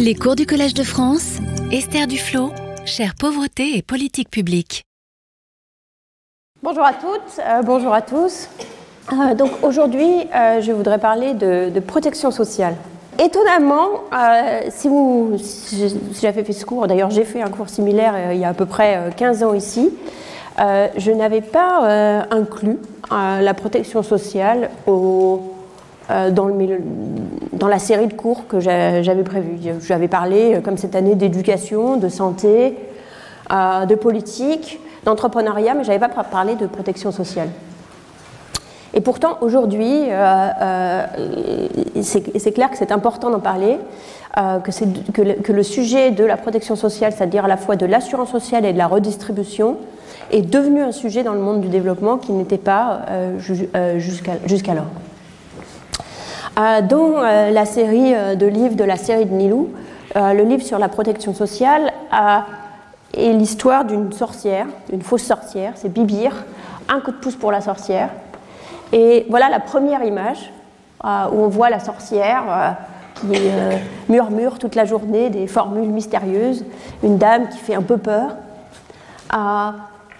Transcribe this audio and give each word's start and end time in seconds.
Les 0.00 0.14
cours 0.14 0.36
du 0.36 0.46
Collège 0.46 0.74
de 0.74 0.84
France, 0.84 1.38
Esther 1.72 2.06
Duflo, 2.06 2.52
chère 2.84 3.16
pauvreté 3.18 3.76
et 3.76 3.82
politique 3.82 4.30
publique. 4.30 4.84
Bonjour 6.62 6.84
à 6.84 6.92
toutes, 6.92 7.40
euh, 7.40 7.62
bonjour 7.62 7.92
à 7.92 8.00
tous. 8.00 8.48
Euh, 9.12 9.34
donc 9.34 9.50
aujourd'hui, 9.62 10.06
euh, 10.32 10.60
je 10.60 10.70
voudrais 10.70 10.98
parler 10.98 11.34
de, 11.34 11.80
protection 11.80 12.30
sociale. 12.30 12.76
Étonnamment, 13.18 14.04
si, 14.70 14.86
vous, 14.86 15.32
si 15.38 15.90
j'avais 16.20 16.44
fait 16.44 16.52
ce 16.52 16.64
cours, 16.64 16.86
d'ailleurs 16.86 17.10
j'ai 17.10 17.24
fait 17.24 17.42
un 17.42 17.50
cours 17.50 17.68
similaire 17.68 18.32
il 18.32 18.38
y 18.38 18.44
a 18.44 18.50
à 18.50 18.54
peu 18.54 18.66
près 18.66 18.96
euh, 18.96 19.10
15 19.10 19.42
ans 19.42 19.54
ici, 19.54 19.90
je 20.58 21.10
n'avais 21.10 21.40
pas 21.40 22.26
inclus 22.30 22.78
la 23.10 23.54
protection 23.54 24.04
sociale 24.04 24.70
au, 24.86 25.57
milieu- 26.54 26.80
dans 27.52 27.68
la 27.68 27.78
série 27.78 28.06
de 28.06 28.14
cours 28.14 28.46
que 28.46 28.60
j'a- 28.60 29.02
j'avais 29.02 29.22
prévu. 29.22 29.58
J'avais 29.86 30.08
parlé, 30.08 30.54
euh, 30.54 30.60
comme 30.60 30.76
cette 30.78 30.94
année, 30.94 31.14
d'éducation, 31.14 31.96
de 31.96 32.08
santé, 32.08 32.76
euh, 33.52 33.86
de 33.86 33.94
politique, 33.94 34.80
d'entrepreneuriat, 35.04 35.74
mais 35.74 35.84
je 35.84 35.88
n'avais 35.90 36.06
pas 36.06 36.24
parlé 36.24 36.54
de 36.54 36.66
protection 36.66 37.12
sociale. 37.12 37.48
Et 38.94 39.00
pourtant, 39.00 39.36
aujourd'hui, 39.42 40.04
euh, 40.08 40.48
euh, 40.62 41.06
c'est 42.02 42.52
clair 42.52 42.70
que 42.70 42.76
c'est 42.76 42.90
important 42.90 43.30
d'en 43.30 43.38
parler, 43.38 43.78
euh, 44.38 44.58
que, 44.60 45.52
le, 45.52 45.62
sujet 45.62 46.10
de 46.10 46.24
la 46.24 46.36
protection 46.36 46.74
sociale, 46.74 47.12
c'est-à-dire 47.12 47.44
à 47.44 47.48
la 47.48 47.56
fois 47.56 47.76
de 47.76 47.86
l'assurance 47.86 48.30
sociale 48.30 48.64
et 48.64 48.72
de 48.72 48.78
la 48.78 48.86
redistribution, 48.86 49.76
est 50.30 50.42
devenu 50.42 50.80
un 50.82 50.92
sujet 50.92 51.22
dans 51.22 51.32
le 51.34 51.40
monde 51.40 51.60
du 51.60 51.68
développement 51.68 52.16
qui 52.16 52.32
n'était 52.32 52.58
pas 52.58 53.00
euh, 53.10 53.38
euh, 53.76 53.98
jusqu'alors. 53.98 54.86
Euh, 56.58 56.82
dans 56.82 57.22
euh, 57.22 57.50
la 57.50 57.64
série 57.64 58.14
euh, 58.14 58.34
de 58.34 58.46
livres 58.46 58.74
de 58.74 58.82
la 58.82 58.96
série 58.96 59.26
de 59.26 59.34
Nilou, 59.34 59.70
le 60.16 60.42
livre 60.42 60.62
sur 60.62 60.78
la 60.78 60.88
protection 60.88 61.34
sociale 61.34 61.92
est 63.14 63.32
l'histoire 63.32 63.84
d'une 63.84 64.10
sorcière, 64.10 64.66
une 64.90 65.02
fausse 65.02 65.22
sorcière, 65.22 65.74
c'est 65.76 65.92
Bibir, 65.92 66.32
un 66.88 67.00
coup 67.00 67.12
de 67.12 67.16
pouce 67.18 67.36
pour 67.36 67.52
la 67.52 67.60
sorcière. 67.60 68.08
Et 68.92 69.26
voilà 69.28 69.48
la 69.50 69.60
première 69.60 70.02
image 70.02 70.50
où 71.04 71.06
on 71.44 71.48
voit 71.48 71.68
la 71.68 71.78
sorcière 71.78 72.76
qui 73.16 73.38
murmure 74.08 74.58
toute 74.58 74.74
la 74.74 74.86
journée 74.86 75.28
des 75.28 75.46
formules 75.46 75.90
mystérieuses, 75.90 76.64
une 77.04 77.18
dame 77.18 77.48
qui 77.50 77.58
fait 77.58 77.74
un 77.74 77.82
peu 77.82 77.98
peur. 77.98 78.34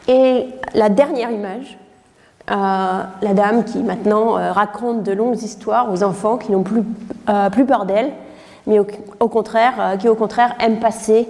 Et 0.06 0.47
la 0.75 0.91
dernière 0.91 1.31
image, 1.31 1.78
la 2.50 3.34
dame 3.34 3.64
qui 3.64 3.78
maintenant 3.78 4.38
euh, 4.38 4.52
raconte 4.52 5.02
de 5.02 5.12
longues 5.12 5.42
histoires 5.42 5.92
aux 5.92 6.02
enfants 6.02 6.36
qui 6.38 6.52
n'ont 6.52 6.62
plus, 6.62 6.82
euh, 7.28 7.50
plus 7.50 7.64
peur 7.64 7.84
d'elle, 7.84 8.10
mais 8.66 8.78
au, 8.78 9.28
contraire, 9.28 9.74
euh, 9.78 9.96
qui 9.96 10.08
au 10.08 10.14
contraire 10.14 10.54
aiment 10.60 10.80
passer 10.80 11.28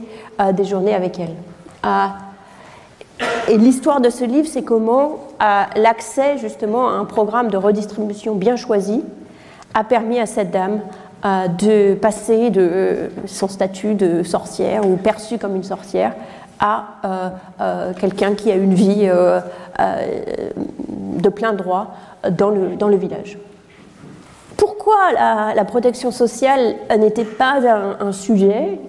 des 0.52 0.64
journées 0.64 0.94
avec 0.94 1.18
elle. 1.18 1.34
Euh, 1.84 2.06
et 3.48 3.58
l'histoire 3.58 4.00
de 4.00 4.10
ce 4.10 4.24
livre, 4.24 4.46
c'est 4.48 4.62
comment 4.62 5.18
l'accès 5.74 6.38
justement 6.38 6.88
à 6.88 6.92
un 6.92 7.04
programme 7.04 7.48
de 7.48 7.56
redistribution 7.56 8.34
bien 8.34 8.56
choisi 8.56 9.02
a 9.74 9.82
permis 9.82 10.20
à 10.20 10.26
cette 10.26 10.52
dame 10.52 10.80
de 11.24 11.94
passer 11.94 12.50
de 12.50 13.10
son 13.26 13.48
statut 13.48 13.94
de 13.94 14.22
sorcière 14.22 14.86
ou 14.86 14.96
perçue 14.96 15.38
comme 15.38 15.56
une 15.56 15.64
sorcière 15.64 16.12
à 16.60 16.84
euh, 17.04 17.28
euh, 17.60 17.92
quelqu'un 17.98 18.34
qui 18.34 18.50
a 18.50 18.54
une 18.54 18.74
vie 18.74 19.08
euh, 19.08 19.40
de 19.78 21.28
plein 21.28 21.52
droit 21.52 21.94
dans 22.30 22.50
le, 22.50 22.76
dans 22.76 22.88
le 22.88 22.96
village. 22.96 23.38
Pourquoi 24.56 24.96
la, 25.54 25.64
protection 25.64 26.10
sociale 26.10 26.74
n'était 26.98 27.24
pas 27.24 27.60
un, 28.00 28.10
sujet, 28.10 28.80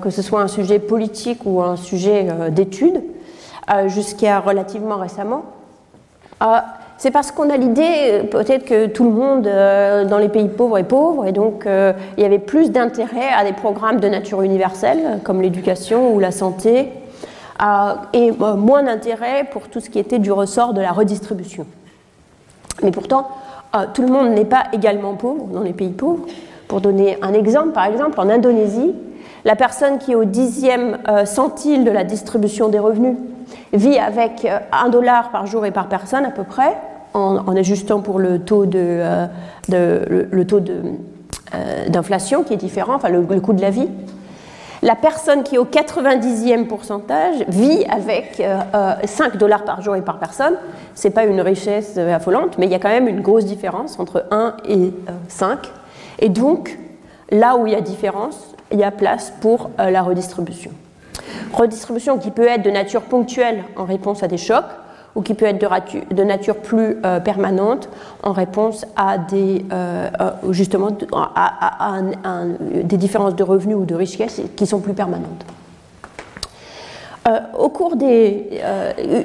que 0.00 0.08
ce 0.08 0.22
soit 0.22 0.40
un 0.40 0.48
sujet 0.48 0.78
politique 0.78 1.40
ou 1.44 1.60
un 1.60 1.76
sujet 1.76 2.28
d'étude, 2.50 3.02
jusqu'à 3.86 4.40
relativement 4.40 4.96
récemment? 4.96 5.42
C'est 6.96 7.10
parce 7.10 7.30
qu'on 7.30 7.50
a 7.50 7.58
l'idée, 7.58 8.22
peut-être 8.30 8.64
que 8.64 8.86
tout 8.86 9.04
le 9.04 9.10
monde 9.10 9.42
dans 10.08 10.18
les 10.18 10.30
pays 10.30 10.48
pauvres 10.48 10.78
est 10.78 10.84
pauvre, 10.84 11.26
et 11.26 11.32
donc 11.32 11.66
il 11.66 12.22
y 12.22 12.24
avait 12.24 12.38
plus 12.38 12.70
d'intérêt 12.70 13.28
à 13.36 13.44
des 13.44 13.52
programmes 13.52 14.00
de 14.00 14.08
nature 14.08 14.40
universelle, 14.40 15.18
comme 15.24 15.42
l'éducation 15.42 16.14
ou 16.14 16.20
la 16.20 16.30
santé, 16.30 16.88
et 18.12 18.30
euh, 18.40 18.54
moins 18.54 18.82
d'intérêt 18.82 19.44
pour 19.50 19.68
tout 19.68 19.80
ce 19.80 19.90
qui 19.90 19.98
était 19.98 20.18
du 20.18 20.30
ressort 20.32 20.72
de 20.74 20.80
la 20.80 20.92
redistribution. 20.92 21.66
Mais 22.82 22.90
pourtant, 22.90 23.28
euh, 23.74 23.86
tout 23.92 24.02
le 24.02 24.08
monde 24.08 24.30
n'est 24.30 24.44
pas 24.44 24.64
également 24.72 25.14
pauvre 25.14 25.46
dans 25.46 25.62
les 25.62 25.72
pays 25.72 25.90
pauvres. 25.90 26.26
Pour 26.68 26.80
donner 26.80 27.18
un 27.22 27.32
exemple, 27.32 27.70
par 27.70 27.86
exemple, 27.86 28.20
en 28.20 28.28
Indonésie, 28.28 28.94
la 29.44 29.56
personne 29.56 29.98
qui 29.98 30.12
est 30.12 30.16
au 30.16 30.24
dixième 30.24 30.98
euh, 31.08 31.24
centile 31.24 31.84
de 31.84 31.90
la 31.90 32.04
distribution 32.04 32.68
des 32.68 32.78
revenus 32.78 33.16
vit 33.72 33.98
avec 33.98 34.44
euh, 34.44 34.58
un 34.72 34.88
dollar 34.88 35.30
par 35.30 35.46
jour 35.46 35.64
et 35.66 35.70
par 35.70 35.88
personne 35.88 36.24
à 36.24 36.30
peu 36.30 36.44
près, 36.44 36.76
en, 37.14 37.56
ajustant 37.56 38.00
pour 38.00 38.18
le 38.18 38.40
taux 38.40 38.66
de, 38.66 38.78
euh, 38.78 39.26
de- 39.68 40.28
euh, 41.54 41.88
d'inflation 41.88 42.44
qui 42.44 42.52
est 42.52 42.58
différent, 42.58 42.94
enfin 42.94 43.08
le 43.08 43.22
coût 43.40 43.54
de 43.54 43.62
la 43.62 43.70
vie. 43.70 43.88
La 44.82 44.94
personne 44.94 45.42
qui 45.42 45.56
est 45.56 45.58
au 45.58 45.64
90e 45.64 46.66
pourcentage 46.66 47.44
vit 47.48 47.84
avec 47.86 48.40
euh, 48.40 48.58
euh, 48.74 48.94
5 49.04 49.36
dollars 49.36 49.64
par 49.64 49.82
jour 49.82 49.96
et 49.96 50.02
par 50.02 50.18
personne. 50.18 50.54
Ce 50.94 51.08
n'est 51.08 51.14
pas 51.14 51.24
une 51.24 51.40
richesse 51.40 51.94
euh, 51.96 52.14
affolante, 52.14 52.58
mais 52.58 52.66
il 52.66 52.72
y 52.72 52.74
a 52.74 52.78
quand 52.78 52.88
même 52.88 53.08
une 53.08 53.20
grosse 53.20 53.44
différence 53.44 53.98
entre 53.98 54.24
1 54.30 54.56
et 54.68 54.74
euh, 54.74 55.12
5. 55.26 55.58
Et 56.20 56.28
donc, 56.28 56.78
là 57.30 57.56
où 57.56 57.66
il 57.66 57.72
y 57.72 57.76
a 57.76 57.80
différence, 57.80 58.54
il 58.70 58.78
y 58.78 58.84
a 58.84 58.90
place 58.90 59.32
pour 59.40 59.70
euh, 59.80 59.90
la 59.90 60.02
redistribution. 60.02 60.70
Redistribution 61.52 62.18
qui 62.18 62.30
peut 62.30 62.46
être 62.46 62.62
de 62.62 62.70
nature 62.70 63.02
ponctuelle 63.02 63.64
en 63.76 63.84
réponse 63.84 64.22
à 64.22 64.28
des 64.28 64.36
chocs, 64.36 64.64
ou 65.14 65.22
qui 65.22 65.34
peut 65.34 65.46
être 65.46 65.58
de, 66.14 66.22
nature 66.22 66.56
plus 66.56 66.98
euh, 67.04 67.20
permanente 67.20 67.88
en 68.22 68.32
réponse 68.32 68.86
à 68.96 69.18
des, 69.18 69.64
euh, 69.72 70.08
euh, 70.20 70.52
justement, 70.52 70.90
à, 71.12 71.98
des 72.84 72.96
différences 72.96 73.34
de 73.34 73.42
revenus 73.42 73.76
ou 73.76 73.84
de 73.84 73.94
richesse 73.94 74.40
qui 74.56 74.66
sont 74.66 74.80
plus 74.80 74.94
permanentes. 74.94 75.44
Au 77.58 77.68
cours 77.68 77.96
des. 77.96 78.62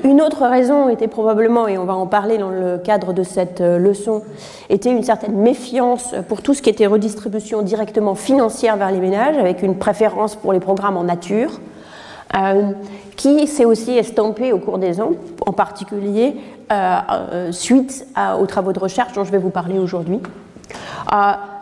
une 0.03 0.21
autre 0.21 0.45
raison 0.45 0.89
était 0.89 1.07
probablement, 1.07 1.69
et 1.69 1.77
on 1.77 1.85
va 1.85 1.93
en 1.93 2.05
parler 2.05 2.37
dans 2.37 2.49
le 2.49 2.77
cadre 2.77 3.13
de 3.13 3.23
cette 3.23 3.61
leçon, 3.61 4.23
était 4.69 4.91
une 4.91 5.03
certaine 5.03 5.37
méfiance 5.37 6.13
pour 6.27 6.41
tout 6.41 6.53
ce 6.53 6.61
qui 6.61 6.69
était 6.69 6.85
redistribution 6.85 7.61
directement 7.61 8.13
financière 8.13 8.75
vers 8.75 8.91
les 8.91 8.99
ménages, 8.99 9.37
avec 9.37 9.63
une 9.63 9.77
préférence 9.77 10.35
pour 10.35 10.51
les 10.51 10.59
programmes 10.59 10.97
en 10.97 11.05
nature, 11.05 11.61
qui 13.15 13.47
s'est 13.47 13.65
aussi 13.65 13.91
estampée 13.97 14.53
au 14.53 14.57
cours 14.57 14.77
des 14.77 14.99
ans, 14.99 15.11
en 15.45 15.53
particulier 15.53 16.35
euh, 16.71 16.97
euh, 17.11 17.51
suite 17.51 18.07
aux 18.39 18.45
travaux 18.47 18.73
de 18.73 18.79
recherche 18.79 19.13
dont 19.13 19.23
je 19.23 19.31
vais 19.31 19.37
vous 19.37 19.49
parler 19.49 19.79
aujourd'hui. 19.79 20.19
Euh, 21.13 21.15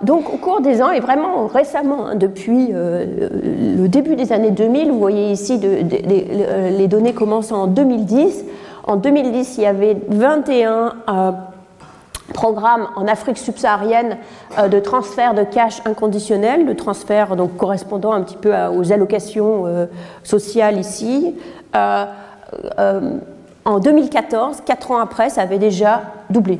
donc 0.03 0.33
au 0.33 0.37
cours 0.37 0.61
des 0.61 0.81
ans, 0.81 0.91
et 0.91 0.99
vraiment 0.99 1.47
récemment, 1.47 2.07
hein, 2.07 2.15
depuis 2.15 2.69
euh, 2.73 3.27
le 3.75 3.87
début 3.87 4.15
des 4.15 4.31
années 4.31 4.51
2000, 4.51 4.91
vous 4.91 4.99
voyez 4.99 5.31
ici 5.31 5.59
euh, 5.63 6.69
les 6.69 6.87
données 6.87 7.13
commencent 7.13 7.51
en 7.51 7.67
2010. 7.67 8.45
En 8.85 8.95
2010, 8.95 9.57
il 9.57 9.63
y 9.63 9.67
avait 9.67 9.97
21 10.09 10.93
euh, 12.29 12.33
programmes 12.33 12.87
en 12.95 13.07
Afrique 13.07 13.37
subsaharienne 13.37 14.17
euh, 14.57 14.67
de 14.67 14.79
transfert 14.79 15.33
de 15.33 15.43
cash 15.43 15.81
inconditionnel, 15.85 16.65
de 16.65 16.73
transfert 16.73 17.35
donc 17.35 17.57
correspondant 17.57 18.13
un 18.13 18.21
petit 18.21 18.37
peu 18.37 18.53
à- 18.55 18.71
aux 18.71 18.91
allocations 18.91 19.65
euh, 19.65 19.85
sociales 20.23 20.79
ici. 20.79 21.35
Euh, 21.75 22.05
euh, 22.79 23.17
en 23.63 23.79
2014, 23.79 24.61
quatre 24.65 24.91
ans 24.91 24.99
après, 24.99 25.29
ça 25.29 25.41
avait 25.41 25.59
déjà 25.59 26.01
doublé. 26.29 26.59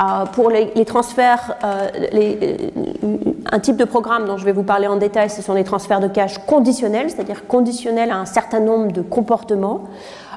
Euh, 0.00 0.24
pour 0.32 0.50
les, 0.50 0.84
transferts, 0.86 1.54
euh, 1.62 1.88
euh, 2.14 2.56
un 3.52 3.58
type 3.60 3.76
de 3.76 3.84
programme 3.84 4.24
dont 4.24 4.36
je 4.38 4.44
vais 4.44 4.52
vous 4.52 4.62
parler 4.62 4.86
en 4.88 4.96
détail, 4.96 5.30
ce 5.30 5.42
sont 5.42 5.52
les 5.54 5.62
transferts 5.62 6.00
de 6.00 6.08
cash 6.08 6.38
conditionnels, 6.46 7.10
c'est-à-dire 7.10 7.46
conditionnels 7.46 8.10
à 8.10 8.16
un 8.16 8.24
certain 8.24 8.60
nombre 8.60 8.90
de 8.92 9.02
comportements. 9.02 9.82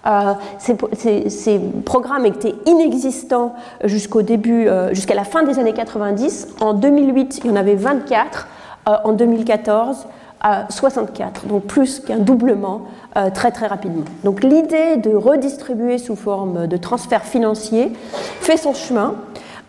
Euh, 0.07 0.33
ces, 0.59 1.59
programmes 1.85 2.25
étaient 2.25 2.55
inexistants 2.65 3.55
jusqu'au 3.83 4.21
début, 4.21 4.67
euh, 4.67 4.93
jusqu'à 4.93 5.15
la 5.15 5.25
fin 5.25 5.43
des 5.43 5.59
années 5.59 5.73
90. 5.73 6.47
En 6.61 6.73
2008, 6.73 7.41
il 7.43 7.49
y 7.49 7.53
en 7.53 7.55
avait 7.55 7.75
24. 7.75 8.47
Euh, 8.87 8.95
en 9.03 9.11
2014, 9.11 10.07
euh, 10.45 10.47
64, 10.69 11.47
donc 11.47 11.63
plus 11.63 11.99
qu'un 11.99 12.17
doublement 12.17 12.83
très 13.33 13.49
très 13.49 13.65
rapidement. 13.65 14.05
Donc 14.23 14.43
l'idée 14.43 14.97
de 14.97 15.15
redistribuer 15.15 15.97
sous 15.97 16.15
forme 16.15 16.67
de 16.67 16.77
transfert 16.77 17.23
financier 17.23 17.91
fait 18.41 18.57
son 18.57 18.75
chemin. 18.75 19.15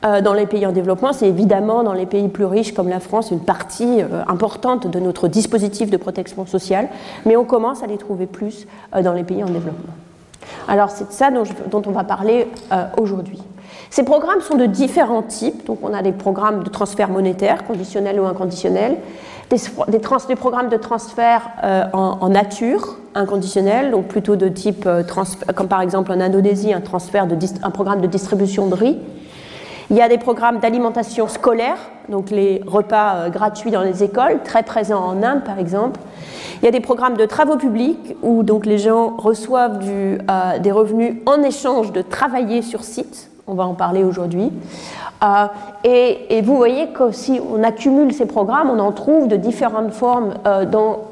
dans 0.03 0.35
les 0.35 0.45
pays 0.45 0.67
en 0.67 0.73
développement, 0.73 1.15
c'est 1.15 1.29
évidemment 1.29 1.83
dans 1.83 1.95
les 1.95 2.05
pays 2.05 2.29
plus 2.29 2.45
riches 2.45 2.75
comme 2.75 2.91
la 2.91 3.01
France 3.01 3.31
une 3.31 3.41
partie 3.41 4.03
importante 4.29 4.87
de 4.87 5.01
notre 5.01 5.29
dispositif 5.29 5.89
de 5.89 5.97
protection 5.97 6.45
sociale, 6.45 6.91
mais 7.25 7.39
on 7.39 7.45
commence 7.47 7.83
à 7.83 7.87
les 7.87 7.97
trouver 7.97 8.27
plus 8.27 8.67
dans 9.03 9.15
les 9.15 9.25
pays 9.25 9.43
en 9.43 9.49
développement. 9.49 9.95
Alors 10.67 10.91
c'est 10.91 11.09
de 11.09 11.13
ça 11.13 11.31
dont, 11.31 11.83
on 11.87 11.91
va 11.91 12.05
parler 12.05 12.49
euh, 12.73 12.85
aujourd'hui. 12.99 13.41
Ces 13.91 14.03
programmes 14.03 14.41
sont 14.41 14.57
de 14.57 14.67
différents 14.67 15.23
types, 15.23 15.67
donc 15.67 15.79
on 15.83 15.95
a 15.95 16.03
des 16.03 16.13
programmes 16.13 16.63
de 16.63 16.69
transfert 16.69 17.09
monétaire, 17.09 17.65
conditionnels 17.65 18.21
ou 18.21 18.27
inconditionnels, 18.27 18.97
des, 19.51 20.37
programmes 20.37 20.69
de 20.69 20.77
transfert 20.77 21.49
en, 21.95 22.29
nature 22.29 22.97
inconditionnel, 23.15 23.91
donc 23.91 24.09
plutôt 24.09 24.37
de 24.37 24.49
type, 24.49 24.87
comme 25.55 25.69
par 25.69 25.81
exemple 25.81 26.13
en 26.13 26.21
Indonésie, 26.21 26.75
un, 26.75 26.83
un 26.83 27.71
programme 27.71 28.01
de 28.03 28.07
distribution 28.07 28.67
de 28.67 28.75
riz. 28.75 28.99
Il 29.91 29.97
y 29.97 30.03
a 30.03 30.09
des 30.09 30.19
programmes 30.19 30.59
d'alimentation 30.59 31.29
scolaire, 31.29 31.79
donc 32.09 32.31
les 32.31 32.63
repas 32.67 33.31
gratuits 33.31 33.71
dans 33.71 33.83
les 33.83 34.05
écoles, 34.05 34.41
très 34.45 34.63
présents 34.63 35.05
en 35.05 35.23
Inde 35.23 35.45
par 35.45 35.59
exemple. 35.59 36.01
Il 36.61 36.65
y 36.65 36.69
a 36.69 36.73
des 36.73 36.81
programmes 36.81 37.17
de 37.17 37.25
travaux 37.25 37.57
publics 37.57 38.17
où 38.23 38.43
donc 38.43 38.67
les 38.67 38.79
gens 38.79 39.17
reçoivent 39.17 39.79
du, 39.79 40.19
des 40.61 40.73
revenus 40.73 41.17
en 41.25 41.43
échange 41.43 41.93
de 41.93 42.03
travailler 42.03 42.63
sur 42.63 42.85
site. 42.85 43.31
On 43.47 43.55
va 43.55 43.65
en 43.65 43.75
parler 43.75 44.05
aujourd'hui. 44.05 44.53
Euh, 45.23 45.47
et, 45.85 46.43
vous 46.43 46.57
voyez 46.57 46.89
que 46.89 47.11
si 47.13 47.41
on 47.53 47.63
accumule 47.65 48.13
ces 48.13 48.27
programmes, 48.27 48.71
on 48.71 48.79
en 48.79 48.93
trouve 48.93 49.27
de 49.27 49.37
différentes 49.37 49.93
formes 49.93 50.35
euh, 50.47 50.65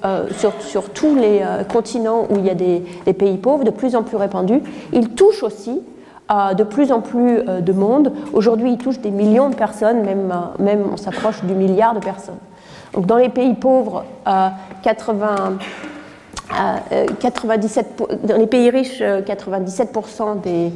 euh, 0.05 0.27
sur, 0.61 0.91
tous 0.91 1.15
les 1.17 1.43
continents 1.73 2.27
où 2.31 2.37
il 2.37 2.47
y 2.47 2.51
a 2.51 2.55
des, 2.55 2.83
pays 3.13 3.37
pauvres, 3.39 3.65
de 3.65 3.71
plus 3.71 3.97
en 3.97 4.03
plus 4.03 4.17
répandus. 4.17 4.61
Ils 4.93 5.11
touchent 5.11 5.43
aussi 5.43 5.81
de 6.29 6.65
plus 6.65 6.91
en 6.91 7.01
plus 7.01 7.43
de 7.45 7.73
monde. 7.73 8.13
Aujourd'hui, 8.33 8.73
ils 8.73 8.79
touchent 8.79 9.01
des 9.01 9.11
millions 9.11 9.49
de 9.49 9.55
personnes, 9.55 10.03
même, 10.03 10.33
même 10.59 10.85
on 10.93 10.97
s'approche 10.97 11.43
du 11.45 11.55
milliard 11.55 11.95
de 11.95 12.01
personnes. 12.01 12.39
Donc 12.95 13.07
dans 13.07 13.17
les 13.17 13.29
pays 13.29 13.55
pauvres, 13.55 14.05
80, 14.83 15.59
97, 17.21 18.03
dans 18.25 18.37
les 18.37 18.47
pays 18.47 18.71
riches, 18.71 19.01
97% 19.01 20.41
des, 20.41 20.73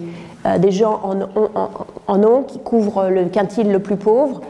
euh, 0.46 0.58
des 0.58 0.70
gens 0.70 1.00
en, 2.08 2.22
ont 2.22 2.42
qui 2.44 2.58
couvrent 2.60 3.08
le 3.10 3.26
quintile 3.26 3.70
le 3.70 3.78
plus 3.78 3.96
pauvre, 3.96 4.40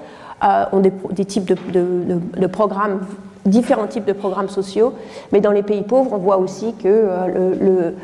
euh, 0.44 0.64
ont 0.72 0.80
des, 0.80 1.24
types 1.24 1.52
de, 1.72 2.46
programmes, 2.46 3.00
différents 3.46 3.86
types 3.86 4.04
de 4.04 4.12
programmes 4.12 4.48
sociaux, 4.48 4.92
mais 5.32 5.40
dans 5.40 5.52
les 5.52 5.62
pays 5.62 5.82
pauvres, 5.82 6.12
on 6.12 6.18
voit 6.18 6.38
aussi 6.38 6.74
que 6.74 6.88
euh, 6.88 7.54
le, 7.60 7.94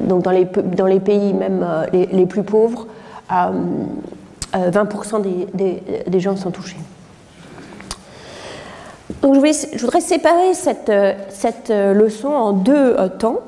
donc 0.00 0.22
dans, 0.22 0.30
les, 0.30 0.44
dans 0.44 0.86
les 0.86 1.00
pays 1.00 1.32
même 1.32 1.66
les, 1.92 2.26
plus 2.26 2.42
pauvres, 2.42 2.86
20% 3.30 5.22
des, 5.54 6.20
gens 6.20 6.36
sont 6.36 6.50
touchés. 6.50 6.76
Donc 9.22 9.34
je, 9.34 9.80
voudrais 9.80 10.00
séparer 10.00 10.54
cette, 10.54 10.92
cette 11.30 11.70
leçon 11.70 12.28
en 12.28 12.52
deux 12.52 12.96
temps. 13.18 13.40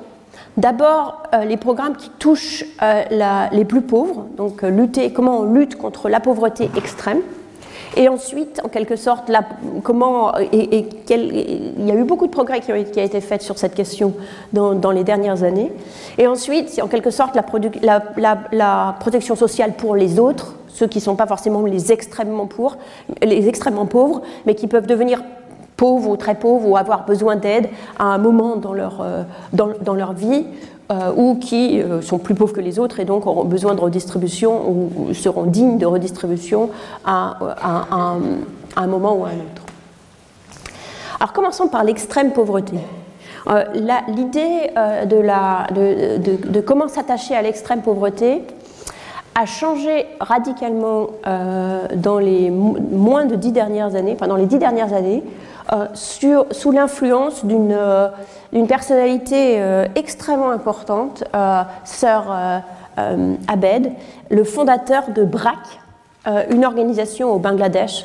D'abord, 0.56 1.22
euh, 1.32 1.44
les 1.44 1.56
programmes 1.56 1.96
qui 1.96 2.10
touchent 2.10 2.64
euh, 2.82 3.48
les 3.52 3.64
plus 3.64 3.80
pauvres, 3.80 4.26
donc 4.36 4.62
euh, 4.62 4.68
lutter, 4.68 5.10
comment 5.10 5.40
on 5.40 5.52
lutte 5.54 5.76
contre 5.76 6.10
la 6.10 6.20
pauvreté 6.20 6.70
extrême. 6.76 7.20
Et 7.96 8.08
ensuite, 8.08 8.60
en 8.64 8.68
quelque 8.68 8.96
sorte, 8.96 9.30
comment 9.82 10.32
et, 10.38 10.88
il 11.10 11.86
y 11.86 11.90
a 11.90 11.94
eu 11.94 12.04
beaucoup 12.04 12.26
de 12.26 12.32
progrès 12.32 12.60
qui 12.60 12.72
ont, 12.72 12.74
a 12.74 12.78
été 12.78 13.20
fait 13.20 13.42
sur 13.42 13.58
cette 13.58 13.74
question 13.74 14.14
dans, 14.52 14.90
les 14.90 15.04
dernières 15.04 15.42
années. 15.42 15.72
Et 16.18 16.26
ensuite, 16.26 16.70
c'est 16.70 16.82
en 16.82 16.88
quelque 16.88 17.10
sorte 17.10 17.36
la, 17.36 18.96
protection 19.00 19.36
sociale 19.36 19.74
pour 19.74 19.94
les 19.94 20.18
autres, 20.18 20.54
ceux 20.68 20.86
qui 20.86 20.98
ne 20.98 21.02
sont 21.02 21.16
pas 21.16 21.26
forcément 21.26 21.62
les 21.62 21.92
extrêmement 21.92 22.46
pauvres, 22.46 22.78
les 23.22 23.48
extrêmement 23.48 23.86
pauvres, 23.86 24.22
mais 24.46 24.54
qui 24.54 24.66
peuvent 24.66 24.86
devenir 24.86 25.22
pauvres 25.76 26.10
ou 26.10 26.16
très 26.16 26.36
pauvres 26.36 26.68
ou 26.68 26.76
avoir 26.76 27.04
besoin 27.04 27.36
d'aide 27.36 27.68
à 27.98 28.04
un 28.04 28.18
moment 28.18 28.56
dans 28.56 28.72
leur, 28.72 29.00
euh, 29.00 29.24
dans, 29.52 29.94
leur 29.94 30.12
vie 30.12 30.46
euh, 30.92 31.10
ou 31.16 31.36
qui 31.36 31.80
euh, 31.80 32.02
sont 32.02 32.18
plus 32.18 32.34
pauvres 32.34 32.52
que 32.52 32.60
les 32.60 32.78
autres 32.78 33.00
et 33.00 33.06
donc 33.06 33.26
auront 33.26 33.44
besoin 33.44 33.74
de 33.74 33.80
redistribution 33.80 34.68
ou, 34.68 35.14
seront 35.14 35.44
dignes 35.44 35.78
de 35.78 35.86
redistribution 35.86 36.68
à, 37.04 37.38
un 38.76 38.86
moment 38.86 39.14
ou 39.14 39.24
à 39.24 39.28
un 39.28 39.32
autre. 39.32 39.62
Alors 41.18 41.32
commençons 41.32 41.68
par 41.68 41.82
l'extrême 41.82 42.32
pauvreté. 42.32 42.76
L'idée 44.08 44.70
de, 45.06 46.60
comment 46.60 46.88
s'attacher 46.88 47.34
à 47.34 47.40
l'extrême 47.40 47.80
pauvreté 47.80 48.42
a 49.34 49.46
changé 49.46 50.06
radicalement 50.20 51.08
dans 51.24 52.18
les 52.18 52.50
moins 52.50 53.24
de 53.24 53.34
dix 53.34 53.52
dernières 53.52 53.94
années, 53.94 54.16
enfin 54.20 54.36
les 54.36 54.46
dix 54.46 54.58
dernières 54.58 54.92
années, 54.92 55.22
euh, 55.72 55.86
sous 55.94 56.72
l'influence 56.72 57.44
d'une 57.44 57.72
euh, 57.72 58.08
personnalité 58.68 59.62
euh, 59.62 59.86
extrêmement 59.94 60.50
importante, 60.50 61.24
Sir 61.84 62.24
Abed, 63.48 63.92
le 64.30 64.44
fondateur 64.44 65.04
de 65.14 65.24
BRAC, 65.24 65.80
une 66.50 66.64
organisation 66.64 67.32
au 67.32 67.38
Bangladesh. 67.38 68.04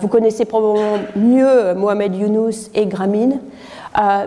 vous 0.00 0.08
connaissez 0.08 0.44
probablement 0.44 0.98
mieux 1.16 1.74
Mohamed 1.74 2.14
Younous 2.14 2.70
et 2.74 2.86
Grameen. 2.86 3.40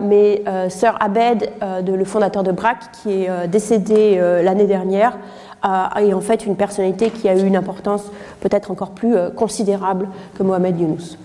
mais 0.02 0.44
Sir 0.70 0.98
Abed, 1.00 1.50
le 1.62 2.06
fondateur 2.06 2.44
de 2.44 2.52
BRAC, 2.52 2.80
qui 3.02 3.24
est 3.24 3.48
décédé 3.48 4.20
l'année 4.44 4.68
dernière, 4.68 5.18
est 5.64 6.14
en 6.14 6.22
fait 6.22 6.46
une 6.46 6.56
personnalité 6.56 7.10
qui 7.10 7.30
a 7.30 7.36
eu 7.36 7.46
une 7.46 7.56
importance 7.56 8.04
peut-être 8.40 8.72
encore 8.72 8.92
plus 8.92 9.16
considérable 9.36 10.08
que 10.38 10.44
Mohamed 10.44 10.80
Younous. 10.80 11.18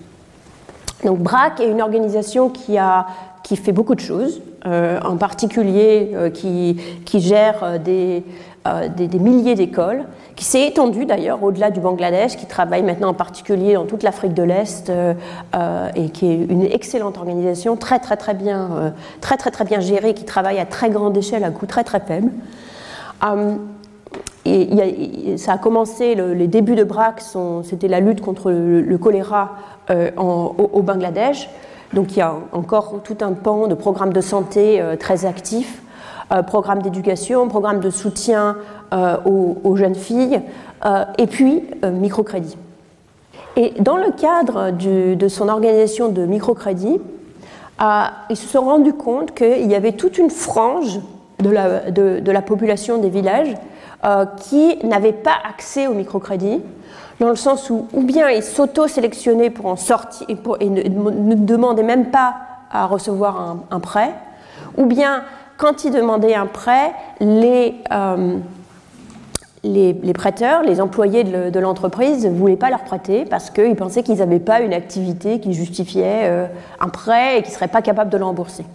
Donc 1.03 1.19
BRAC 1.19 1.59
est 1.59 1.69
une 1.69 1.81
organisation 1.81 2.49
qui, 2.49 2.77
a, 2.77 3.05
qui 3.43 3.55
fait 3.55 3.71
beaucoup 3.71 3.95
de 3.95 3.99
choses, 3.99 4.41
euh, 4.65 4.99
en 5.01 5.17
particulier 5.17 6.11
euh, 6.13 6.29
qui, 6.29 6.77
qui, 7.05 7.19
gère 7.19 7.63
euh, 7.63 7.77
des, 7.77 8.23
des, 9.07 9.19
milliers 9.19 9.55
d'écoles, 9.55 10.03
qui 10.35 10.43
s'est 10.43 10.67
étendue 10.67 11.05
d'ailleurs 11.05 11.43
au-delà 11.43 11.69
du 11.69 11.79
Bangladesh, 11.79 12.35
qui 12.35 12.47
travaille 12.47 12.81
maintenant 12.83 13.09
en 13.09 13.13
particulier 13.13 13.75
dans 13.75 13.85
toute 13.85 14.03
l'Afrique 14.03 14.33
de 14.33 14.43
l'Est 14.43 14.91
et 15.95 16.09
qui 16.09 16.25
est 16.25 16.35
une 16.49 16.63
excellente 16.63 17.17
organisation, 17.17 17.77
très 17.77 17.99
très 17.99 18.17
très 18.17 18.33
bien, 18.33 18.93
très 19.21 19.37
très 19.37 19.51
très 19.51 19.63
bien 19.63 19.79
gérée, 19.79 20.13
qui 20.13 20.25
travaille 20.25 20.59
à 20.59 20.65
très 20.65 20.89
grande 20.89 21.15
échelle 21.15 21.45
à 21.45 21.51
coût 21.51 21.65
très 21.65 21.85
très 21.85 22.01
faible. 22.01 22.29
Et 24.49 25.35
ça 25.37 25.53
a 25.53 25.57
commencé, 25.57 26.15
les 26.15 26.47
débuts 26.47 26.75
de 26.75 26.85
BRAC, 26.85 27.21
c'était 27.63 27.89
la 27.89 27.99
lutte 27.99 28.21
contre 28.21 28.49
le 28.51 28.97
choléra 28.97 29.55
euh, 29.89 30.11
au, 30.17 30.81
Bangladesh. 30.81 31.49
Donc 31.93 32.11
il 32.11 32.19
y 32.19 32.21
a 32.21 32.33
encore 32.51 32.99
tout 33.03 33.17
un 33.21 33.31
pan 33.31 33.67
de 33.67 33.75
programmes 33.75 34.11
de 34.11 34.19
santé 34.19 34.81
euh, 34.81 34.95
très 34.97 35.25
actifs, 35.25 35.81
euh, 36.33 36.43
programmes 36.43 36.81
d'éducation, 36.81 37.47
programmes 37.47 37.79
de 37.79 37.89
soutien 37.89 38.57
aux, 39.25 39.75
jeunes 39.75 39.95
filles, 39.95 40.41
et 41.17 41.27
puis 41.27 41.63
microcrédit. 41.83 42.57
Et 43.57 43.73
dans 43.79 43.97
le 43.97 44.11
cadre 44.11 44.71
de 44.71 45.27
son 45.27 45.49
organisation 45.49 46.07
de 46.07 46.25
microcrédit, 46.25 47.01
ils 48.29 48.37
se 48.37 48.47
sont 48.47 48.61
rendus 48.61 48.93
compte 48.93 49.33
qu'il 49.33 49.69
y 49.69 49.75
avait 49.75 49.91
toute 49.91 50.17
une 50.17 50.29
frange 50.29 51.01
de 51.39 52.31
la 52.31 52.41
population 52.41 52.97
des 52.97 53.09
villages 53.09 53.53
qui 54.39 54.77
n'avait 54.85 55.11
pas 55.11 55.35
accès 55.49 55.87
au 55.87 55.93
microcrédit 55.93 56.61
dans 57.19 57.29
le 57.29 57.35
sens 57.35 57.69
où 57.69 57.87
ou 57.93 58.03
bien 58.03 58.29
ils 58.29 58.43
s'auto-sélectionnaient 58.43 59.49
pour 59.49 59.65
en 59.65 59.75
sortir 59.75 60.27
et, 60.29 60.69
ne, 60.69 61.35
demandaient 61.35 61.83
même 61.83 62.11
pas 62.11 62.35
à 62.71 62.85
recevoir 62.85 63.57
un, 63.71 63.79
prêt, 63.79 64.13
ou 64.77 64.85
bien 64.85 65.23
quand 65.57 65.85
ils 65.85 65.91
demandaient 65.91 66.35
un 66.35 66.45
prêt, 66.45 66.93
les, 67.21 67.75
euh, 67.91 68.37
prêteurs, 70.13 70.63
les 70.63 70.81
employés 70.81 71.23
de, 71.23 71.59
l'entreprise 71.59 72.25
ne 72.25 72.31
voulaient 72.31 72.57
pas 72.57 72.69
leur 72.69 72.83
prêter 72.83 73.25
parce 73.25 73.49
qu'ils 73.49 73.75
pensaient 73.75 74.03
qu'ils 74.03 74.17
n'avaient 74.17 74.39
pas 74.39 74.59
une 74.59 74.73
activité 74.73 75.39
qui 75.39 75.53
justifiait 75.53 76.23
euh, 76.25 76.45
un 76.79 76.89
prêt 76.89 77.39
et 77.39 77.41
qu'ils 77.41 77.51
ne 77.51 77.55
seraient 77.55 77.67
pas 77.67 77.81
capables 77.81 78.09
de 78.09 78.17
le 78.17 78.25
rembourser. 78.25 78.65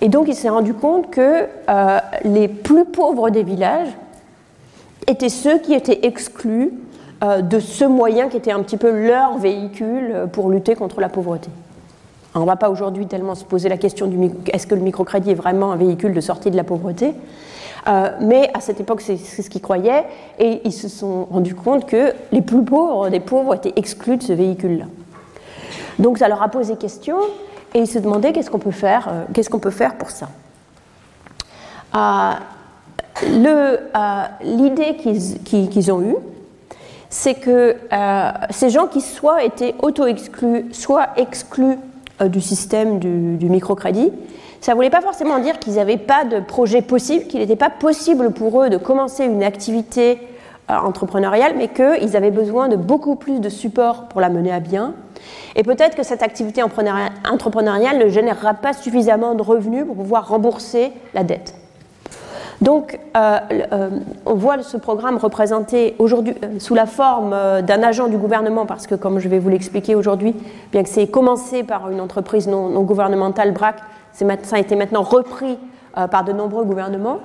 Et 0.00 0.08
donc 0.08 0.26
il 0.28 0.34
s'est 0.34 0.48
rendu 0.48 0.74
compte 0.74 1.10
que 1.10 1.46
euh, 1.68 1.98
les 2.24 2.48
plus 2.48 2.84
pauvres 2.84 3.30
des 3.30 3.42
villages 3.42 3.88
étaient 5.06 5.28
ceux 5.28 5.58
qui 5.58 5.74
étaient 5.74 6.06
exclus 6.06 6.72
euh, 7.24 7.40
de 7.40 7.58
ce 7.58 7.84
moyen 7.84 8.28
qui 8.28 8.36
était 8.36 8.52
un 8.52 8.62
petit 8.62 8.76
peu 8.76 8.90
leur 8.90 9.38
véhicule 9.38 10.28
pour 10.32 10.50
lutter 10.50 10.76
contre 10.76 11.00
la 11.00 11.08
pauvreté. 11.08 11.50
on 12.34 12.40
ne 12.40 12.46
va 12.46 12.56
pas 12.56 12.70
aujourd'hui 12.70 13.06
tellement 13.06 13.34
se 13.34 13.44
poser 13.44 13.68
la 13.68 13.76
question 13.76 14.06
du 14.06 14.30
est-ce 14.52 14.68
que 14.68 14.76
le 14.76 14.82
microcrédit 14.82 15.32
est 15.32 15.34
vraiment 15.34 15.72
un 15.72 15.76
véhicule 15.76 16.14
de 16.14 16.20
sortie 16.20 16.52
de 16.52 16.56
la 16.56 16.64
pauvreté, 16.64 17.14
euh, 17.88 18.10
mais 18.20 18.50
à 18.54 18.60
cette 18.60 18.78
époque 18.80 19.00
c'est 19.00 19.16
ce 19.16 19.50
qu'ils 19.50 19.62
croyaient 19.62 20.04
et 20.38 20.60
ils 20.64 20.72
se 20.72 20.88
sont 20.88 21.24
rendus 21.24 21.56
compte 21.56 21.86
que 21.86 22.12
les 22.30 22.42
plus 22.42 22.64
pauvres 22.64 23.08
des 23.08 23.20
pauvres 23.20 23.56
étaient 23.56 23.72
exclus 23.74 24.18
de 24.18 24.22
ce 24.22 24.32
véhicule-là. 24.32 24.84
Donc 25.98 26.18
ça 26.18 26.28
leur 26.28 26.40
a 26.40 26.48
posé 26.48 26.76
question 26.76 27.16
et 27.74 27.80
ils 27.80 27.86
se 27.86 27.98
demandaient 27.98 28.32
qu'est-ce 28.32 28.50
qu'on 28.50 28.58
peut 28.58 28.70
faire, 28.70 29.10
qu'est-ce 29.34 29.50
qu'on 29.50 29.58
peut 29.58 29.70
faire 29.70 29.96
pour 29.96 30.10
ça? 30.10 30.28
L'idée 34.42 34.96
qu'ils 34.96 35.92
ont 35.92 36.02
eue, 36.02 36.16
c'est 37.10 37.34
que 37.34 37.76
euh, 37.92 38.30
ces 38.50 38.70
gens 38.70 38.86
qui 38.86 39.00
soit 39.00 39.44
étaient 39.44 39.74
auto-exclus, 39.80 40.66
soit 40.72 41.08
exclus 41.16 41.78
euh, 42.20 42.28
du 42.28 42.40
système 42.40 42.98
du, 42.98 43.48
microcrédit, 43.48 44.12
ça 44.60 44.72
ne 44.72 44.76
voulait 44.76 44.90
pas 44.90 45.00
forcément 45.00 45.38
dire 45.38 45.58
qu'ils 45.58 45.74
n'avaient 45.74 45.96
pas 45.96 46.24
de 46.24 46.40
projet 46.40 46.82
possible, 46.82 47.26
qu'il 47.26 47.40
n'était 47.40 47.56
pas 47.56 47.70
possible 47.70 48.32
pour 48.32 48.62
eux 48.62 48.70
de 48.70 48.76
commencer 48.76 49.24
une 49.24 49.42
activité 49.42 50.18
entrepreneuriale, 50.68 51.54
mais 51.56 51.68
qu'ils 51.68 52.16
avaient 52.16 52.30
besoin 52.30 52.68
de 52.68 52.76
beaucoup 52.76 53.16
plus 53.16 53.40
de 53.40 53.48
support 53.48 54.04
pour 54.08 54.20
la 54.20 54.28
mener 54.28 54.52
à 54.52 54.60
bien. 54.60 54.94
Et 55.56 55.62
peut-être 55.62 55.96
que 55.96 56.02
cette 56.02 56.22
activité 56.22 56.62
entrepreneuriale 56.62 57.98
ne 57.98 58.08
générera 58.08 58.54
pas 58.54 58.72
suffisamment 58.72 59.34
de 59.34 59.42
revenus 59.42 59.86
pour 59.86 59.96
pouvoir 59.96 60.28
rembourser 60.28 60.92
la 61.14 61.24
dette. 61.24 61.54
Donc, 62.60 62.98
euh, 63.16 63.38
euh, 63.72 63.90
on 64.26 64.34
voit 64.34 64.60
ce 64.62 64.76
programme 64.76 65.16
représenté 65.16 65.94
aujourd'hui 65.98 66.34
euh, 66.42 66.58
sous 66.58 66.74
la 66.74 66.86
forme 66.86 67.30
d'un 67.62 67.82
agent 67.82 68.08
du 68.08 68.16
gouvernement, 68.16 68.66
parce 68.66 68.86
que, 68.86 68.96
comme 68.96 69.20
je 69.20 69.28
vais 69.28 69.38
vous 69.38 69.48
l'expliquer 69.48 69.94
aujourd'hui, 69.94 70.34
bien 70.72 70.82
que 70.82 70.88
c'est 70.88 71.06
commencé 71.06 71.62
par 71.62 71.88
une 71.90 72.00
entreprise 72.00 72.48
non, 72.48 72.68
gouvernementale, 72.82 73.52
BRAC, 73.52 73.76
ça 74.12 74.56
a 74.56 74.58
été 74.58 74.74
maintenant 74.74 75.02
repris 75.02 75.56
par 76.10 76.24
de 76.24 76.32
nombreux 76.32 76.64
gouvernements. 76.64 77.20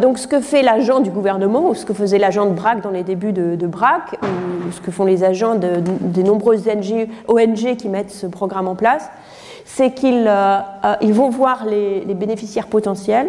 Donc, 0.00 0.18
ce 0.18 0.26
que 0.26 0.40
fait 0.40 0.62
l'agent 0.62 1.00
du 1.00 1.10
gouvernement, 1.10 1.68
ou 1.68 1.74
ce 1.74 1.84
que 1.84 1.94
faisait 1.94 2.18
l'agent 2.18 2.46
de 2.46 2.52
BRAC 2.52 2.82
dans 2.82 2.90
les 2.90 3.02
débuts 3.02 3.32
de, 3.32 3.66
BRAC, 3.66 4.18
ou 4.22 4.72
ce 4.72 4.80
que 4.80 4.90
font 4.90 5.04
les 5.04 5.24
agents 5.24 5.54
des 5.54 6.22
nombreuses 6.22 6.68
ONG, 7.28 7.76
qui 7.76 7.88
mettent 7.88 8.10
ce 8.10 8.26
programme 8.26 8.68
en 8.68 8.74
place, 8.74 9.10
c'est 9.64 9.92
qu'ils 9.92 10.24
vont 10.24 11.30
voir 11.30 11.64
les 11.66 12.14
bénéficiaires 12.14 12.66
potentiels 12.66 13.28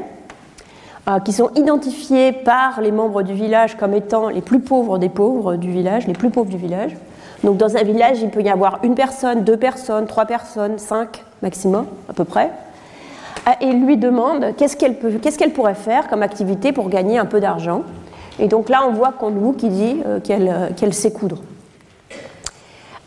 euh, 1.09 1.17
qui 1.17 1.33
sont 1.33 1.49
identifiés 1.55 2.31
par 2.31 2.79
les 2.79 2.91
membres 2.91 3.23
du 3.23 3.33
village 3.33 3.75
comme 3.75 3.95
étant 3.95 4.29
les 4.29 4.41
plus 4.41 4.59
pauvres 4.59 4.99
des 4.99 5.09
pauvres 5.09 5.55
du 5.55 5.71
village, 5.71 6.05
les 6.05 6.13
plus 6.13 6.29
pauvres 6.29 6.51
du 6.51 6.57
village. 6.57 6.95
Donc 7.43 7.57
dans 7.57 7.75
un 7.75 7.81
village, 7.81 8.21
il 8.21 8.29
peut 8.29 8.43
y 8.43 8.49
avoir 8.51 8.77
une 8.83 8.93
personne, 8.93 9.43
deux 9.43 9.57
personnes, 9.57 10.05
trois 10.05 10.25
personnes, 10.25 10.77
cinq 10.77 11.23
maximum 11.41 11.87
à 12.07 12.13
peu 12.13 12.23
près. 12.23 12.51
Euh, 13.47 13.51
et 13.61 13.71
lui 13.73 13.97
demande 13.97 14.55
qu'est-ce 14.57 14.77
qu'elle 14.77 14.97
qu'est-ce 14.97 15.49
pourrait 15.49 15.75
faire 15.75 16.07
comme 16.07 16.23
activité 16.23 16.71
pour 16.71 16.89
gagner 16.89 17.17
un 17.17 17.25
peu 17.25 17.39
d'argent? 17.39 17.83
Et 18.39 18.47
donc 18.47 18.69
là, 18.69 18.81
on 18.87 18.91
voit 18.91 19.11
Kondou 19.11 19.53
qui 19.53 19.69
dit 19.69 20.01
euh, 20.05 20.19
qu'elle 20.19 20.93
sait 20.93 21.11
coudre. 21.11 21.37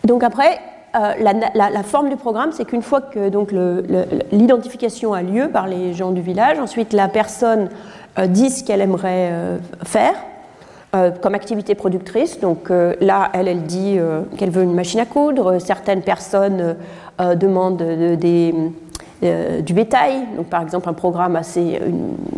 Donc 0.05 0.23
après, 0.23 0.61
euh, 0.97 1.13
la, 1.55 1.83
forme 1.83 2.09
du 2.09 2.17
programme, 2.17 2.53
c'est 2.53 2.65
qu'une 2.65 2.83
fois 2.83 3.01
que 3.01 3.29
l'identification 4.31 5.13
a 5.13 5.23
lieu 5.23 5.49
par 5.49 5.67
les 5.67 5.93
gens 5.93 6.13
du 6.13 6.21
village, 6.21 6.61
ensuite 6.61 6.93
la 6.93 7.09
personne 7.09 7.69
euh, 8.19 8.29
dit 8.29 8.49
ce 8.51 8.63
qu'elle 8.63 8.81
aimerait 8.81 9.31
euh, 9.33 9.59
faire 9.85 10.15
comme 11.23 11.35
activité 11.35 11.75
productrice. 11.75 12.39
Donc 12.39 12.71
là, 12.71 13.29
elle, 13.33 13.49
elle 13.49 13.65
dit 13.65 13.99
qu'elle 14.39 14.51
veut 14.51 14.63
une 14.63 14.75
machine 14.75 15.01
à 15.01 15.05
coudre. 15.05 15.59
Certaines 15.59 16.03
personnes 16.03 16.77
demandent 17.19 17.83
du 19.23 19.73
bétail, 19.73 20.27
donc 20.37 20.47
par 20.47 20.61
exemple 20.61 20.89
un 20.89 20.93
programme 20.93 21.37
assez, 21.37 21.81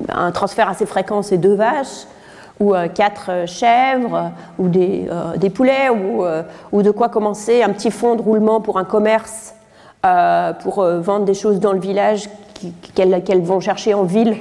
un 0.09 0.31
transfert 0.31 0.69
assez 0.69 0.87
fréquent, 0.87 1.23
c'est 1.23 1.39
deux 1.39 1.55
vaches 1.55 2.07
ou 2.61 2.75
euh, 2.75 2.89
quatre 2.89 3.31
euh, 3.31 3.47
chèvres, 3.47 4.31
ou 4.59 4.69
des, 4.69 5.09
euh, 5.11 5.51
poulets, 5.51 5.91
ou, 5.91 6.25
ou, 6.73 6.83
de 6.83 6.91
quoi 6.91 7.09
commencer 7.09 7.63
un 7.63 7.71
petit 7.71 7.91
fonds 7.91 8.15
de 8.15 8.23
roulement 8.23 8.61
pour 8.61 8.79
un 8.79 8.85
commerce, 8.85 9.55
pour 10.63 10.85
vendre 10.85 11.25
des 11.25 11.35
choses 11.35 11.59
dans 11.59 11.73
le 11.73 11.81
village 11.81 12.29
qu'elles 12.95 13.43
vont 13.43 13.59
chercher 13.59 13.93
en 13.93 14.05
ville 14.05 14.37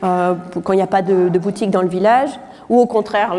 quand 0.00 0.72
il 0.72 0.76
n'y 0.76 0.82
a 0.82 0.86
pas 0.86 1.02
de, 1.02 1.38
boutique 1.38 1.70
dans 1.70 1.82
le 1.82 1.88
village, 1.88 2.30
ou 2.70 2.78
au 2.78 2.86
contraire 2.86 3.34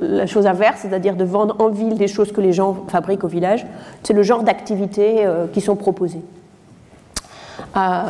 la 0.00 0.26
chose 0.26 0.48
inverse, 0.48 0.80
c'est-à-dire 0.80 1.14
de 1.14 1.24
vendre 1.24 1.54
en 1.60 1.68
ville 1.68 1.94
des 1.94 2.08
choses 2.08 2.32
que 2.32 2.40
les 2.40 2.52
gens 2.52 2.78
fabriquent 2.88 3.22
au 3.22 3.28
village. 3.28 3.64
C'est 4.02 4.12
le 4.12 4.24
genre 4.24 4.42
d'activités 4.42 5.24
qui 5.52 5.60
sont 5.60 5.76
proposées. 5.76 6.22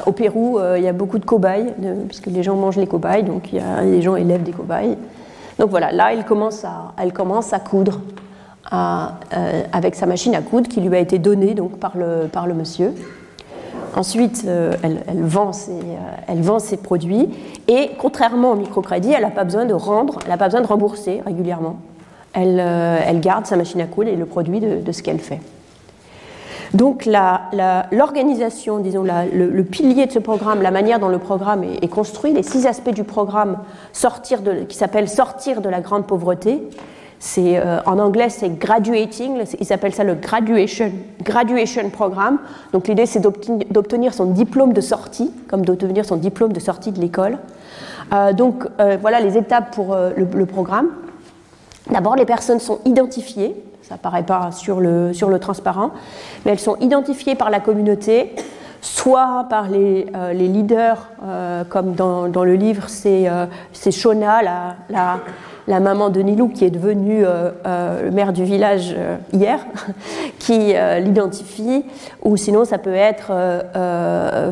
Au 0.06 0.12
Pérou, 0.12 0.58
il 0.76 0.82
y 0.82 0.88
a 0.88 0.92
beaucoup 0.92 1.18
de 1.18 1.24
cobayes, 1.24 1.72
puisque 2.08 2.26
les 2.26 2.42
gens 2.42 2.56
mangent 2.56 2.76
les 2.76 2.86
cobayes, 2.86 3.22
donc 3.22 3.52
il 3.52 3.58
y 3.58 3.60
a, 3.60 3.82
les 3.82 4.02
gens 4.02 4.16
élèvent 4.16 4.42
des 4.42 4.52
cobayes. 4.52 4.96
Donc 5.58 5.70
voilà, 5.70 5.92
là, 5.92 6.12
elle 6.12 6.24
commence 6.24 6.64
à, 6.64 7.58
coudre 7.60 8.00
euh, 8.72 9.62
avec 9.72 9.94
sa 9.94 10.06
machine 10.06 10.34
à 10.34 10.42
coudre 10.42 10.68
qui 10.68 10.80
lui 10.80 10.94
a 10.96 10.98
été 10.98 11.18
donnée 11.18 11.54
donc, 11.54 11.78
par, 11.78 11.96
le, 11.96 12.54
monsieur. 12.54 12.92
Ensuite, 13.94 14.44
euh, 14.46 14.74
elle, 14.82 15.22
vend 15.22 15.52
ses, 15.52 15.72
euh, 15.72 16.76
produits 16.82 17.28
et 17.68 17.90
contrairement 17.98 18.52
au 18.52 18.56
microcrédit, 18.56 19.12
elle 19.12 19.22
n'a 19.22 19.30
pas 19.30 19.44
besoin 19.44 19.64
de 19.64 19.74
rendre, 19.74 20.18
elle 20.24 20.30
n'a 20.30 20.36
pas 20.36 20.46
besoin 20.46 20.60
de 20.60 20.66
rembourser 20.66 21.22
régulièrement. 21.24 21.76
Elle, 22.32 23.20
garde 23.20 23.46
sa 23.46 23.56
machine 23.56 23.80
à 23.80 23.86
coudre 23.86 24.08
et 24.08 24.16
le 24.16 24.26
produit 24.26 24.58
de 24.58 24.92
ce 24.92 25.02
qu'elle 25.04 25.20
fait. 25.20 25.40
Donc 26.74 27.06
l'organisation, 27.06 28.78
disons, 28.78 29.04
le, 29.04 29.62
pilier 29.62 30.06
de 30.06 30.12
ce 30.12 30.18
programme, 30.18 30.60
la 30.60 30.72
manière 30.72 30.98
dont 30.98 31.08
le 31.08 31.20
programme 31.20 31.62
est, 31.62 31.88
construit, 31.88 32.32
les 32.32 32.42
six 32.42 32.66
aspects 32.66 32.92
du 32.92 33.04
programme 33.04 33.58
sortir 33.92 34.42
de, 34.42 34.64
qui 34.64 34.76
s'appelle 34.76 35.08
sortir 35.08 35.60
de 35.60 35.68
la 35.68 35.80
grande 35.80 36.06
pauvreté, 36.06 36.60
euh, 37.38 37.80
en 37.86 37.98
anglais 37.98 38.28
c'est 38.28 38.58
graduating, 38.58 39.44
ils 39.58 39.72
appellent 39.72 39.94
ça 39.94 40.04
le 40.04 40.14
graduation, 40.14 40.92
graduation 41.22 41.88
programme. 41.90 42.38
Donc 42.72 42.88
l'idée 42.88 43.06
c'est 43.06 43.20
d'obtenir 43.20 44.12
son 44.12 44.26
diplôme 44.26 44.72
de 44.72 44.80
sortie, 44.80 45.32
comme 45.48 45.64
d'obtenir 45.64 46.04
son 46.04 46.16
diplôme 46.16 46.52
de 46.52 46.60
sortie 46.60 46.90
de 46.90 47.00
l'école. 47.00 47.38
Euh, 48.12 48.32
donc 48.32 48.66
euh, 48.80 48.98
voilà 49.00 49.20
les 49.20 49.38
étapes 49.38 49.74
pour 49.74 49.96
le 49.96 50.46
programme. 50.46 50.88
D'abord 51.90 52.16
les 52.16 52.26
personnes 52.26 52.60
sont 52.60 52.80
identifiées, 52.84 53.54
ça 53.88 53.96
paraît 53.98 54.22
pas 54.22 54.50
sur 54.50 54.80
le, 54.80 55.12
sur 55.12 55.28
le 55.28 55.38
transparent, 55.38 55.90
mais 56.44 56.52
elles 56.52 56.58
sont 56.58 56.76
identifiées 56.76 57.34
par 57.34 57.50
la 57.50 57.60
communauté, 57.60 58.34
soit 58.80 59.46
par 59.50 59.68
les, 59.68 60.06
euh, 60.14 60.32
les 60.32 60.48
leaders, 60.48 61.08
euh, 61.22 61.64
comme 61.64 61.92
dans, 61.92 62.28
dans, 62.28 62.44
le 62.44 62.54
livre, 62.54 62.88
c'est 62.88 63.28
euh, 63.28 63.46
Shona, 63.90 64.42
la, 64.88 65.20
la, 65.66 65.80
maman 65.80 66.10
de 66.10 66.20
Nilou, 66.20 66.48
qui 66.48 66.64
est 66.64 66.70
devenue 66.70 67.24
le 67.24 68.10
maire 68.10 68.32
du 68.32 68.44
village 68.44 68.94
hier, 69.32 69.60
qui 70.38 70.74
l'identifie, 71.00 71.84
ou 72.22 72.36
sinon 72.36 72.64
ça 72.64 72.78
peut 72.78 72.94
être 72.94 73.32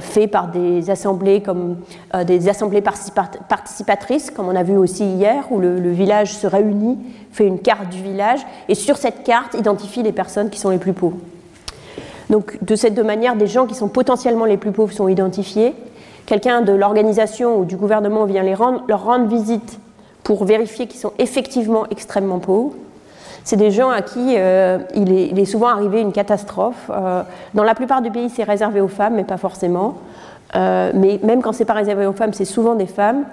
fait 0.01 0.27
par 0.27 0.49
des 0.49 0.91
assemblées 0.91 1.43
comme 1.43 1.77
des 2.25 2.49
assemblées 2.49 2.83
participatrices, 2.83 4.31
comme 4.31 4.49
on 4.49 4.57
a 4.57 4.63
vu 4.63 4.77
aussi 4.77 5.05
hier, 5.05 5.45
où 5.51 5.59
le, 5.59 5.91
village 5.91 6.35
se 6.35 6.47
réunit, 6.47 6.99
fait 7.31 7.47
une 7.47 7.59
carte 7.59 7.89
du 7.91 8.03
village, 8.03 8.41
et 8.69 8.75
sur 8.75 8.97
cette 8.97 9.23
carte 9.23 9.55
identifie 9.55 10.03
les 10.03 10.13
personnes 10.13 10.51
qui 10.51 10.59
sont 10.59 10.71
les 10.71 10.79
plus 10.79 10.93
pauvres. 10.93 11.19
Donc 12.33 12.57
de 12.65 12.75
cette 12.77 12.99
manière, 12.99 13.37
des 13.37 13.47
gens 13.47 13.67
qui 13.67 13.75
sont 13.75 13.89
potentiellement 13.89 14.47
les 14.47 14.57
plus 14.57 14.73
pauvres 14.73 14.93
sont 14.93 15.07
identifiés. 15.07 15.75
Quelqu'un 16.25 16.63
de 16.63 16.73
l'organisation 16.73 17.59
ou 17.59 17.67
du 17.67 17.77
gouvernement 17.77 18.25
vient 18.25 18.43
les 18.43 18.55
rendre, 18.55 18.83
leur 18.89 19.05
rendre 19.05 19.27
visite 19.27 19.79
pour 20.23 20.45
vérifier 20.45 20.87
qu'ils 20.87 21.01
sont 21.01 21.13
effectivement 21.19 21.87
extrêmement 21.91 22.39
pauvres. 22.39 22.75
C'est 23.45 23.57
des 23.57 23.71
gens 23.71 23.91
à 23.91 24.03
qui 24.03 24.37
euh, 24.37 24.79
il, 24.95 25.39
est, 25.39 25.45
souvent 25.45 25.69
arrivé 25.69 26.01
une 26.01 26.13
catastrophe. 26.13 26.91
Euh, 26.91 27.23
dans 27.55 27.65
la 27.65 27.75
plupart 27.75 28.01
des 28.01 28.11
pays, 28.11 28.31
c'est 28.31 28.45
réservé 28.45 28.81
aux 28.81 28.89
femmes, 28.89 29.15
mais 29.17 29.25
pas 29.25 29.37
forcément. 29.37 29.97
Euh, 30.55 30.93
mais 30.95 31.19
même 31.23 31.43
quand 31.43 31.53
c'est 31.53 31.65
pas 31.65 31.73
réservé 31.73 32.07
aux 32.07 32.13
femmes, 32.13 32.33
c'est 32.33 32.45
souvent 32.45 32.75
des 32.75 32.87
femmes 32.87 33.25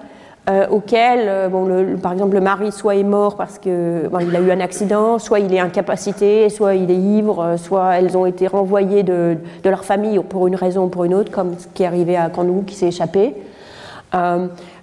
euh, 0.48 1.48
bon, 1.48 1.98
par 2.02 2.12
exemple, 2.12 2.34
le 2.34 2.40
mari 2.40 2.72
soit 2.72 2.96
est 2.96 3.04
mort 3.04 3.36
parce 3.36 3.58
qu'il 3.58 3.72
a 3.72 4.40
eu 4.40 4.50
un 4.50 4.60
accident, 4.60 5.18
soit 5.18 5.38
il 5.38 5.54
est 5.54 5.60
incapacité, 5.60 6.48
soit 6.48 6.74
il 6.74 6.90
est 6.90 6.96
ivre, 6.96 7.56
soit 7.56 7.96
elles 7.96 8.16
ont 8.16 8.26
été 8.26 8.46
renvoyées 8.46 9.02
de, 9.02 9.36
leur 9.64 9.84
famille 9.84 10.18
pour 10.20 10.48
une 10.48 10.56
raison 10.56 10.84
ou 10.84 10.88
pour 10.88 11.04
une 11.04 11.14
autre, 11.14 11.30
comme 11.30 11.56
ce 11.58 11.66
qui 11.72 11.82
est 11.82 11.86
arrivé 11.86 12.16
à 12.16 12.30
Kandou 12.30 12.64
qui 12.66 12.74
s'est 12.74 12.88
échappé. 12.88 13.34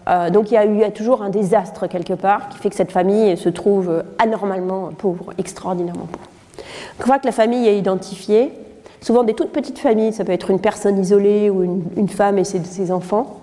Euh, 0.07 0.29
donc 0.29 0.51
il 0.51 0.77
y, 0.77 0.83
a 0.83 0.91
toujours 0.91 1.21
un 1.21 1.29
désastre 1.29 1.87
quelque 1.87 2.13
part 2.13 2.49
qui 2.49 2.57
fait 2.59 2.69
que 2.69 2.75
cette 2.75 2.91
famille 2.91 3.35
se 3.35 3.49
trouve 3.49 4.03
anormalement 4.19 4.89
pauvre, 4.97 5.33
extraordinairement 5.37 6.07
pauvre. 6.11 6.29
Une 6.99 7.05
fois 7.05 7.19
que 7.19 7.25
la 7.25 7.31
famille 7.31 7.67
est 7.67 7.77
identifiée, 7.77 8.51
souvent 9.01 9.23
des 9.23 9.33
toutes 9.33 9.51
petites 9.51 9.79
familles, 9.79 10.13
ça 10.13 10.23
peut 10.23 10.31
être 10.31 10.49
une 10.49 10.59
personne 10.59 10.97
isolée 10.97 11.49
ou 11.49 11.81
une, 11.95 12.09
femme 12.09 12.37
et 12.37 12.43
ses 12.43 12.91
enfants, 12.91 13.41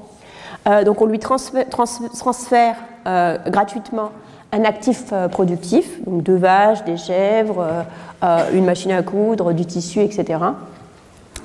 euh, 0.66 0.84
donc 0.84 1.02
on 1.02 1.06
lui 1.06 1.18
transfère, 1.18 2.76
euh, 3.06 3.38
gratuitement 3.48 4.10
un 4.52 4.64
actif 4.64 5.06
euh, 5.12 5.28
productif, 5.28 6.02
donc 6.06 6.22
deux 6.22 6.36
vaches, 6.36 6.84
des 6.84 6.96
chèvres, 6.96 7.84
une 8.54 8.64
machine 8.64 8.92
à 8.92 9.02
coudre, 9.02 9.52
du 9.52 9.66
tissu, 9.66 10.00
etc. 10.00 10.38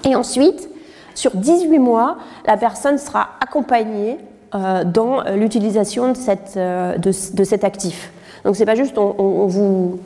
Et 0.05 0.15
ensuite, 0.15 0.69
sur 1.13 1.35
18 1.35 1.77
mois, 1.77 2.17
la 2.45 2.55
personne 2.55 2.97
sera 2.97 3.31
accompagnée 3.41 4.17
dans 4.53 5.23
l'utilisation 5.35 6.13
de, 6.13 6.97
de, 6.97 7.43
cet 7.43 7.63
actif. 7.63 8.11
Donc 8.43 8.55
c'est 8.55 8.65
pas 8.65 8.75
juste 8.75 8.97
on, 8.97 9.45
vous, 9.47 9.99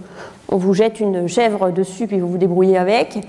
on 0.49 0.57
vous 0.57 0.73
jette 0.73 0.99
une 0.99 1.27
chèvre 1.27 1.71
dessus 1.71 2.07
puis 2.07 2.19
vous 2.19 2.27
vous 2.27 2.37
débrouillez 2.37 2.77
avec. 2.77 3.19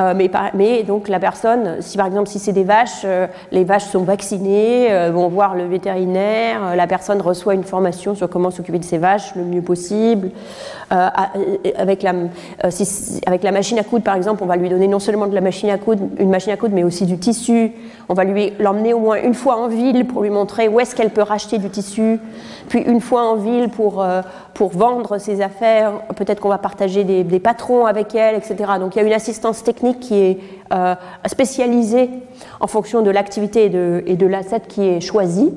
Euh, 0.00 0.14
mais, 0.54 0.82
donc 0.84 1.08
la 1.08 1.18
personne, 1.18 1.76
si 1.80 1.96
par 1.96 2.06
exemple 2.06 2.28
si 2.28 2.38
c'est 2.38 2.52
des 2.52 2.64
vaches, 2.64 3.02
euh, 3.04 3.26
les 3.50 3.64
vaches 3.64 3.84
sont 3.84 4.04
vaccinées, 4.04 4.92
euh, 4.92 5.10
vont 5.10 5.28
voir 5.28 5.56
le 5.56 5.64
vétérinaire, 5.64 6.76
la 6.76 6.86
personne 6.86 7.20
reçoit 7.20 7.54
une 7.54 7.64
formation 7.64 8.14
sur 8.14 8.30
comment 8.30 8.50
s'occuper 8.50 8.78
de 8.78 8.84
ses 8.84 8.98
vaches 8.98 9.34
le 9.34 9.42
mieux 9.42 9.62
possible. 9.62 10.30
avec, 10.90 12.02
la, 12.02 13.52
machine 13.52 13.78
à 13.78 13.84
coudre 13.84 14.04
par 14.04 14.14
exemple, 14.14 14.42
on 14.42 14.46
va 14.46 14.56
lui 14.56 14.68
donner 14.68 14.88
non 14.88 15.00
seulement 15.00 15.26
de 15.26 15.34
la 15.34 15.40
machine 15.40 15.70
à 15.70 15.78
coudre, 15.78 16.04
une 16.18 16.30
machine 16.30 16.52
à 16.52 16.56
coudre, 16.56 16.74
mais 16.74 16.84
aussi 16.84 17.04
du 17.04 17.18
tissu. 17.18 17.72
On 18.08 18.14
va 18.14 18.24
lui 18.24 18.52
l'emmener 18.58 18.94
au 18.94 19.00
moins 19.00 19.20
une 19.22 19.34
fois 19.34 19.56
en 19.56 19.68
ville 19.68 20.06
pour 20.06 20.22
lui 20.22 20.30
montrer 20.30 20.68
où 20.68 20.80
est-ce 20.80 20.94
qu'elle 20.94 21.10
peut 21.10 21.22
racheter 21.22 21.58
du 21.58 21.68
tissu, 21.68 22.20
puis 22.68 22.80
une 22.80 23.00
fois 23.00 23.22
en 23.22 23.36
ville 23.36 23.68
pour, 23.68 24.04
pour 24.54 24.70
vendre 24.70 25.18
ses 25.18 25.40
affaires, 25.40 25.92
peut-être 26.16 26.40
qu'on 26.40 26.48
va 26.48 26.58
partager 26.58 27.04
des, 27.04 27.38
patrons 27.38 27.86
avec 27.86 28.14
elle, 28.16 28.34
etc. 28.34 28.56
Donc 28.80 28.96
il 28.96 28.98
y 28.98 29.02
a 29.02 29.06
une 29.06 29.12
assistance 29.12 29.62
technique 29.62 29.87
qui 29.94 30.14
est 30.14 30.38
euh, 30.72 30.94
spécialisée 31.26 32.10
en 32.60 32.66
fonction 32.66 33.02
de 33.02 33.10
l'activité 33.10 33.64
et 33.64 34.16
de, 34.16 34.26
l'asset 34.26 34.62
qui 34.68 34.82
est 34.82 35.00
choisi. 35.00 35.52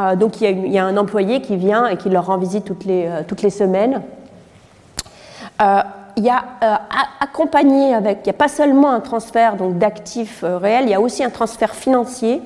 Euh, 0.00 0.16
donc 0.16 0.40
il 0.40 0.68
y, 0.68 0.78
a 0.78 0.84
un 0.84 0.96
employé 0.96 1.40
qui 1.40 1.56
vient 1.56 1.86
et 1.86 1.96
qui 1.96 2.08
leur 2.08 2.26
rend 2.26 2.38
visite 2.38 2.64
toutes 2.64 2.84
les, 2.84 3.06
euh, 3.06 3.50
semaines. 3.50 4.02
il 6.16 6.24
y 6.24 6.30
a 6.30 6.44
accompagné 7.20 7.94
avec, 7.94 8.20
il 8.24 8.28
n'y 8.28 8.30
a 8.30 8.38
pas 8.38 8.48
seulement 8.48 8.90
un 8.90 9.00
transfert 9.00 9.56
d'actifs 9.56 10.44
réels, 10.44 10.84
il 10.84 10.90
y 10.90 10.94
a 10.94 11.00
aussi 11.00 11.24
un 11.24 11.30
transfert 11.30 11.74
financier 11.74 12.42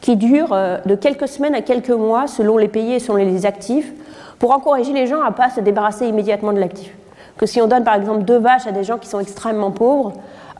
qui 0.00 0.16
dure 0.16 0.56
de 0.84 0.94
quelques 0.94 1.28
semaines 1.28 1.54
à 1.54 1.62
quelques 1.62 1.90
mois 1.90 2.26
selon 2.26 2.58
les 2.58 2.68
pays 2.68 2.94
et 2.94 2.98
selon 2.98 3.16
les 3.16 3.46
actifs 3.46 3.92
pour 4.38 4.52
encourager 4.52 4.92
les 4.92 5.06
gens 5.06 5.22
à 5.22 5.30
ne 5.30 5.34
pas 5.34 5.50
se 5.50 5.60
débarrasser 5.60 6.06
immédiatement 6.06 6.52
de 6.52 6.60
l'actif. 6.60 6.92
Que 7.36 7.46
si 7.46 7.60
on 7.60 7.66
donne 7.66 7.84
par 7.84 7.94
exemple 7.94 8.22
deux 8.22 8.38
vaches 8.38 8.66
à 8.66 8.72
des 8.72 8.84
gens 8.84 8.98
qui 8.98 9.08
sont 9.08 9.20
extrêmement 9.20 9.70
pauvres, 9.70 10.12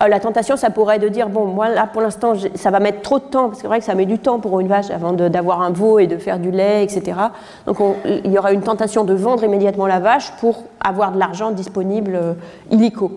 euh, 0.02 0.08
la 0.08 0.20
tentation, 0.20 0.56
ça 0.56 0.68
pourrait 0.68 0.98
de 0.98 1.08
dire, 1.08 1.28
bon, 1.28 1.46
moi 1.46 1.68
là 1.70 1.88
pour 1.90 2.02
l'instant, 2.02 2.34
ça 2.54 2.70
va 2.70 2.80
mettre 2.80 3.00
trop 3.00 3.18
de 3.18 3.24
temps, 3.24 3.48
parce 3.48 3.56
que 3.56 3.62
c'est 3.62 3.66
vrai 3.66 3.78
que 3.78 3.84
ça 3.84 3.94
met 3.94 4.04
du 4.04 4.18
temps 4.18 4.40
pour 4.40 4.60
une 4.60 4.68
vache 4.68 4.90
avant 4.90 5.12
d'avoir 5.12 5.62
un 5.62 5.70
veau 5.70 5.98
et 5.98 6.06
de 6.06 6.18
faire 6.18 6.38
du 6.38 6.50
lait, 6.50 6.84
etc. 6.84 7.18
Donc 7.66 7.78
il 8.04 8.30
y 8.30 8.38
aura 8.38 8.52
une 8.52 8.62
tentation 8.62 9.04
de 9.04 9.14
vendre 9.14 9.44
immédiatement 9.44 9.86
la 9.86 10.00
vache 10.00 10.32
pour 10.38 10.64
avoir 10.84 11.12
de 11.12 11.18
l'argent 11.18 11.50
disponible 11.50 12.14
euh, 12.14 12.32
illico. 12.70 13.12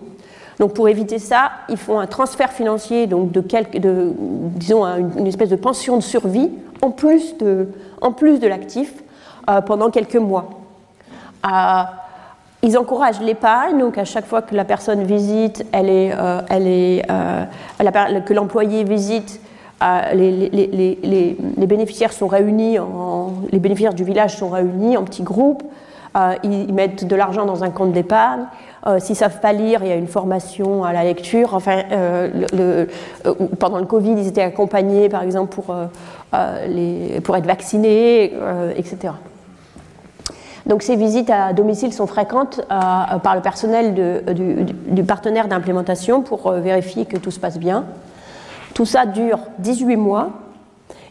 Donc 0.58 0.74
pour 0.74 0.88
éviter 0.88 1.18
ça, 1.18 1.50
ils 1.68 1.76
font 1.76 2.00
un 2.00 2.06
transfert 2.06 2.50
financier, 2.52 3.06
donc 3.06 3.32
de, 3.32 3.40
quelque, 3.40 3.78
de 3.78 4.12
disons 4.16 4.84
une, 4.84 5.26
espèce 5.26 5.48
de 5.48 5.56
pension 5.56 5.96
de 5.96 6.02
survie 6.02 6.50
en 6.82 6.90
plus 6.90 7.36
de, 7.38 7.68
de 8.00 8.46
l'actif, 8.46 8.92
euh, 9.48 9.60
pendant 9.62 9.90
quelques 9.90 10.16
mois. 10.16 10.50
Euh, 12.62 12.66
ils 12.66 12.78
encouragent 12.78 13.20
l'épargne, 13.20 13.78
donc 13.78 13.98
à 13.98 14.04
chaque 14.04 14.26
fois 14.26 14.42
que 14.42 14.54
la 14.54 14.64
personne 14.64 15.04
visite, 15.04 15.66
elle 15.72 15.88
est, 15.88 16.12
euh, 16.16 16.40
elle 16.48 16.66
est, 16.66 18.24
que 18.24 18.34
l'employé 18.34 18.84
visite, 18.84 19.40
les, 20.14 20.50
les, 20.52 21.66
bénéficiaires 21.66 22.12
sont 22.12 22.28
réunis, 22.28 22.78
en, 22.78 23.32
les 23.50 23.58
bénéficiaires 23.58 23.94
du 23.94 24.04
village 24.04 24.36
sont 24.36 24.50
réunis 24.50 24.96
en 24.96 25.04
petits 25.04 25.22
groupes. 25.22 25.62
ils, 26.44 26.72
mettent 26.72 27.06
de 27.06 27.16
l'argent 27.16 27.46
dans 27.46 27.64
un 27.64 27.70
compte 27.70 27.92
d'épargne. 27.92 28.44
S'ils 28.98 29.12
ne 29.12 29.18
savent 29.18 29.40
pas 29.40 29.52
lire, 29.52 29.80
il 29.82 29.88
y 29.88 29.92
a 29.92 29.96
une 29.96 30.06
formation 30.06 30.84
à 30.84 30.92
la 30.92 31.04
lecture. 31.04 31.54
Enfin, 31.54 31.82
le, 32.52 32.88
pendant 33.58 33.78
le 33.78 33.86
Covid, 33.86 34.12
ils 34.12 34.26
étaient 34.26 34.42
accompagnés, 34.42 35.08
par 35.08 35.22
exemple, 35.22 35.54
pour, 35.54 35.74
les, 36.68 37.20
pour 37.22 37.36
être 37.36 37.46
vaccinés, 37.46 38.34
etc. 38.76 39.12
Donc 40.70 40.84
ces 40.84 40.94
visites 40.94 41.30
à 41.30 41.52
domicile 41.52 41.92
sont 41.92 42.06
fréquentes 42.06 42.60
euh, 42.60 43.18
par 43.18 43.34
le 43.34 43.42
personnel 43.42 44.24
du, 44.32 45.02
partenaire 45.02 45.48
d'implémentation 45.48 46.22
pour 46.22 46.46
euh, 46.46 46.60
vérifier 46.60 47.06
que 47.06 47.16
tout 47.16 47.32
se 47.32 47.40
passe 47.40 47.58
bien. 47.58 47.86
Tout 48.72 48.86
ça 48.86 49.04
dure 49.04 49.40
18 49.58 49.96
mois. 49.96 50.30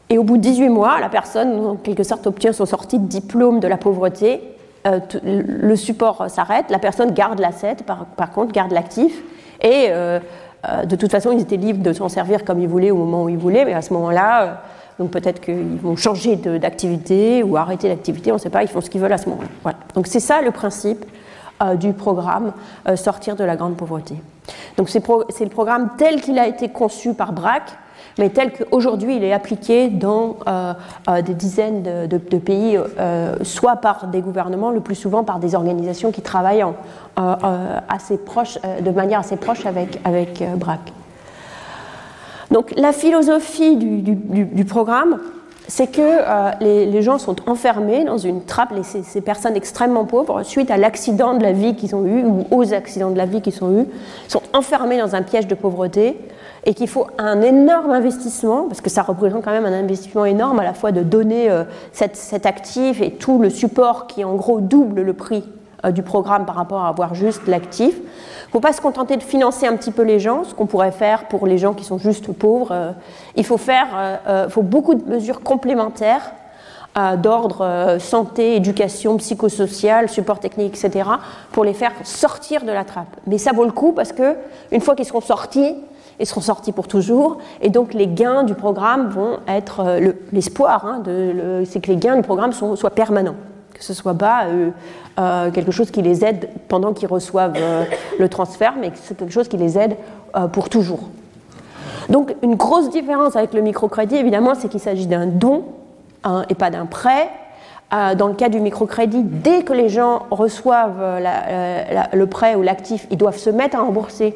Et 0.09 0.17
au 0.17 0.23
bout 0.23 0.37
de 0.37 0.43
18 0.43 0.69
mois, 0.69 1.01
la 1.01 1.09
personne, 1.09 1.65
en 1.65 1.75
quelque 1.75 2.03
sorte, 2.03 2.25
obtient 2.25 2.53
son 2.53 2.65
sortie 2.65 2.99
de 2.99 3.05
diplôme 3.05 3.59
de 3.59 3.67
la 3.67 3.75
pauvreté. 3.75 4.41
Euh, 4.87 5.01
le 5.25 5.75
support 5.75 6.29
s'arrête, 6.29 6.67
la 6.69 6.79
personne 6.79 7.11
garde 7.11 7.39
l'asset, 7.39 7.75
par, 7.85 8.05
par, 8.05 8.31
contre, 8.31 8.53
garde 8.53 8.71
l'actif. 8.71 9.21
Et 9.61 9.89
de 9.89 10.95
toute 10.95 11.11
façon, 11.11 11.33
ils 11.33 11.41
étaient 11.41 11.57
libres 11.57 11.83
de 11.83 11.91
s'en 11.91 12.07
servir 12.07 12.45
comme 12.45 12.61
ils 12.61 12.67
voulaient 12.67 12.91
au 12.91 12.95
moment 12.95 13.25
où 13.25 13.29
ils 13.29 13.37
voulaient, 13.37 13.65
mais 13.65 13.73
à 13.73 13.81
ce 13.81 13.91
moment-là, 13.91 14.61
donc 14.99 15.11
peut-être 15.11 15.39
qu'ils 15.39 15.79
vont 15.81 15.95
changer 15.95 16.35
d'activité 16.35 17.41
ou 17.41 17.55
arrêter 17.55 17.87
l'activité, 17.87 18.31
on 18.31 18.35
ne 18.35 18.39
sait 18.39 18.49
pas, 18.49 18.63
ils 18.63 18.67
font 18.67 18.81
ce 18.81 18.89
qu'ils 18.89 19.01
veulent 19.01 19.13
à 19.13 19.17
ce 19.17 19.29
moment-là. 19.29 19.73
Donc 19.95 20.07
c'est 20.07 20.19
ça 20.19 20.41
le 20.41 20.51
principe 20.51 21.05
euh, 21.63 21.75
du 21.75 21.93
programme 21.93 22.51
euh, 22.87 22.97
Sortir 22.97 23.37
de 23.37 23.43
la 23.45 23.55
grande 23.55 23.77
pauvreté. 23.77 24.15
Donc 24.77 24.89
c'est 24.89 24.99
le 24.99 25.49
programme 25.49 25.91
tel 25.97 26.21
qu'il 26.21 26.37
a 26.37 26.47
été 26.47 26.67
conçu 26.69 27.13
par 27.13 27.31
BRAC, 27.31 27.63
mais 28.17 28.29
tel 28.29 28.51
qu'aujourd'hui 28.51 29.15
il 29.15 29.23
est 29.23 29.31
appliqué 29.31 29.87
dans 29.87 30.35
euh, 30.47 30.73
des 31.21 31.33
dizaines 31.33 31.83
de, 31.83 32.37
pays, 32.37 32.77
soit 33.43 33.77
par 33.77 34.07
des 34.07 34.21
gouvernements, 34.21 34.71
le 34.71 34.81
plus 34.81 34.95
souvent 34.95 35.23
par 35.23 35.39
des 35.39 35.55
organisations 35.55 36.11
qui 36.11 36.21
travaillent 36.21 36.65
assez 37.15 38.17
proche, 38.17 38.57
de 38.81 38.91
manière 38.91 39.19
assez 39.19 39.37
proche 39.37 39.65
avec, 39.65 39.99
avec 40.03 40.43
BRAC. 40.57 40.91
Donc 42.51 42.73
la 42.77 42.91
philosophie 42.91 43.75
du, 43.75 44.65
programme, 44.65 45.19
c'est 45.67 45.87
que 45.87 46.01
euh, 46.01 46.51
les, 46.61 47.01
gens 47.01 47.19
sont 47.19 47.35
enfermés 47.47 48.03
dans 48.03 48.17
une 48.17 48.43
trappe, 48.43 48.73
ces, 48.83 49.21
personnes 49.21 49.55
extrêmement 49.55 50.05
pauvres, 50.05 50.41
suite 50.43 50.71
à 50.71 50.77
l'accident 50.77 51.35
de 51.35 51.43
la 51.43 51.51
vie 51.51 51.75
qu'ils 51.75 51.95
ont 51.95 52.05
eu 52.05 52.23
ou 52.23 52.47
aux 52.51 52.73
accidents 52.73 53.11
de 53.11 53.17
la 53.17 53.27
vie 53.27 53.41
qu'ils 53.41 53.63
ont 53.63 53.81
eu, 53.81 53.85
sont 54.27 54.41
enfermés 54.53 54.97
dans 54.97 55.15
un 55.15 55.21
piège 55.21 55.47
de 55.47 55.55
pauvreté 55.55 56.17
et 56.65 56.73
qu'il 56.73 56.87
faut 56.87 57.07
un 57.19 57.41
énorme 57.41 57.91
investissement, 57.91 58.63
parce 58.63 58.81
que 58.81 58.89
ça 58.89 59.03
représente 59.03 59.43
quand 59.43 59.51
même 59.51 59.65
un 59.65 59.79
investissement 59.79 60.25
énorme 60.25 60.59
à 60.59 60.63
la 60.63 60.73
fois 60.73 60.91
de 60.91 61.01
donner 61.01 61.51
euh, 61.51 61.63
cet 61.93 62.45
actif 62.45 63.01
et 63.01 63.11
tout 63.11 63.39
le 63.39 63.49
support 63.49 64.07
qui 64.07 64.23
en 64.23 64.35
gros 64.35 64.59
double 64.59 65.01
le 65.01 65.13
prix 65.13 65.43
du 65.93 66.03
programme 66.03 66.45
par 66.45 66.55
rapport 66.55 66.81
à 66.81 66.89
avoir 66.89 67.15
juste 67.15 67.47
l'actif. 67.47 67.95
Il 67.95 68.47
ne 68.47 68.51
faut 68.51 68.59
pas 68.59 68.73
se 68.73 68.81
contenter 68.81 69.15
de 69.15 69.23
financer 69.23 69.67
un 69.67 69.75
petit 69.75 69.91
peu 69.91 70.01
les 70.01 70.19
gens, 70.19 70.43
ce 70.43 70.53
qu'on 70.53 70.65
pourrait 70.65 70.91
faire 70.91 71.27
pour 71.27 71.47
les 71.47 71.57
gens 71.57 71.73
qui 71.73 71.83
sont 71.83 71.97
juste 71.97 72.31
pauvres. 72.33 72.71
Euh, 72.71 72.91
il 73.35 73.45
faut 73.45 73.57
faire 73.57 73.87
euh, 74.27 74.49
faut 74.49 74.61
beaucoup 74.61 74.95
de 74.95 75.09
mesures 75.09 75.41
complémentaires 75.41 76.31
d'ordre 77.23 77.97
santé, 77.99 78.57
éducation, 78.57 79.15
psychosocial, 79.17 80.09
support 80.09 80.39
technique, 80.39 80.75
etc., 80.75 81.07
pour 81.53 81.63
les 81.63 81.73
faire 81.73 81.93
sortir 82.03 82.65
de 82.65 82.71
la 82.71 82.83
trappe. 82.83 83.15
Mais 83.25 83.37
ça 83.37 83.53
vaut 83.53 83.63
le 83.63 83.71
coup 83.71 83.93
parce 83.93 84.11
que 84.11 84.35
une 84.71 84.81
fois 84.81 84.95
qu'ils 84.95 85.05
seront 85.05 85.21
sortis, 85.21 85.75
ils 86.19 86.25
seront 86.25 86.41
sortis 86.41 86.73
pour 86.73 86.89
toujours, 86.89 87.37
et 87.61 87.69
donc 87.69 87.93
les 87.93 88.07
gains 88.07 88.43
du 88.43 88.53
programme 88.53 89.07
vont 89.07 89.37
être 89.47 89.99
l'espoir, 90.33 90.85
hein, 90.85 91.03
c'est 91.63 91.79
que 91.79 91.87
les 91.87 91.95
gains 91.95 92.17
du 92.17 92.23
programme 92.23 92.51
soient 92.51 92.89
permanents 92.89 93.35
que 93.79 93.85
ce 93.85 93.93
soit 93.93 94.13
pas 94.13 94.45
euh, 94.45 94.69
euh, 95.19 95.51
quelque 95.51 95.71
chose 95.71 95.89
qui 95.89 96.01
les 96.01 96.25
aide 96.25 96.49
pendant 96.67 96.93
qu'ils 96.93 97.07
reçoivent 97.07 97.55
euh, 97.57 97.85
le 98.19 98.29
transfert, 98.29 98.73
mais 98.79 98.91
que 98.91 98.97
c'est 99.01 99.17
quelque 99.17 99.31
chose 99.31 99.47
qui 99.47 99.57
les 99.57 99.77
aide 99.77 99.95
pour 100.51 100.69
toujours. 100.69 101.09
Donc 102.09 102.35
une 102.43 102.55
grosse 102.55 102.91
différence 102.91 103.35
avec 103.35 103.53
le 103.53 103.61
microcrédit, 103.61 104.15
évidemment, 104.15 104.53
c'est 104.53 104.67
qu'il 104.67 104.79
s'agit 104.79 105.07
d'un 105.07 105.25
don 105.25 105.63
hein, 106.23 106.43
et 106.49 106.55
pas 106.55 106.69
d'un 106.69 106.85
prêt. 106.85 107.29
dans 107.91 108.27
le 108.27 108.35
cas 108.35 108.49
du 108.49 108.59
microcrédit, 108.59 109.23
dès 109.23 109.63
que 109.63 109.73
les 109.73 109.89
gens 109.89 110.27
reçoivent 110.29 111.19
le 112.13 112.25
prêt 112.25 112.53
ou 112.53 112.61
l'actif, 112.61 113.07
ils 113.09 113.17
doivent 113.17 113.37
se 113.37 113.49
mettre 113.49 113.75
à 113.75 113.81
rembourser 113.81 114.35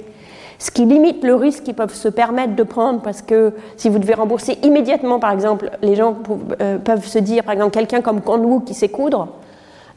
ce 0.63 0.71
qui 0.71 0.85
limite 0.85 1.25
le 1.25 1.35
risque 1.35 1.63
qu'ils 1.63 1.73
peuvent 1.73 1.93
se 1.93 2.07
permettre 2.07 2.55
de 2.55 2.63
prendre 2.63 3.01
parce 3.01 3.21
que 3.21 3.51
si 3.75 3.89
vous 3.89 3.99
devez 3.99 4.13
rembourser 4.13 4.57
immédiatement, 4.63 5.19
par 5.19 5.33
exemple, 5.33 5.69
les 5.81 5.95
gens 5.95 6.15
euh, 6.61 6.77
peuvent 6.77 7.05
se 7.05 7.19
dire, 7.19 7.43
par 7.43 7.51
exemple, 7.51 7.71
quelqu'un 7.71 7.99
comme 7.99 8.21
Conwoo 8.21 8.61
qui 8.61 8.73
sait 8.73 8.87
coudre 8.87 9.27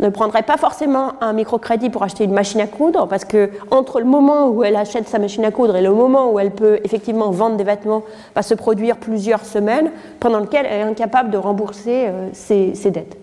ne 0.00 0.08
prendrait 0.08 0.42
pas 0.42 0.56
forcément 0.56 1.12
un 1.20 1.34
microcrédit 1.34 1.88
pour 1.88 2.02
acheter 2.02 2.24
une 2.24 2.32
machine 2.32 2.60
à 2.60 2.66
coudre 2.66 3.06
parce 3.06 3.24
que 3.24 3.50
entre 3.70 4.00
le 4.00 4.06
moment 4.06 4.48
où 4.48 4.64
elle 4.64 4.74
achète 4.74 5.06
sa 5.08 5.20
machine 5.20 5.44
à 5.44 5.52
coudre 5.52 5.76
et 5.76 5.82
le 5.82 5.92
moment 5.92 6.32
où 6.32 6.40
elle 6.40 6.50
peut 6.50 6.80
effectivement 6.82 7.30
vendre 7.30 7.56
des 7.56 7.64
vêtements 7.64 8.02
va 8.34 8.42
se 8.42 8.54
produire 8.54 8.96
plusieurs 8.96 9.44
semaines 9.44 9.92
pendant 10.18 10.40
lesquelles 10.40 10.66
elle 10.68 10.80
est 10.80 10.90
incapable 10.90 11.30
de 11.30 11.38
rembourser 11.38 12.08
euh, 12.08 12.28
ses 12.32 12.90
dettes. 12.90 13.16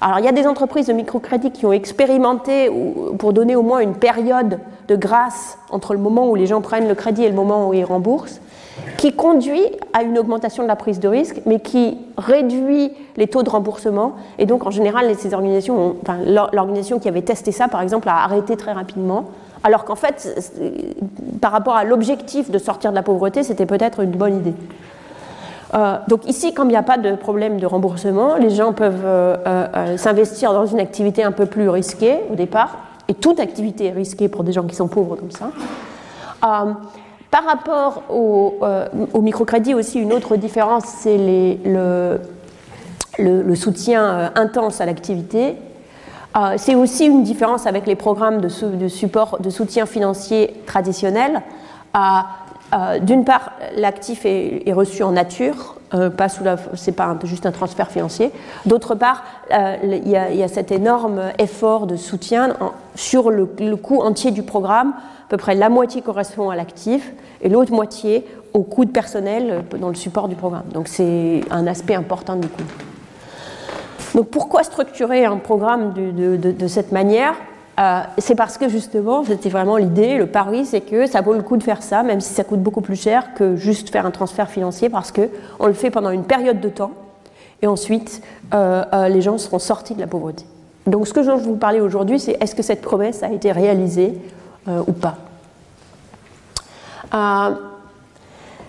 Alors 0.00 0.18
il 0.18 0.24
y 0.24 0.28
a 0.28 0.32
des 0.32 0.46
entreprises 0.46 0.86
de 0.86 0.92
microcrédit 0.92 1.50
qui 1.50 1.66
ont 1.66 1.72
expérimenté 1.72 2.70
pour 3.18 3.32
donner 3.32 3.56
au 3.56 3.62
moins 3.62 3.80
une 3.80 3.94
période 3.94 4.58
de 4.88 4.96
grâce 4.96 5.58
entre 5.70 5.94
le 5.94 5.98
moment 5.98 6.28
où 6.28 6.34
les 6.34 6.46
gens 6.46 6.60
prennent 6.60 6.88
le 6.88 6.94
crédit 6.94 7.24
et 7.24 7.28
le 7.28 7.34
moment 7.34 7.68
où 7.68 7.74
ils 7.74 7.84
remboursent, 7.84 8.40
qui 8.98 9.14
conduit 9.14 9.64
à 9.92 10.02
une 10.02 10.18
augmentation 10.18 10.62
de 10.62 10.68
la 10.68 10.76
prise 10.76 11.00
de 11.00 11.08
risque, 11.08 11.40
mais 11.46 11.60
qui 11.60 11.98
réduit 12.18 12.92
les 13.16 13.26
taux 13.26 13.42
de 13.42 13.50
remboursement. 13.50 14.12
Et 14.38 14.46
donc 14.46 14.66
en 14.66 14.70
général, 14.70 15.12
ces 15.16 15.34
organisations, 15.34 15.96
enfin, 16.02 16.18
l'organisation 16.52 16.98
qui 16.98 17.08
avait 17.08 17.22
testé 17.22 17.52
ça, 17.52 17.68
par 17.68 17.80
exemple, 17.80 18.08
a 18.08 18.22
arrêté 18.22 18.56
très 18.56 18.72
rapidement. 18.72 19.24
Alors 19.64 19.84
qu'en 19.84 19.96
fait, 19.96 20.52
par 21.40 21.52
rapport 21.52 21.74
à 21.74 21.84
l'objectif 21.84 22.50
de 22.50 22.58
sortir 22.58 22.90
de 22.90 22.96
la 22.96 23.02
pauvreté, 23.02 23.42
c'était 23.42 23.66
peut-être 23.66 24.00
une 24.00 24.10
bonne 24.10 24.36
idée. 24.36 24.54
Euh, 25.74 25.96
donc 26.08 26.28
ici, 26.28 26.54
comme 26.54 26.68
il 26.68 26.72
n'y 26.72 26.76
a 26.76 26.82
pas 26.82 26.98
de 26.98 27.16
problème 27.16 27.58
de 27.58 27.66
remboursement, 27.66 28.36
les 28.36 28.50
gens 28.50 28.72
peuvent 28.72 29.04
euh, 29.04 29.36
euh, 29.46 29.96
s'investir 29.96 30.52
dans 30.52 30.66
une 30.66 30.80
activité 30.80 31.24
un 31.24 31.32
peu 31.32 31.46
plus 31.46 31.68
risquée 31.68 32.18
au 32.30 32.34
départ, 32.34 32.76
et 33.08 33.14
toute 33.14 33.40
activité 33.40 33.86
est 33.86 33.92
risquée 33.92 34.28
pour 34.28 34.44
des 34.44 34.52
gens 34.52 34.64
qui 34.64 34.76
sont 34.76 34.88
pauvres 34.88 35.16
comme 35.16 35.30
ça. 35.30 35.50
par 36.40 37.44
rapport 37.44 38.02
au, 38.10 38.58
microcrédit 39.20 39.74
aussi, 39.74 40.00
une 40.00 40.12
autre 40.12 40.36
différence, 40.36 40.84
c'est 40.84 41.18
le, 41.18 42.20
soutien 43.54 44.32
intense 44.34 44.80
à 44.80 44.86
l'activité. 44.86 45.56
c'est 46.56 46.74
aussi 46.74 47.06
une 47.06 47.22
différence 47.22 47.66
avec 47.66 47.86
les 47.86 47.96
programmes 47.96 48.40
de, 48.40 48.48
de 48.76 48.88
support, 48.88 49.38
de 49.40 49.50
soutien 49.50 49.86
financier 49.86 50.62
traditionnels. 50.66 51.42
D'une 53.02 53.24
part, 53.24 53.52
l'actif 53.76 54.26
est, 54.26 54.72
reçu 54.72 55.02
en 55.02 55.12
nature, 55.12 55.76
Euh, 55.94 56.10
pas 56.10 56.26
c'est 56.74 56.92
pas 56.92 57.16
juste 57.22 57.46
un 57.46 57.52
transfert 57.52 57.90
financier. 57.90 58.32
D'autre 58.64 58.96
part, 58.96 59.22
euh, 59.52 59.76
il 59.82 60.08
y, 60.08 60.16
a 60.42 60.48
cet 60.48 60.72
énorme 60.72 61.20
effort 61.38 61.86
de 61.86 61.94
soutien 61.94 62.56
sur 62.96 63.30
le, 63.30 63.46
coût 63.76 64.00
entier 64.00 64.32
du 64.32 64.42
programme. 64.42 64.88
À 64.88 65.28
peu 65.28 65.36
près 65.36 65.54
la 65.54 65.68
moitié 65.68 66.02
correspond 66.02 66.50
à 66.50 66.56
l'actif 66.56 67.12
et 67.40 67.48
l'autre 67.48 67.72
moitié 67.72 68.26
au 68.52 68.62
coût 68.62 68.84
de 68.84 68.90
personnel 68.90 69.62
dans 69.78 69.88
le 69.88 69.94
support 69.94 70.26
du 70.26 70.34
programme. 70.34 70.64
Donc 70.72 70.88
c'est 70.88 71.42
un 71.50 71.68
aspect 71.68 71.94
important 71.94 72.34
du 72.34 72.48
coût. 72.48 72.64
Donc 74.14 74.28
pourquoi 74.28 74.64
structurer 74.64 75.24
un 75.24 75.36
programme 75.36 75.92
de 75.92 76.66
cette 76.66 76.90
manière? 76.90 77.34
Euh, 77.78 78.00
c'est 78.18 78.34
parce 78.34 78.56
que 78.56 78.68
justement, 78.68 79.24
c'était 79.24 79.50
vraiment 79.50 79.76
l'idée, 79.76 80.16
le 80.16 80.26
pari, 80.26 80.64
c'est 80.64 80.80
que 80.80 81.06
ça 81.06 81.20
vaut 81.20 81.34
le 81.34 81.42
coup 81.42 81.56
de 81.56 81.62
faire 81.62 81.82
ça, 81.82 82.02
même 82.02 82.20
si 82.20 82.32
ça 82.32 82.42
coûte 82.42 82.60
beaucoup 82.60 82.80
plus 82.80 83.00
cher 83.00 83.34
que 83.34 83.56
juste 83.56 83.90
faire 83.90 84.06
un 84.06 84.10
transfert 84.10 84.48
financier, 84.48 84.88
parce 84.88 85.12
qu'on 85.12 85.66
le 85.66 85.72
fait 85.74 85.90
pendant 85.90 86.10
une 86.10 86.24
période 86.24 86.60
de 86.60 86.68
temps, 86.68 86.92
et 87.62 87.66
ensuite, 87.66 88.22
euh, 88.54 88.84
euh, 88.92 89.08
les 89.08 89.20
gens 89.20 89.36
seront 89.38 89.58
sortis 89.58 89.94
de 89.94 90.00
la 90.00 90.06
pauvreté. 90.06 90.44
Donc 90.86 91.06
ce 91.06 91.12
que 91.12 91.22
je 91.22 91.30
veux 91.30 91.36
vous 91.36 91.56
parler 91.56 91.80
aujourd'hui, 91.80 92.18
c'est 92.18 92.36
est-ce 92.40 92.54
que 92.54 92.62
cette 92.62 92.80
promesse 92.80 93.22
a 93.22 93.30
été 93.30 93.52
réalisée 93.52 94.14
ou 94.68 94.92
pas 94.92 95.16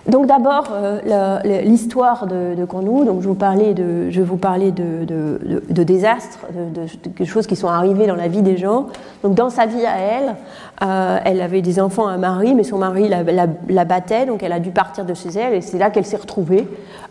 donc 0.06 0.26
d'abord, 0.26 0.68
euh, 0.72 1.40
l'histoire 1.64 2.26
de, 2.26 2.54
de 2.54 2.64
donc 2.64 3.20
je, 3.20 3.28
vous 3.28 3.34
parlais 3.34 3.74
de, 3.74 4.10
je 4.10 4.22
vous 4.22 4.36
parler 4.38 4.70
de, 4.70 5.82
désastres, 5.84 6.46
de, 6.50 7.24
choses 7.24 7.46
qui 7.46 7.56
sont 7.56 7.68
arrivées 7.68 8.06
dans 8.06 8.16
la 8.16 8.28
vie 8.28 8.40
des 8.40 8.56
gens. 8.56 8.86
Donc 9.22 9.34
dans 9.34 9.50
sa 9.50 9.66
vie 9.66 9.84
à 9.84 9.98
elle, 9.98 10.36
euh, 10.82 11.18
elle 11.24 11.42
avait 11.42 11.60
des 11.60 11.78
enfants, 11.78 12.06
un 12.06 12.16
mari, 12.16 12.54
mais 12.54 12.64
son 12.64 12.78
mari 12.78 13.08
la, 13.08 13.84
battait, 13.84 14.24
donc 14.24 14.42
elle 14.42 14.52
a 14.52 14.60
dû 14.60 14.70
partir 14.70 15.04
de 15.04 15.12
chez 15.12 15.30
elle, 15.30 15.54
et 15.54 15.60
c'est 15.60 15.78
là 15.78 15.90
qu'elle 15.90 16.06
s'est 16.06 16.16
retrouvée. 16.16 16.66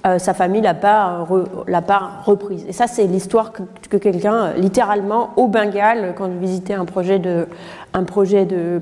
Euh, 0.06 0.18
sa 0.18 0.34
famille 0.34 0.62
l'a 0.62 0.74
pas, 0.74 1.28
l'a 1.68 1.82
pas 1.82 2.10
reprise. 2.26 2.66
Et 2.68 2.74
ça, 2.74 2.88
c'est 2.88 3.06
l'histoire 3.06 3.52
que, 3.52 3.98
quelqu'un, 3.98 4.54
littéralement, 4.54 5.32
au 5.36 5.48
Bengale, 5.48 6.14
quand 6.18 6.28
je 6.32 6.38
visitais 6.38 6.74
un 6.74 6.86
projet 6.86 7.20
de, 7.20 7.48
un 7.94 8.04
projet 8.04 8.46
de 8.46 8.82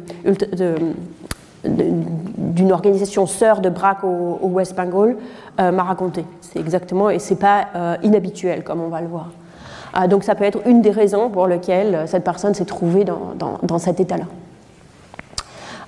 d'une 1.67 2.71
organisation 2.71 3.25
sœur 3.25 3.61
de 3.61 3.69
BRAC 3.69 4.03
au, 4.03 4.39
West 4.43 4.75
Bengal 4.75 5.15
euh, 5.59 5.71
m'a 5.71 5.83
raconté. 5.83 6.25
C'est 6.41 6.59
exactement, 6.59 7.09
et 7.09 7.19
c'est 7.19 7.35
pas 7.35 7.65
euh, 7.75 7.95
inhabituel 8.03 8.63
comme 8.63 8.81
on 8.81 8.89
va 8.89 9.01
le 9.01 9.07
voir. 9.07 9.29
Ah, 9.93 10.07
donc 10.07 10.23
ça 10.23 10.35
peut 10.35 10.43
être 10.43 10.59
une 10.65 10.81
des 10.81 10.91
raisons 10.91 11.29
pour 11.29 11.47
lesquelles 11.47 12.03
cette 12.07 12.23
personne 12.23 12.53
s'est 12.53 12.65
trouvée 12.65 13.05
dans, 13.05 13.33
dans, 13.61 13.77
cet 13.77 13.99
état-là. 13.99 14.25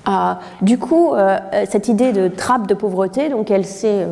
Ah, 0.05 0.39
du 0.61 0.77
coup, 0.77 1.13
euh, 1.13 1.37
cette 1.69 1.89
idée 1.89 2.13
de 2.13 2.29
trappe 2.29 2.67
de 2.67 2.73
pauvreté, 2.73 3.27
donc 3.27 3.51
elle, 3.51 3.65
s'est, 3.65 4.07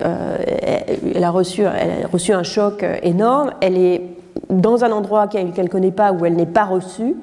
elle, 0.00 1.24
a 1.24 1.30
reçu, 1.30 1.62
elle 1.62 2.04
a 2.04 2.08
reçu 2.10 2.32
un 2.32 2.42
choc 2.42 2.84
énorme, 3.02 3.50
elle 3.60 3.76
est 3.76 4.02
dans 4.48 4.84
un 4.84 4.92
endroit 4.92 5.28
qu'elle 5.28 5.52
ne 5.54 5.68
connaît 5.68 5.90
pas, 5.90 6.12
où 6.12 6.24
elle 6.24 6.36
n'est 6.36 6.46
pas 6.46 6.64
reçue, 6.64 7.14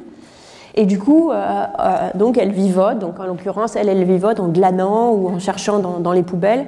et 0.73 0.85
du 0.85 0.99
coup, 0.99 1.31
euh, 1.31 1.35
euh, 1.79 2.09
donc 2.15 2.37
elle 2.37 2.51
vivote, 2.51 2.99
donc 2.99 3.19
en 3.19 3.25
l'occurrence, 3.25 3.75
elle, 3.75 3.89
elle 3.89 4.03
vivote 4.03 4.39
en 4.39 4.47
glanant 4.47 5.11
ou 5.11 5.27
en 5.29 5.39
cherchant 5.39 5.79
dans, 5.79 6.11
les 6.13 6.23
poubelles. 6.23 6.65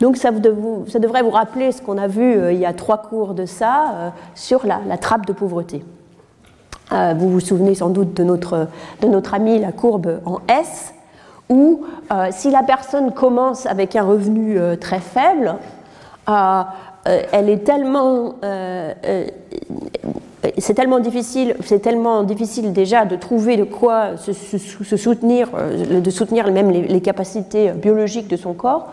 Donc 0.00 0.16
ça, 0.16 0.32
devrait 0.32 1.22
vous 1.22 1.30
rappeler 1.30 1.70
ce 1.70 1.80
qu'on 1.80 1.98
a 1.98 2.08
vu 2.08 2.36
euh, 2.36 2.52
il 2.52 2.58
y 2.58 2.66
a 2.66 2.72
trois 2.72 2.98
cours 2.98 3.34
de 3.34 3.46
ça 3.46 4.12
sur 4.34 4.66
la, 4.66 4.98
trappe 4.98 5.26
de 5.26 5.32
pauvreté. 5.32 5.84
vous 6.90 7.28
vous 7.28 7.40
souvenez 7.40 7.74
sans 7.74 7.90
doute 7.90 8.14
de 8.14 8.24
notre, 8.24 8.66
de 9.00 9.08
notre 9.08 9.34
ami 9.34 9.58
la 9.60 9.72
courbe 9.72 10.20
en 10.26 10.38
S, 10.48 10.92
où 11.48 11.84
si 12.32 12.50
la 12.50 12.62
personne 12.62 13.12
commence 13.12 13.66
avec 13.66 13.94
un 13.94 14.02
revenu 14.02 14.58
très 14.80 15.00
faible, 15.00 15.54
elle 16.26 17.48
est 17.48 17.64
tellement 17.64 18.34
c'est 20.58 20.74
tellement 20.74 21.00
difficile, 21.00 21.56
c'est 21.64 21.80
tellement 21.80 22.22
difficile 22.22 22.72
déjà 22.72 23.04
de 23.04 23.16
trouver 23.16 23.56
de 23.56 23.64
quoi 23.64 24.16
se, 24.16 24.32
soutenir, 24.96 25.48
euh, 25.56 26.00
de 26.00 26.10
soutenir 26.10 26.50
même 26.50 26.70
les, 26.70 27.00
capacités 27.00 27.70
biologiques 27.70 28.28
de 28.28 28.36
son 28.36 28.52
corps, 28.52 28.88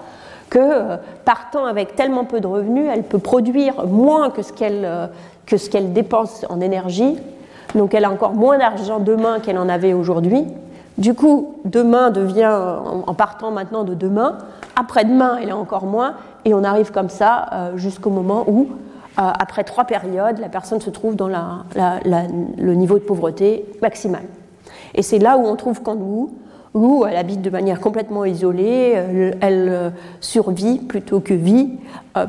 que 0.49 0.59
euh, 0.59 0.97
partant 1.25 1.65
avec 1.65 1.95
tellement 1.95 2.25
peu 2.25 2.39
de 2.39 2.47
revenus, 2.47 2.85
elle 2.93 3.03
peut 3.03 3.19
produire 3.19 3.85
moins 3.87 4.29
que 4.29 4.41
ce 4.41 4.53
qu'elle 4.53 4.85
euh, 4.85 5.07
que 5.45 5.57
ce 5.57 5.69
qu'elle 5.69 5.93
dépense 5.93 6.45
en 6.49 6.61
énergie. 6.61 7.17
Donc 7.75 7.93
elle 7.93 8.05
a 8.05 8.11
encore 8.11 8.33
moins 8.33 8.57
d'argent 8.57 8.99
demain 8.99 9.39
qu'elle 9.39 9.57
en 9.57 9.67
avait 9.69 9.93
aujourd'hui. 9.93 10.45
Du 10.97 11.13
coup, 11.13 11.55
demain 11.65 12.11
devient, 12.11 12.53
en 13.07 13.13
partant 13.13 13.49
maintenant 13.49 13.83
de 13.83 13.93
demain, 13.93 14.37
après-demain, 14.75 15.39
elle 15.41 15.49
a 15.49 15.57
encore 15.57 15.85
moins, 15.85 16.13
et 16.45 16.53
on 16.53 16.63
arrive 16.63 16.91
comme 16.91 17.09
ça 17.09 17.71
jusqu'au 17.75 18.09
moment 18.09 18.43
où 18.47 18.67
euh, 18.67 18.90
après 19.17 19.63
trois 19.63 19.84
périodes, 19.84 20.39
la 20.39 20.50
personne 20.50 20.80
se 20.80 20.89
trouve 20.89 21.15
dans 21.15 21.28
le 21.28 22.74
niveau 22.74 22.97
de 22.97 23.04
pauvreté 23.04 23.65
maximal. 23.82 24.24
Et 24.95 25.02
c'est 25.02 25.19
là 25.19 25.38
où 25.38 25.45
on 25.45 25.56
trouve 25.56 25.82
Kandou, 25.82 26.32
où 26.74 27.06
elle 27.06 27.17
habite 27.17 27.41
de 27.41 27.50
manière 27.50 27.80
complètement 27.80 28.24
isolée, 28.26 28.93
euh, 28.95 29.32
elle, 29.41 29.69
euh, 29.69 29.89
survit 30.21 30.80
plutôt 30.80 31.19
que 31.19 31.34
vit, 31.34 31.78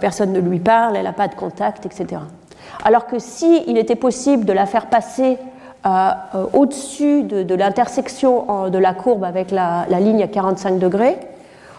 personne 0.00 0.32
ne 0.32 0.40
lui 0.40 0.58
parle, 0.58 0.96
elle 0.96 1.04
n'a 1.04 1.12
pas 1.12 1.28
de 1.28 1.34
contact, 1.34 1.86
etc. 1.86 2.20
Alors 2.84 3.06
que 3.06 3.18
si 3.18 3.62
il 3.66 3.78
était 3.78 3.96
possible 3.96 4.44
de 4.44 4.52
la 4.52 4.66
faire 4.66 4.86
passer 4.86 5.38
au-dessus 6.52 7.24
de, 7.24 7.54
l'intersection 7.56 8.70
de 8.70 8.78
la 8.78 8.94
courbe 8.94 9.24
avec 9.24 9.50
la, 9.50 9.84
ligne 9.98 10.22
à 10.22 10.28
45 10.28 10.78
degrés, 10.78 11.18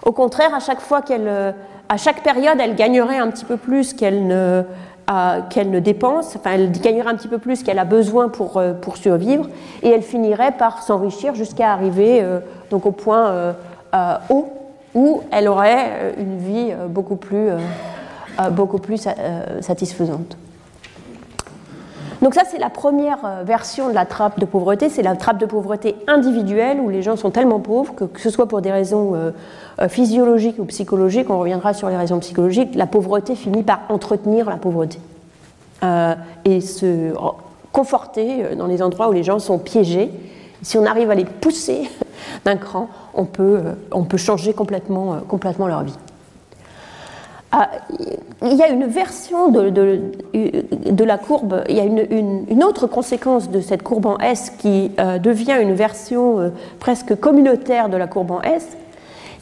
au 0.06 0.12
contraire, 0.12 0.54
à 0.54 0.60
chaque 0.60 0.82
fois 0.82 1.02
qu'elle, 1.02 1.56
à 1.88 1.98
chaque 1.98 2.22
période, 2.22 2.58
elle 2.60 2.76
gagnerait 2.76 3.18
un 3.18 3.30
petit 3.30 3.46
peu 3.46 3.56
plus 3.56 3.94
qu'elle 3.94 4.28
ne, 4.28 4.64
qu'elle 5.50 5.70
ne 5.70 5.80
dépense, 5.80 6.36
enfin 6.36 6.52
elle 6.54 6.72
gagnerait 6.72 7.10
un 7.10 7.16
petit 7.16 7.28
peu 7.28 7.38
plus 7.38 7.64
qu'elle 7.64 7.80
a 7.80 7.86
besoin 7.86 8.30
pour, 8.30 8.58
euh, 8.58 8.74
pour 8.74 8.98
survivre, 8.98 9.50
et 9.82 9.90
elle 9.90 10.02
finirait 10.02 10.54
par 10.54 10.82
s'enrichir 10.82 11.36
jusqu'à 11.36 11.72
arriver 11.72 12.22
euh, 12.22 12.40
donc 12.70 12.86
au 12.86 12.92
point 12.92 13.30
euh, 13.30 13.54
haut 14.30 14.52
où 14.96 15.22
elle 15.32 15.48
aurait 15.48 16.14
une 16.20 16.38
vie 16.38 16.72
beaucoup 16.88 17.16
plus, 17.16 17.50
beaucoup 18.52 18.78
plus 18.78 19.08
satisfaisante. 19.60 20.38
Donc 22.24 22.34
ça, 22.34 22.44
c'est 22.50 22.58
la 22.58 22.70
première 22.70 23.44
version 23.44 23.90
de 23.90 23.94
la 23.94 24.06
trappe 24.06 24.40
de 24.40 24.46
pauvreté. 24.46 24.90
C'est 24.90 25.04
la 25.04 25.16
trappe 25.16 25.38
de 25.38 25.46
pauvreté 25.46 25.96
individuelle 26.08 26.80
où 26.80 26.90
les 26.90 27.02
gens 27.02 27.18
sont 27.18 27.30
tellement 27.30 27.60
pauvres 27.60 27.94
que, 27.94 28.06
que 28.06 28.20
ce 28.20 28.30
soit 28.30 28.48
pour 28.48 28.62
des 28.62 28.72
raisons 28.72 29.14
euh, 29.82 29.88
physiologique 29.88 30.60
ou 30.60 30.66
psychologique, 30.66 31.30
on 31.30 31.40
reviendra 31.40 31.74
sur 31.74 31.90
les 31.90 31.98
raisons 31.98 32.20
psychologiques, 32.20 32.76
la 32.76 32.86
pauvreté 32.86 33.36
finit 33.36 33.64
par 33.64 33.82
entretenir 33.90 34.50
la 34.50 34.58
pauvreté 34.58 35.00
euh, 35.84 36.14
et 36.46 36.62
se 36.62 37.12
conforter 37.72 38.46
euh, 38.46 38.56
dans 38.56 38.68
les 38.68 38.84
endroits 38.84 39.10
où 39.10 39.14
les 39.14 39.24
gens 39.24 39.40
sont 39.40 39.58
piégés. 39.58 40.12
Si 40.62 40.78
on 40.78 40.86
arrive 40.86 41.10
à 41.10 41.16
les 41.16 41.26
pousser 41.26 41.90
d'un 42.46 42.56
cran, 42.56 42.88
on 43.16 43.26
peut, 43.26 43.62
on 43.92 44.04
peut 44.04 44.18
changer 44.18 44.54
complètement, 44.54 45.18
complètement 45.28 45.68
leur 45.68 45.84
vie. 45.84 45.98
Il 48.42 48.54
y 48.54 48.64
a 48.64 48.70
une 48.70 48.86
version 48.86 49.50
de, 49.50 49.70
de, 49.70 51.04
la 51.04 51.18
courbe, 51.18 51.64
il 51.70 51.78
y 51.78 51.80
a 51.80 51.84
une, 51.84 52.64
autre 52.64 52.88
conséquence 52.88 53.50
de 53.50 53.62
cette 53.62 53.84
courbe 53.84 54.08
en 54.08 54.18
S 54.18 54.50
qui 54.50 54.92
devient 55.22 55.58
une 55.62 55.74
version 55.74 56.52
presque 56.80 57.16
communautaire 57.20 57.90
de 57.90 57.98
la 57.98 58.08
courbe 58.08 58.32
en 58.32 58.42
S, 58.42 58.76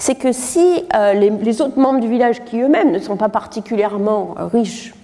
c'est 0.02 0.16
que 0.16 0.32
si 0.32 0.84
euh, 0.96 1.14
les, 1.14 1.62
autres 1.62 1.78
membres 1.78 2.00
du 2.00 2.08
village, 2.08 2.44
qui 2.44 2.60
eux-mêmes 2.60 2.92
ne 2.92 2.98
sont 2.98 3.18
pas 3.18 3.30
particulièrement 3.30 4.34
euh, 4.40 4.46
riches, 4.46 4.96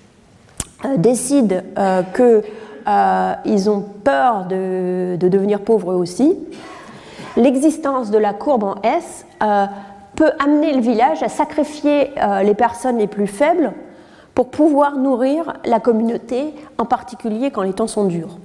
euh, 0.85 0.97
décident 0.97 1.57
qu'ils 2.15 3.69
ont 3.69 3.85
peur 4.03 4.45
de, 4.45 5.15
devenir 5.21 5.59
pauvres 5.61 5.93
aussi, 5.93 6.35
l'existence 7.35 8.09
de 8.09 8.17
la 8.17 8.33
courbe 8.33 8.63
en 8.63 8.75
S 8.81 9.27
peut 10.17 10.31
amener 10.43 10.73
le 10.73 10.81
village 10.81 11.23
à 11.23 11.29
sacrifier 11.29 12.11
les 12.43 12.53
personnes 12.53 12.97
les 12.97 13.07
plus 13.07 13.27
faibles 13.27 13.71
pour 14.33 14.49
pouvoir 14.49 14.97
nourrir 14.97 15.53
la 15.63 15.79
communauté, 15.79 16.53
en 16.77 16.85
particulier 16.85 17.51
quand 17.51 17.61
les 17.61 17.73
temps 17.73 17.87
sont 17.87 18.05
durs. 18.05 18.37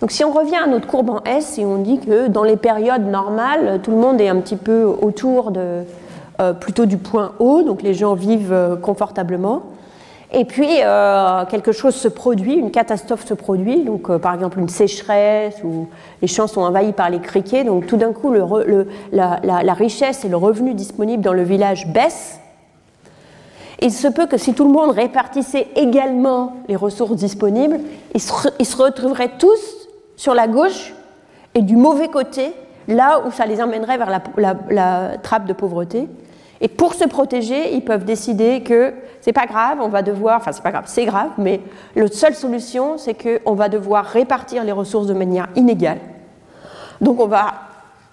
Donc 0.00 0.10
si 0.10 0.24
on 0.24 0.32
revient 0.32 0.56
à 0.56 0.66
notre 0.66 0.86
courbe 0.86 1.10
en 1.10 1.22
S 1.24 1.58
et 1.58 1.64
on 1.64 1.78
dit 1.78 1.98
que 1.98 2.28
dans 2.28 2.44
les 2.44 2.56
périodes 2.56 3.06
normales, 3.06 3.80
tout 3.82 3.90
le 3.90 3.96
monde 3.96 4.20
est 4.20 4.28
un 4.28 4.40
petit 4.40 4.56
peu 4.56 4.84
autour 4.84 5.50
de, 5.50 5.84
euh, 6.40 6.52
plutôt 6.52 6.84
du 6.84 6.96
point 6.96 7.32
haut, 7.38 7.62
donc 7.62 7.82
les 7.82 7.94
gens 7.94 8.14
vivent 8.14 8.52
euh, 8.52 8.74
confortablement. 8.74 9.62
Et 10.36 10.44
puis 10.44 10.68
euh, 10.82 11.44
quelque 11.44 11.70
chose 11.70 11.94
se 11.94 12.08
produit, 12.08 12.54
une 12.54 12.72
catastrophe 12.72 13.24
se 13.24 13.34
produit, 13.34 13.84
donc 13.84 14.14
par 14.18 14.34
exemple 14.34 14.58
une 14.58 14.68
sécheresse 14.68 15.62
ou 15.62 15.88
les 16.22 16.28
champs 16.28 16.48
sont 16.48 16.62
envahis 16.62 16.92
par 16.92 17.08
les 17.08 17.20
criquets, 17.20 17.62
donc 17.62 17.86
tout 17.86 17.96
d'un 17.96 18.12
coup 18.12 18.34
la, 19.12 19.74
richesse 19.74 20.24
et 20.24 20.28
le 20.28 20.36
revenu 20.36 20.74
disponible 20.74 21.22
dans 21.22 21.32
le 21.32 21.44
village 21.44 21.86
baissent. 21.86 22.40
Il 23.80 23.92
se 23.92 24.08
peut 24.08 24.26
que 24.26 24.36
si 24.36 24.54
tout 24.54 24.64
le 24.64 24.72
monde 24.72 24.90
répartissait 24.90 25.68
également 25.76 26.54
les 26.68 26.76
ressources 26.76 27.16
disponibles, 27.16 27.78
ils 28.14 28.20
se, 28.20 28.76
retrouveraient 28.76 29.32
tous 29.38 29.88
sur 30.16 30.34
la 30.34 30.48
gauche 30.48 30.94
et 31.54 31.62
du 31.62 31.76
mauvais 31.76 32.08
côté, 32.08 32.52
là 32.88 33.22
où 33.26 33.30
ça 33.30 33.46
les 33.46 33.60
emmènerait 33.60 33.98
vers 33.98 34.20
la, 34.70 35.18
trappe 35.22 35.46
de 35.46 35.52
pauvreté. 35.52 36.08
Et 36.60 36.68
pour 36.68 36.94
se 36.94 37.04
protéger, 37.04 37.74
ils 37.74 37.84
peuvent 37.84 38.04
décider 38.04 38.62
que 38.62 38.94
c'est 39.20 39.32
pas 39.32 39.46
grave, 39.46 39.78
on 39.80 39.88
va 39.88 40.02
devoir, 40.02 40.36
enfin 40.36 40.52
c'est 40.52 40.62
pas 40.62 40.70
grave, 40.70 40.84
c'est 40.86 41.04
grave, 41.04 41.30
mais 41.38 41.60
la 41.96 42.06
seule 42.08 42.34
solution, 42.34 42.98
c'est 42.98 43.14
qu'on 43.14 43.54
va 43.54 43.68
devoir 43.68 44.04
répartir 44.04 44.64
les 44.64 44.72
ressources 44.72 45.06
de 45.06 45.14
manière 45.14 45.48
inégale. 45.56 45.98
Donc 47.00 47.20
on 47.20 47.26
va 47.26 47.54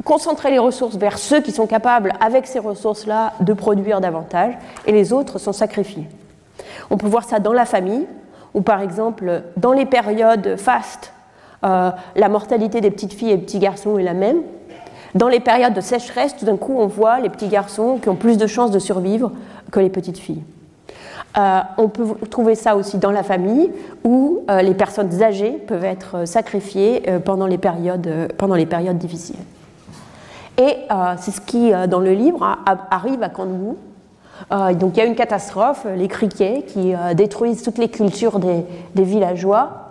concentrer 0.04 0.50
les 0.52 0.60
ressources 0.60 0.96
vers 0.96 1.18
ceux 1.18 1.42
qui 1.42 1.52
sont 1.52 1.68
capables, 1.68 2.14
avec 2.20 2.48
ces 2.48 2.60
ressources-là, 2.60 3.34
de 3.40 3.54
produire 3.54 4.02
davantage, 4.02 4.54
et 4.86 4.92
les 4.92 5.14
autres 5.14 5.38
sont 5.38 5.54
sacrifiés. 5.54 6.08
On 6.90 6.98
peut 6.98 7.08
voir 7.08 7.24
ça 7.24 7.40
dans 7.40 7.54
la 7.54 7.66
famille, 7.66 8.08
ou 8.54 8.62
par 8.62 8.82
exemple 8.82 9.44
dans 9.58 9.74
les 9.74 9.86
périodes 9.86 10.58
fastes, 10.58 11.14
euh, 11.64 11.92
la 12.16 12.30
mortalité 12.30 12.82
des 12.82 12.90
petites 12.90 13.14
filles 13.14 13.32
et 13.32 13.38
des 13.38 13.44
petits 13.44 13.60
garçons 13.60 13.98
est 13.98 14.04
la 14.04 14.14
même, 14.16 14.42
dans 15.15 15.28
les 15.28 15.39
périodes 15.39 15.74
de 15.74 15.82
sécheresse, 15.82 16.36
tout 16.38 16.45
d'un 16.45 16.58
coup, 16.58 16.76
on 16.78 16.88
voit 16.88 17.19
les 17.19 17.30
petits 17.30 17.47
garçons 17.47 18.00
qui 18.02 18.10
ont 18.10 18.15
plus 18.15 18.38
de 18.38 18.47
chances 18.47 18.71
de 18.71 18.80
survivre 18.80 19.32
que 19.71 19.80
les 19.80 19.89
petites 19.89 20.17
filles. 20.17 20.43
Euh, 21.38 21.62
on 21.78 21.88
peut 21.88 22.15
trouver 22.30 22.56
ça 22.56 22.76
aussi 22.76 22.97
dans 22.97 23.12
la 23.12 23.24
famille, 23.24 23.71
où 24.04 24.43
euh, 24.50 24.62
les 24.62 24.74
personnes 24.74 25.21
âgées 25.24 25.52
peuvent 25.52 25.86
être 25.86 26.26
sacrifiées 26.28 27.04
euh, 27.08 27.19
pendant, 27.19 27.47
les 27.47 27.58
périodes, 27.58 28.34
pendant 28.38 28.56
les 28.56 28.65
périodes 28.65 28.97
difficiles. 28.97 29.38
Et 30.58 30.76
c'est 31.17 31.32
ce 31.32 31.41
qui, 31.41 31.71
dans 31.89 32.02
le 32.02 32.12
livre, 32.12 32.45
arrive 32.91 33.24
à 33.24 33.30
Kanwu. 33.30 33.78
donc 34.76 34.95
il 34.95 34.97
y 34.97 35.02
a 35.02 35.06
une 35.06 35.15
catastrophe, 35.15 35.88
les 35.95 36.08
criquets, 36.08 36.65
qui 36.67 36.93
détruisent 37.15 37.63
toutes 37.63 37.80
les 37.80 37.88
cultures 37.88 38.38
des 38.38 39.04
villageois. 39.04 39.91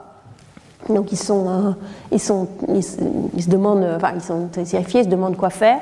Donc 0.89 1.13
ils, 1.13 1.19
sont, 1.19 1.49
euh, 1.49 1.73
ils, 2.11 2.21
sont, 2.21 2.49
ils, 2.69 2.83
se 2.83 3.49
demandent, 3.49 3.87
enfin 3.97 4.13
ils 4.15 4.23
sont 4.23 4.49
terrifiés, 4.49 5.01
ils 5.01 5.05
se 5.05 5.09
demandent 5.09 5.37
quoi 5.37 5.51
faire. 5.51 5.79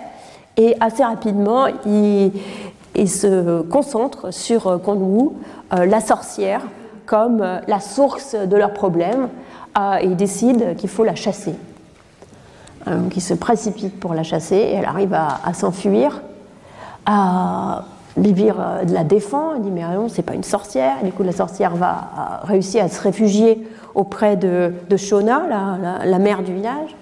Et 0.56 0.76
assez 0.80 1.04
rapidement, 1.04 1.66
ils, 1.86 2.32
se 3.08 3.62
concentrent 3.62 4.32
sur 4.32 4.66
euh, 4.66 4.78
Kondwu, 4.78 5.30
euh, 5.72 5.86
la 5.86 6.00
sorcière, 6.00 6.62
comme 7.06 7.38
la 7.66 7.80
source 7.80 8.34
de 8.34 8.56
leurs 8.56 8.74
problèmes, 8.74 9.28
et 10.00 10.08
décident 10.08 10.74
qu'il 10.76 10.90
faut 10.90 11.04
la 11.04 11.14
chasser. 11.14 11.54
Donc 12.86 13.16
ils 13.16 13.22
se 13.22 13.32
précipitent 13.32 13.98
pour 13.98 14.12
la 14.12 14.24
chasser, 14.24 14.56
et 14.56 14.74
elle 14.74 14.84
arrive 14.84 15.14
à 15.14 15.54
s'enfuir. 15.54 16.20
Bibir 18.18 18.56
la 18.88 19.04
défend, 19.04 19.54
elle 19.54 19.62
dit 19.62 19.70
mais 19.70 19.82
non, 19.82 20.08
c'est 20.08 20.22
pas 20.22 20.34
une 20.34 20.44
sorcière. 20.44 20.96
Et 21.02 21.06
du 21.06 21.12
coup, 21.12 21.22
la 21.22 21.32
sorcière 21.32 21.76
va 21.76 22.40
réussir 22.44 22.84
à 22.84 22.88
se 22.88 23.00
réfugier 23.00 23.66
auprès 23.94 24.36
de, 24.36 24.72
Shona, 24.96 25.42
la, 26.04 26.18
mère 26.18 26.42
du 26.42 26.54
village. 26.54 26.96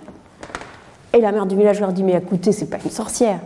Et 1.13 1.21
la 1.21 1.33
mère 1.33 1.47
du 1.47 1.57
village 1.57 1.81
leur 1.81 1.93
dit 1.93 2.03
Mais 2.03 2.15
écoutez, 2.15 2.53
c'est 2.53 2.71
pas 2.71 2.79
une 2.83 2.91
sorcière. 2.91 3.39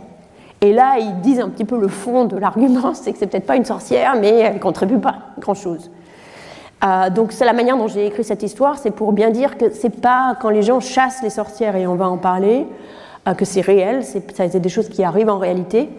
Et 0.61 0.73
là, 0.73 0.97
ils 0.99 1.19
disent 1.21 1.39
un 1.39 1.49
petit 1.49 1.65
peu 1.65 1.79
le 1.79 1.87
fond 1.87 2.25
de 2.25 2.37
l'argument 2.37 2.93
c'est 2.93 3.11
que 3.11 3.17
c'est 3.17 3.27
peut-être 3.27 3.47
pas 3.47 3.55
une 3.55 3.65
sorcière, 3.65 4.15
mais 4.19 4.29
elle 4.29 4.53
ne 4.55 4.59
contribue 4.59 4.99
pas 4.99 5.15
grand-chose. 5.39 5.89
Euh, 6.83 7.09
donc, 7.09 7.31
c'est 7.31 7.45
la 7.45 7.53
manière 7.53 7.77
dont 7.77 7.87
j'ai 7.87 8.05
écrit 8.05 8.23
cette 8.23 8.43
histoire, 8.43 8.77
c'est 8.77 8.91
pour 8.91 9.11
bien 9.11 9.29
dire 9.31 9.57
que 9.57 9.71
c'est 9.71 10.01
pas 10.01 10.35
quand 10.39 10.49
les 10.49 10.63
gens 10.63 10.79
chassent 10.79 11.21
les 11.23 11.29
sorcières, 11.29 11.75
et 11.75 11.87
on 11.87 11.95
va 11.95 12.09
en 12.09 12.17
parler, 12.17 12.65
euh, 13.27 13.33
que 13.33 13.45
c'est 13.45 13.61
réel, 13.61 14.03
c'est 14.03 14.55
des 14.55 14.69
choses 14.69 14.89
qui 14.89 15.03
arrivent 15.03 15.29
en 15.29 15.37
réalité. 15.37 15.89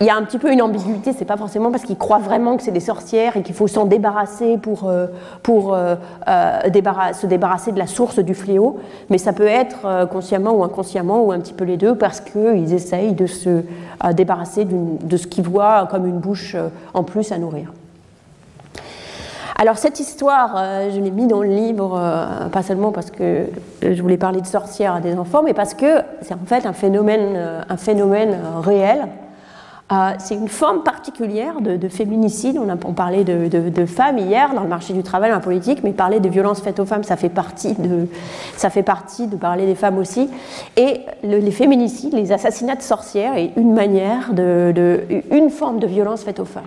Il 0.00 0.06
y 0.06 0.10
a 0.10 0.16
un 0.16 0.22
petit 0.22 0.38
peu 0.38 0.52
une 0.52 0.62
ambiguïté, 0.62 1.12
c'est 1.12 1.24
pas 1.24 1.36
forcément 1.36 1.70
parce 1.70 1.84
qu'ils 1.84 1.98
croient 1.98 2.18
vraiment 2.18 2.56
que 2.56 2.62
c'est 2.62 2.70
des 2.70 2.80
sorcières 2.80 3.36
et 3.36 3.42
qu'il 3.42 3.54
faut 3.54 3.68
s'en 3.68 3.84
débarrasser 3.84 4.56
pour, 4.58 4.88
euh, 4.88 5.06
pour 5.42 5.74
euh, 5.74 5.94
euh, 6.28 7.12
se 7.12 7.26
débarrasser 7.26 7.72
de 7.72 7.78
la 7.78 7.86
source 7.86 8.18
du 8.18 8.34
fléau, 8.34 8.78
mais 9.10 9.18
ça 9.18 9.32
peut 9.32 9.46
être 9.46 10.08
consciemment 10.10 10.52
ou 10.52 10.64
inconsciemment 10.64 11.22
ou 11.22 11.32
un 11.32 11.40
petit 11.40 11.52
peu 11.52 11.64
les 11.64 11.76
deux 11.76 11.94
parce 11.94 12.20
qu'ils 12.20 12.72
essayent 12.72 13.12
de 13.12 13.26
se 13.26 13.62
débarrasser 14.12 14.64
de 14.64 15.16
ce 15.16 15.26
qu'ils 15.26 15.44
voient 15.44 15.88
comme 15.90 16.06
une 16.06 16.18
bouche 16.18 16.56
en 16.94 17.02
plus 17.02 17.32
à 17.32 17.38
nourrir. 17.38 17.72
Alors 19.56 19.76
cette 19.76 20.00
histoire, 20.00 20.56
je 20.90 20.98
l'ai 20.98 21.10
mis 21.10 21.26
dans 21.26 21.42
le 21.42 21.48
livre, 21.48 22.00
pas 22.50 22.62
seulement 22.62 22.92
parce 22.92 23.10
que 23.10 23.46
je 23.82 24.00
voulais 24.00 24.16
parler 24.16 24.40
de 24.40 24.46
sorcières 24.46 24.94
à 24.94 25.00
des 25.00 25.16
enfants, 25.16 25.42
mais 25.42 25.52
parce 25.52 25.74
que 25.74 26.02
c'est 26.22 26.34
en 26.34 26.46
fait 26.46 26.64
un 26.64 26.72
phénomène, 26.72 27.38
un 27.68 27.76
phénomène 27.76 28.38
réel 28.62 29.06
euh, 29.92 30.12
c'est 30.18 30.34
une 30.34 30.48
forme 30.48 30.82
particulière 30.82 31.60
de, 31.60 31.88
féminicide. 31.88 32.58
On, 32.58 32.68
a, 32.68 32.76
parlait 32.76 33.24
de, 33.24 33.86
femmes 33.86 34.18
hier 34.18 34.54
dans 34.54 34.62
le 34.62 34.68
marché 34.68 34.92
du 34.92 35.02
travail, 35.02 35.30
dans 35.30 35.36
la 35.36 35.42
politique, 35.42 35.82
mais 35.82 35.92
parler 35.92 36.20
de 36.20 36.28
violences 36.28 36.60
faites 36.60 36.78
aux 36.78 36.86
femmes, 36.86 37.02
ça 37.02 37.16
fait 37.16 37.28
partie 37.28 37.74
de, 37.74 38.06
ça 38.56 38.70
fait 38.70 38.82
partie 38.82 39.26
de 39.26 39.36
parler 39.36 39.66
des 39.66 39.74
femmes 39.74 39.98
aussi. 39.98 40.28
Et 40.76 41.00
les 41.24 41.50
féminicides, 41.50 42.14
les 42.14 42.30
assassinats 42.32 42.76
de 42.76 42.82
sorcières, 42.82 43.36
est 43.36 43.52
une 43.56 43.74
manière 43.74 44.32
de, 44.32 45.02
une 45.30 45.50
forme 45.50 45.80
de 45.80 45.86
violence 45.86 46.22
faite 46.22 46.40
aux 46.40 46.44
femmes 46.44 46.62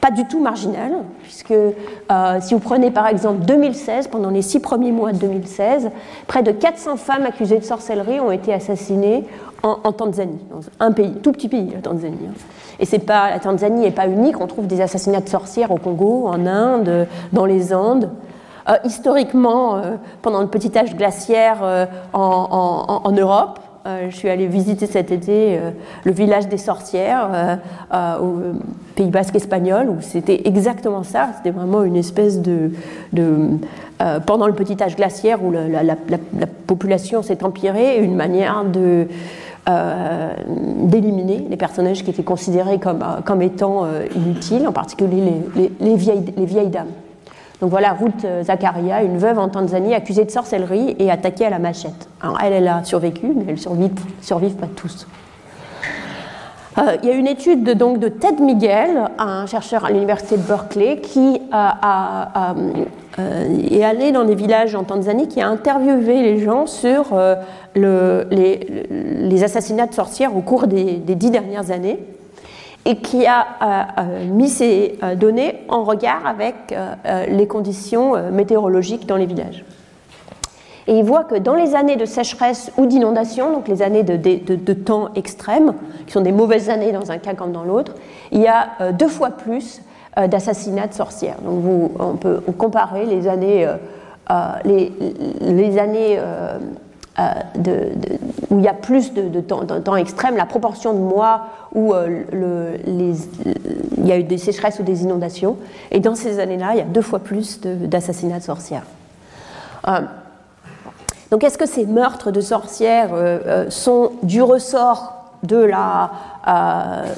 pas 0.00 0.10
du 0.10 0.26
tout 0.26 0.40
marginale, 0.40 0.92
puisque 1.22 1.52
euh, 1.52 2.38
si 2.40 2.54
vous 2.54 2.60
prenez 2.60 2.90
par 2.90 3.06
exemple 3.06 3.44
2016, 3.44 4.08
pendant 4.08 4.30
les 4.30 4.42
six 4.42 4.60
premiers 4.60 4.92
mois 4.92 5.12
de 5.12 5.18
2016, 5.18 5.90
près 6.26 6.42
de 6.42 6.52
400 6.52 6.96
femmes 6.96 7.26
accusées 7.26 7.58
de 7.58 7.64
sorcellerie 7.64 8.20
ont 8.20 8.30
été 8.30 8.52
assassinées 8.52 9.26
en, 9.62 9.92
Tanzanie, 9.92 10.40
dans 10.50 10.60
un 10.78 10.90
pays, 10.92 11.12
tout 11.22 11.32
petit 11.32 11.48
pays, 11.48 11.70
la 11.74 11.82
Tanzanie. 11.82 12.16
Hein. 12.28 12.34
Et 12.78 12.86
c'est 12.86 13.00
pas, 13.00 13.28
la 13.28 13.40
Tanzanie 13.40 13.82
n'est 13.82 13.90
pas 13.90 14.06
unique, 14.06 14.40
on 14.40 14.46
trouve 14.46 14.66
des 14.66 14.80
assassinats 14.80 15.20
de 15.20 15.28
sorcières 15.28 15.70
au 15.70 15.76
Congo, 15.76 16.26
en 16.28 16.46
Inde, 16.46 17.06
dans 17.32 17.44
les 17.44 17.74
Andes. 17.74 18.10
Euh, 18.68 18.76
historiquement, 18.84 19.76
euh, 19.76 19.96
pendant 20.22 20.40
le 20.40 20.46
petit 20.46 20.76
âge 20.78 20.94
glaciaire 20.94 21.58
euh, 21.62 21.86
en, 22.12 23.00
en, 23.04 23.12
Europe, 23.12 23.58
je 23.86 24.14
suis 24.14 24.28
allée 24.28 24.46
visiter 24.46 24.86
cet 24.86 25.10
été 25.10 25.58
le 26.04 26.12
village 26.12 26.48
des 26.48 26.58
sorcières 26.58 27.58
au 27.92 28.38
Pays 28.94 29.08
basque 29.08 29.36
espagnol, 29.36 29.88
où 29.88 30.00
c'était 30.00 30.42
exactement 30.46 31.02
ça, 31.02 31.30
c'était 31.36 31.50
vraiment 31.50 31.82
une 31.82 31.96
espèce 31.96 32.40
de... 32.40 32.70
pendant 34.26 34.46
le 34.46 34.54
petit 34.54 34.82
âge 34.82 34.96
glaciaire 34.96 35.42
où 35.42 35.50
la, 35.50 35.68
la, 35.68 35.82
la, 35.82 35.96
la 36.08 36.46
population 36.66 37.22
s'est 37.22 37.42
empirée, 37.44 37.98
une 37.98 38.16
manière 38.16 38.56
euh, 39.68 40.32
d'éliminer 40.84 41.46
les 41.48 41.56
personnages 41.56 42.02
qui 42.02 42.10
étaient 42.10 42.22
considérés 42.22 42.78
comme, 42.78 43.02
euh, 43.02 43.20
comme 43.22 43.42
étant 43.42 43.84
euh, 43.84 44.06
inutiles, 44.16 44.66
en 44.66 44.72
particulier 44.72 45.22
les, 45.54 45.94
vieilles, 45.96 46.24
les 46.34 46.46
vieilles 46.46 46.70
dames. 46.70 46.88
Donc 47.60 47.70
voilà, 47.70 47.92
Ruth 47.92 48.26
Zakaria, 48.42 49.02
une 49.02 49.18
veuve 49.18 49.38
en 49.38 49.48
Tanzanie 49.48 49.94
accusée 49.94 50.24
de 50.24 50.30
sorcellerie 50.30 50.96
et 50.98 51.10
attaquée 51.10 51.46
à 51.46 51.50
la 51.50 51.58
machette. 51.58 52.08
Elle, 52.42 52.54
elle 52.54 52.68
a 52.68 52.84
survécu, 52.84 53.26
mais 53.26 53.44
elles 53.48 53.78
ne 53.78 53.88
survivent, 54.22 54.56
pas 54.56 54.66
tous. 54.74 55.06
il 57.02 57.08
y 57.08 57.12
a 57.12 57.14
une 57.14 57.26
étude 57.26 57.62
de, 57.62 57.74
donc, 57.74 57.98
de 57.98 58.08
Ted 58.08 58.42
Miguel, 58.42 59.10
un 59.18 59.44
chercheur 59.44 59.84
à 59.84 59.90
l'université 59.90 60.38
de 60.38 60.42
Berkeley, 60.42 61.00
qui 61.02 61.42
a, 61.52 62.54
est 63.18 63.84
allé 63.84 64.12
dans 64.12 64.24
des 64.24 64.34
villages 64.34 64.74
en 64.74 64.84
Tanzanie, 64.84 65.28
qui 65.28 65.42
a 65.42 65.48
interviewé 65.48 66.22
les 66.22 66.38
gens 66.38 66.66
sur 66.66 67.14
les, 67.74 69.44
assassinats 69.44 69.86
de 69.86 69.94
sorcières 69.94 70.36
au 70.36 70.40
cours 70.40 70.66
des, 70.66 70.96
dix 70.96 71.30
dernières 71.30 71.70
années 71.70 71.98
et 72.86 72.96
qui 72.96 73.26
a 73.26 73.46
euh, 73.62 73.82
euh, 73.98 74.24
mis 74.24 74.48
ces 74.48 74.98
euh, 75.02 75.14
données 75.14 75.60
en 75.68 75.84
regard 75.84 76.26
avec 76.26 76.74
les 77.28 77.46
conditions 77.46 78.30
météorologiques 78.30 79.06
dans 79.06 79.16
les 79.16 79.26
villages. 79.26 79.64
Et 80.86 80.98
il 80.98 81.04
voit 81.04 81.24
que 81.24 81.36
dans 81.36 81.54
les 81.54 81.74
années 81.74 81.96
de 81.96 82.04
sécheresse 82.04 82.72
ou 82.76 82.86
d'inondation, 82.86 83.52
donc 83.52 83.68
les 83.68 83.82
années 83.82 84.02
de, 84.02 84.72
temps 84.72 85.10
extrêmes, 85.14 85.74
qui 86.06 86.12
sont 86.12 86.20
des 86.20 86.32
mauvaises 86.32 86.70
années 86.70 86.92
dans 86.92 87.10
un 87.10 87.18
cas 87.18 87.34
comme 87.34 87.52
dans 87.52 87.64
l'autre, 87.64 87.94
il 88.32 88.40
y 88.40 88.48
a 88.48 88.92
deux 88.92 89.08
fois 89.08 89.30
plus 89.30 89.82
d'assassinats 90.16 90.86
de 90.86 90.94
sorcières. 90.94 91.36
Donc 91.44 91.90
on 91.98 92.16
peut 92.16 92.40
comparer 92.58 93.04
les 93.04 93.28
années, 93.28 93.68
les, 94.64 95.78
années 95.78 96.18
de, 97.56 97.92
où 98.50 98.58
il 98.58 98.64
y 98.64 98.68
a 98.68 98.74
plus 98.74 99.12
de, 99.12 99.40
temps, 99.40 99.96
extrême, 99.96 100.36
la 100.36 100.46
proportion 100.46 100.94
de 100.94 100.98
mois 100.98 101.46
où 101.74 101.92
euh, 101.92 102.76
il 102.86 104.06
y 104.06 104.12
a 104.12 104.18
eu 104.18 104.24
des 104.24 104.38
sécheresses 104.38 104.78
ou 104.78 104.82
des 104.82 105.02
inondations. 105.02 105.56
Et 105.90 106.00
dans 106.00 106.14
ces 106.14 106.38
années-là, 106.38 106.70
il 106.72 106.78
y 106.78 106.82
a 106.82 106.84
deux 106.84 107.02
fois 107.02 107.18
plus 107.18 107.60
d'assassinats 107.60 108.38
de, 108.38 108.44
sorcières. 108.44 108.84
Euh, 109.88 110.00
donc 111.30 111.44
est-ce 111.44 111.58
que 111.58 111.66
ces 111.66 111.86
meurtres 111.86 112.30
de 112.30 112.40
sorcières 112.40 113.10
sont 113.68 114.12
du 114.22 114.42
ressort 114.42 115.16
de 115.44 115.56
la, 115.58 116.10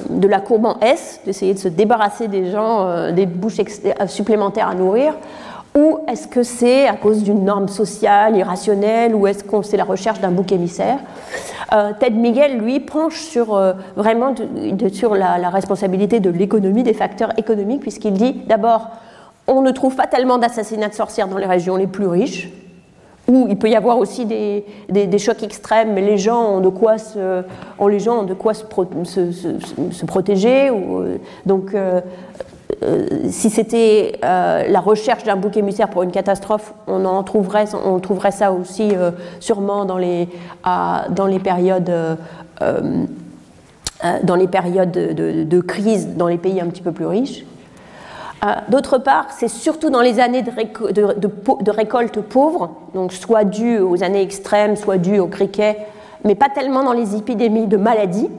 de 0.09 0.27
la 0.27 0.39
courbe 0.39 0.65
en 0.65 0.79
S, 0.81 1.19
d'essayer 1.25 1.55
de 1.55 1.59
se 1.59 1.67
débarrasser 1.67 2.27
des 2.27 2.51
gens, 2.51 3.11
des 3.11 3.25
bouches 3.25 3.59
supplémentaires 4.05 4.67
à 4.67 4.75
nourrir 4.75 5.15
ou 5.75 5.99
est-ce 6.07 6.27
que 6.27 6.43
c'est 6.43 6.87
à 6.87 6.93
cause 6.93 7.23
d'une 7.23 7.45
norme 7.45 7.67
sociale 7.67 8.37
irrationnelle 8.37 9.15
Ou 9.15 9.25
est-ce 9.25 9.43
que 9.43 9.61
c'est 9.63 9.77
la 9.77 9.83
recherche 9.83 10.19
d'un 10.19 10.29
bouc 10.29 10.51
émissaire? 10.51 10.99
Euh, 11.73 11.91
Ted 11.99 12.15
Miguel, 12.15 12.59
lui, 12.59 12.79
penche 12.79 13.21
sur, 13.21 13.55
euh, 13.55 13.73
vraiment 13.95 14.35
sur 14.91 15.15
la, 15.15 15.49
responsabilité 15.49 16.19
de 16.19 16.29
l'économie, 16.29 16.83
des 16.83 16.93
facteurs 16.93 17.31
économiques, 17.37 17.81
puisqu'il 17.81 18.13
dit 18.13 18.33
d'abord, 18.47 18.89
on 19.47 19.61
ne 19.61 19.71
trouve 19.71 19.95
pas 19.95 20.05
tellement 20.05 20.37
d'assassinats 20.37 20.89
de 20.89 20.93
sorcières 20.93 21.27
dans 21.27 21.39
les 21.39 21.47
régions 21.47 21.75
les 21.75 21.87
plus 21.87 22.07
riches. 22.07 22.49
où 23.27 23.47
il 23.49 23.57
peut 23.57 23.69
y 23.69 23.75
avoir 23.75 23.97
aussi 23.97 24.25
des, 24.25 24.65
des, 24.89 25.17
chocs 25.17 25.41
extrêmes, 25.41 25.93
mais 25.93 26.01
les 26.01 26.17
gens 26.17 26.55
ont 26.55 26.59
de 26.59 26.69
quoi 26.69 26.97
se, 26.97 27.41
ont 27.79 27.87
les 27.87 27.99
gens 27.99 28.19
ont 28.19 28.23
de 28.23 28.33
quoi 28.33 28.53
se, 28.53 28.65
se, 29.05 29.31
se, 29.31 30.05
protéger. 30.05 30.69
Euh, 30.69 31.17
donc, 31.45 31.73
si 33.29 33.49
c'était 33.49 34.19
la 34.21 34.79
recherche 34.79 35.23
d'un 35.23 35.35
bouc 35.35 35.57
émissaire 35.57 35.89
pour 35.89 36.03
une 36.03 36.11
catastrophe, 36.11 36.73
on 36.87 37.05
en 37.05 37.23
trouverait, 37.23 37.65
on 37.85 37.99
trouverait 37.99 38.31
ça 38.31 38.51
aussi 38.51 38.91
sûrement 39.39 39.85
dans 39.85 39.97
les, 39.97 40.27
dans 40.63 41.25
les 41.25 41.39
périodes. 41.39 41.91
dans 44.23 44.35
les 44.35 44.47
périodes 44.47 44.91
de, 44.91 45.43
de, 45.43 45.61
crise 45.61 46.09
dans 46.17 46.27
les 46.27 46.37
pays 46.37 46.59
un 46.59 46.67
petit 46.67 46.81
peu 46.81 46.91
plus 46.91 47.05
riches. 47.05 47.45
Euh, 48.43 48.47
d'autre 48.67 48.97
part, 48.97 49.27
c'est 49.31 49.47
surtout 49.47 49.89
dans 49.89 50.01
les 50.01 50.19
années 50.19 50.41
de, 50.41 51.71
récolte 51.71 52.19
pauvre, 52.19 52.71
donc 52.93 53.13
soit 53.13 53.45
dû 53.45 53.79
aux 53.79 54.03
années 54.03 54.21
extrêmes, 54.21 54.75
soit 54.75 54.97
dû 54.97 55.19
au 55.19 55.27
criquet, 55.27 55.77
mais 56.25 56.35
pas 56.35 56.49
tellement 56.49 56.83
dans 56.83 56.91
les 56.91 57.15
épidémies 57.15 57.67
de 57.67 57.77
maladies, 57.77 58.29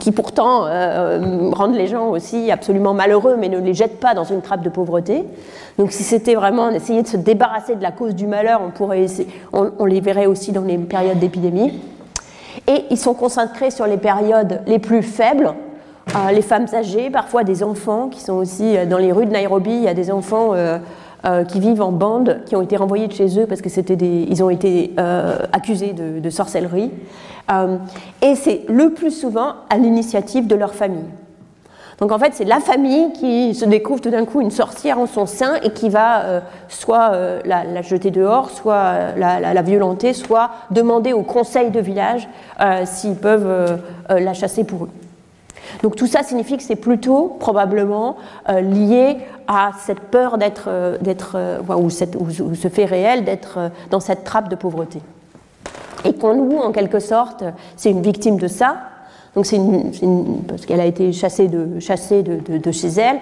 qui 0.00 0.10
pourtant 0.10 0.66
euh, 0.66 1.50
rendent 1.52 1.76
les 1.76 1.86
gens 1.86 2.08
aussi 2.08 2.50
absolument 2.50 2.92
malheureux, 2.92 3.36
mais 3.38 3.48
ne 3.48 3.60
les 3.60 3.74
jettent 3.74 4.00
pas 4.00 4.14
dans 4.14 4.24
une 4.24 4.42
trappe 4.42 4.62
de 4.62 4.68
pauvreté. 4.68 5.24
Donc 5.78 5.92
si 5.92 6.02
c'était 6.02 6.34
vraiment 6.34 6.70
essayer 6.70 7.02
de 7.02 7.08
se 7.08 7.16
débarrasser 7.16 7.76
de 7.76 7.82
la 7.82 7.92
cause 7.92 8.14
du 8.14 8.26
malheur, 8.26 8.60
on, 9.52 9.84
les 9.84 10.00
verrait 10.00 10.26
aussi 10.26 10.50
dans 10.50 10.62
les 10.62 10.78
périodes 10.78 11.18
d'épidémie. 11.18 11.80
Et 12.66 12.84
ils 12.90 12.98
sont 12.98 13.14
concentrés 13.14 13.70
sur 13.70 13.86
les 13.86 13.98
périodes 13.98 14.62
les 14.66 14.80
plus 14.80 15.02
faibles, 15.02 15.54
les 16.32 16.42
femmes 16.42 16.66
âgées, 16.72 17.10
parfois 17.10 17.44
des 17.44 17.62
enfants 17.62 18.08
qui 18.08 18.20
sont 18.20 18.34
aussi 18.34 18.76
euh, 18.76 18.86
dans 18.86 18.98
les 18.98 19.12
rues 19.12 19.26
de 19.26 19.32
Nairobi. 19.32 19.70
Il 19.70 19.82
y 19.82 19.88
a 19.88 19.94
des 19.94 20.10
enfants 20.10 20.50
euh, 20.54 20.78
euh, 21.26 21.44
qui 21.44 21.60
vivent 21.60 21.82
en 21.82 21.92
bande, 21.92 22.40
qui 22.46 22.56
ont 22.56 22.62
été 22.62 22.76
renvoyés 22.76 23.08
de 23.08 23.12
chez 23.12 23.38
eux 23.38 23.46
parce 23.46 23.60
que 23.60 24.42
ont 24.42 24.50
été 24.50 24.94
accusés 25.52 25.92
de, 25.92 26.30
sorcellerie. 26.30 26.90
et 28.22 28.34
c'est 28.34 28.62
le 28.68 28.90
plus 28.90 29.10
souvent 29.10 29.54
à 29.70 29.76
l'initiative 29.76 30.46
de 30.46 30.54
leur 30.54 30.74
famille. 30.74 31.08
Donc 31.98 32.12
en 32.12 32.18
fait, 32.18 32.32
c'est 32.34 32.44
la 32.44 32.60
famille 32.60 33.12
qui 33.12 33.54
se 33.54 33.64
découvre 33.64 34.00
tout 34.00 34.10
d'un 34.10 34.26
coup 34.26 34.40
une 34.40 34.50
sorcière 34.50 34.98
en 34.98 35.06
son 35.06 35.24
sein 35.24 35.54
et 35.62 35.70
qui 35.70 35.88
va 35.88 36.42
soit 36.68 37.12
la, 37.44 37.82
jeter 37.82 38.10
dehors, 38.10 38.50
soit 38.50 39.14
la, 39.16 39.62
violenter, 39.62 40.12
soit 40.12 40.50
demander 40.70 41.12
au 41.12 41.22
conseil 41.22 41.70
de 41.70 41.80
village 41.80 42.28
s'ils 42.84 43.16
peuvent 43.16 43.80
la 44.08 44.34
chasser 44.34 44.64
pour 44.64 44.84
eux. 44.84 44.90
Donc 45.82 45.96
tout 45.96 46.06
ça 46.06 46.22
signifie 46.22 46.56
que 46.56 46.62
c'est 46.62 46.76
plutôt 46.76 47.36
probablement 47.40 48.16
euh, 48.48 48.60
lié 48.60 49.16
à 49.46 49.70
cette 49.84 50.00
peur 50.00 50.38
d'être, 50.38 50.68
euh, 50.68 50.98
euh, 51.34 51.76
ou, 51.76 51.90
ce 51.90 52.68
fait 52.68 52.84
réel 52.84 53.24
d'être 53.24 53.70
dans 53.90 54.00
cette 54.00 54.24
trappe 54.24 54.48
de 54.48 54.56
pauvreté. 54.56 55.00
Et 56.04 56.14
qu'on 56.14 56.34
nous, 56.34 56.58
en 56.58 56.72
quelque 56.72 57.00
sorte, 57.00 57.44
c'est 57.76 57.90
une 57.90 58.02
victime 58.02 58.38
de 58.38 58.48
ça. 58.48 58.76
Donc 59.34 59.46
c'est 59.46 59.60
parce 60.48 60.64
qu'elle 60.64 60.80
a 60.80 60.86
été 60.86 61.12
chassée 61.12 61.48
de, 61.48 61.78
chassée 61.78 62.22
de, 62.22 62.72
chez 62.72 62.88
elle, 62.88 63.18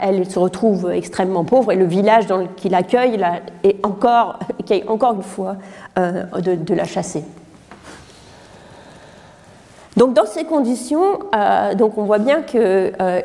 elle 0.00 0.28
se 0.28 0.38
retrouve 0.38 0.90
extrêmement 0.90 1.44
pauvre 1.44 1.72
et 1.72 1.76
le 1.76 1.86
village 1.86 2.26
dans 2.26 2.46
qui 2.56 2.68
l'accueille 2.68 3.18
est 3.64 3.76
encore, 3.86 4.40
qui 4.66 4.82
encore 4.88 5.14
une 5.14 5.22
fois 5.22 5.56
de 5.96 6.74
la 6.74 6.84
chasser. 6.84 7.24
Donc 9.98 10.14
dans 10.14 10.26
ces 10.26 10.44
conditions, 10.44 11.18
euh, 11.34 11.74
donc 11.74 11.98
on 11.98 12.04
voit 12.04 12.20
bien 12.20 12.42
qu'il 12.42 12.60
euh, 12.60 13.20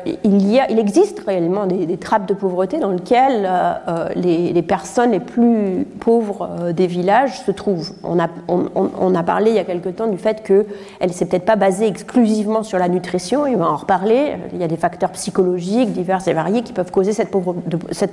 existe 0.76 1.20
réellement 1.20 1.66
des, 1.66 1.96
trappes 1.98 2.26
de 2.26 2.34
pauvreté 2.34 2.80
dans 2.80 2.90
lesquelles 2.90 3.48
euh, 3.48 4.08
les, 4.16 4.62
personnes 4.62 5.12
les 5.12 5.20
plus 5.20 5.86
pauvres 6.00 6.72
des 6.72 6.88
villages 6.88 7.42
se 7.42 7.52
trouvent. 7.52 7.92
On 8.02 8.18
a, 8.18 8.26
on, 8.48 9.14
a, 9.14 9.22
parlé 9.22 9.52
il 9.52 9.56
y 9.56 9.60
a 9.60 9.64
quelque 9.64 9.88
temps 9.88 10.08
du 10.08 10.18
fait 10.18 10.42
qu'elle 10.42 10.66
ne 11.06 11.12
s'est 11.12 11.26
peut-être 11.26 11.44
pas 11.44 11.54
basée 11.54 11.86
exclusivement 11.86 12.64
sur 12.64 12.80
la 12.80 12.88
nutrition, 12.88 13.46
et 13.46 13.54
on 13.54 13.58
va 13.58 13.70
en 13.70 13.76
reparler. 13.76 14.32
Il 14.52 14.60
y 14.60 14.64
a 14.64 14.68
des 14.68 14.76
facteurs 14.76 15.12
psychologiques 15.12 15.92
divers 15.92 16.26
et 16.26 16.32
variés 16.32 16.62
qui 16.62 16.72
peuvent 16.72 16.90
causer 16.90 17.12
cette 17.12 17.30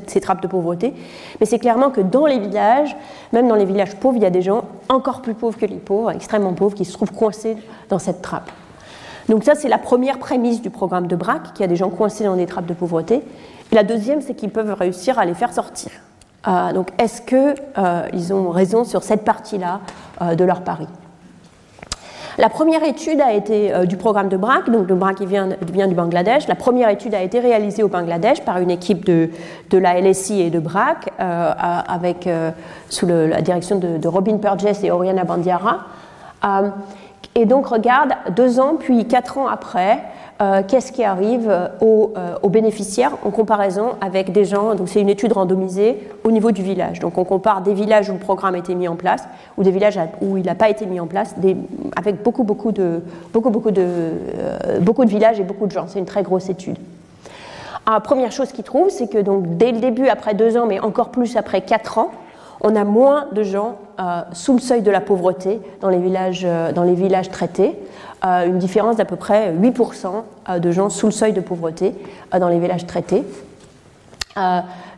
ces 0.06 0.22
trappes 0.22 0.44
de 0.44 0.48
pauvreté. 0.48 0.94
Mais 1.40 1.48
c'est 1.48 1.60
clairement 1.60 1.90
que 1.90 2.02
dans 2.02 2.28
les 2.28 2.38
villages, 2.38 2.96
même 3.34 3.48
dans 3.48 3.56
les 3.56 3.66
villages 3.66 3.96
pauvres, 3.96 4.18
il 4.18 4.24
y 4.24 4.28
a 4.28 4.30
des 4.30 4.44
gens 4.44 4.66
encore 4.88 5.24
plus 5.24 5.34
pauvres 5.34 5.58
que 5.58 5.66
les 5.66 5.78
pauvres, 5.78 6.12
extrêmement 6.12 6.54
pauvres, 6.54 6.76
qui 6.76 6.86
se 6.86 6.94
trouvent 6.94 7.12
coincés 7.12 7.58
dans 7.90 8.00
cette 8.00 8.22
trappe. 8.22 8.51
Donc 9.30 9.44
ça, 9.44 9.56
c'est 9.56 9.70
la 9.70 9.78
première 9.78 10.20
prémisse 10.20 10.62
du 10.62 10.70
programme 10.70 11.08
de 11.08 11.16
BRAC, 11.16 11.54
qu'il 11.54 11.62
y 11.62 11.64
a 11.64 11.68
des 11.68 11.76
gens 11.76 11.90
coincés 11.90 12.24
dans 12.24 12.36
des 12.36 12.46
trappes 12.46 12.66
de 12.66 12.74
pauvreté. 12.74 13.22
Et 13.72 13.76
la 13.76 13.84
deuxième, 13.84 14.22
c'est 14.22 14.34
qu'ils 14.34 14.50
peuvent 14.50 14.74
réussir 14.74 15.20
à 15.20 15.26
les 15.26 15.34
faire 15.34 15.54
sortir. 15.54 15.92
Euh, 16.48 16.74
donc 16.74 16.90
est-ce 16.98 17.22
qu'ils 17.22 17.56
euh, 17.78 18.32
ont 18.36 18.50
raison 18.50 18.84
sur 18.84 19.04
cette 19.04 19.24
partie-là 19.24 19.82
euh, 20.22 20.36
de 20.36 20.44
leur 20.44 20.62
pari? 20.62 20.88
La 22.38 22.50
première 22.50 22.84
étude 22.84 23.20
a 23.20 23.34
été 23.34 23.74
du 23.86 23.98
programme 23.98 24.30
de 24.30 24.38
BRAC, 24.38 24.70
donc 24.72 24.88
le 24.88 24.96
BRAC 24.96 25.22
vient, 25.22 25.48
du 25.48 25.96
Bangladesh. 25.96 26.48
La 26.48 26.56
première 26.56 26.90
étude 26.90 27.14
a 27.14 27.22
été 27.22 27.40
réalisée 27.42 27.84
au 27.84 27.90
Bangladesh 27.90 28.42
par 28.42 28.58
une 28.60 28.72
équipe 28.72 29.06
de, 29.06 29.30
de 29.70 29.78
la 29.78 30.00
LSI 30.00 30.42
et 30.42 30.50
de 30.50 30.60
BRAC, 30.60 31.12
avec, 31.20 32.30
sous 32.88 33.06
la 33.06 33.42
direction 33.42 33.80
de, 33.80 33.98
de, 33.98 34.08
Robin 34.08 34.38
Purges 34.38 34.82
et 34.82 34.92
Oriana 34.92 35.26
Bandiara. 35.26 35.80
Et 37.36 37.46
donc 37.46 37.68
regarde 37.68 38.12
deux 38.36 38.60
ans 38.60 38.76
puis 38.78 39.08
quatre 39.08 39.38
ans 39.38 39.48
après, 39.48 40.00
euh, 40.42 40.64
qu'est-ce 40.68 40.92
qui 40.92 41.04
arrive 41.04 41.48
euh, 41.50 41.68
aux, 42.42 42.50
bénéficiaires 42.50 43.14
en 43.24 43.30
comparaison 43.30 43.92
avec 44.02 44.32
des 44.32 44.44
gens. 44.44 44.76
Donc 44.76 44.90
c'est 44.90 45.00
une 45.00 45.10
étude 45.10 45.32
randomisée 45.32 46.10
au 46.26 46.32
niveau 46.32 46.52
du 46.52 46.62
village. 46.62 47.00
Donc 47.00 47.18
on 47.18 47.24
compare 47.24 47.62
des 47.62 47.74
villages 47.74 48.10
où 48.10 48.14
le 48.14 48.20
programme 48.20 48.56
a 48.56 48.58
été 48.58 48.76
mis 48.76 48.88
en 48.88 48.96
place 48.96 49.24
ou 49.58 49.64
des 49.64 49.72
villages 49.72 50.00
où 50.20 50.38
il 50.38 50.46
n'a 50.46 50.56
pas 50.56 50.70
été 50.70 50.86
mis 50.86 51.00
en 51.00 51.08
place, 51.08 51.36
avec 51.96 52.22
beaucoup 52.22 52.44
beaucoup 52.44 52.72
de 52.72 53.02
beaucoup 53.32 53.50
beaucoup 53.50 53.72
de 53.72 53.86
euh, 53.86 54.80
beaucoup 54.82 55.06
de 55.06 55.10
villages 55.10 55.40
et 55.40 55.44
beaucoup 55.44 55.68
de 55.68 55.72
gens. 55.72 55.86
C'est 55.88 56.00
une 56.00 56.06
très 56.06 56.24
grosse 56.24 56.50
étude. 56.50 56.78
La 57.88 58.00
première 58.00 58.32
chose 58.32 58.52
qu'ils 58.52 58.64
trouvent, 58.64 58.90
c'est 58.90 59.08
que 59.08 59.18
donc 59.18 59.58
dès 59.58 59.72
le 59.72 59.80
début, 59.80 60.08
après 60.08 60.34
deux 60.34 60.58
ans, 60.58 60.66
mais 60.68 60.80
encore 60.80 61.10
plus 61.10 61.38
après 61.38 61.62
quatre 61.62 61.98
ans, 61.98 62.12
on 62.62 62.76
a 62.76 62.84
moins 62.84 63.28
de 63.32 63.44
gens 63.44 63.70
euh, 63.70 63.81
sous 64.34 64.54
le 64.54 64.60
seuil 64.60 64.82
de 64.82 64.92
la 64.92 65.02
pauvreté 65.02 65.60
dans 65.82 65.90
les 65.90 66.00
villages, 66.00 66.44
euh, 66.46 66.72
dans 66.72 66.84
les 66.84 66.94
villages 66.94 67.30
traités, 67.30 67.78
euh, 68.26 68.46
une 68.46 68.58
différence 68.58 68.96
d'à 68.96 69.06
peu 69.06 69.16
près 69.16 69.54
8% 69.54 70.24
de 70.60 70.72
gens 70.72 70.90
sous 70.90 71.08
le 71.08 71.12
seuil 71.12 71.34
de 71.34 71.42
pauvreté 71.42 71.94
dans 72.38 72.50
les 72.50 72.60
villages 72.60 72.86
traités. 72.86 73.24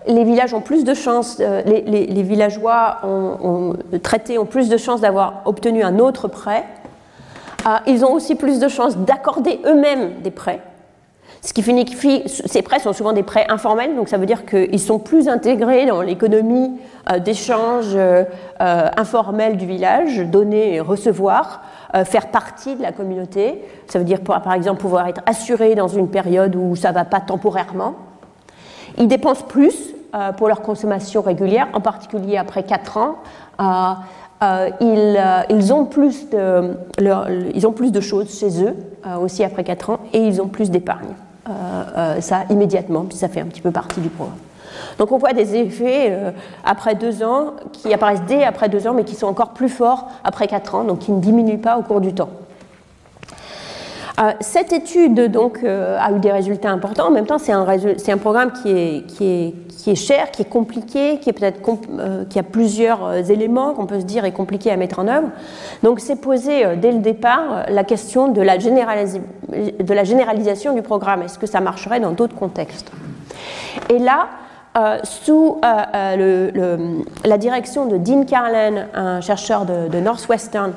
les 0.07 0.23
villages 0.23 0.53
ont 0.53 0.61
plus 0.61 0.83
de 0.83 0.93
chances, 0.93 1.39
les, 1.39 2.23
villageois 2.23 3.01
traités 4.03 4.37
ont 4.37 4.45
plus 4.45 4.69
de 4.69 4.77
chances 4.77 5.01
d'avoir 5.01 5.41
obtenu 5.45 5.83
un 5.83 5.99
autre 5.99 6.27
prêt. 6.27 6.65
ils 7.87 8.03
ont 8.03 8.13
aussi 8.13 8.35
plus 8.35 8.59
de 8.59 8.67
chances 8.67 8.97
d'accorder 8.97 9.59
eux-mêmes 9.65 10.21
des 10.21 10.31
prêts. 10.31 10.59
Ce 11.45 11.51
qui 11.51 11.61
signifie, 11.61 12.23
ces 12.25 12.61
prêts 12.61 12.79
sont 12.79 12.93
souvent 12.93 13.11
des 13.11 13.21
prêts 13.21 13.45
informels, 13.49 13.97
donc 13.97 14.07
ça 14.07 14.17
veut 14.17 14.25
dire 14.25 14.45
qu'ils 14.45 14.79
sont 14.79 14.97
plus 14.97 15.27
intégrés 15.27 15.85
dans 15.85 16.01
l'économie 16.01 16.71
euh, 17.11 17.19
d'échange 17.19 17.87
euh, 17.95 18.23
euh, 18.61 18.87
informel 18.95 19.57
du 19.57 19.65
village, 19.65 20.19
donner 20.19 20.75
et 20.75 20.79
recevoir, 20.79 21.61
faire 22.05 22.31
partie 22.31 22.75
de 22.75 22.81
la 22.81 22.91
communauté. 22.91 23.61
Ça 23.87 23.99
veut 23.99 24.05
dire 24.05 24.21
par 24.21 24.53
exemple 24.53 24.81
pouvoir 24.81 25.07
être 25.07 25.21
assuré 25.27 25.75
dans 25.75 25.89
une 25.89 26.07
période 26.07 26.55
où 26.55 26.75
ça 26.75 26.89
ne 26.89 26.95
va 26.95 27.05
pas 27.05 27.19
temporairement. 27.19 27.93
Ils 28.97 29.07
dépensent 29.07 29.43
plus 29.43 29.93
pour 30.37 30.47
leur 30.47 30.61
consommation 30.63 31.21
régulière, 31.21 31.67
en 31.73 31.81
particulier 31.81 32.37
après 32.37 32.63
4 32.63 32.97
ans. 32.97 33.17
ils 34.81 35.71
ont 35.71 35.85
plus 35.85 36.25
de 36.31 38.01
choses 38.01 38.39
chez 38.39 38.63
eux, 38.63 38.75
aussi 39.21 39.43
après 39.43 39.63
4 39.63 39.91
ans, 39.91 39.99
et 40.13 40.25
ils 40.25 40.41
ont 40.41 40.47
plus 40.47 40.71
d'épargne. 40.71 41.13
Euh, 41.49 41.83
euh, 41.97 42.21
ça 42.21 42.45
immédiatement, 42.49 43.03
puis 43.03 43.17
ça 43.17 43.27
fait 43.27 43.41
un 43.41 43.45
petit 43.45 43.59
peu 43.59 43.71
partie 43.71 43.99
du 43.99 44.07
programme. 44.07 44.37
Donc 44.97 45.11
on 45.11 45.17
voit 45.17 45.33
des 45.33 45.55
effets 45.55 46.07
euh, 46.09 46.31
après 46.63 46.95
deux 46.95 47.21
ans 47.21 47.55
qui 47.73 47.93
apparaissent 47.93 48.23
dès 48.25 48.45
après 48.45 48.69
deux 48.69 48.87
ans, 48.87 48.93
mais 48.93 49.03
qui 49.03 49.15
sont 49.15 49.27
encore 49.27 49.49
plus 49.49 49.67
forts 49.67 50.07
après 50.23 50.47
quatre 50.47 50.75
ans, 50.75 50.85
donc 50.85 50.99
qui 50.99 51.11
ne 51.11 51.19
diminuent 51.19 51.59
pas 51.59 51.77
au 51.77 51.81
cours 51.81 51.99
du 51.99 52.13
temps. 52.13 52.29
Cette 54.41 54.73
étude 54.73 55.31
donc 55.31 55.63
a 55.63 56.11
eu 56.11 56.19
des 56.19 56.31
résultats 56.31 56.69
importants. 56.69 57.07
En 57.07 57.11
même 57.11 57.25
temps, 57.25 57.39
c'est 57.39 57.51
un, 57.51 57.65
programme 58.17 58.51
qui 58.51 58.69
est, 58.69 59.95
cher, 59.95 60.29
qui 60.31 60.43
est 60.43 60.49
compliqué, 60.49 61.17
qui 61.19 61.29
est 61.29 61.33
peut-être 61.33 61.61
qui 62.29 62.39
a 62.39 62.43
plusieurs 62.43 63.31
éléments 63.31 63.73
qu'on 63.73 63.87
peut 63.87 63.99
se 63.99 64.05
dire 64.05 64.23
est 64.25 64.31
compliqué 64.31 64.71
à 64.71 64.77
mettre 64.77 64.99
en 64.99 65.07
œuvre. 65.07 65.29
Donc, 65.81 65.99
c'est 65.99 66.17
posé 66.17 66.75
dès 66.77 66.91
le 66.91 66.99
départ 66.99 67.65
la 67.69 67.83
question 67.83 68.27
de 68.27 68.41
la, 68.41 68.59
généralisation 68.59 70.73
du 70.73 70.83
programme. 70.83 71.23
Est-ce 71.23 71.39
que 71.39 71.47
ça 71.47 71.59
marcherait 71.59 71.99
dans 71.99 72.11
d'autres 72.11 72.35
contextes? 72.35 72.91
Et 73.89 73.99
là, 73.99 74.27
euh, 74.75 74.97
sous 75.03 75.59
euh, 75.63 75.83
euh, 75.95 77.01
la 77.25 77.37
direction 77.37 77.85
de 77.85 77.97
Dean 77.97 78.23
Carlin, 78.23 78.87
un 78.95 79.21
chercheur 79.21 79.65
de, 79.65 79.99
Northwestern, 79.99 80.73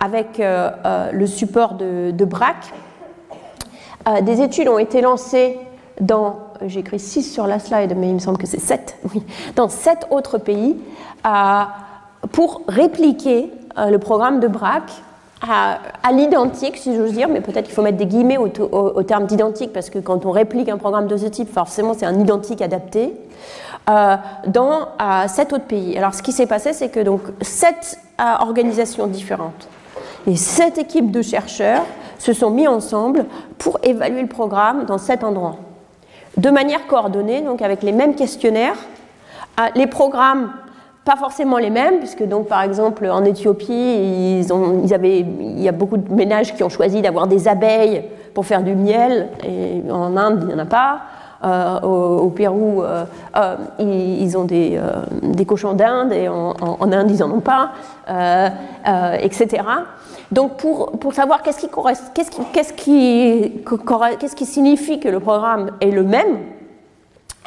avec 0.00 0.40
le 0.40 1.26
support 1.26 1.74
de, 1.74 2.10
de 2.10 2.24
BRAC, 2.24 2.72
des 4.22 4.40
études 4.40 4.68
ont 4.68 4.78
été 4.78 5.02
lancées 5.02 5.58
dans 6.00 6.36
j'ai 6.66 6.80
écrit 6.80 6.98
6 6.98 7.22
sur 7.22 7.46
la 7.46 7.58
slide, 7.58 7.94
mais 7.96 8.08
il 8.08 8.14
me 8.14 8.18
semble 8.18 8.38
que 8.38 8.46
c'est 8.46 8.60
7, 8.60 8.96
oui, 9.14 9.22
dans 9.56 9.68
7 9.68 10.08
autres 10.10 10.38
pays, 10.38 10.76
pour 12.32 12.62
répliquer 12.68 13.50
le 13.76 13.98
programme 13.98 14.40
de 14.40 14.48
BRAC 14.48 14.84
à, 15.42 16.12
l'identique, 16.12 16.76
si 16.76 16.94
j'ose 16.94 17.12
dire, 17.12 17.28
mais 17.28 17.40
peut-être 17.40 17.64
qu'il 17.64 17.74
faut 17.74 17.82
mettre 17.82 17.96
des 17.96 18.06
guillemets 18.06 18.36
au, 18.36 19.02
terme 19.02 19.26
d'identique, 19.26 19.72
parce 19.72 19.90
que 19.90 19.98
quand 19.98 20.26
on 20.26 20.30
réplique 20.30 20.68
un 20.68 20.76
programme 20.76 21.06
de 21.06 21.16
ce 21.16 21.26
type, 21.26 21.52
forcément 21.52 21.94
c'est 21.94 22.06
un 22.06 22.18
identique 22.18 22.62
adapté, 22.62 23.14
euh, 23.88 24.16
dans 24.46 24.88
sept 25.28 25.52
autres 25.52 25.64
pays. 25.64 25.96
Alors 25.96 26.14
ce 26.14 26.22
qui 26.22 26.32
s'est 26.32 26.46
passé, 26.46 26.72
c'est 26.72 26.90
que 26.90 27.00
donc 27.00 27.22
sept 27.40 27.98
euh, 28.20 28.24
organisations 28.40 29.06
différentes 29.06 29.68
et 30.26 30.36
sept 30.36 30.78
équipes 30.78 31.10
de 31.10 31.22
chercheurs 31.22 31.84
se 32.18 32.32
sont 32.32 32.50
mis 32.50 32.68
ensemble 32.68 33.24
pour 33.58 33.78
évaluer 33.82 34.22
le 34.22 34.28
programme 34.28 34.84
dans 34.84 34.98
sept 34.98 35.24
endroits, 35.24 35.56
de 36.36 36.50
manière 36.50 36.86
coordonnée, 36.86 37.40
donc 37.40 37.62
avec 37.62 37.82
les 37.82 37.92
mêmes 37.92 38.14
questionnaires. 38.14 38.76
Euh, 39.58 39.64
les 39.74 39.86
programmes 39.86 40.52
pas 41.04 41.16
forcément 41.16 41.56
les 41.56 41.70
mêmes, 41.70 41.98
puisque 41.98 42.22
donc 42.22 42.46
par 42.46 42.62
exemple 42.62 43.08
en 43.08 43.24
Éthiopie, 43.24 44.42
ils 44.42 44.94
avaient, 44.94 45.20
il 45.20 45.60
y 45.60 45.68
a 45.68 45.72
beaucoup 45.72 45.96
de 45.96 46.12
ménages 46.12 46.54
qui 46.54 46.62
ont 46.62 46.68
choisi 46.68 47.00
d'avoir 47.00 47.26
des 47.26 47.48
abeilles 47.48 48.04
pour 48.34 48.44
faire 48.44 48.62
du 48.62 48.74
miel, 48.74 49.28
et 49.42 49.82
en 49.90 50.16
Inde, 50.16 50.40
il 50.42 50.48
n'y 50.48 50.54
en 50.54 50.58
a 50.58 50.66
pas. 50.66 51.00
Euh, 51.42 51.80
au, 51.80 52.28
Pérou, 52.28 52.82
euh, 52.82 53.04
euh, 53.34 53.56
ils, 53.78 54.36
ont 54.36 54.44
des, 54.44 54.78
des 55.22 55.46
cochons 55.46 55.72
d'Inde, 55.72 56.12
et 56.12 56.28
en, 56.28 56.54
Inde, 56.92 57.10
ils 57.10 57.20
n'en 57.20 57.30
ont 57.30 57.40
pas, 57.40 57.70
etc. 59.22 59.62
Donc 60.32 60.58
pour, 60.58 61.12
savoir 61.12 61.42
qu'est-ce 61.42 61.58
qui, 61.58 61.68
qu'est-ce 62.14 62.32
qu'est-ce 62.52 62.72
qui, 62.72 63.52
qu'est-ce 64.20 64.44
signifie 64.44 65.00
que 65.00 65.08
le 65.08 65.18
programme 65.18 65.72
est 65.80 65.90
le 65.90 66.04
même, 66.04 66.38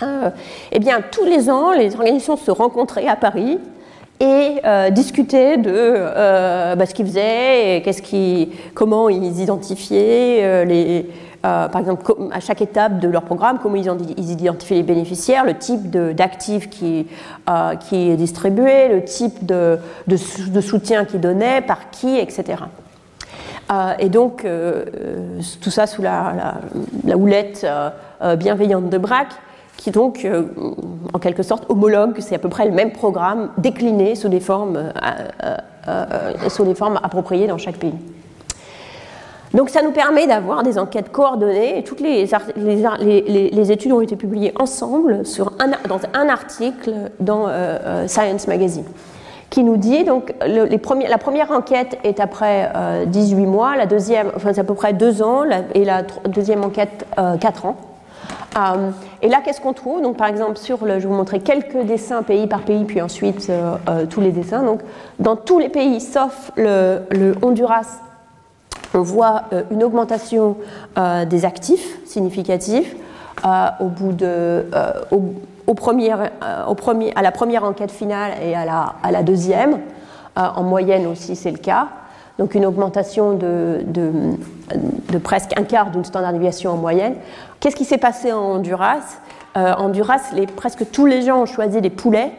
euh, 0.02 0.30
eh 0.72 0.80
bien, 0.80 1.02
tous 1.12 1.24
les 1.24 1.50
ans, 1.50 1.72
les 1.72 1.94
organisations 1.96 2.36
se 2.36 2.52
rencontraient 2.52 3.08
à 3.08 3.16
Paris 3.16 3.60
et 4.20 4.56
euh, 4.66 4.90
discutaient 4.90 5.58
de 5.58 5.72
euh, 5.74 6.76
bah, 6.76 6.86
ce 6.86 6.94
qu'ils 6.94 7.06
faisaient, 7.06 7.78
et 7.78 7.82
qui, 7.82 8.52
comment 8.74 9.08
ils 9.10 9.42
identifiaient 9.42 10.66
les, 10.66 11.06
par 11.44 11.78
exemple, 11.78 12.14
à 12.32 12.40
chaque 12.40 12.62
étape 12.62 13.00
de 13.00 13.08
leur 13.08 13.24
programme, 13.24 13.60
comment 13.62 13.76
ils, 13.76 13.92
ils 14.18 14.32
identifiaient 14.32 14.78
les 14.78 14.84
bénéficiaires, 14.84 15.46
le 15.46 15.58
type 15.58 15.90
d'actifs 15.92 16.70
qui, 16.70 17.06
qui 17.82 18.10
est 18.10 18.16
distribué, 18.16 18.88
le 18.88 19.04
type 19.04 19.46
de, 19.46 19.78
soutien 20.62 21.06
qu'ils 21.06 21.20
donnaient, 21.22 21.62
par 21.62 21.92
qui, 21.92 22.18
etc. 22.18 22.64
et 24.00 24.10
donc, 24.10 24.48
tout 25.62 25.72
ça 25.72 25.86
sous 25.86 26.02
la, 26.02 26.56
houlette 27.14 27.68
bienveillante 28.38 28.90
de 28.90 28.98
Braque 28.98 29.34
qui 29.84 29.92
donc, 29.92 30.24
euh, 30.24 30.44
en 31.14 31.20
quelque 31.20 31.44
sorte, 31.44 31.66
homologue, 31.70 32.16
c'est 32.20 32.36
à 32.36 32.40
peu 32.40 32.50
près 32.50 32.66
le 32.66 32.72
même 32.72 32.92
programme 32.92 33.50
décliné 33.58 34.16
sous 34.16 34.30
formes, 34.40 34.78
euh, 34.78 35.58
euh, 35.88 36.50
sous 36.50 36.64
des 36.64 36.76
formes 36.76 37.00
appropriées 37.04 37.48
dans 37.48 37.58
chaque 37.58 37.78
pays. 37.78 37.94
Donc 39.54 39.70
ça 39.70 39.82
nous 39.82 39.92
permet 39.92 40.26
d'avoir 40.28 40.64
des 40.64 40.80
enquêtes 40.80 41.12
coordonnées 41.12 41.78
et 41.78 41.84
toutes 41.84 42.00
les, 42.00 42.28
les, 42.56 43.72
études 43.72 43.92
ont 43.92 44.02
été 44.02 44.16
publiées 44.16 44.54
ensemble 44.60 45.24
dans 45.88 46.00
un 46.14 46.28
article 46.28 46.92
dans 47.20 47.48
Science 48.08 48.48
Magazine 48.48 48.86
qui 49.52 49.64
nous 49.64 49.78
dit, 49.78 50.04
donc 50.04 50.34
les 50.48 50.80
premiers, 50.80 51.08
la 51.08 51.20
première 51.20 51.52
enquête 51.52 52.00
est 52.04 52.20
après 52.20 52.72
18 53.06 53.46
mois, 53.46 53.78
la 53.78 53.86
deuxième, 53.86 54.32
enfin 54.36 54.52
c'est 54.52 54.62
à 54.62 54.64
peu 54.64 54.74
près 54.74 54.94
2 54.94 55.22
ans, 55.22 55.44
et 55.76 55.86
la 55.86 56.02
deuxième 56.26 56.64
enquête 56.64 57.06
4 57.40 57.66
ans. 57.68 57.78
Euh, 58.58 58.92
et 59.22 59.30
là, 59.30 59.42
qu'est-ce 59.44 59.62
qu'on 59.62 59.74
trouve? 59.74 60.02
Donc, 60.02 60.18
par 60.18 60.28
exemple, 60.28 60.58
sur 60.58 60.80
je 60.80 60.86
vais 60.86 61.00
vous 61.00 61.14
montrer 61.14 61.40
quelques 61.40 61.84
dessins 61.86 62.24
pays 62.24 62.48
par 62.48 62.62
pays, 62.62 62.84
puis 62.86 63.02
ensuite 63.02 63.48
euh, 63.50 63.76
euh, 63.90 64.06
tous 64.06 64.22
les 64.22 64.32
dessins. 64.32 64.64
Donc, 64.64 64.82
dans 65.20 65.36
tous 65.36 65.60
les 65.60 65.70
pays, 65.70 66.00
sauf 66.00 66.52
le, 66.56 67.34
Honduras, 67.42 68.00
on 68.94 69.02
voit 69.02 69.44
une 69.72 69.84
augmentation 69.84 70.58
des 71.28 71.46
actifs 71.46 72.00
significatifs 72.06 72.96
à 73.44 73.78
la 77.22 77.32
première 77.32 77.64
enquête 77.64 77.92
finale 77.92 78.34
et 78.42 78.56
à 78.56 78.66
la, 78.66 79.24
deuxième. 79.24 79.80
en 80.36 80.64
moyenne 80.64 81.08
aussi, 81.08 81.36
c'est 81.36 81.52
le 81.52 81.58
cas 81.58 81.88
donc 82.40 82.56
une 82.56 82.66
augmentation 82.66 83.34
de, 83.34 83.84
presque 85.24 85.58
un 85.58 85.64
quart 85.64 85.92
d'une 85.92 86.04
standardisation 86.04 86.72
en 86.72 86.78
moyenne. 86.78 87.16
Qu'est-ce 87.60 87.76
qui 87.76 87.86
s'est 87.86 87.98
passé 87.98 88.32
en 88.32 88.56
Honduras? 88.56 89.20
Euh, 89.56 89.74
En 89.78 89.86
Honduras, 89.86 90.34
presque 90.56 90.90
tous 90.92 91.06
les 91.06 91.22
gens 91.22 91.44
ont 91.44 91.46
choisi 91.46 91.80
des 91.80 91.92
poulets 91.92 92.32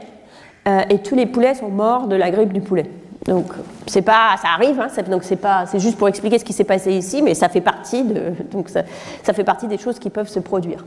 euh, 0.67 0.81
et 0.91 0.99
tous 0.99 1.15
les 1.15 1.27
poulets 1.27 1.55
sont 1.55 1.69
morts 1.69 2.09
de 2.09 2.17
la 2.17 2.31
grippe 2.31 2.53
du 2.53 2.61
poulet. 2.61 2.91
Donc 3.27 3.47
c'est 3.87 4.03
pas, 4.03 4.37
ça 4.41 4.49
arrive, 4.55 4.79
hein, 4.81 4.89
donc 5.09 5.25
c'est 5.25 5.37
pas, 5.37 5.65
c'est 5.67 5.79
juste 5.79 5.97
pour 5.97 6.09
expliquer 6.09 6.39
ce 6.39 6.45
qui 6.45 6.53
s'est 6.53 6.65
passé 6.65 6.93
ici, 6.93 7.23
mais 7.23 7.35
ça 7.35 7.49
fait 7.49 7.63
partie 7.63 8.05
de, 8.05 8.33
donc 8.53 8.69
ça, 8.69 8.83
ça, 9.23 9.33
fait 9.33 9.45
partie 9.45 9.67
des 9.67 9.79
choses 9.79 9.99
qui 9.99 10.11
peuvent 10.11 10.29
se 10.29 10.41
produire. 10.41 10.85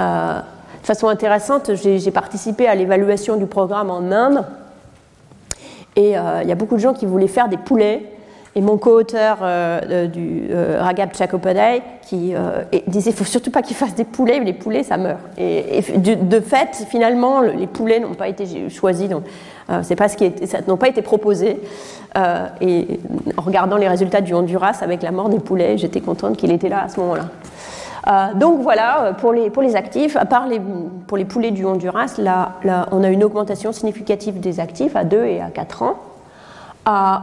Euh, 0.00 0.40
de 0.80 0.86
façon 0.86 1.08
intéressante, 1.08 1.72
j'ai 1.74 2.10
participé 2.10 2.66
à 2.66 2.74
l'évaluation 2.74 3.36
du 3.36 3.46
programme 3.46 3.90
en 3.90 4.10
Inde, 4.10 4.44
et 5.96 6.10
il 6.10 6.48
y 6.48 6.52
a 6.52 6.54
beaucoup 6.54 6.76
de 6.76 6.80
gens 6.80 6.94
qui 6.94 7.04
voulaient 7.04 7.26
faire 7.26 7.48
des 7.48 7.56
poulets 7.56 8.17
et 8.58 8.60
mon 8.60 8.76
co-auteur 8.76 9.38
euh, 9.42 10.08
du 10.08 10.48
euh, 10.50 10.78
Ragab 10.80 11.14
Chakopadai 11.14 11.80
qui 12.02 12.34
euh, 12.34 12.64
disait 12.88 13.12
faut 13.12 13.22
surtout 13.22 13.52
pas 13.52 13.62
qu'ils 13.62 13.76
fassent 13.76 13.94
des 13.94 14.04
poulets, 14.04 14.40
les 14.40 14.52
poulets 14.52 14.82
ça 14.82 14.96
meurt. 14.96 15.20
Et, 15.36 15.80
de, 15.96 16.40
fait, 16.40 16.84
finalement, 16.90 17.40
les 17.40 17.68
poulets 17.68 18.00
n'ont 18.00 18.14
pas 18.14 18.26
été 18.26 18.68
choisis, 18.68 19.08
donc 19.08 19.22
c'est 19.82 19.94
pas 19.94 20.08
ce 20.08 20.16
qui 20.16 20.32
n'ont 20.66 20.76
pas 20.76 20.88
été 20.88 21.02
proposés. 21.02 21.60
et 22.60 23.00
en 23.36 23.42
regardant 23.42 23.76
les 23.76 23.86
résultats 23.86 24.22
du 24.22 24.34
Honduras 24.34 24.78
avec 24.80 25.02
la 25.02 25.12
mort 25.12 25.28
des 25.28 25.38
poulets, 25.38 25.78
j'étais 25.78 26.00
contente 26.00 26.36
qu'il 26.36 26.50
était 26.50 26.70
là 26.70 26.84
à 26.84 26.88
ce 26.88 26.98
moment-là. 26.98 28.32
donc 28.34 28.62
voilà, 28.62 29.12
pour 29.20 29.32
les, 29.32 29.50
pour 29.50 29.62
les 29.62 29.76
actifs, 29.76 30.16
à 30.16 30.24
part 30.24 30.48
les, 30.48 30.60
pour 31.06 31.18
les 31.18 31.26
poulets 31.26 31.50
du 31.50 31.64
Honduras, 31.64 32.14
là, 32.18 32.56
on 32.90 33.04
a 33.04 33.08
une 33.10 33.22
augmentation 33.22 33.70
significative 33.70 34.40
des 34.40 34.58
actifs 34.58 34.96
à 34.96 35.04
2 35.04 35.24
et 35.24 35.40
à 35.42 35.50
4 35.50 35.82
ans. 35.82 35.96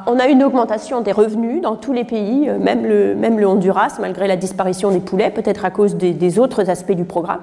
On 0.08 0.20
a 0.20 0.28
une 0.28 0.44
augmentation 0.44 1.02
des 1.02 1.12
revenus 1.12 1.62
dans 1.62 1.76
tous 1.76 1.92
les 1.92 2.04
pays, 2.04 2.48
euh, 2.48 2.60
même 2.60 2.86
le, 2.86 3.16
même 3.16 3.40
le 3.40 3.48
Honduras, 3.48 3.98
malgré 4.00 4.28
la 4.28 4.36
disparition 4.36 4.92
des 4.92 5.00
poulets, 5.00 5.32
peut-être 5.32 5.66
à 5.66 5.72
cause 5.72 5.96
des, 5.96 6.40
autres 6.40 6.70
aspects 6.70 6.92
du 6.92 7.06
programme. 7.06 7.40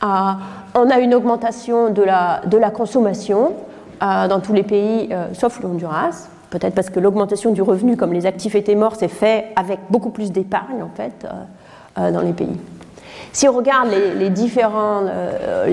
Ah, 0.00 0.38
on 0.74 0.90
a 0.90 0.98
une 0.98 1.14
augmentation 1.14 1.90
de 1.90 2.02
la, 2.02 2.40
de 2.46 2.58
la 2.58 2.70
consommation 2.70 3.52
ah, 4.00 4.26
dans 4.26 4.40
tous 4.40 4.52
les 4.52 4.64
pays, 4.64 5.08
euh, 5.12 5.26
sauf 5.32 5.60
le 5.60 5.68
Honduras. 5.68 6.28
Peut-être 6.50 6.74
parce 6.74 6.90
que 6.90 6.98
l'augmentation 6.98 7.52
du 7.52 7.62
revenu, 7.62 7.96
comme 7.96 8.12
les 8.12 8.26
actifs 8.26 8.56
étaient 8.56 8.74
morts, 8.74 8.96
s'est 8.96 9.08
fait 9.08 9.46
avec 9.54 9.78
beaucoup 9.90 10.10
plus 10.10 10.32
d'épargne, 10.32 10.82
en 10.82 10.90
fait, 10.94 11.26
euh, 11.98 12.10
dans 12.10 12.20
les 12.20 12.32
pays. 12.32 12.56
Si 13.32 13.48
on 13.48 13.52
regarde 13.52 13.88
les, 14.18 14.30
différents, 14.30 15.02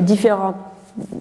différents, 0.01 0.55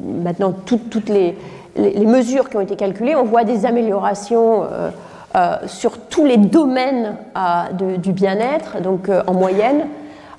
maintenant 0.02 0.52
toutes 0.64 1.08
les, 1.08 1.36
les, 1.76 2.06
mesures 2.06 2.48
qui 2.48 2.56
ont 2.56 2.60
été 2.60 2.76
calculées, 2.76 3.16
on 3.16 3.24
voit 3.24 3.44
des 3.44 3.66
améliorations 3.66 4.64
euh, 4.64 4.90
euh, 5.36 5.56
sur 5.66 5.98
tous 5.98 6.26
les 6.26 6.36
domaines 6.36 7.16
euh, 7.36 7.96
du 7.96 8.12
bien-être, 8.12 8.80
donc 8.82 9.08
en 9.26 9.32
moyenne, 9.32 9.86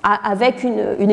avec 0.04 0.64
une, 0.66 1.12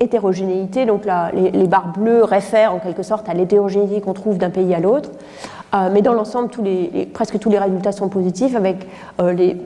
hétérogénéité. 0.00 0.86
Donc 0.86 1.02
les, 1.04 1.66
barres 1.66 1.92
bleues 1.96 2.24
réfèrent 2.24 2.74
en 2.74 2.78
quelque 2.78 3.02
sorte 3.02 3.28
à 3.28 3.34
l'hétérogénéité 3.34 4.00
qu'on 4.00 4.14
trouve 4.14 4.38
d'un 4.38 4.48
pays 4.48 4.74
à 4.74 4.80
l'autre. 4.80 5.10
mais 5.92 6.00
dans 6.00 6.14
l'ensemble, 6.14 6.48
presque 7.12 7.38
tous 7.38 7.50
les 7.50 7.58
résultats 7.58 7.92
sont 7.92 8.08
positifs, 8.08 8.56
avec 8.56 8.88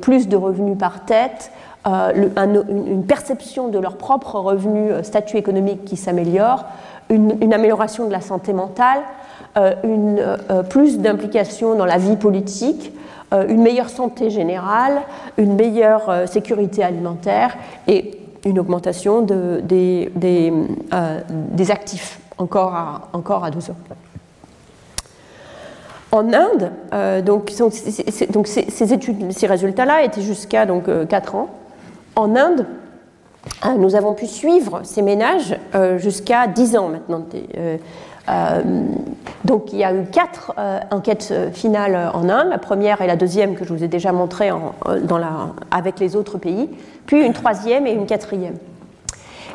plus 0.01 0.27
de 0.27 0.37
revenus 0.37 0.77
par 0.77 1.05
tête, 1.05 1.53
une 1.87 3.05
perception 3.07 3.69
de 3.69 3.79
leur 3.79 3.97
propre 3.97 4.41
revenu, 4.41 4.91
statut 5.05 5.37
économique 5.37 5.85
qui 5.85 5.97
s'améliore, 5.97 6.65
une, 7.11 7.55
amélioration 7.55 8.07
de 8.07 8.13
la 8.13 8.21
santé 8.21 8.53
mentale, 8.53 9.01
une, 9.85 10.19
euh, 10.19 10.63
plus 10.63 10.99
d'implication 10.99 11.75
dans 11.75 11.85
la 11.85 11.99
vie 11.99 12.17
politique, 12.17 12.93
euh, 13.33 13.47
une 13.49 13.63
meilleure 13.63 13.89
santé 13.89 14.31
générale, 14.31 15.03
une 15.37 15.55
meilleure 15.55 16.29
sécurité 16.29 16.83
alimentaire 16.83 17.57
et 17.87 18.19
une 18.45 18.59
augmentation 18.59 19.23
de, 19.23 19.61
des, 19.65 20.11
actifs 21.71 22.21
encore 22.39 22.75
à, 22.75 23.09
encore 23.13 23.45
à 23.45 23.51
12 23.51 23.71
ans. 23.71 23.77
En 26.11 26.33
Inde, 26.33 26.71
donc, 27.25 27.53
donc 28.31 28.47
ces, 28.47 28.93
études, 28.95 29.33
ces 29.33 29.47
résultats-là 29.47 30.05
étaient 30.05 30.23
jusqu'à 30.23 30.65
donc 30.65 30.85
4 31.09 31.35
ans. 31.35 31.49
En 32.17 32.35
Inde, 32.35 32.65
nous 33.77 33.95
avons 33.95 34.15
pu 34.15 34.27
suivre 34.27 34.81
ces 34.85 35.03
ménages 35.03 35.59
jusqu'à 35.99 36.47
10 36.47 36.77
ans 36.79 36.89
maintenant. 36.89 37.25
Euh, 38.29 38.63
donc 39.45 39.73
il 39.73 39.79
y 39.79 39.85
a 39.85 39.95
eu 39.95 40.05
quatre 40.05 40.53
euh, 40.59 40.81
enquêtes 40.91 41.29
euh, 41.31 41.51
finales 41.51 42.11
en 42.13 42.29
Inde, 42.29 42.49
la 42.51 42.59
première 42.59 43.01
et 43.01 43.07
la 43.07 43.17
deuxième 43.17 43.55
que 43.55 43.65
je 43.65 43.73
vous 43.73 43.83
ai 43.83 43.89
déjà 43.89 44.13
montrées 44.13 44.51
dans 45.05 45.19
la, 45.19 45.51
avec 45.71 45.99
les 46.01 46.17
autres 46.17 46.39
pays, 46.39 46.69
puis 47.07 47.25
une 47.25 47.33
troisième 47.33 47.87
et 47.87 47.93
une 47.93 48.07
quatrième. 48.07 48.57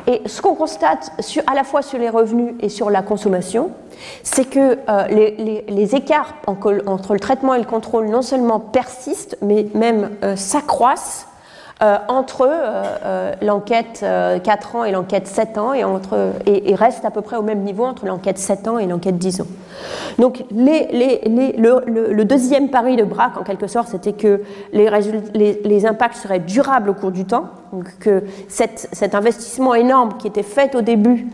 Et 0.06 0.20
ce 0.26 0.42
qu'on 0.42 0.54
constate 0.54 1.12
à 1.46 1.54
la 1.54 1.64
fois 1.64 1.80
sur 1.80 1.98
les 1.98 2.10
revenus 2.10 2.54
et 2.60 2.68
sur 2.68 2.90
la 2.90 3.00
consommation, 3.00 3.70
c'est 4.22 4.44
que 4.44 4.78
les, 5.08 5.94
écarts 5.94 6.34
entre 6.46 7.14
le 7.14 7.20
traitement 7.20 7.54
et 7.54 7.58
le 7.58 7.64
contrôle 7.64 8.08
non 8.08 8.20
seulement 8.20 8.60
persistent, 8.60 9.38
mais 9.40 9.66
même 9.72 10.10
s'accroissent 10.36 11.26
euh, 11.82 11.96
entre 12.08 12.48
l'enquête 13.42 14.04
4 14.44 14.76
ans 14.76 14.84
et 14.84 14.92
l'enquête 14.92 15.26
7 15.26 15.58
ans, 15.58 15.74
et, 15.74 15.84
entre, 15.84 16.32
et, 16.46 16.74
restent 16.74 17.04
à 17.04 17.10
peu 17.10 17.20
près 17.20 17.36
au 17.36 17.42
même 17.42 17.62
niveau 17.62 17.84
entre 17.84 18.06
l'enquête 18.06 18.38
7 18.38 18.68
ans 18.68 18.78
et 18.78 18.86
l'enquête 18.86 19.18
10 19.18 19.40
ans. 19.40 19.46
Donc 20.18 20.44
le, 20.54 22.22
deuxième 22.22 22.70
pari 22.70 22.96
de 22.96 23.04
Braque, 23.04 23.36
en 23.36 23.42
quelque 23.42 23.66
sorte, 23.66 23.88
c'était 23.88 24.12
que 24.12 24.42
les, 24.72 25.86
impacts 25.86 26.16
seraient 26.16 26.38
durables 26.38 26.90
au 26.90 26.94
cours 26.94 27.10
du 27.10 27.24
temps, 27.24 27.46
donc 27.72 27.98
que 27.98 28.22
cet 28.48 29.14
investissement 29.14 29.74
énorme 29.74 30.16
qui 30.18 30.28
était 30.28 30.42
fait 30.42 30.74
au 30.74 30.80
début 30.80 31.26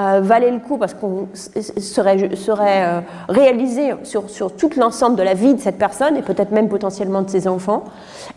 euh, 0.00 0.20
valait 0.20 0.50
le 0.50 0.58
coup 0.58 0.76
parce 0.76 0.92
qu'on 0.92 1.28
serait, 1.32 2.34
serait 2.34 2.84
euh, 2.84 3.00
réalisé 3.28 3.92
sur, 4.02 4.28
sur 4.28 4.56
tout 4.56 4.70
l'ensemble 4.76 5.14
de 5.14 5.22
la 5.22 5.34
vie 5.34 5.54
de 5.54 5.60
cette 5.60 5.78
personne 5.78 6.16
et 6.16 6.22
peut-être 6.22 6.50
même 6.50 6.68
potentiellement 6.68 7.22
de 7.22 7.30
ses 7.30 7.46
enfants. 7.46 7.84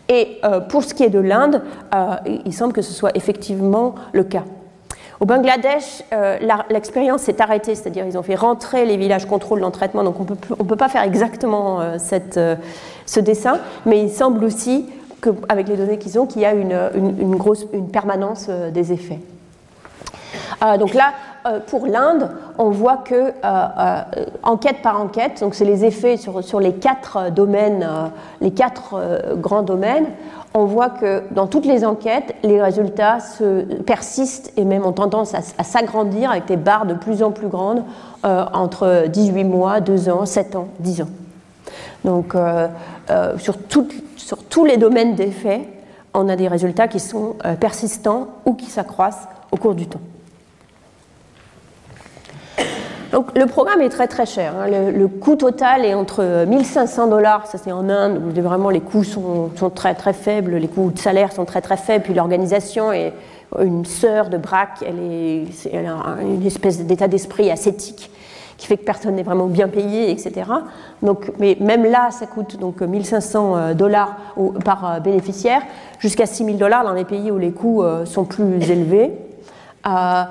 Et 0.08 0.38
euh, 0.44 0.60
pour 0.60 0.84
ce 0.84 0.94
qui 0.94 1.02
est 1.02 1.10
de 1.10 1.18
l'Inde, 1.18 1.62
il 2.44 2.54
semble 2.54 2.72
que 2.72 2.80
ce 2.80 2.92
soit 2.92 3.10
effectivement 3.16 3.96
le 4.12 4.22
cas. 4.22 4.44
Au 5.18 5.26
Bangladesh, 5.26 6.04
l'expérience 6.70 7.22
s'est 7.22 7.42
arrêtée, 7.42 7.74
c'est-à-dire 7.74 8.06
ils 8.06 8.16
ont 8.16 8.22
fait 8.22 8.36
rentrer 8.36 8.86
les 8.86 8.96
villages 8.96 9.26
contrôle 9.26 9.60
dans 9.60 9.72
traitement, 9.72 10.04
donc 10.04 10.20
on 10.20 10.62
ne 10.62 10.68
peut 10.68 10.76
pas 10.76 10.88
faire 10.88 11.02
exactement 11.02 11.98
cette, 11.98 12.38
ce 13.04 13.18
dessin, 13.18 13.58
mais 13.84 14.00
il 14.00 14.10
semble 14.10 14.44
aussi 14.44 14.86
qu'avec 15.20 15.66
les 15.66 15.76
données 15.76 15.98
qu'ils 15.98 16.20
ont, 16.20 16.26
qu'il 16.26 16.42
y 16.42 16.44
a 16.44 16.52
une, 16.52 16.78
une, 16.94 17.34
grosse, 17.34 17.66
une 17.72 17.88
permanence 17.88 18.48
des 18.48 18.92
effets. 18.92 19.18
donc 20.78 20.94
là, 20.94 21.14
pour 21.66 21.86
l'Inde, 21.86 22.30
on 22.58 22.70
voit 22.70 22.98
que, 22.98 23.14
euh, 23.14 23.32
euh, 23.44 24.02
enquête 24.42 24.82
par 24.82 25.00
enquête, 25.00 25.40
donc 25.40 25.54
c'est 25.54 25.64
les 25.64 25.84
effets 25.84 26.16
sur, 26.16 26.60
les 26.60 26.72
quatre 26.72 27.30
domaines, 27.30 27.86
les 28.40 28.50
quatre 28.50 28.96
grands 29.36 29.62
domaines, 29.62 30.06
on 30.54 30.64
voit 30.64 30.88
que 30.90 31.22
dans 31.30 31.46
toutes 31.46 31.66
les 31.66 31.84
enquêtes, 31.84 32.34
les 32.42 32.60
résultats 32.60 33.20
se 33.20 33.62
persistent 33.82 34.52
et 34.56 34.64
même 34.64 34.84
ont 34.84 34.92
tendance 34.92 35.34
à, 35.34 35.42
s'agrandir 35.62 36.30
avec 36.30 36.46
des 36.46 36.56
barres 36.56 36.86
de 36.86 36.94
plus 36.94 37.22
en 37.22 37.30
plus 37.30 37.48
grandes 37.48 37.82
entre 38.24 39.04
18 39.08 39.44
mois, 39.44 39.80
2 39.80 40.08
ans, 40.08 40.26
7 40.26 40.56
ans, 40.56 40.68
10 40.80 41.02
ans. 41.02 41.08
Donc 42.04 42.34
sur, 43.36 43.54
sur, 44.16 44.38
tous 44.44 44.64
les 44.64 44.78
domaines 44.78 45.14
d'effets, 45.14 45.68
on 46.14 46.28
a 46.28 46.36
des 46.36 46.48
résultats 46.48 46.88
qui 46.88 47.00
sont 47.00 47.36
persistants 47.60 48.28
ou 48.46 48.54
qui 48.54 48.66
s'accroissent 48.66 49.28
au 49.52 49.56
cours 49.56 49.74
du 49.74 49.86
temps. 49.86 50.00
Donc 53.12 53.36
le 53.38 53.46
programme 53.46 53.80
est 53.80 53.88
très 53.88 54.06
très 54.06 54.26
cher. 54.26 54.52
Hein. 54.58 54.66
Le, 54.68 55.08
coût 55.08 55.36
total 55.36 55.84
est 55.84 55.94
entre 55.94 56.44
1500 56.46 57.08
dollars, 57.08 57.46
ça 57.46 57.56
c'est 57.56 57.72
en 57.72 57.88
Inde, 57.88 58.20
où 58.22 58.40
vraiment 58.42 58.70
les 58.70 58.80
coûts 58.80 59.04
sont, 59.04 59.50
très 59.74 59.94
très 59.94 60.12
faibles, 60.12 60.56
les 60.56 60.68
coûts 60.68 60.90
de 60.90 60.98
salaire 60.98 61.32
sont 61.32 61.44
très 61.44 61.62
très 61.62 61.78
faibles, 61.78 62.04
puis 62.04 62.14
l'organisation 62.14 62.92
est 62.92 63.14
une 63.58 63.86
sœur 63.86 64.28
de 64.28 64.36
BRAC, 64.36 64.84
elle, 64.86 64.98
est, 64.98 65.46
a 65.74 66.22
une 66.22 66.46
espèce 66.46 66.84
d'état 66.84 67.08
d'esprit 67.08 67.50
ascétique 67.50 68.10
qui 68.58 68.66
fait 68.66 68.76
que 68.76 68.84
personne 68.84 69.14
n'est 69.14 69.22
vraiment 69.22 69.46
bien 69.46 69.68
payé, 69.68 70.10
etc. 70.10 70.50
Donc, 71.00 71.30
mais 71.38 71.56
même 71.60 71.84
là, 71.84 72.10
ça 72.10 72.26
coûte 72.26 72.58
donc 72.58 72.80
1500 72.80 73.56
euh, 73.56 73.74
dollars 73.74 74.16
par 74.64 74.84
euh, 74.84 75.00
bénéficiaire, 75.00 75.62
jusqu'à 76.00 76.26
6000 76.26 76.58
dollars 76.58 76.82
dans 76.82 76.92
les 76.92 77.04
pays 77.04 77.30
où 77.30 77.38
les 77.38 77.52
coûts 77.52 77.84
euh, 77.84 78.04
sont 78.04 78.24
plus 78.24 78.68
élevés. 78.68 79.12
Euh, 79.86 80.24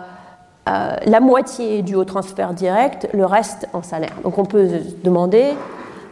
la 1.05 1.19
moitié 1.19 1.79
est 1.79 1.81
due 1.81 1.95
au 1.95 2.05
transfert 2.05 2.53
direct, 2.53 3.07
le 3.13 3.25
reste 3.25 3.67
en 3.73 3.83
salaire. 3.83 4.15
Donc 4.23 4.37
on 4.37 4.45
peut 4.45 4.67
se 4.67 4.95
demander, 5.03 5.53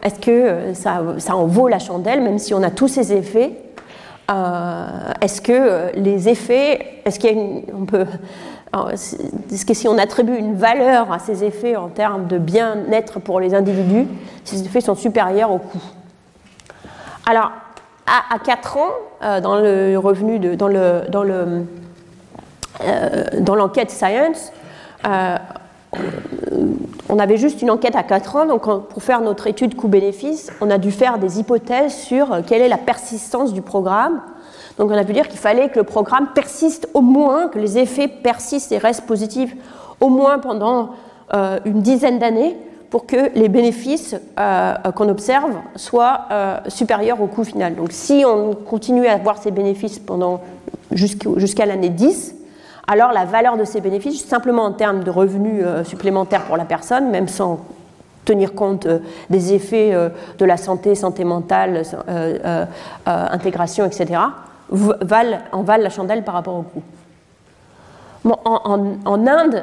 est-ce 0.02 0.20
que 0.20 0.30
euh, 0.30 0.74
ça, 0.74 1.02
en 1.34 1.46
vaut 1.46 1.68
la 1.68 1.78
chandelle, 1.78 2.20
même 2.20 2.38
si 2.38 2.54
on 2.54 2.62
a 2.62 2.70
tous 2.70 2.88
ces 2.88 3.12
effets? 3.12 3.52
Euh, 4.30 4.86
Est-ce 5.20 5.40
que 5.40 5.96
les 5.96 6.28
effets, 6.28 7.00
est-ce 7.04 7.18
qu'il 7.18 7.64
on 7.72 7.86
peut, 7.86 8.06
est-ce 8.92 9.64
que 9.64 9.74
si 9.74 9.88
on 9.88 9.98
attribue 9.98 10.36
une 10.36 10.54
valeur 10.54 11.12
à 11.12 11.18
ces 11.18 11.44
effets 11.44 11.76
en 11.76 11.88
termes 11.88 12.26
de 12.26 12.38
bien-être 12.38 13.20
pour 13.20 13.40
les 13.40 13.54
individus, 13.54 14.06
ces 14.44 14.62
effets 14.64 14.80
sont 14.80 14.94
supérieurs 14.94 15.52
au 15.52 15.58
coût? 15.58 15.82
Alors, 17.28 17.52
à, 18.06 18.38
4 18.38 18.76
ans, 18.76 19.40
dans 19.42 19.56
le 19.56 19.96
revenu 19.96 20.38
de, 20.38 20.54
dans 20.54 20.68
le, 20.68 21.02
dans 21.08 21.24
le 21.24 21.34
euh, 21.34 21.62
dans 23.40 23.54
l'enquête 23.54 23.90
Science, 23.90 24.52
euh, 25.06 25.36
on 27.08 27.18
avait 27.18 27.36
juste 27.36 27.62
une 27.62 27.70
enquête 27.70 27.96
à 27.96 28.02
4 28.02 28.36
ans, 28.36 28.46
donc 28.46 28.64
pour 28.64 29.02
faire 29.02 29.20
notre 29.20 29.46
étude 29.46 29.76
coût-bénéfice, 29.76 30.50
on 30.60 30.70
a 30.70 30.78
dû 30.78 30.90
faire 30.90 31.18
des 31.18 31.38
hypothèses 31.38 31.94
sur 31.94 32.32
euh, 32.32 32.40
quelle 32.46 32.62
est 32.62 32.68
la 32.68 32.78
persistance 32.78 33.52
du 33.52 33.62
programme. 33.62 34.20
Donc 34.78 34.90
on 34.90 34.96
a 34.96 35.04
pu 35.04 35.12
dire 35.12 35.28
qu'il 35.28 35.38
fallait 35.38 35.68
que 35.68 35.78
le 35.78 35.84
programme 35.84 36.28
persiste 36.34 36.88
au 36.92 37.00
moins, 37.00 37.48
que 37.48 37.58
les 37.58 37.78
effets 37.78 38.08
persistent 38.08 38.72
et 38.72 38.78
restent 38.78 39.06
positifs 39.06 39.56
au 40.00 40.08
moins 40.08 40.38
pendant 40.38 40.90
une 41.64 41.80
dizaine 41.80 42.18
d'années 42.18 42.56
pour 42.90 43.06
que 43.06 43.34
les 43.34 43.48
bénéfices 43.48 44.14
qu'on 44.36 45.08
observe 45.08 45.54
soient 45.76 46.28
supérieurs 46.68 47.22
au 47.22 47.26
coût 47.26 47.42
final. 47.42 47.74
Donc 47.74 47.88
si 47.90 48.22
on 48.26 48.52
continue 48.52 49.06
à 49.06 49.14
avoir 49.14 49.38
ces 49.38 49.50
bénéfices 49.50 49.98
pendant 49.98 50.42
jusqu'à 50.92 51.64
l'année 51.64 51.88
10, 51.88 52.36
alors 52.86 53.12
la 53.12 53.24
valeur 53.24 53.56
de 53.56 53.64
ces 53.64 53.80
bénéfices, 53.80 54.24
simplement 54.24 54.64
en 54.64 54.72
termes 54.72 55.02
de 55.02 55.10
revenus 55.10 55.62
euh, 55.64 55.84
supplémentaires 55.84 56.44
pour 56.44 56.56
la 56.56 56.64
personne, 56.64 57.10
même 57.10 57.28
sans 57.28 57.60
tenir 58.24 58.54
compte 58.54 58.86
euh, 58.86 58.98
des 59.30 59.54
effets 59.54 59.92
euh, 59.92 60.08
de 60.38 60.44
la 60.44 60.56
santé, 60.56 60.94
santé 60.94 61.24
mentale, 61.24 61.82
intégration, 63.06 63.84
etc., 63.84 64.20
en 64.70 65.62
valent 65.62 65.82
la 65.82 65.90
chandelle 65.90 66.24
par 66.24 66.34
rapport 66.34 66.56
au 66.56 66.62
coût. 66.62 66.82
en, 68.44 69.26
Inde, 69.26 69.62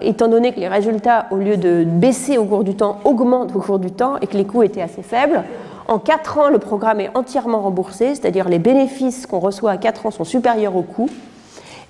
étant 0.00 0.28
donné 0.28 0.52
que 0.52 0.60
les 0.60 0.68
résultats, 0.68 1.26
au 1.30 1.36
lieu 1.36 1.58
de 1.58 1.84
baisser 1.84 2.38
au 2.38 2.46
cours 2.46 2.64
du 2.64 2.74
temps, 2.74 3.00
augmentent 3.04 3.54
au 3.54 3.60
cours 3.60 3.78
du 3.78 3.90
temps 3.90 4.16
et 4.22 4.26
que 4.26 4.36
les 4.38 4.46
coûts 4.46 4.62
étaient 4.62 4.80
assez 4.80 5.02
faibles, 5.02 5.42
en 5.88 5.98
4 5.98 6.38
ans, 6.38 6.48
le 6.50 6.58
programme 6.58 7.00
est 7.00 7.10
entièrement 7.14 7.60
remboursé, 7.60 8.14
c'est-à-dire 8.14 8.48
les 8.48 8.60
bénéfices 8.60 9.26
qu'on 9.26 9.40
reçoit 9.40 9.72
à 9.72 9.76
4 9.76 10.06
ans 10.06 10.10
sont 10.10 10.24
supérieurs 10.24 10.76
aux 10.76 10.82
coûts. 10.82 11.10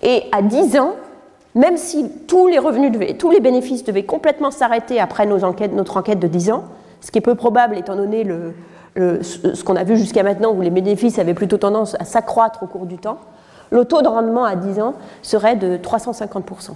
Et 0.02 0.24
à 0.32 0.42
10 0.42 0.78
ans, 0.78 0.94
même 1.54 1.76
si 1.76 2.10
tous 2.26 2.46
les 2.48 2.58
revenus, 2.58 2.92
devaient, 2.92 3.14
tous 3.14 3.30
les 3.30 3.40
bénéfices 3.40 3.84
devaient 3.84 4.04
complètement 4.04 4.50
s'arrêter 4.50 5.00
après 5.00 5.26
notre 5.26 5.96
enquête 5.96 6.20
de 6.20 6.26
10 6.26 6.52
ans, 6.52 6.64
ce 7.00 7.10
qui 7.10 7.18
est 7.18 7.22
peu 7.22 7.34
probable 7.34 7.76
étant 7.76 7.96
donné 7.96 8.26
ce 8.96 9.64
qu'on 9.64 9.76
a 9.76 9.84
vu 9.84 9.96
jusqu'à 9.96 10.22
maintenant 10.22 10.52
où 10.52 10.60
les 10.60 10.70
bénéfices 10.70 11.18
avaient 11.18 11.34
plutôt 11.34 11.56
tendance 11.56 11.96
à 11.98 12.04
s'accroître 12.04 12.62
au 12.62 12.66
cours 12.66 12.86
du 12.86 12.98
temps, 12.98 13.18
le 13.70 13.84
taux 13.84 14.02
de 14.02 14.08
rendement 14.08 14.44
à 14.44 14.56
10 14.56 14.80
ans 14.80 14.94
serait 15.22 15.56
de 15.56 15.76
350%. 15.76 16.70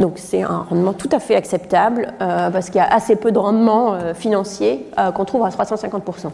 Donc 0.00 0.14
c'est 0.16 0.42
un 0.42 0.64
rendement 0.68 0.94
tout 0.94 1.10
à 1.12 1.20
fait 1.20 1.36
acceptable 1.36 2.14
euh, 2.22 2.50
parce 2.50 2.70
qu'il 2.70 2.76
y 2.76 2.84
a 2.84 2.92
assez 2.92 3.16
peu 3.16 3.32
de 3.32 3.38
rendement 3.38 3.92
euh, 3.92 4.14
financier 4.14 4.86
euh, 4.98 5.12
qu'on 5.12 5.26
trouve 5.26 5.44
à 5.44 5.50
350%. 5.50 6.30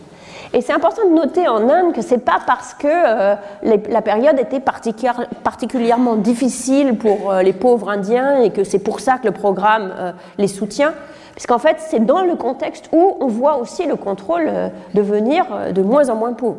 Et 0.55 0.61
c'est 0.61 0.73
important 0.73 1.03
de 1.05 1.13
noter 1.13 1.49
en 1.49 1.69
Inde 1.69 1.93
que 1.93 2.01
ce 2.01 2.15
n'est 2.15 2.21
pas 2.21 2.39
parce 2.47 2.73
que 2.75 2.87
la 2.87 4.03
période 4.03 4.39
était 4.39 4.61
particulièrement 4.61 6.15
difficile 6.15 6.97
pour 6.97 7.33
les 7.33 7.53
pauvres 7.53 7.91
Indiens 7.91 8.41
et 8.41 8.51
que 8.51 8.63
c'est 8.63 8.79
pour 8.79 9.01
ça 9.01 9.19
que 9.19 9.27
le 9.27 9.33
programme 9.33 9.93
les 10.39 10.47
soutient, 10.47 10.95
puisqu'en 11.33 11.59
fait 11.59 11.79
c'est 11.81 12.07
dans 12.07 12.23
le 12.23 12.37
contexte 12.37 12.89
où 12.93 13.17
on 13.21 13.27
voit 13.27 13.57
aussi 13.57 13.87
le 13.87 13.97
contrôle 13.97 14.49
devenir 14.95 15.47
de 15.75 15.83
moins 15.83 16.09
en 16.11 16.15
moins 16.15 16.33
pauvre. 16.33 16.59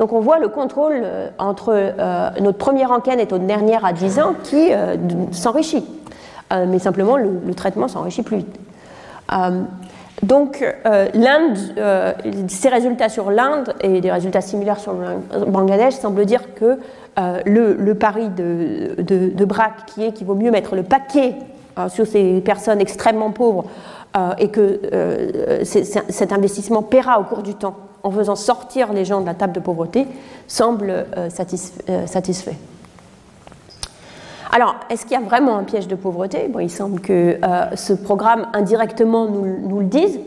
Donc 0.00 0.12
on 0.12 0.20
voit 0.20 0.40
le 0.40 0.48
contrôle 0.48 1.04
entre 1.38 1.94
notre 2.40 2.58
première 2.58 2.90
enquête 2.90 3.20
et 3.20 3.32
notre 3.32 3.38
dernière 3.38 3.84
à 3.84 3.92
10 3.92 4.18
ans 4.18 4.34
qui 4.42 4.72
s'enrichit. 5.30 5.84
Euh, 6.52 6.66
mais 6.68 6.78
simplement 6.78 7.16
le, 7.16 7.54
traitement 7.54 7.88
s'enrichit 7.88 8.22
plus 8.22 8.38
vite. 8.38 8.60
Euh, 9.32 9.62
donc, 10.22 10.64
euh, 10.86 11.08
l'Inde, 11.14 11.58
ces 12.48 12.68
résultats 12.68 13.08
sur 13.08 13.30
l'Inde 13.30 13.74
et 13.80 14.00
des 14.00 14.12
résultats 14.12 14.40
similaires 14.40 14.78
sur 14.78 14.92
le 14.92 15.44
Bangladesh 15.46 15.94
semblent 15.94 16.24
dire 16.24 16.54
que 16.54 16.78
le, 17.44 17.92
pari 17.94 18.28
de, 18.28 18.94
de, 19.02 19.44
Braque, 19.44 19.86
qui 19.86 20.04
est 20.04 20.12
qu'il 20.12 20.26
vaut 20.26 20.34
mieux 20.34 20.50
mettre 20.50 20.76
le 20.76 20.84
paquet 20.84 21.34
sur 21.88 22.06
ces 22.06 22.40
personnes 22.40 22.80
extrêmement 22.80 23.30
pauvres 23.30 23.64
et 24.38 24.48
que 24.48 24.80
cet 25.64 26.32
investissement 26.32 26.82
paiera 26.82 27.18
au 27.18 27.24
cours 27.24 27.42
du 27.42 27.54
temps 27.54 27.76
en 28.04 28.10
faisant 28.12 28.36
sortir 28.36 28.92
les 28.92 29.04
gens 29.04 29.20
de 29.20 29.26
la 29.26 29.34
table 29.34 29.54
de 29.54 29.60
pauvreté, 29.60 30.06
semble 30.46 31.04
satisfait. 32.06 32.56
Alors, 34.54 34.76
est-ce 34.90 35.06
qu'il 35.06 35.12
y 35.12 35.16
a 35.16 35.24
vraiment 35.24 35.56
un 35.56 35.64
piège 35.64 35.88
de 35.88 35.94
pauvreté? 35.94 36.50
Il 36.60 36.70
semble 36.70 37.00
que 37.00 37.38
euh, 37.42 37.74
ce 37.74 37.94
programme 37.94 38.48
indirectement 38.52 39.26
nous, 39.26 39.80
le 39.80 39.86
dise. 39.86 40.20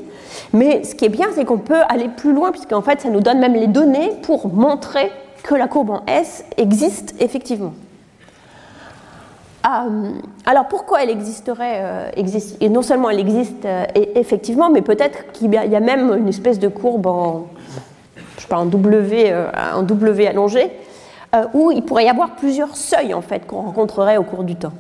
Mais 0.52 0.84
ce 0.84 0.96
qui 0.96 1.06
est 1.06 1.10
bien, 1.10 1.28
c'est 1.36 1.46
qu'on 1.46 1.60
peut 1.60 1.82
aller 1.90 2.10
plus 2.10 2.34
loin, 2.34 2.52
puisqu'en 2.52 2.82
fait, 2.82 3.02
ça 3.02 3.10
nous 3.10 3.20
donne 3.20 3.40
même 3.40 3.54
les 3.54 3.68
données 3.68 4.14
pour 4.24 4.52
montrer 4.52 5.12
que 5.44 5.54
la 5.54 5.68
courbe 5.68 5.92
en 5.92 6.02
S 6.08 6.44
existe 6.58 7.14
effectivement. 7.20 7.74
alors 9.64 10.68
pourquoi 10.70 11.04
elle 11.04 11.12
existerait 11.12 12.12
existe, 12.16 12.58
Et 12.62 12.70
non 12.70 12.82
seulement 12.82 13.12
elle 13.12 13.20
existe 13.20 13.68
effectivement, 14.16 14.72
mais 14.72 14.82
peut-être 14.82 15.32
qu'il 15.34 15.54
y, 15.54 15.76
a 15.76 15.80
même 15.80 16.18
une 16.18 16.30
espèce 16.30 16.58
de 16.58 16.68
courbe 16.68 17.06
en, 17.06 17.46
en 18.52 18.66
W, 18.66 19.36
en 19.76 19.84
w 19.84 20.28
allongé, 20.28 20.72
où 21.54 21.72
il 21.72 21.84
pourrait 21.84 22.06
y 22.06 22.10
avoir 22.10 22.32
plusieurs 22.36 22.76
seuils 22.76 23.14
en 23.14 23.22
fait 23.22 23.46
qu'on 23.48 23.62
rencontrerait 23.62 24.18
au 24.18 24.24
cours 24.24 24.44
du 24.44 24.56
temps. 24.56 24.74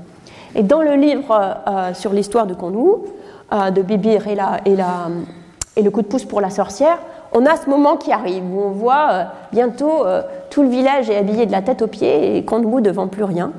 Et 0.56 0.64
dans 0.64 0.82
le 0.82 0.96
livre 0.96 1.58
sur 1.94 2.14
l'histoire 2.14 2.48
de 2.48 2.54
Konou, 2.54 3.04
de 3.52 3.82
Bibir 3.82 4.28
et, 4.28 4.36
la, 4.36 4.60
et, 4.66 5.82
le 5.82 5.90
coup 5.90 6.02
de 6.02 6.08
pouce 6.08 6.26
pour 6.26 6.42
la 6.42 6.50
sorcière, 6.50 6.98
on 7.36 7.46
a 7.46 7.58
ce 7.58 7.70
moment 7.70 7.98
qui 7.98 8.14
arrive 8.14 8.44
où 8.46 8.62
on 8.62 8.72
voit 8.72 9.10
euh, 9.12 9.24
bientôt 9.52 10.06
euh, 10.06 10.22
tout 10.50 10.64
le 10.64 10.70
village 10.70 11.10
est 11.10 11.18
habillé 11.18 11.46
de 11.46 11.52
la 11.52 11.62
tête 11.62 11.82
aux 11.82 11.88
pieds 11.88 12.38
et 12.38 12.46
Kondwu 12.46 12.82
devant 12.82 13.08
plus 13.08 13.26
rien. 13.26 13.52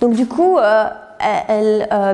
Donc 0.00 0.14
du 0.14 0.26
coup, 0.26 0.56
euh, 0.56 0.84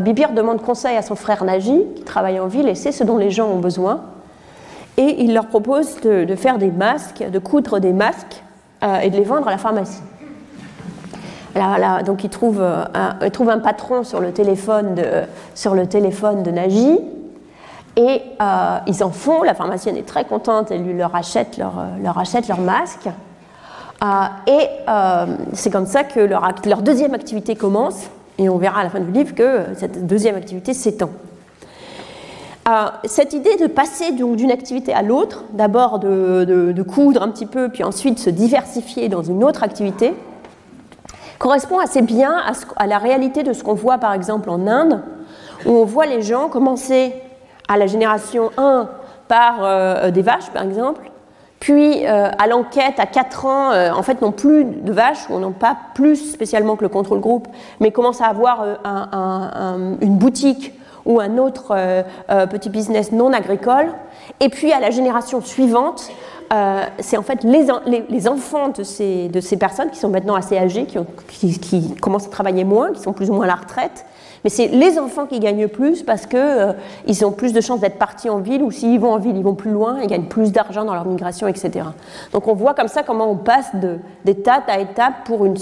Bibir 0.01 0.33
demande 0.33 0.63
conseil 0.63 0.97
à 0.97 1.03
son 1.03 1.15
frère 1.15 1.45
Naji, 1.45 1.85
qui 1.95 2.03
travaille 2.03 2.41
en 2.41 2.47
ville 2.47 2.69
et 2.69 2.75
sait 2.75 2.91
ce 2.91 3.05
dont 3.05 3.19
les 3.19 3.31
gens 3.31 3.49
ont 3.49 3.59
besoin. 3.59 4.01
Et 4.97 5.23
il 5.23 5.35
leur 5.35 5.47
propose 5.47 6.01
de, 6.01 6.35
faire 6.37 6.57
des 6.57 6.71
masques, 6.71 7.23
de 7.31 7.39
coudre 7.39 7.79
des 7.79 7.93
masques 7.93 8.43
et 8.83 9.11
de 9.11 9.17
les 9.17 9.25
vendre 9.25 9.49
à 9.49 9.51
la 9.51 9.59
pharmacie. 9.59 10.03
donc 12.05 12.25
il 12.25 12.31
trouve, 12.31 12.63
un, 12.63 13.31
trouve, 13.31 13.51
un, 13.51 13.59
patron 13.59 14.05
sur 14.05 14.21
le 14.21 14.33
téléphone 14.33 14.95
de, 14.95 15.23
sur 15.55 15.75
le 15.75 15.87
téléphone 15.87 16.43
de 16.43 16.51
Naji 16.51 17.01
et 17.97 18.21
euh, 18.43 18.79
ils 18.87 19.03
en 19.03 19.11
font, 19.11 19.43
la 19.43 19.55
pharmacienne 19.55 19.97
est 19.97 20.07
très 20.07 20.25
contente, 20.25 20.71
elle 20.71 20.83
lui 20.83 20.93
leur 20.93 21.15
achète 21.17 21.57
leur, 21.57 21.79
euh, 21.79 22.21
achète 22.21 22.47
leur 22.47 22.61
masque. 22.61 23.09
Euh, 24.05 24.07
et 24.47 24.69
c'est 25.55 25.71
comme 25.71 25.87
ça 25.87 26.05
que 26.05 26.21
leur, 26.21 26.83
deuxième 26.83 27.15
activité 27.15 27.57
commence, 27.57 28.11
et 28.37 28.51
on 28.51 28.59
verra 28.59 28.81
à 28.81 28.85
la 28.85 28.91
fin 28.91 29.01
du 29.01 29.11
livre 29.11 29.35
que 29.35 29.63
cette 29.79 30.07
deuxième 30.07 30.37
activité 30.37 30.75
s'étend. 30.75 31.09
Cette 33.05 33.33
idée 33.33 33.57
de 33.57 33.67
passer 33.67 34.13
d'une 34.13 34.51
activité 34.51 34.93
à 34.93 35.03
l'autre, 35.03 35.45
d'abord 35.53 35.99
de, 35.99 36.83
coudre 36.83 37.23
un 37.23 37.29
petit 37.29 37.47
peu, 37.47 37.69
puis 37.69 37.85
ensuite 37.85 38.19
se 38.19 38.31
diversifier 38.31 39.09
dans 39.09 39.23
une 39.23 39.45
autre 39.45 39.63
activité, 39.63 40.15
correspond 41.39 41.79
assez 41.79 42.03
bien 42.03 42.33
à, 42.33 42.53
à 42.77 42.87
la 42.87 42.99
réalité 42.99 43.43
de 43.43 43.53
ce 43.53 43.63
qu'on 43.63 43.75
voit 43.75 43.99
par 43.99 44.13
exemple 44.13 44.51
en 44.51 44.67
Inde, 44.67 45.03
où 45.65 45.71
on 45.71 45.85
voit 45.85 46.07
les 46.07 46.23
gens 46.23 46.49
commencer 46.49 47.15
à 47.69 47.77
la 47.77 47.87
génération 47.87 48.51
1 48.57 48.89
par 49.29 49.59
euh, 49.63 50.11
des 50.11 50.23
vaches, 50.23 50.51
par 50.51 50.63
exemple, 50.63 51.11
puis 51.59 52.07
euh, 52.07 52.31
à 52.39 52.47
l'enquête 52.47 52.99
à 52.99 53.07
4 53.07 53.47
ans, 53.47 53.73
euh, 53.73 53.91
en 53.91 54.03
fait, 54.03 54.23
n'ont 54.23 54.33
plus 54.33 54.65
de 54.65 54.93
vaches, 54.93 55.29
ou 55.31 55.39
n'ont 55.39 55.53
pas 55.53 55.77
plus 55.95 56.17
spécialement 56.17 56.77
que 56.77 56.83
le 56.83 56.89
contrôle 56.89 57.21
groupe, 57.21 57.49
mais 57.81 57.91
commencent 57.91 58.21
à 58.21 58.27
avoir 58.27 58.65
une 60.01 60.17
boutique 60.17 60.73
ou 61.07 61.21
un 61.21 61.39
autre 61.39 61.75
petit 62.51 62.69
business 62.69 63.13
non 63.13 63.33
agricole. 63.33 63.93
Et 64.41 64.49
puis 64.49 64.73
à 64.73 64.81
la 64.81 64.91
génération 64.91 65.41
suivante, 65.41 66.11
c'est 66.99 67.17
en 67.17 67.23
fait 67.23 67.43
les, 67.45 67.67
les, 68.09 68.29
enfants 68.29 68.69
de 68.69 68.83
ces, 68.83 69.29
de 69.29 69.41
ces, 69.41 69.57
personnes 69.57 69.91
qui 69.91 69.99
sont 69.99 70.09
maintenant 70.09 70.35
assez 70.35 70.59
qui, 70.87 70.99
qui, 71.29 71.59
qui, 71.59 71.95
commencent 71.97 72.27
à 72.27 72.31
travailler 72.31 72.65
moins, 72.65 72.93
qui 72.93 73.01
sont 73.01 73.13
plus 73.13 73.31
ou 73.31 73.35
moins 73.35 73.45
à 73.45 73.49
la 73.49 73.55
retraite, 73.55 74.05
mais 74.47 74.51
c'est 74.51 74.69
les 74.69 74.97
enfants 74.97 75.27
qui 75.27 75.41
gagnent 75.41 75.67
plus 75.67 76.05
parce 76.05 76.25
qu'ils 76.25 76.39
euh, 76.39 77.25
ont 77.25 77.33
plus 77.33 77.53
de 77.53 77.61
chances 77.61 77.81
d'être 77.81 77.99
partis 77.99 78.31
en 78.31 78.39
ville 78.39 78.63
ou 78.63 78.71
s'ils 78.71 79.01
vont 79.01 79.13
en 79.13 79.19
ville, 79.19 79.37
ils 79.37 79.43
vont 79.43 79.57
plus 79.57 79.73
loin, 79.73 79.99
ils 80.01 80.07
gagnent 80.07 80.29
plus 80.29 80.53
d'argent 80.53 80.85
dans 80.85 80.95
leur 80.95 81.05
migration, 81.05 81.49
etc. 81.49 81.85
Donc 82.33 82.47
on 82.47 82.55
voit 82.55 82.73
comme 82.73 82.87
ça 82.87 83.03
comment 83.03 83.29
on 83.29 83.35
passe 83.35 83.73
d'étape 84.25 84.69
à 84.69 84.79
étape 84.79 85.25
pour, 85.25 85.47
une, 85.47 85.57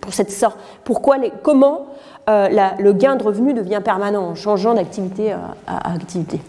pour 0.00 0.12
cette 0.12 0.32
sorte. 0.32 0.58
Pourquoi 0.82 1.18
les, 1.18 1.32
comment 1.44 1.86
euh, 2.28 2.48
le 2.78 2.92
gain 2.92 3.16
de 3.16 3.22
revenus 3.22 3.54
devient 3.54 3.80
permanent 3.84 4.22
en 4.22 4.34
changeant 4.34 4.74
d'activité 4.74 5.32
à, 5.32 5.94
activité. 5.94 6.40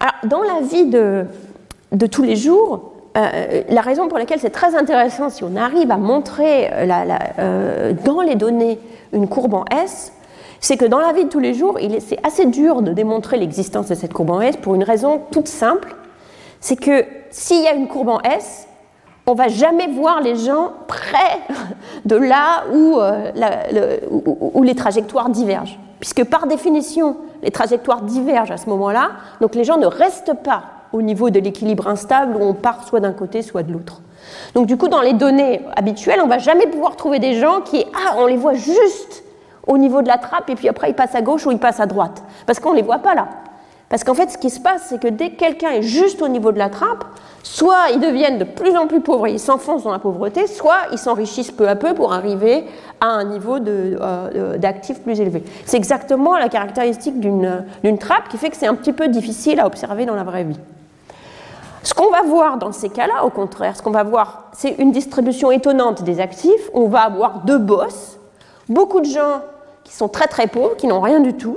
Alors, 0.00 0.14
dans 0.24 0.42
la 0.42 0.60
vie 0.60 0.86
de, 0.86 1.26
tous 2.06 2.22
les 2.22 2.36
jours, 2.36 2.92
euh, 3.16 3.62
la 3.68 3.80
raison 3.80 4.08
pour 4.08 4.18
laquelle 4.18 4.38
c'est 4.38 4.50
très 4.50 4.76
intéressant, 4.76 5.30
si 5.30 5.44
on 5.44 5.56
arrive 5.56 5.90
à 5.90 5.96
montrer 5.96 6.70
dans 8.04 8.20
les 8.20 8.34
données 8.34 8.78
une 9.12 9.28
courbe 9.28 9.54
en 9.54 9.64
S, 9.84 10.12
c'est 10.60 10.76
que 10.76 10.84
dans 10.84 10.98
la 10.98 11.12
vie 11.12 11.24
de 11.24 11.28
tous 11.28 11.40
les 11.40 11.54
jours, 11.54 11.78
c'est 12.00 12.24
assez 12.26 12.46
dur 12.46 12.82
de 12.82 12.92
démontrer 12.92 13.38
l'existence 13.38 13.88
de 13.88 13.94
cette 13.94 14.12
courbe 14.12 14.30
en 14.30 14.40
S 14.40 14.56
pour 14.56 14.74
une 14.74 14.84
raison 14.84 15.22
toute 15.30 15.48
simple, 15.48 15.94
c'est 16.60 16.76
que 16.76 17.04
s'il 17.30 17.62
y 17.62 17.66
a 17.66 17.74
une 17.74 17.88
courbe 17.88 18.08
en 18.08 18.20
S, 18.20 18.67
on 19.28 19.34
va 19.34 19.48
jamais 19.48 19.88
voir 19.88 20.22
les 20.22 20.36
gens 20.36 20.72
près 20.86 21.40
de 22.06 22.16
là 22.16 22.64
euh, 22.72 23.98
où, 24.10 24.62
les 24.62 24.74
trajectoires 24.74 25.28
divergent. 25.28 25.78
Puisque 26.00 26.24
par 26.24 26.46
définition, 26.46 27.16
les 27.42 27.50
trajectoires 27.50 28.02
divergent 28.02 28.52
à 28.52 28.56
ce 28.56 28.68
moment-là, 28.70 29.10
donc 29.40 29.54
les 29.54 29.64
gens 29.64 29.76
ne 29.76 29.86
restent 29.86 30.34
pas 30.42 30.62
au 30.92 31.02
niveau 31.02 31.28
de 31.28 31.38
l'équilibre 31.40 31.88
instable 31.88 32.36
où 32.36 32.42
on 32.42 32.54
part 32.54 32.88
soit 32.88 33.00
d'un 33.00 33.12
côté, 33.12 33.42
soit 33.42 33.62
de 33.62 33.72
l'autre. 33.72 34.00
Donc 34.54 34.66
du 34.66 34.78
coup, 34.78 34.88
dans 34.88 35.02
les 35.02 35.12
données 35.12 35.60
habituelles, 35.76 36.20
on 36.24 36.28
va 36.28 36.38
jamais 36.38 36.66
pouvoir 36.66 36.96
trouver 36.96 37.18
des 37.18 37.34
gens 37.34 37.60
qui, 37.60 37.84
ah, 37.94 38.14
on 38.16 38.26
les 38.26 38.36
voit 38.36 38.54
juste 38.54 39.24
au 39.66 39.76
niveau 39.76 40.00
de 40.00 40.08
la 40.08 40.16
trappe 40.16 40.48
et 40.48 40.54
puis 40.54 40.68
après 40.68 40.88
ils 40.88 40.94
passent 40.94 41.14
à 41.14 41.20
gauche 41.20 41.44
ou 41.44 41.52
ils 41.52 41.58
passent 41.58 41.80
à 41.80 41.86
droite. 41.86 42.22
Parce 42.46 42.60
qu'on 42.60 42.70
ne 42.70 42.76
les 42.76 42.82
voit 42.82 43.00
pas 43.00 43.14
là. 43.14 43.28
Parce 43.88 44.04
qu'en 44.04 44.14
fait, 44.14 44.30
ce 44.30 44.38
qui 44.38 44.50
se 44.50 44.60
passe, 44.60 44.86
c'est 44.88 45.00
que 45.00 45.08
dès 45.08 45.30
que 45.30 45.36
quelqu'un 45.36 45.70
est 45.70 45.82
juste 45.82 46.20
au 46.20 46.28
niveau 46.28 46.52
de 46.52 46.58
la 46.58 46.68
trappe, 46.68 47.04
soit 47.42 47.90
ils 47.94 48.00
deviennent 48.00 48.38
de 48.38 48.44
plus 48.44 48.76
en 48.76 48.86
plus 48.86 49.00
pauvres 49.00 49.26
et 49.26 49.32
ils 49.32 49.40
s'enfoncent 49.40 49.84
dans 49.84 49.92
la 49.92 49.98
pauvreté, 49.98 50.46
soit 50.46 50.76
ils 50.92 50.98
s'enrichissent 50.98 51.50
peu 51.50 51.68
à 51.68 51.76
peu 51.76 51.94
pour 51.94 52.12
arriver 52.12 52.64
à 53.00 53.06
un 53.06 53.24
niveau 53.24 53.56
euh, 53.56 54.58
d'actifs 54.58 55.00
plus 55.00 55.20
élevé. 55.20 55.42
C'est 55.64 55.78
exactement 55.78 56.36
la 56.36 56.48
caractéristique 56.48 57.18
d'une 57.18 57.98
trappe 57.98 58.28
qui 58.28 58.36
fait 58.36 58.50
que 58.50 58.56
c'est 58.56 58.66
un 58.66 58.74
petit 58.74 58.92
peu 58.92 59.08
difficile 59.08 59.60
à 59.60 59.66
observer 59.66 60.04
dans 60.04 60.16
la 60.16 60.24
vraie 60.24 60.44
vie. 60.44 60.58
Ce 61.82 61.94
qu'on 61.94 62.10
va 62.10 62.22
voir 62.22 62.58
dans 62.58 62.72
ces 62.72 62.90
cas-là, 62.90 63.24
au 63.24 63.30
contraire, 63.30 63.74
ce 63.76 63.82
qu'on 63.82 63.92
va 63.92 64.02
voir, 64.02 64.50
c'est 64.52 64.72
une 64.78 64.92
distribution 64.92 65.50
étonnante 65.50 66.02
des 66.02 66.20
actifs. 66.20 66.70
On 66.74 66.88
va 66.88 67.00
avoir 67.02 67.44
deux 67.44 67.56
bosses, 67.58 68.18
beaucoup 68.68 69.00
de 69.00 69.06
gens 69.06 69.40
qui 69.84 69.94
sont 69.94 70.08
très 70.08 70.26
très 70.26 70.48
pauvres, 70.48 70.76
qui 70.76 70.86
n'ont 70.86 71.00
rien 71.00 71.20
du 71.20 71.32
tout. 71.32 71.56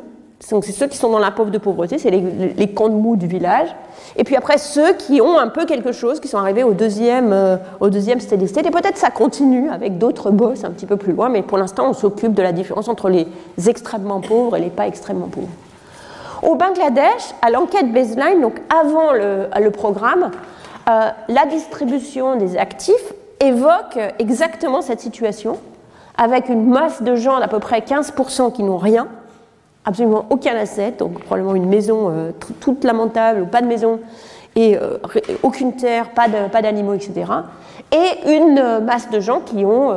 Donc 0.50 0.66
c'est 0.66 0.72
ceux 0.72 0.88
qui 0.88 0.98
sont 0.98 1.10
dans 1.10 1.20
la 1.20 1.32
pauvre 1.32 1.52
de 1.52 1.58
pauvreté, 1.58 1.98
c'est 1.98 2.10
les, 2.10 2.68
camps 2.74 2.90
de 2.90 2.96
mou 2.96 3.16
du 3.16 3.28
village. 3.28 3.70
Et 4.16 4.24
puis 4.24 4.36
après 4.36 4.58
ceux 4.58 4.94
qui 4.94 5.22
ont 5.22 5.38
un 5.38 5.48
peu 5.48 5.66
quelque 5.66 5.92
chose, 5.92 6.20
qui 6.20 6.28
sont 6.28 6.40
arrivés 6.40 6.64
au 6.64 6.74
deuxième, 6.74 7.32
euh, 7.32 7.58
deuxième 7.82 8.20
steady 8.20 8.48
state. 8.48 8.66
Et 8.66 8.72
peut-être 8.72 8.98
ça 8.98 9.12
continue 9.12 9.70
avec 9.70 9.98
d'autres 9.98 10.32
boss 10.32 10.64
un 10.64 10.72
petit 10.72 10.86
peu 10.86 10.98
plus 10.98 11.14
loin, 11.14 11.30
mais 11.30 11.44
pour 11.44 11.58
l'instant 11.58 11.90
on 11.90 11.94
s'occupe 11.94 12.34
de 12.34 12.42
la 12.42 12.52
différence 12.52 12.88
entre 12.88 13.10
les 13.10 13.28
extrêmement 13.68 14.20
pauvres 14.20 14.58
et 14.58 14.62
les 14.62 14.70
pas 14.70 14.88
extrêmement 14.88 15.28
pauvres. 15.28 15.48
Au 16.42 16.56
Bangladesh, 16.56 17.36
à 17.44 17.52
l'enquête 17.52 17.94
baseline, 17.94 18.42
donc 18.42 18.60
avant 18.70 19.14
le, 19.14 19.48
le 19.60 19.72
programme, 19.72 20.32
euh, 20.90 21.10
la 21.28 21.46
distribution 21.46 22.36
des 22.36 22.58
actifs 22.58 23.14
évoque 23.40 24.00
exactement 24.18 24.82
cette 24.82 25.02
situation 25.02 25.60
avec 26.18 26.50
une 26.50 26.68
masse 26.68 27.04
de 27.04 27.16
gens 27.16 27.40
d'à 27.40 27.48
peu 27.48 27.60
près 27.60 27.80
15% 27.80 28.52
qui 28.54 28.64
n'ont 28.64 28.78
rien, 28.78 29.08
absolument 29.86 30.26
aucun 30.30 30.56
asset, 30.56 30.94
donc 30.98 31.20
probablement 31.24 31.56
une 31.56 31.68
maison 31.68 32.10
euh, 32.10 32.32
toute 32.60 32.84
lamentable 32.84 33.42
ou 33.42 33.46
pas 33.46 33.62
de 33.62 33.68
maison, 33.68 34.00
et 34.56 34.78
euh, 34.78 34.98
aucune 35.44 35.74
terre, 35.76 36.10
pas 36.10 36.28
d'animaux, 36.62 36.94
etc. 36.94 37.32
Et 37.92 38.36
une 38.36 38.60
euh, 38.60 38.80
masse 38.80 39.10
de 39.10 39.20
gens 39.20 39.40
qui 39.40 39.66
ont, 39.66 39.94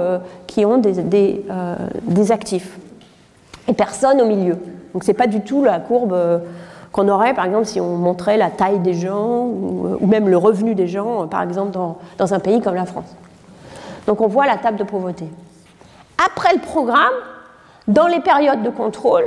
qui 0.47 0.65
ont 0.65 0.79
des, 0.79 1.03
des, 1.03 2.33
actifs. 2.33 2.79
Et 3.69 3.73
personne 3.73 4.21
au 4.21 4.27
milieu. 4.27 4.57
Donc 4.93 5.05
c'est 5.05 5.15
pas 5.15 5.27
du 5.27 5.41
tout 5.41 5.65
la 5.65 5.81
courbe 5.81 6.17
qu'on 6.93 7.09
aurait, 7.09 7.35
par 7.35 7.47
exemple, 7.47 7.65
si 7.65 7.81
on 7.81 7.97
montrait 7.97 8.37
la 8.37 8.51
taille 8.51 8.79
des 8.79 8.95
gens 8.95 9.47
ou, 9.47 9.97
ou 10.01 10.07
même 10.07 10.29
le 10.29 10.37
revenu 10.37 10.75
des 10.75 10.87
gens, 10.87 11.27
par 11.27 11.43
exemple, 11.43 11.73
dans, 11.73 11.99
dans 12.19 12.35
un 12.35 12.39
pays 12.39 12.61
comme 12.61 12.75
la 12.75 12.87
France. 12.87 13.17
Donc 14.07 14.21
on 14.21 14.29
voit 14.29 14.47
la 14.47 14.59
table 14.59 14.77
de 14.77 14.85
pauvreté. 14.85 15.27
Après 16.25 16.53
le 16.55 16.61
programme, 16.61 17.15
dans 17.89 18.07
les 18.07 18.21
périodes 18.21 18.63
de 18.63 18.71
contrôle, 18.71 19.25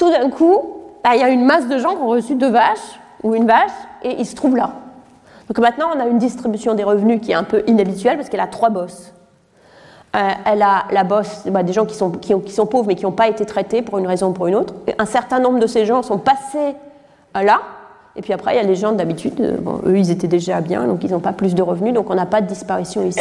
tout 0.00 0.10
d'un 0.10 0.30
coup, 0.30 0.58
bah, 1.04 1.10
il 1.14 1.20
y 1.20 1.22
a 1.22 1.28
une 1.28 1.44
masse 1.44 1.68
de 1.68 1.76
gens 1.76 1.90
qui 1.90 2.00
ont 2.00 2.08
reçu 2.08 2.34
deux 2.34 2.48
vaches 2.48 2.98
ou 3.22 3.34
une 3.34 3.46
vache 3.46 3.70
et 4.02 4.16
ils 4.18 4.24
se 4.24 4.34
trouvent 4.34 4.56
là. 4.56 4.72
Donc 5.46 5.58
maintenant, 5.58 5.88
on 5.94 6.00
a 6.00 6.06
une 6.06 6.16
distribution 6.16 6.74
des 6.74 6.84
revenus 6.84 7.20
qui 7.20 7.32
est 7.32 7.34
un 7.34 7.44
peu 7.44 7.62
inhabituelle 7.66 8.16
parce 8.16 8.30
qu'elle 8.30 8.40
a 8.40 8.46
trois 8.46 8.70
bosses. 8.70 9.12
Euh, 10.16 10.30
elle 10.46 10.62
a 10.62 10.86
la 10.90 11.04
bosse 11.04 11.42
bah, 11.48 11.62
des 11.62 11.74
gens 11.74 11.84
qui 11.84 11.94
sont, 11.94 12.10
pauvres 12.66 12.86
mais 12.86 12.94
qui 12.94 13.04
n'ont 13.04 13.12
pas 13.12 13.28
été 13.28 13.44
traités 13.44 13.82
pour 13.82 13.98
une 13.98 14.06
raison 14.06 14.28
ou 14.28 14.32
pour 14.32 14.46
une 14.46 14.54
autre. 14.54 14.72
un 14.98 15.04
certain 15.04 15.38
nombre 15.38 15.58
de 15.58 15.66
ces 15.66 15.84
gens 15.84 16.02
sont 16.02 16.18
passés 16.18 16.74
euh, 17.36 17.42
là. 17.42 17.60
Et 18.16 18.22
puis 18.22 18.32
après, 18.32 18.54
il 18.54 18.56
y 18.56 18.60
a 18.60 18.62
les 18.62 18.76
gens 18.76 18.92
d'habitude, 18.92 19.38
euh, 19.38 19.58
eux, 19.84 19.98
ils 19.98 20.10
étaient 20.10 20.28
déjà 20.28 20.62
bien, 20.62 20.86
donc 20.86 21.04
ils 21.04 21.10
n'ont 21.10 21.20
pas 21.20 21.34
plus 21.34 21.54
de 21.54 21.62
revenus, 21.62 21.92
donc 21.92 22.08
on 22.08 22.14
n'a 22.14 22.26
pas 22.26 22.40
de 22.40 22.46
disparition 22.46 23.04
ici. 23.04 23.20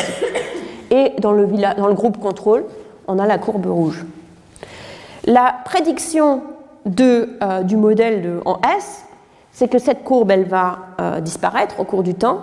Et 0.91 1.11
dans 1.19 1.33
le 1.33 1.45
groupe 1.93 2.19
contrôle, 2.19 2.63
on 3.07 3.19
a 3.19 3.27
la 3.27 3.37
courbe 3.37 3.65
rouge. 3.65 4.05
La 5.25 5.53
prédiction 5.65 6.41
euh, 6.99 7.63
du 7.63 7.77
modèle 7.77 8.39
en 8.45 8.59
S, 8.77 9.05
c'est 9.51 9.67
que 9.67 9.79
cette 9.79 10.03
courbe, 10.03 10.31
elle 10.31 10.45
va 10.45 10.79
euh, 10.99 11.19
disparaître 11.19 11.79
au 11.79 11.83
cours 11.83 12.03
du 12.03 12.15
temps, 12.15 12.41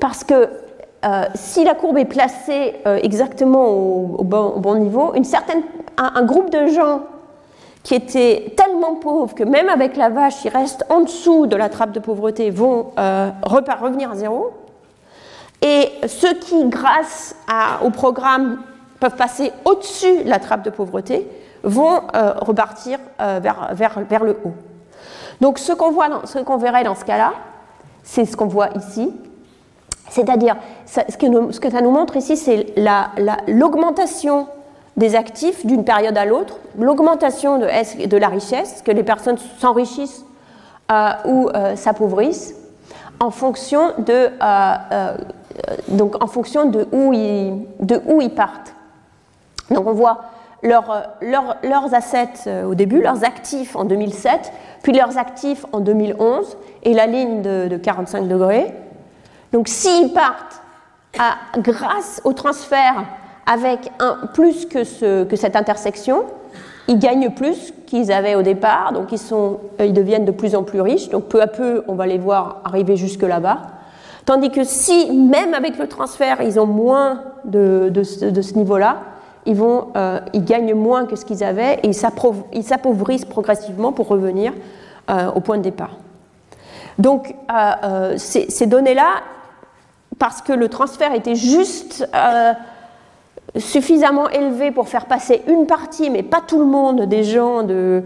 parce 0.00 0.24
que 0.24 0.48
euh, 1.04 1.24
si 1.34 1.64
la 1.64 1.74
courbe 1.74 1.98
est 1.98 2.06
placée 2.06 2.74
exactement 3.02 3.68
au, 3.68 4.24
bon, 4.24 4.74
niveau, 4.76 5.14
une 5.14 5.24
certaine 5.24 5.62
un, 5.98 6.24
groupe 6.24 6.50
de 6.50 6.66
gens 6.68 7.02
qui 7.82 7.94
étaient 7.94 8.54
tellement 8.56 8.96
pauvres 8.96 9.34
que 9.34 9.44
même 9.44 9.68
avec 9.68 9.96
la 9.96 10.08
vache, 10.08 10.44
ils 10.44 10.50
restent 10.50 10.84
en 10.88 11.00
dessous 11.00 11.46
de 11.46 11.54
la 11.54 11.68
trappe 11.68 11.92
de 11.92 12.00
pauvreté, 12.00 12.50
vont 12.50 12.90
revenir 13.42 14.10
à 14.10 14.16
zéro. 14.16 14.52
Et 15.62 15.90
ceux 16.08 16.34
qui, 16.34 16.64
grâce 16.64 17.36
au 17.84 17.90
programme, 17.90 18.58
peuvent 18.98 19.16
passer 19.16 19.52
au-dessus 19.64 20.24
de 20.24 20.28
la 20.28 20.38
trappe 20.38 20.62
de 20.62 20.70
pauvreté, 20.70 21.28
vont 21.66 22.00
euh, 22.14 22.32
repartir 22.38 22.98
euh, 23.20 23.40
vers, 23.42 24.24
le 24.24 24.38
haut. 24.44 24.54
Donc 25.40 25.58
ce 25.58 25.72
qu'on 25.72 25.92
qu'on 26.44 26.56
verrait 26.56 26.84
dans 26.84 26.94
ce 26.94 27.04
cas-là, 27.04 27.32
c'est 28.02 28.24
ce 28.24 28.36
qu'on 28.36 28.46
voit 28.46 28.70
ici. 28.76 29.12
C'est-à-dire, 30.08 30.56
ce, 30.86 31.00
que 31.58 31.70
ça 31.70 31.80
nous 31.80 31.90
montre 31.90 32.16
ici, 32.16 32.36
c'est 32.36 32.72
l'augmentation 33.48 34.46
des 34.96 35.16
actifs 35.16 35.66
d'une 35.66 35.84
période 35.84 36.16
à 36.16 36.24
l'autre, 36.24 36.58
l'augmentation 36.78 37.58
de, 37.58 38.16
la 38.16 38.28
richesse, 38.28 38.82
que 38.82 38.92
les 38.92 39.02
personnes 39.02 39.36
s'enrichissent 39.58 40.24
euh, 40.92 41.10
ou 41.26 41.50
s'appauvrissent, 41.74 42.54
en 43.18 43.32
fonction 43.32 43.92
de, 43.98 44.30
donc 45.88 46.22
en 46.22 46.28
fonction 46.28 46.70
où 46.92 47.12
ils, 47.12 47.66
de 47.80 48.00
où 48.06 48.20
ils 48.20 48.30
partent. 48.30 48.72
Donc 49.70 49.88
on 49.88 49.92
voit 49.92 50.20
leurs 50.62 51.94
assets 51.94 52.46
euh, 52.46 52.64
au 52.64 52.74
début, 52.74 53.00
leurs 53.00 53.24
actifs 53.24 53.76
en 53.76 53.84
2007, 53.84 54.52
puis 54.82 54.92
leurs 54.92 55.18
actifs 55.18 55.64
en 55.72 55.80
2011, 55.80 56.56
et 56.82 56.94
la 56.94 57.06
ligne 57.06 57.42
de, 57.42 57.76
45 57.76 58.28
degrés. 58.28 58.72
Donc 59.52 59.68
s'ils 59.68 60.12
partent 60.12 60.62
grâce 61.58 62.20
au 62.24 62.32
transfert 62.32 63.04
avec 63.46 63.90
un, 64.00 64.26
plus 64.34 64.66
que, 64.66 64.84
ce, 64.84 65.24
que, 65.24 65.36
cette 65.36 65.56
intersection, 65.56 66.24
ils 66.88 66.98
gagnent 66.98 67.30
plus 67.30 67.72
qu'ils 67.86 68.12
avaient 68.12 68.34
au 68.34 68.42
départ, 68.42 68.92
donc 68.92 69.12
ils, 69.12 69.18
sont, 69.18 69.60
ils 69.80 69.92
deviennent 69.92 70.24
de 70.24 70.32
plus 70.32 70.54
en 70.54 70.62
plus 70.62 70.80
riches, 70.80 71.08
donc 71.08 71.24
peu 71.24 71.40
à 71.40 71.46
peu 71.46 71.84
on 71.88 71.94
va 71.94 72.06
les 72.06 72.18
voir 72.18 72.60
arriver 72.64 72.96
jusque 72.96 73.22
là-bas. 73.22 73.62
Tandis 74.24 74.50
que 74.50 74.64
si, 74.64 75.12
même 75.12 75.54
avec 75.54 75.78
le 75.78 75.86
transfert, 75.86 76.42
ils 76.42 76.58
ont 76.58 76.66
moins 76.66 77.22
de, 77.44 77.88
de 77.90 78.02
ce 78.02 78.54
niveau-là, 78.54 78.98
euh, 79.48 80.20
ils 80.32 80.44
gagnent 80.44 80.74
moins 80.74 81.06
que 81.06 81.16
ce 81.16 81.24
qu'ils 81.24 81.44
avaient 81.44 81.74
et 81.82 81.88
ils 81.88 82.64
s'appauvrissent 82.64 83.24
progressivement 83.24 83.92
pour 83.92 84.08
revenir 84.08 84.52
euh, 85.10 85.30
au 85.32 85.40
point 85.40 85.58
de 85.58 85.62
départ. 85.62 85.96
Donc 86.98 87.34
euh, 87.52 88.14
ces, 88.16 88.66
données-là, 88.66 89.22
parce 90.18 90.42
que 90.42 90.52
le 90.52 90.68
transfert 90.68 91.14
était 91.14 91.34
juste 91.34 92.08
suffisamment 93.56 94.28
élevé 94.30 94.70
pour 94.70 94.88
faire 94.88 95.06
passer 95.06 95.42
une 95.46 95.66
partie, 95.66 96.10
mais 96.10 96.22
pas 96.22 96.40
tout 96.46 96.58
le 96.58 96.64
monde, 96.64 97.02
des 97.02 97.22
gens 97.22 97.62
de, 97.62 98.02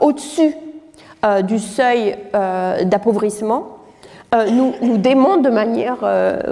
au-dessus 0.00 0.54
du 1.44 1.58
seuil 1.58 2.16
d'appauvrissement, 2.32 3.78
nous, 4.50 4.74
nous 4.82 4.98
de 4.98 5.50
manière 5.50 5.96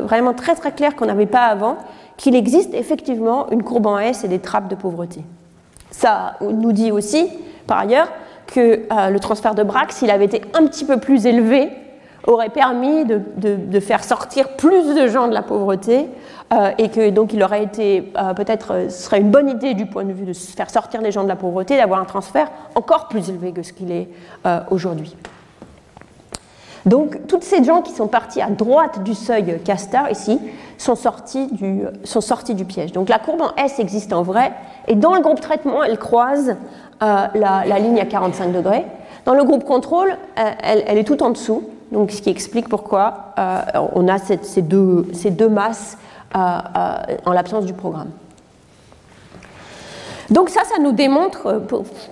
vraiment 0.07 0.32
très 0.32 0.55
très 0.55 0.72
claire 0.72 0.97
qu'on 0.97 1.07
n'avait 1.07 1.26
pas 1.26 1.45
avant 1.45 1.76
qu'il 2.17 2.35
existe 2.35 2.75
effectivement 2.75 3.51
une 3.51 3.62
courbe 3.62 3.87
en 3.87 3.99
S 3.99 4.25
et 4.25 4.29
des 4.29 4.39
trappes 4.39 4.69
de 4.69 4.75
pauvreté. 4.75 5.23
Ça 5.91 6.35
nous 6.41 6.73
dit 6.73 6.91
aussi, 6.91 7.29
par 7.67 7.79
ailleurs, 7.79 8.09
que 8.47 8.83
euh, 8.93 9.11
le 9.11 9.21
transfert 9.21 9.55
de 9.55 9.62
Braque, 9.62 9.93
s'il 9.93 10.11
avait 10.11 10.25
été 10.25 10.43
un 10.55 10.67
petit 10.67 10.85
peu 10.85 10.99
plus 10.99 11.27
élevé, 11.27 11.71
aurait 12.27 12.49
permis 12.49 13.05
de, 13.05 13.81
faire 13.81 14.03
sortir 14.03 14.57
plus 14.57 14.95
de 14.95 15.07
gens 15.09 15.29
de 15.29 15.35
la 15.35 15.43
pauvreté 15.43 16.09
euh, 16.55 16.71
et 16.79 16.89
que 16.89 17.11
donc 17.11 17.35
il 17.35 17.43
aurait 17.43 17.62
été 17.62 18.12
euh, 18.17 18.33
peut-être 18.33 18.91
serait 18.91 19.21
une 19.21 19.31
bonne 19.31 19.51
idée 19.51 19.75
du 19.75 19.85
point 19.85 20.05
de 20.05 20.12
vue 20.12 20.25
de 20.25 20.33
faire 20.33 20.71
sortir 20.71 21.03
les 21.03 21.12
gens 21.12 21.23
de 21.23 21.29
la 21.29 21.37
pauvreté 21.37 21.77
d'avoir 21.77 22.01
un 22.01 22.07
transfert 22.07 22.51
encore 22.77 23.09
plus 23.09 23.29
élevé 23.29 23.53
que 23.53 23.62
ce 23.62 23.75
qu'il 23.75 23.93
est 23.93 24.09
aujourd'hui. 24.71 25.15
Donc, 26.87 27.26
toutes 27.28 27.45
ces 27.45 27.64
gens 27.64 27.80
qui 27.80 27.93
sont 27.93 28.09
partis 28.09 28.43
à 28.43 28.51
droite 28.51 29.03
du 29.03 29.14
seuil 29.14 29.59
Castor, 29.64 30.11
ici, 30.11 30.39
sont 30.76 30.97
sortis, 30.97 31.47
du, 31.47 32.64
piège. 32.64 32.93
Donc, 32.93 33.09
la 33.09 33.18
courbe 33.18 33.41
en 33.41 33.55
S 33.57 33.78
existe 33.78 34.12
en 34.12 34.22
vrai, 34.22 34.53
et 34.87 34.95
dans 34.95 35.14
le 35.14 35.20
groupe 35.20 35.41
traitement, 35.41 35.82
elle 35.82 35.99
croise 35.99 36.57
euh, 37.03 37.26
la, 37.35 37.78
ligne 37.78 38.01
à 38.01 38.05
45 38.05 38.53
degrés. 38.53 38.85
Dans 39.24 39.35
le 39.35 39.45
groupe 39.45 39.64
contrôle, 39.64 40.11
euh, 40.39 40.51
elle, 40.62 40.99
est 40.99 41.05
tout 41.05 41.22
en 41.22 41.30
dessous, 41.30 41.62
ce 41.93 42.20
qui 42.20 42.28
explique 42.28 42.68
pourquoi 42.68 43.32
euh, 43.39 43.62
on 43.95 44.07
a 44.09 44.18
ces, 44.18 44.62
deux, 44.62 45.07
ces, 45.14 45.30
deux, 45.30 45.49
masses 45.49 45.97
en 46.35 47.32
l'absence 47.32 47.64
du 47.64 47.72
programme. 47.72 48.11
Donc 50.31 50.49
ça, 50.49 50.62
ça 50.64 50.81
nous 50.81 50.93
démontre 50.93 51.62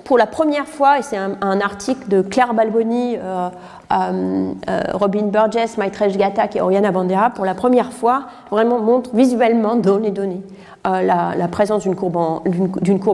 pour, 0.04 0.18
la 0.18 0.26
première 0.26 0.66
fois, 0.66 0.98
et 0.98 1.02
c'est 1.02 1.16
un, 1.16 1.60
article 1.60 2.08
de 2.08 2.22
Claire 2.22 2.54
Balboni, 2.54 3.16
euh, 3.16 3.48
euh, 3.90 4.52
Robin 4.92 5.24
Burgess, 5.24 5.78
Maitresh 5.78 6.16
Gatak 6.16 6.56
et 6.56 6.60
Oriana 6.60 6.90
Bandera, 6.90 7.30
pour 7.30 7.44
la 7.44 7.54
première 7.54 7.92
fois, 7.92 8.24
vraiment 8.50 8.80
montrent 8.80 9.14
visuellement 9.14 9.76
dans 9.76 9.98
les 9.98 10.10
données 10.10 10.42
euh, 10.86 11.02
la, 11.02 11.48
présence 11.48 11.84
d'une 11.84 11.94
courbe, 11.94 12.16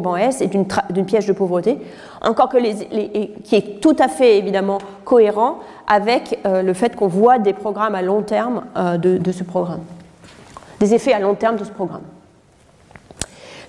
en 0.06 0.16
S 0.16 0.40
et 0.40 0.48
d'une 0.48 1.04
piège 1.04 1.26
de 1.26 1.32
pauvreté, 1.32 1.78
encore 2.22 2.48
que 2.48 2.58
les, 2.58 2.74
qui 3.44 3.54
est 3.54 3.80
tout 3.80 3.96
à 3.98 4.08
fait 4.08 4.38
évidemment 4.38 4.78
cohérent 5.04 5.58
avec 5.86 6.38
le 6.44 6.72
fait 6.72 6.96
qu'on 6.96 7.08
voit 7.08 7.38
des 7.38 7.52
programmes 7.52 7.94
à 7.94 8.02
long 8.02 8.22
terme 8.22 8.64
de, 8.98 9.32
ce 9.32 9.44
programme, 9.44 9.80
des 10.80 10.94
effets 10.94 11.12
à 11.12 11.20
long 11.20 11.34
terme 11.34 11.56
de 11.56 11.64
ce 11.64 11.70
programme. 11.70 12.02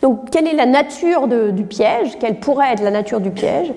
Donc, 0.01 0.29
quelle 0.29 0.47
est 0.47 0.53
la 0.53 0.65
nature 0.65 1.27
du 1.27 1.63
piège 1.63 2.17
Quelle 2.19 2.39
pourrait 2.39 2.73
être 2.73 2.83
la 2.83 2.91
nature 2.91 3.19
du 3.19 3.31
piège 3.31 3.73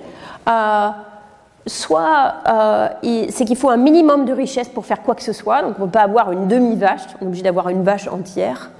soit 1.66 2.34
euh, 2.48 2.88
c'est 3.30 3.44
qu'il 3.44 3.56
faut 3.56 3.70
un 3.70 3.76
minimum 3.76 4.24
de 4.24 4.32
richesse 4.32 4.68
pour 4.68 4.86
faire 4.86 5.02
quoi 5.02 5.14
que 5.14 5.22
ce 5.22 5.32
soit, 5.32 5.62
donc 5.62 5.74
on 5.78 5.82
ne 5.82 5.86
peut 5.86 5.92
pas 5.92 6.02
avoir 6.02 6.32
une 6.32 6.48
demi-vache, 6.48 7.02
on 7.20 7.24
est 7.24 7.28
obligé 7.28 7.42
d'avoir 7.42 7.68
une 7.68 7.82
vache 7.82 8.08
entière. 8.08 8.70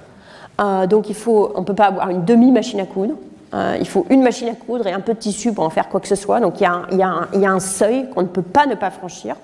Euh, 0.61 0.85
donc 0.85 1.09
il 1.09 1.15
faut, 1.15 1.51
on 1.55 1.61
ne 1.61 1.65
peut 1.65 1.73
pas 1.73 1.85
avoir 1.85 2.09
une 2.09 2.25
demi-machine 2.25 2.79
à 2.79 2.85
coudre. 2.85 3.15
Euh, 3.53 3.77
il 3.79 3.87
faut 3.87 4.05
une 4.09 4.21
machine 4.21 4.49
à 4.49 4.55
coudre 4.55 4.87
et 4.87 4.91
un 4.91 4.99
peu 4.99 5.13
de 5.13 5.19
tissu 5.19 5.53
pour 5.53 5.63
en 5.63 5.69
faire 5.69 5.89
quoi 5.89 5.99
que 5.99 6.07
ce 6.07 6.15
soit. 6.15 6.39
Donc 6.39 6.59
il 6.59 6.63
y 6.63 7.45
a 7.45 7.51
un 7.51 7.59
seuil 7.59 8.09
qu'on 8.09 8.23
ne 8.23 8.27
peut 8.27 8.41
pas 8.41 8.65
ne 8.65 8.75
pas 8.75 8.91
franchir. 8.91 9.35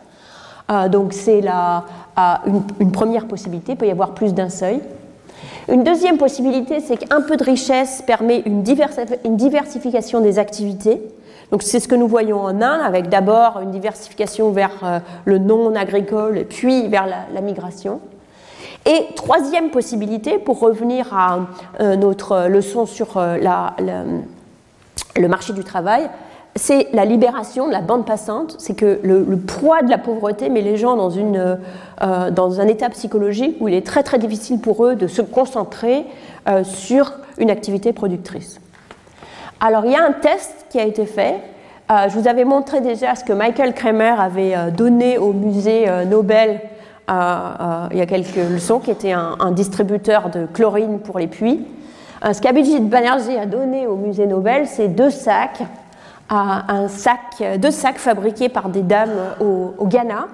donc 0.89 1.13
c'est 1.13 1.39
une, 1.39 2.63
une, 2.79 2.91
première 2.91 3.27
possibilité, 3.27 3.73
il 3.73 3.77
peut 3.77 3.87
y 3.87 3.91
avoir 3.91 4.11
plus 4.11 4.33
d'un 4.33 4.49
seuil. 4.49 4.81
Une 5.71 5.83
deuxième 5.83 6.17
possibilité, 6.17 6.79
c'est 6.79 6.97
qu'un 6.97 7.21
peu 7.21 7.37
de 7.37 7.43
richesse 7.43 8.01
permet 8.05 8.41
une, 8.45 8.63
diversification 8.63 10.19
des 10.19 10.39
activités. 10.39 10.99
Donc 11.51 11.61
c'est 11.61 11.79
ce 11.79 11.87
que 11.87 11.95
nous 11.95 12.07
voyons 12.07 12.41
en 12.41 12.61
Inde, 12.61 12.81
avec 12.83 13.09
d'abord 13.09 13.59
une 13.61 13.69
diversification 13.69 14.51
vers 14.51 14.71
euh, 14.83 14.99
le 15.25 15.37
non 15.37 15.75
agricole, 15.75 16.45
puis 16.49 16.87
vers 16.87 17.05
la, 17.05 17.41
migration. 17.41 17.99
Et 18.85 19.13
troisième 19.15 19.69
possibilité, 19.69 20.39
pour 20.39 20.59
revenir 20.59 21.13
à 21.13 21.39
euh, 21.79 21.95
notre 21.95 22.47
leçon 22.47 22.87
sur 22.87 23.17
euh, 23.17 23.37
le 25.15 25.27
marché 25.27 25.53
du 25.53 25.63
travail, 25.63 26.09
c'est 26.59 26.87
la 26.93 27.05
libération 27.05 27.67
de 27.67 27.71
la 27.71 27.81
bande 27.81 28.05
passante, 28.05 28.55
c'est 28.59 28.75
que 28.75 28.99
le, 29.01 29.23
poids 29.37 29.81
de 29.81 29.89
la 29.89 29.97
pauvreté 29.97 30.49
met 30.49 30.61
les 30.61 30.77
gens 30.77 30.95
dans, 30.95 31.09
une, 31.09 31.57
dans 32.31 32.59
un 32.61 32.67
état 32.67 32.89
psychologique 32.89 33.57
où 33.59 33.67
il 33.67 33.73
est 33.73 33.85
très 33.85 34.03
très 34.03 34.19
difficile 34.19 34.59
pour 34.59 34.85
eux 34.85 34.95
de 34.95 35.07
se 35.07 35.21
concentrer 35.21 36.05
sur 36.63 37.13
une 37.37 37.49
activité 37.49 37.93
productrice. 37.93 38.59
Alors 39.61 39.85
il 39.85 39.91
y 39.91 39.95
a 39.95 40.03
un 40.03 40.13
test 40.13 40.67
qui 40.69 40.79
a 40.79 40.85
été 40.85 41.05
fait. 41.05 41.41
Euh, 41.91 42.07
je 42.07 42.17
vous 42.17 42.27
avais 42.27 42.45
montré 42.45 42.81
déjà 42.81 43.15
ce 43.15 43.23
que 43.23 43.33
Michael 43.33 43.73
Kramer 43.73 44.13
avait 44.19 44.55
euh, 44.55 44.69
donné 44.69 45.17
au 45.17 45.33
musée 45.33 45.89
euh, 45.89 46.05
Nobel 46.05 46.61
il 47.11 47.97
y 47.97 48.01
a 48.01 48.05
quelques 48.05 48.35
leçons, 48.35 48.77
qui 48.77 48.91
était 48.91 49.13
un, 49.13 49.51
distributeur 49.51 50.29
de 50.29 50.45
chlorine 50.45 50.99
pour 50.99 51.17
les 51.17 51.25
puits. 51.25 51.65
ce 52.21 52.39
qu'Abhijit 52.39 52.81
Banerjee 52.81 53.35
a 53.35 53.47
donné 53.47 53.87
au 53.87 53.95
musée 53.95 54.27
Nobel, 54.27 54.67
c'est 54.67 54.89
deux 54.89 55.09
sacs, 55.09 55.63
un 56.29 56.87
sac, 56.87 57.43
deux 57.57 57.71
sacs 57.71 57.97
fabriqués 57.97 58.49
par 58.49 58.69
des 58.69 58.83
dames 58.83 59.35
au, 59.39 59.73
Ghana, 59.85 60.27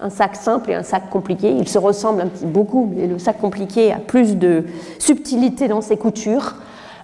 un 0.00 0.10
sac 0.10 0.36
simple 0.36 0.70
et 0.70 0.74
un 0.74 0.82
sac 0.82 1.10
compliqué. 1.10 1.50
Ils 1.50 1.68
se 1.68 1.78
ressemblent 1.78 2.20
un 2.20 2.26
petit 2.26 2.46
beaucoup, 2.46 2.92
mais 2.94 3.06
le 3.06 3.18
sac 3.18 3.38
compliqué 3.38 3.92
a 3.92 3.98
plus 3.98 4.36
de 4.36 4.64
subtilité 4.98 5.68
dans 5.68 5.80
ses 5.80 5.96
coutures. 5.96 6.54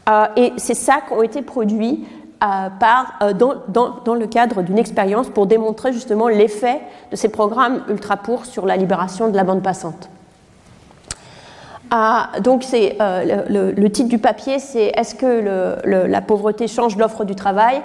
Euh, 0.08 0.26
et 0.36 0.52
ces 0.56 0.74
sacs 0.74 1.10
ont 1.12 1.22
été 1.22 1.42
produits 1.42 2.06
euh, 2.42 2.68
euh, 3.22 3.32
dans, 3.32 4.14
le 4.14 4.26
cadre 4.26 4.62
d'une 4.62 4.78
expérience 4.78 5.28
pour 5.28 5.46
démontrer 5.46 5.92
justement 5.92 6.28
l'effet 6.28 6.80
de 7.10 7.16
ces 7.16 7.28
programmes 7.28 7.82
ultra 7.88 8.16
pour 8.16 8.44
sur 8.44 8.66
la 8.66 8.76
libération 8.76 9.30
de 9.30 9.36
la 9.36 9.44
bande 9.44 9.62
passante. 9.62 10.10
Donc 12.40 12.64
c'est 12.64 12.96
le, 13.00 13.88
titre 13.88 14.08
du 14.08 14.18
papier, 14.18 14.58
c'est 14.58 14.92
Est-ce 14.96 15.14
que 15.14 16.06
la 16.06 16.20
pauvreté 16.20 16.66
change 16.66 16.96
l'offre 16.96 17.24
du 17.24 17.34
travail 17.34 17.82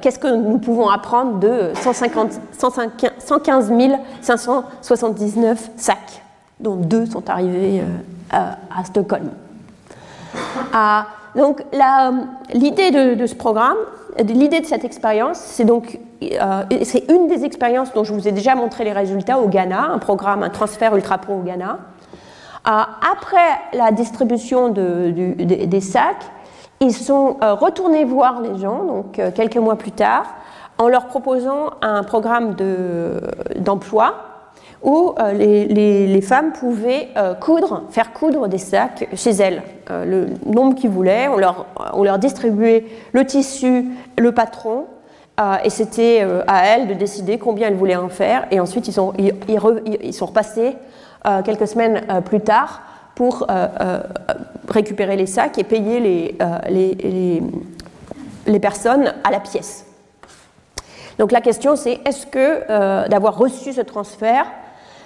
Qu'est-ce 0.00 0.18
que 0.18 0.34
nous 0.34 0.58
pouvons 0.58 0.88
apprendre 0.88 1.38
de 1.38 1.72
150, 1.74 2.40
115 2.56 3.72
579 4.20 5.70
sacs, 5.76 6.22
dont 6.60 6.76
deux 6.76 7.06
sont 7.06 7.28
arrivés 7.28 7.82
à 8.30 8.84
Stockholm 8.84 9.30
donc 11.34 11.62
l'idée 12.52 12.90
de, 12.90 13.26
ce 13.26 13.34
programme, 13.34 13.76
l'idée 14.18 14.60
de 14.60 14.66
cette 14.66 14.84
expérience, 14.84 15.38
c'est 15.38 15.64
donc 15.64 15.98
c'est 16.82 17.08
une 17.10 17.28
des 17.28 17.44
expériences 17.44 17.92
dont 17.92 18.02
je 18.02 18.12
vous 18.12 18.26
ai 18.26 18.32
déjà 18.32 18.56
montré 18.56 18.82
les 18.82 18.92
résultats 18.92 19.38
au 19.38 19.48
Ghana, 19.48 19.90
un 19.92 19.98
programme, 19.98 20.42
un 20.42 20.50
transfert 20.50 20.96
ultra 20.96 21.18
pro 21.18 21.34
au 21.34 21.42
Ghana. 21.42 21.78
Après 22.70 23.60
la 23.72 23.92
distribution 23.92 24.68
des 24.68 25.80
sacs, 25.80 26.24
ils 26.80 26.92
sont 26.92 27.38
retournés 27.40 28.04
voir 28.04 28.42
les 28.42 28.58
gens, 28.58 28.84
donc 28.84 29.20
quelques 29.34 29.56
mois 29.56 29.76
plus 29.76 29.92
tard, 29.92 30.26
en 30.76 30.88
leur 30.88 31.06
proposant 31.06 31.70
un 31.80 32.02
programme 32.04 32.54
d'emploi 33.56 34.28
où 34.82 35.14
euh, 35.18 35.32
les, 35.32 36.20
femmes 36.20 36.52
pouvaient 36.52 37.08
euh, 37.16 37.34
coudre, 37.34 37.84
faire 37.90 38.12
coudre 38.12 38.48
des 38.48 38.58
sacs 38.58 39.08
chez 39.14 39.30
elles, 39.30 39.62
euh, 39.90 40.04
le 40.04 40.52
nombre 40.52 40.74
qu'ils 40.76 40.90
voulaient. 40.90 41.28
On 41.28 41.36
leur, 42.02 42.18
distribuait 42.18 42.84
le 43.12 43.24
tissu, 43.24 43.86
le 44.16 44.32
patron, 44.32 44.86
et 45.62 45.70
c'était 45.70 46.26
à 46.48 46.66
elles 46.66 46.88
de 46.88 46.94
décider 46.94 47.38
combien 47.38 47.68
elles 47.68 47.76
voulaient 47.76 47.94
en 47.94 48.08
faire. 48.08 48.46
Et 48.50 48.58
ensuite, 48.58 48.88
ils 48.88 48.92
sont 48.92 50.26
repassés 50.26 50.76
quelques 51.44 51.68
semaines 51.68 52.02
plus 52.24 52.40
tard 52.40 52.80
pour 53.14 53.46
récupérer 54.68 55.16
les 55.16 55.26
sacs 55.26 55.58
et 55.58 55.64
payer 55.64 56.00
les, 56.00 56.38
les, 56.68 57.42
les 58.46 58.60
personnes 58.60 59.12
à 59.24 59.30
la 59.30 59.40
pièce. 59.40 59.86
Donc 61.18 61.32
la 61.32 61.40
question 61.40 61.76
c'est 61.76 62.00
est-ce 62.04 62.26
que 62.26 63.08
d'avoir 63.08 63.36
reçu 63.36 63.72
ce 63.72 63.80
transfert 63.80 64.46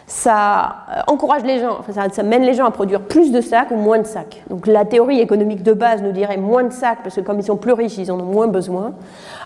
ça 0.06 0.76
euh, 0.90 1.00
encourage 1.06 1.42
les 1.44 1.60
gens, 1.60 1.80
ça, 1.90 2.22
mène 2.22 2.42
les 2.42 2.54
gens 2.54 2.66
à 2.66 2.70
produire 2.70 3.00
plus 3.00 3.32
de 3.32 3.40
sacs 3.40 3.70
ou 3.70 3.76
moins 3.76 3.98
de 3.98 4.06
sacs? 4.06 4.42
Donc 4.50 4.66
la 4.66 4.84
théorie 4.84 5.20
économique 5.20 5.62
de 5.62 5.72
base 5.72 6.02
nous 6.02 6.12
dirait 6.12 6.36
moins 6.36 6.64
de 6.64 6.72
sacs 6.72 6.98
parce 7.02 7.14
que 7.16 7.20
comme 7.20 7.38
ils 7.38 7.44
sont 7.44 7.56
plus 7.56 7.72
riches, 7.72 7.98
ils 7.98 8.10
en 8.10 8.20
ont 8.20 8.24
moins 8.24 8.48
besoin. 8.48 8.92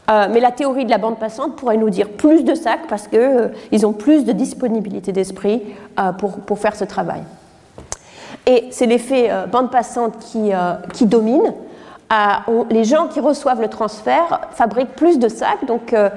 Euh, 0.09 0.29
mais 0.31 0.41
la 0.41 0.53
théorie 0.53 0.85
de 0.85 0.91
la 0.91 0.99
bande 0.99 1.19
passante 1.19 1.57
pourrait 1.57 1.77
nous 1.77 1.91
dire 1.91 2.11
plus 2.11 2.45
de 2.45 2.55
sacs 2.55 2.87
parce 2.89 3.09
qu'ils 3.09 3.19
euh, 3.19 3.85
ont 3.85 3.93
plus 3.93 4.25
de 4.25 4.33
disponibilité 4.33 5.13
d'esprit 5.13 5.63
pour, 6.19 6.37
pour, 6.39 6.59
faire 6.59 6.77
ce 6.77 6.85
travail. 6.85 7.23
Et 8.47 8.69
c'est 8.71 8.87
l'effet 8.87 9.31
bande 9.51 9.71
passante 9.71 10.19
qui, 10.19 10.53
qui 10.93 11.07
domine 11.07 11.53
les 12.71 12.85
gens 12.85 13.09
qui 13.09 13.21
reçoivent 13.21 13.61
le 13.61 13.69
transfert 13.69 14.41
fabriquent 14.53 14.95
plus 14.95 15.19
de 15.19 15.29
sacs. 15.29 15.65
Donc, 15.67 15.93
euh, 15.93 16.11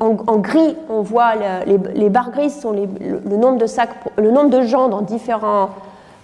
en, 0.00 0.36
gris, 0.36 0.76
on 0.90 1.02
voit 1.02 1.32
les, 1.66 2.08
barres 2.10 2.30
grises 2.30 2.60
sont 2.60 2.72
le, 2.72 3.36
nombre 3.36 3.58
de 3.58 3.66
sacs, 3.66 3.90
le 4.16 4.30
nombre 4.30 4.50
de 4.50 4.62
gens 4.62 4.88
dans 4.88 5.02
différents 5.02 5.70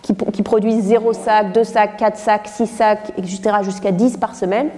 qui, 0.02 0.42
produisent 0.42 0.84
0 0.84 1.14
sac, 1.14 1.52
2 1.52 1.64
sacs, 1.64 1.96
4 1.96 2.16
sacs, 2.18 2.48
6 2.48 2.66
sacs, 2.66 3.12
etc., 3.16 3.40
jusqu'à 3.62 3.90
10 3.90 4.18
par 4.18 4.34
semaine. 4.34 4.68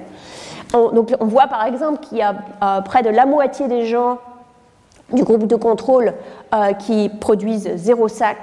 On, 0.75 0.91
donc, 0.91 1.15
on 1.21 1.27
voit 1.27 1.47
par 1.47 1.65
exemple 1.65 2.01
qu'il 2.01 2.19
y 2.19 2.23
a 2.23 2.35
euh, 2.63 2.81
près 2.81 3.03
de 3.03 3.09
la 3.09 3.27
moitié 3.27 3.69
des 3.69 3.87
gens 3.87 4.19
du 5.13 5.23
groupe 5.23 5.47
de 5.47 5.57
contrôle 5.57 6.15
euh, 6.55 6.73
qui 6.73 7.09
produisent 7.09 7.71
0 7.77 8.09
sac 8.09 8.39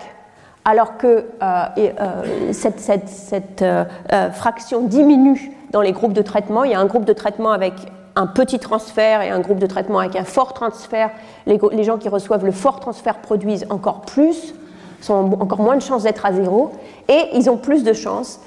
alors 0.66 0.98
que 0.98 1.26
euh, 1.42 2.54
cette, 2.54 3.66
fraction 4.32 4.84
diminue 4.84 5.52
dans 5.72 5.82
les 5.82 5.92
groupes 5.92 6.14
de 6.14 6.22
traitement. 6.22 6.64
Il 6.64 6.72
y 6.72 6.74
a 6.74 6.80
un 6.80 6.86
groupe 6.86 7.04
de 7.04 7.12
traitement 7.12 7.52
avec 7.52 7.74
un 8.16 8.28
petit 8.28 8.60
transfert 8.60 9.22
et 9.22 9.30
un 9.30 9.42
groupe 9.42 9.60
de 9.60 9.66
traitement 9.66 10.00
avec 10.00 10.16
un 10.16 10.24
fort 10.24 10.54
transfert. 10.54 11.10
Les, 11.48 11.60
les 11.74 11.84
gens 11.84 11.98
qui 11.98 12.08
reçoivent 12.08 12.46
le 12.46 12.52
fort 12.54 12.80
transfert 12.80 13.18
produisent 13.18 13.66
encore 13.70 14.02
plus, 14.02 14.54
ont 15.10 15.34
encore 15.42 15.60
moins 15.60 15.76
de 15.76 15.82
chances 15.82 16.04
d'être 16.04 16.26
à 16.26 16.32
zéro, 16.32 16.72
et 17.10 17.32
ils 17.34 17.50
ont 17.50 17.58
plus 17.58 17.84
de 17.84 17.92
chances 17.92 18.40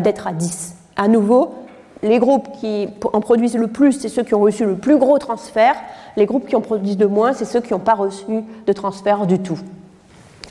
d'être 0.00 0.26
à 0.26 0.32
10. 0.32 0.74
À 0.96 1.06
nouveau, 1.06 1.54
les 2.02 2.18
groupes 2.18 2.48
qui 2.60 2.88
en 3.12 3.20
produisent 3.20 3.56
le 3.56 3.66
plus, 3.66 3.92
c'est 3.92 4.08
ceux 4.08 4.22
qui 4.22 4.34
ont 4.34 4.40
reçu 4.40 4.64
le 4.64 4.76
plus 4.76 4.96
gros 4.96 5.18
transfert. 5.18 5.74
Les 6.16 6.26
groupes 6.26 6.46
qui 6.46 6.56
en 6.56 6.60
produisent 6.60 6.96
de 6.96 7.06
moins, 7.06 7.32
c'est 7.32 7.44
ceux 7.44 7.60
qui 7.60 7.72
n'ont 7.72 7.78
pas 7.78 7.94
reçu 7.94 8.42
de 8.66 8.72
transfert 8.72 9.26
du 9.26 9.38
tout. 9.38 9.58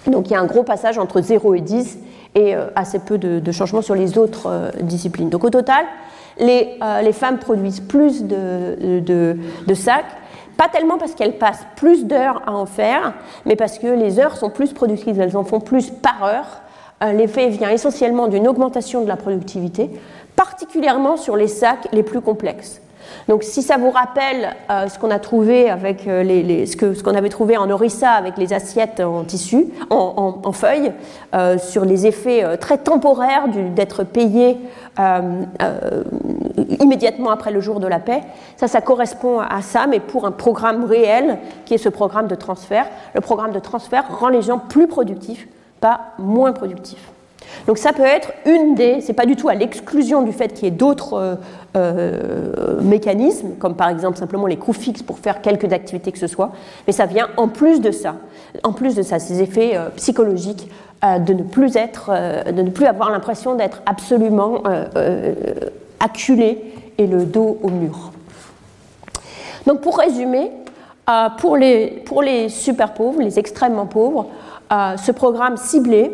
Donc 0.08 0.30
il 0.30 0.34
y 0.34 0.36
a 0.36 0.40
un 0.40 0.46
gros 0.46 0.64
passage 0.64 0.98
entre 0.98 1.22
0 1.22 1.56
et 1.56 1.62
10 1.62 1.98
et 2.36 2.56
euh, 2.56 2.68
assez 2.76 3.00
peu 3.00 3.18
de, 3.18 3.52
changements 3.52 3.82
sur 3.82 3.96
les 3.96 4.18
autres 4.18 4.48
euh, 4.48 4.72
disciplines. 4.82 5.30
Donc 5.30 5.44
au 5.44 5.50
total, 5.50 5.86
les, 6.38 6.78
euh, 6.82 7.12
femmes 7.12 7.40
produisent 7.40 7.82
plus 7.82 8.24
de, 8.24 9.00
de, 9.00 9.74
sacs, 9.74 10.06
pas 10.56 10.68
tellement 10.68 10.98
parce 10.98 11.16
qu'elles 11.16 11.38
passent 11.38 11.66
plus 11.76 12.06
d'heures 12.06 12.42
à 12.46 12.54
en 12.54 12.66
faire, 12.66 13.14
mais 13.46 13.56
parce 13.56 13.80
que 13.80 13.88
les 13.88 14.20
heures 14.20 14.38
sont 14.38 14.50
plus 14.50 14.74
productives, 14.74 15.20
elles 15.20 15.36
en 15.36 15.44
font 15.44 15.60
plus 15.60 15.90
par 15.90 16.24
heure. 16.24 16.62
L'effet 17.14 17.48
vient 17.48 17.70
essentiellement 17.70 18.28
d'une 18.28 18.46
augmentation 18.46 19.02
de 19.02 19.08
la 19.08 19.16
productivité, 19.16 19.90
particulièrement 20.40 21.18
sur 21.18 21.36
les 21.36 21.50
sacs 21.50 21.90
les 21.92 22.02
plus 22.02 22.22
complexes. 22.22 22.82
Donc 23.28 23.44
si 23.44 23.62
ça 23.62 23.76
vous 23.78 23.92
rappelle 23.92 24.56
euh, 24.72 24.88
ce 24.88 24.98
qu'on 24.98 25.12
a 25.12 25.20
trouvé 25.20 25.70
avec 25.70 26.08
euh, 26.08 26.24
les, 26.24 26.66
ce 26.66 27.04
qu'on 27.04 27.16
avait 27.16 27.28
trouvé 27.28 27.58
en 27.58 27.70
Orissa 27.70 28.12
avec 28.12 28.38
les 28.38 28.54
assiettes 28.54 29.02
en 29.02 29.26
tissu, 29.26 29.66
en, 29.90 30.40
en, 30.42 30.52
feuilles, 30.54 30.94
euh, 31.34 31.58
sur 31.58 31.84
les 31.84 32.08
effets 32.08 32.58
très 32.58 32.78
temporaires 32.78 33.48
d'être 33.76 34.06
payé 34.06 34.58
immédiatement 36.80 37.32
après 37.32 37.52
le 37.52 37.60
jour 37.60 37.82
de 37.82 37.88
la 37.88 38.00
paix, 38.00 38.22
ça, 38.56 38.70
ça 38.70 38.80
correspond 38.80 39.40
à 39.40 39.62
ça, 39.62 39.88
mais 39.88 40.00
pour 40.00 40.26
un 40.26 40.32
programme 40.32 40.86
réel 40.86 41.38
qui 41.66 41.74
est 41.74 41.78
ce 41.78 41.90
programme 41.90 42.28
de 42.28 42.36
transfert. 42.36 42.86
Le 43.14 43.22
programme 43.22 43.52
de 43.52 43.60
transfert 43.60 44.06
rend 44.10 44.30
les 44.30 44.42
gens 44.42 44.60
plus 44.60 44.88
productifs, 44.88 45.48
pas 45.82 46.00
moins 46.18 46.54
productifs. 46.54 47.12
Donc 47.68 47.78
ça 47.78 47.94
peut 47.94 48.04
être 48.04 48.32
une 48.46 48.76
des, 48.76 49.02
c'est 49.02 49.14
pas 49.14 49.26
du 49.26 49.36
tout 49.36 49.50
à 49.50 49.54
l'exclusion 49.54 50.22
du 50.22 50.32
fait 50.32 50.54
qu'il 50.54 50.66
y 50.66 50.68
ait 50.68 50.72
d'autres 50.72 51.14
euh, 51.14 51.36
euh, 51.76 52.82
mécanismes, 52.82 53.56
comme 53.60 53.76
par 53.76 53.90
exemple 53.90 54.18
simplement 54.18 54.48
les 54.48 54.58
coûts 54.58 54.74
fixes 54.74 55.04
pour 55.04 55.20
faire 55.20 55.42
quelques 55.42 55.72
activités 55.72 56.12
que 56.12 56.20
ce 56.20 56.28
soit, 56.28 56.52
mais 56.88 56.94
ça 56.94 57.06
vient 57.06 57.28
en 57.38 57.48
plus 57.48 57.82
de 57.82 57.92
ça, 57.92 58.16
en 58.64 58.74
plus 58.74 58.96
de 58.96 59.02
ça, 59.02 59.20
ces 59.20 59.42
effets 59.42 59.76
euh, 59.76 59.90
psychologiques 59.96 60.70
de 61.02 61.32
ne 61.32 61.44
plus 61.44 61.78
être, 61.78 62.12
de 62.52 62.62
ne 62.62 62.70
plus 62.72 62.86
avoir 62.86 63.10
l'impression 63.10 63.56
d'être 63.56 63.82
absolument 63.86 64.64
acculé 66.02 66.62
et 66.98 67.08
le 67.08 67.24
dos 67.24 67.58
au 67.64 67.70
mur. 67.70 68.12
Donc 69.66 69.80
pour 69.80 69.98
résumer, 69.98 70.52
pour 71.38 71.56
les, 71.56 72.04
pour 72.06 72.22
les 72.22 72.50
super 72.50 72.94
pauvres, 72.94 73.22
les 73.22 73.40
extrêmement 73.40 73.86
pauvres, 73.86 74.28
ce 74.70 75.14
programme 75.14 75.56
ciblé 75.56 76.12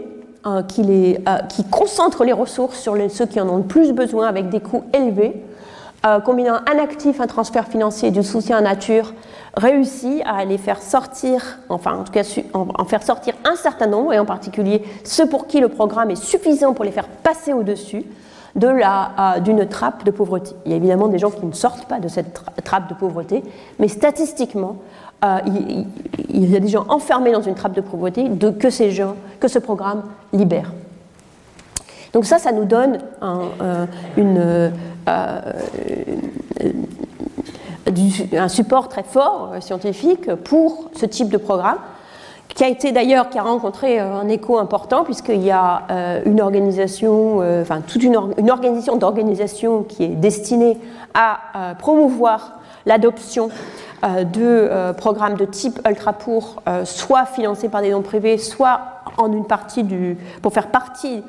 euh, 0.47 0.61
qui, 0.61 0.83
les, 0.83 1.19
euh, 1.27 1.37
qui, 1.49 1.63
concentre 1.63 2.23
les 2.23 2.31
ressources 2.31 2.77
sur 2.77 2.95
ceux 3.09 3.25
qui 3.25 3.41
en 3.41 3.49
ont 3.49 3.57
le 3.57 3.63
plus 3.63 3.93
besoin 3.93 4.27
avec 4.27 4.49
des 4.49 4.59
coûts 4.59 4.83
élevés, 4.93 5.43
euh, 6.05 6.19
combinant 6.19 6.59
un 6.71 6.77
actif, 6.77 7.19
un 7.19 7.25
transfert 7.25 7.67
financier 7.67 8.09
et 8.09 8.11
du 8.11 8.21
soutien 8.21 8.57
à 8.57 8.61
nature, 8.61 9.15
réussit 9.57 10.21
à 10.23 10.45
les 10.45 10.59
faire 10.59 10.83
sortir, 10.83 11.57
enfin 11.69 11.95
en 11.95 12.03
tout 12.03 12.11
cas 12.11 12.21
en, 12.53 12.85
faire 12.85 13.01
sortir 13.01 13.33
un 13.43 13.55
certain 13.55 13.87
nombre, 13.87 14.13
et 14.13 14.19
en 14.19 14.25
particulier 14.25 14.83
ceux 15.03 15.27
pour 15.27 15.47
qui 15.47 15.59
le 15.59 15.67
programme 15.69 16.11
est 16.11 16.23
suffisant 16.23 16.75
pour 16.75 16.85
les 16.85 16.91
faire 16.91 17.07
passer 17.07 17.51
au-dessus 17.51 18.03
de 18.55 18.67
la, 18.67 19.39
d'une 19.43 19.67
trappe 19.67 20.03
de 20.03 20.11
pauvreté. 20.11 20.51
Il 20.65 20.71
y 20.71 20.73
a 20.75 20.77
évidemment 20.77 21.07
des 21.07 21.17
gens 21.17 21.31
qui 21.31 21.45
ne 21.45 21.53
sortent 21.53 21.85
pas 21.85 21.99
de 21.99 22.07
cette 22.07 22.39
trappe 22.63 22.87
de 22.87 22.93
pauvreté, 22.93 23.43
mais 23.79 23.87
statistiquement, 23.87 24.77
euh, 25.25 25.39
il, 26.29 26.51
y 26.51 26.55
a 26.55 26.59
des 26.59 26.67
gens 26.67 26.85
enfermés 26.89 27.31
dans 27.31 27.41
une 27.41 27.55
trappe 27.55 27.73
de 27.73 27.81
pauvreté 27.81 28.29
que 28.59 28.69
ces 28.69 28.91
gens, 28.91 29.15
que 29.39 29.47
ce 29.47 29.57
programme 29.59 30.03
libère. 30.33 30.73
Donc 32.13 32.25
ça, 32.25 32.37
ça 32.37 32.51
nous 32.51 32.65
donne 32.65 32.99
un, 33.21 33.41
euh, 33.61 33.85
euh, 35.07 35.51
support 38.47 38.89
très 38.89 39.03
fort 39.03 39.53
scientifique 39.61 40.33
pour 40.35 40.89
ce 40.93 41.05
type 41.05 41.29
de 41.29 41.37
programme 41.37 41.77
qui 42.49 42.63
a 42.63 42.67
été 42.67 42.91
d'ailleurs, 42.91 43.29
qui 43.29 43.39
a 43.39 43.43
rencontré 43.43 43.99
un 43.99 44.27
écho 44.29 44.59
important, 44.59 45.03
puisqu'il 45.03 45.43
y 45.43 45.51
a 45.51 46.21
une 46.25 46.39
organisation, 46.39 47.39
enfin 47.61 47.81
toute 47.81 48.01
une, 48.01 48.15
organisation 48.15 48.95
d'organisation 48.95 49.83
qui 49.83 50.05
est 50.05 50.15
destinée 50.15 50.77
à 51.13 51.75
promouvoir 51.79 52.59
l'adoption 52.85 53.49
de 54.05 54.41
euh, 54.41 54.93
programmes 54.93 55.35
de 55.35 55.45
type 55.45 55.79
ultra 55.87 56.13
pour, 56.13 56.61
euh, 56.67 56.85
soit 56.85 57.25
financés 57.25 57.69
par 57.69 57.81
des 57.81 57.91
dons 57.91 58.01
privés, 58.01 58.37
soit 58.37 58.81
en 59.17 59.31
une 59.31 59.45
partie 59.45 59.83
du, 59.83 60.17
pour 60.41 60.53
faire 60.53 60.67
partie 60.67 61.23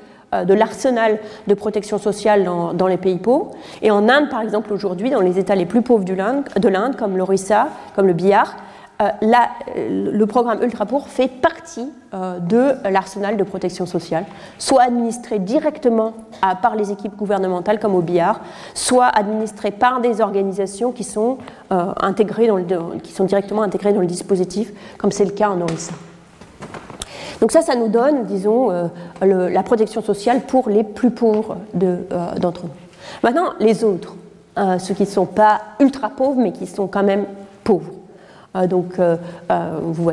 de 0.45 0.53
l'arsenal 0.53 1.21
de 1.47 1.55
protection 1.55 1.99
sociale 1.99 2.45
dans, 2.45 2.87
les 2.89 2.97
pays 2.97 3.17
pauvres. 3.17 3.53
Et 3.81 3.93
en 3.93 4.09
Inde, 4.09 4.29
par 4.29 4.43
exemple, 4.43 4.73
aujourd'hui, 4.73 5.09
dans 5.09 5.21
les 5.21 5.39
États 5.39 5.55
les 5.55 5.65
plus 5.67 5.83
pauvres 5.83 6.05
de 6.05 6.13
l'Inde, 6.13 6.97
comme 6.97 7.17
l'Orissa, 7.17 7.69
comme 7.95 8.09
le 8.09 8.13
Bihar, 8.13 8.57
euh, 9.03 9.11
euh, 9.23 10.11
le 10.11 10.27
programme 10.27 10.63
Ultrapour 10.63 11.09
fait 11.09 11.29
partie 11.29 11.93
euh, 12.15 12.39
de 12.39 12.73
l'arsenal 12.89 13.37
de 13.37 13.45
protection 13.45 13.85
sociale, 13.85 14.25
soit 14.59 14.85
administré 14.85 15.39
directement 15.39 16.15
par 16.63 16.77
les 16.77 16.91
équipes 16.93 17.15
gouvernementales 17.15 17.79
comme 17.79 17.95
au 17.95 18.01
BIAR, 18.01 18.41
soit 18.73 19.07
administré 19.07 19.71
par 19.71 20.01
des 20.01 20.21
organisations 20.21 20.93
qui 20.93 21.05
sont, 21.05 21.39
intégrées 21.71 22.49
qui 23.03 23.13
sont 23.13 23.25
directement 23.25 23.63
intégrées 23.63 23.93
dans 23.93 24.01
le 24.01 24.07
dispositif, 24.07 24.73
comme 24.99 25.13
c'est 25.13 25.25
le 25.25 25.31
cas 25.31 25.49
en 25.49 25.61
Orissa. 25.61 25.93
Donc 27.41 27.53
ça, 27.53 27.63
ça 27.63 27.75
nous 27.75 27.89
donne, 27.89 28.25
disons, 28.25 28.71
la 29.21 29.63
protection 29.63 30.03
sociale 30.03 30.43
pour 30.43 30.69
les 30.69 30.85
plus 30.85 31.11
pauvres 31.11 31.57
d'entre 31.75 32.65
nous. 32.65 32.71
Maintenant, 33.23 33.53
les 33.61 33.83
autres, 33.83 34.15
ceux 34.79 34.95
qui 34.95 35.03
ne 35.03 35.09
sont 35.09 35.27
pas 35.27 35.61
ultra 35.81 36.11
pauvres, 36.11 36.41
mais 36.41 36.53
qui 36.53 36.67
sont 36.67 36.87
quand 36.87 37.05
même 37.05 37.25
pauvres. 37.65 37.96
Euh, 38.57 38.67
donc, 38.67 38.99
euh, 38.99 39.17
euh, 39.51 39.79
vous, 39.83 40.13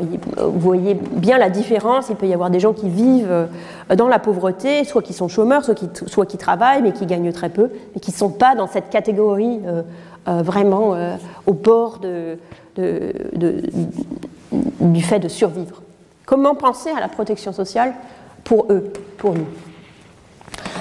voyez, 0.60 0.94
bien 0.94 1.38
la 1.38 1.50
différence. 1.50 2.08
Il 2.10 2.16
peut 2.16 2.26
y 2.26 2.34
avoir 2.34 2.50
des 2.50 2.60
gens 2.60 2.72
qui 2.72 2.88
vivent 2.88 3.48
dans 3.94 4.08
la 4.08 4.18
pauvreté, 4.18 4.84
soit 4.84 5.02
qui 5.02 5.12
sont 5.12 5.28
chômeurs, 5.28 5.64
soit 5.64 6.26
qui, 6.26 6.36
travaillent, 6.36 6.82
mais 6.82 6.92
qui 6.92 7.06
gagnent 7.06 7.32
très 7.32 7.48
peu, 7.48 7.70
mais 7.94 8.00
qui 8.00 8.10
ne 8.10 8.16
sont 8.16 8.30
pas 8.30 8.54
dans 8.54 8.66
cette 8.66 8.90
catégorie 8.90 9.60
vraiment 10.26 10.96
au 11.46 11.52
bord 11.52 12.00
du 12.00 12.38
fait 15.02 15.18
de 15.18 15.28
survivre. 15.28 15.82
Comment 16.26 16.54
penser 16.54 16.90
à 16.90 17.00
la 17.00 17.08
protection 17.08 17.52
sociale 17.52 17.92
pour 18.44 18.66
eux, 18.70 18.92
pour 19.18 19.34
nous? 19.34 19.46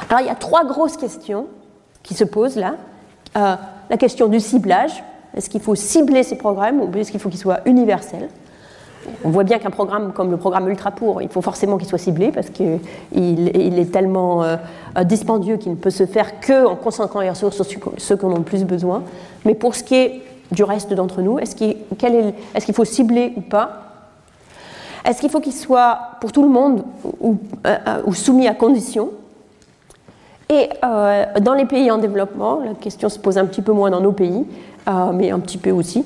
Alors, 0.09 0.21
il 0.21 0.27
y 0.27 0.31
a 0.31 0.35
trois 0.35 0.65
grosses 0.65 0.97
questions 0.97 1.47
qui 2.01 2.13
se 2.13 2.23
posent 2.23 2.57
là. 2.57 2.75
la 3.35 3.97
question 3.97 4.27
du 4.27 4.39
ciblage, 4.39 5.03
est-ce 5.35 5.49
qu'il 5.49 5.61
faut 5.61 5.75
cibler 5.75 6.23
ces 6.23 6.35
programmes 6.35 6.81
ou 6.81 6.89
est-ce 6.97 7.11
qu'il 7.11 7.19
faut 7.19 7.29
qu'ils 7.29 7.39
soient 7.39 7.59
universels? 7.65 8.29
On 9.23 9.29
voit 9.29 9.43
bien 9.43 9.59
qu'un 9.59 9.69
programme 9.69 10.13
comme 10.13 10.31
le 10.31 10.37
programme 10.37 10.69
Ultra 10.69 10.91
Pour, 10.91 11.21
il 11.21 11.27
faut 11.27 11.41
forcément 11.41 11.77
qu'il 11.77 11.87
soit 11.87 11.97
ciblé 11.97 12.31
parce 12.31 12.49
qu'il 12.49 12.79
il 13.13 13.79
est 13.79 13.91
tellement 13.91 14.43
euh, 14.43 14.55
dispendieux 15.03 15.57
qu'il 15.57 15.71
ne 15.71 15.77
peut 15.77 15.89
se 15.89 16.05
faire 16.05 16.39
qu'en 16.39 16.75
concentrant 16.75 17.19
les 17.19 17.29
ressources 17.29 17.61
sur 17.63 17.81
ceux 17.97 18.15
qui 18.15 18.25
en 18.25 18.31
ont 18.31 18.37
le 18.37 18.43
plus 18.43 18.63
besoin. 18.63 19.03
Mais 19.45 19.55
pour 19.55 19.75
ce 19.75 19.83
qui 19.83 19.95
est 19.95 20.21
du 20.51 20.63
reste 20.63 20.93
d'entre 20.93 21.21
nous, 21.21 21.39
est-ce 21.39 21.55
qu'il 21.55 22.73
faut 22.73 22.85
cibler 22.85 23.33
ou 23.35 23.41
pas? 23.41 23.83
Est-ce 25.05 25.19
qu'il 25.19 25.29
faut 25.29 25.41
qu'il 25.41 25.53
soit 25.53 25.99
pour 26.21 26.31
tout 26.31 26.43
le 26.43 26.49
monde 26.49 26.83
ou, 27.19 27.37
euh, 27.67 27.77
ou 28.05 28.13
soumis 28.13 28.47
à 28.47 28.53
conditions 28.53 29.09
Et 30.49 30.69
euh, 30.83 31.25
dans 31.41 31.53
les 31.53 31.65
pays 31.65 31.91
en 31.91 31.97
développement, 31.97 32.59
la 32.63 32.73
question 32.73 33.09
se 33.09 33.19
pose 33.19 33.37
un 33.37 33.45
petit 33.45 33.61
peu 33.61 33.73
moins 33.73 33.89
dans 33.89 33.99
nos 33.99 34.13
pays, 34.13 34.45
mais 35.13 35.31
un 35.31 35.39
petit 35.39 35.57
peu 35.57 35.71
aussi. 35.71 36.05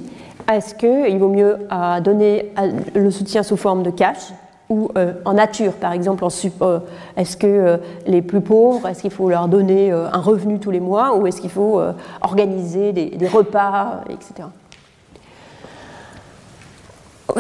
Est-ce 0.52 0.76
qu'il 0.76 1.20
vaut 1.20 1.28
mieux 1.28 1.58
euh, 1.72 2.00
donner 2.00 2.54
euh, 2.58 2.72
le 2.96 3.12
soutien 3.12 3.44
sous 3.44 3.58
forme 3.58 3.84
de 3.84 3.90
cash 3.90 4.32
ou 4.70 4.90
en 5.24 5.32
nature, 5.32 5.72
par 5.72 5.94
exemple, 5.94 6.26
est-ce 6.26 7.38
que 7.38 7.80
les 8.06 8.22
plus 8.22 8.42
pauvres, 8.42 8.86
est-ce 8.90 9.02
qu'il 9.02 9.12
faut 9.12 9.30
leur 9.30 9.48
donner 9.48 9.94
un 9.94 10.20
revenu 10.20 10.60
tous 10.60 10.72
les 10.72 10.82
mois 10.82 11.16
ou 11.16 11.26
est-ce 11.26 11.40
qu'il 11.40 11.50
faut 11.50 11.82
organiser 12.20 12.92
des, 12.92 13.28
repas, 13.30 14.02
etc. 14.10 14.50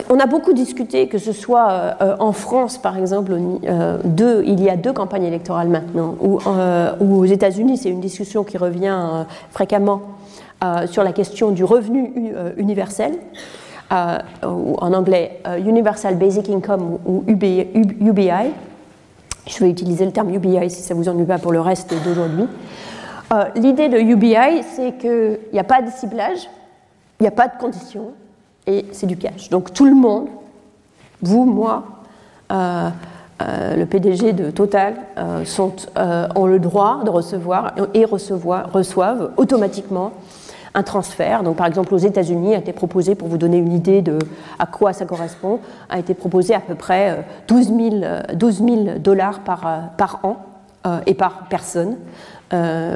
On 0.10 0.18
a 0.22 0.26
beaucoup 0.26 0.54
discuté, 0.54 1.10
que 1.10 1.18
ce 1.18 1.34
soit 1.34 1.98
en 2.18 2.32
France, 2.32 2.78
par 2.78 2.98
exemple, 2.98 3.38
il 3.66 4.64
y 4.64 4.70
a 4.70 4.78
deux 4.78 4.94
campagnes 4.94 5.26
électorales 5.26 5.68
maintenant, 5.68 6.16
ou, 6.22 6.40
aux 7.02 7.26
États-Unis, 7.26 7.76
c'est 7.76 7.90
une 7.90 8.00
discussion 8.00 8.46
qui 8.46 8.58
revient 8.58 9.26
fréquemment 9.52 10.00
euh, 10.00 10.16
sur 10.88 11.03
la 11.03 11.14
question 11.14 11.51
du 11.51 11.64
revenu 11.64 12.32
euh, 12.36 12.51
universel, 12.58 13.18
euh, 13.91 14.18
ou 14.43 14.76
en 14.80 14.93
anglais 14.93 15.41
Universal 15.60 16.16
Basic 16.16 16.49
Income 16.49 16.99
ou 17.05 17.24
UBI. 17.28 18.51
Je 19.47 19.64
vais 19.64 19.70
utiliser 19.70 20.05
le 20.05 20.12
terme 20.12 20.34
UBI 20.34 20.70
si 20.70 20.82
ça 20.82 20.93
vous 20.93 21.08
ennuie 21.08 21.26
pas 21.26 21.38
pour 21.38 21.51
le 21.53 21.62
reste 21.62 21.93
d'aujourd'hui. 22.03 22.47
L'idée 23.55 23.88
de 23.88 23.97
UBI, 23.97 24.64
c'est 24.76 24.97
qu'il 24.97 25.39
n'y 25.53 25.60
a 25.60 25.64
pas 25.64 25.82
de 25.82 25.89
ciblage, 25.89 26.49
il 27.20 27.24
n'y 27.24 27.28
a 27.28 27.32
pas 27.32 27.47
de 27.47 27.58
conditions, 27.58 28.12
et 28.66 28.86
c'est 28.91 29.05
du 29.05 29.18
cash. 29.18 29.49
Donc 29.49 29.74
tout 29.74 29.86
le 29.86 29.95
monde, 29.95 30.28
vous, 31.22 31.45
moi, 31.45 31.84
le 32.49 33.86
PDG 33.86 34.34
de 34.34 34.51
Total, 34.51 34.95
sont, 35.45 35.74
ont 36.36 36.45
le 36.45 36.60
droit 36.60 37.01
de 37.05 37.10
recevoir 37.10 37.74
et 37.93 38.03
recevoir, 38.03 38.72
reçoivent 38.72 39.32
automatiquement 39.38 40.12
un 40.78 40.84
transfert. 40.84 41.41
Donc, 41.41 41.57
par 41.57 41.65
exemple, 41.65 41.93
aux 41.93 41.97
États-Unis, 41.97 42.53
a 42.53 42.59
été 42.59 42.71
proposé, 42.71 43.15
pour 43.15 43.28
vous 43.28 43.39
donner 43.39 43.57
une 43.57 43.73
idée 43.73 44.03
de 44.03 44.19
à 44.59 44.67
quoi 44.67 44.93
ça 44.93 45.05
correspond, 45.05 45.59
a 45.89 45.97
été 45.97 46.13
proposé 46.13 46.53
à 46.53 46.59
peu 46.59 46.75
près 46.75 47.25
12 47.47 47.71
euh, 47.71 48.23
000, 48.32 48.78
euh, 48.86 48.99
dollars 48.99 49.39
par, 49.39 49.65
euh, 49.65 49.80
par 49.97 50.19
an 50.23 50.38
et 51.05 51.15
par 51.15 51.49
personne 51.49 51.97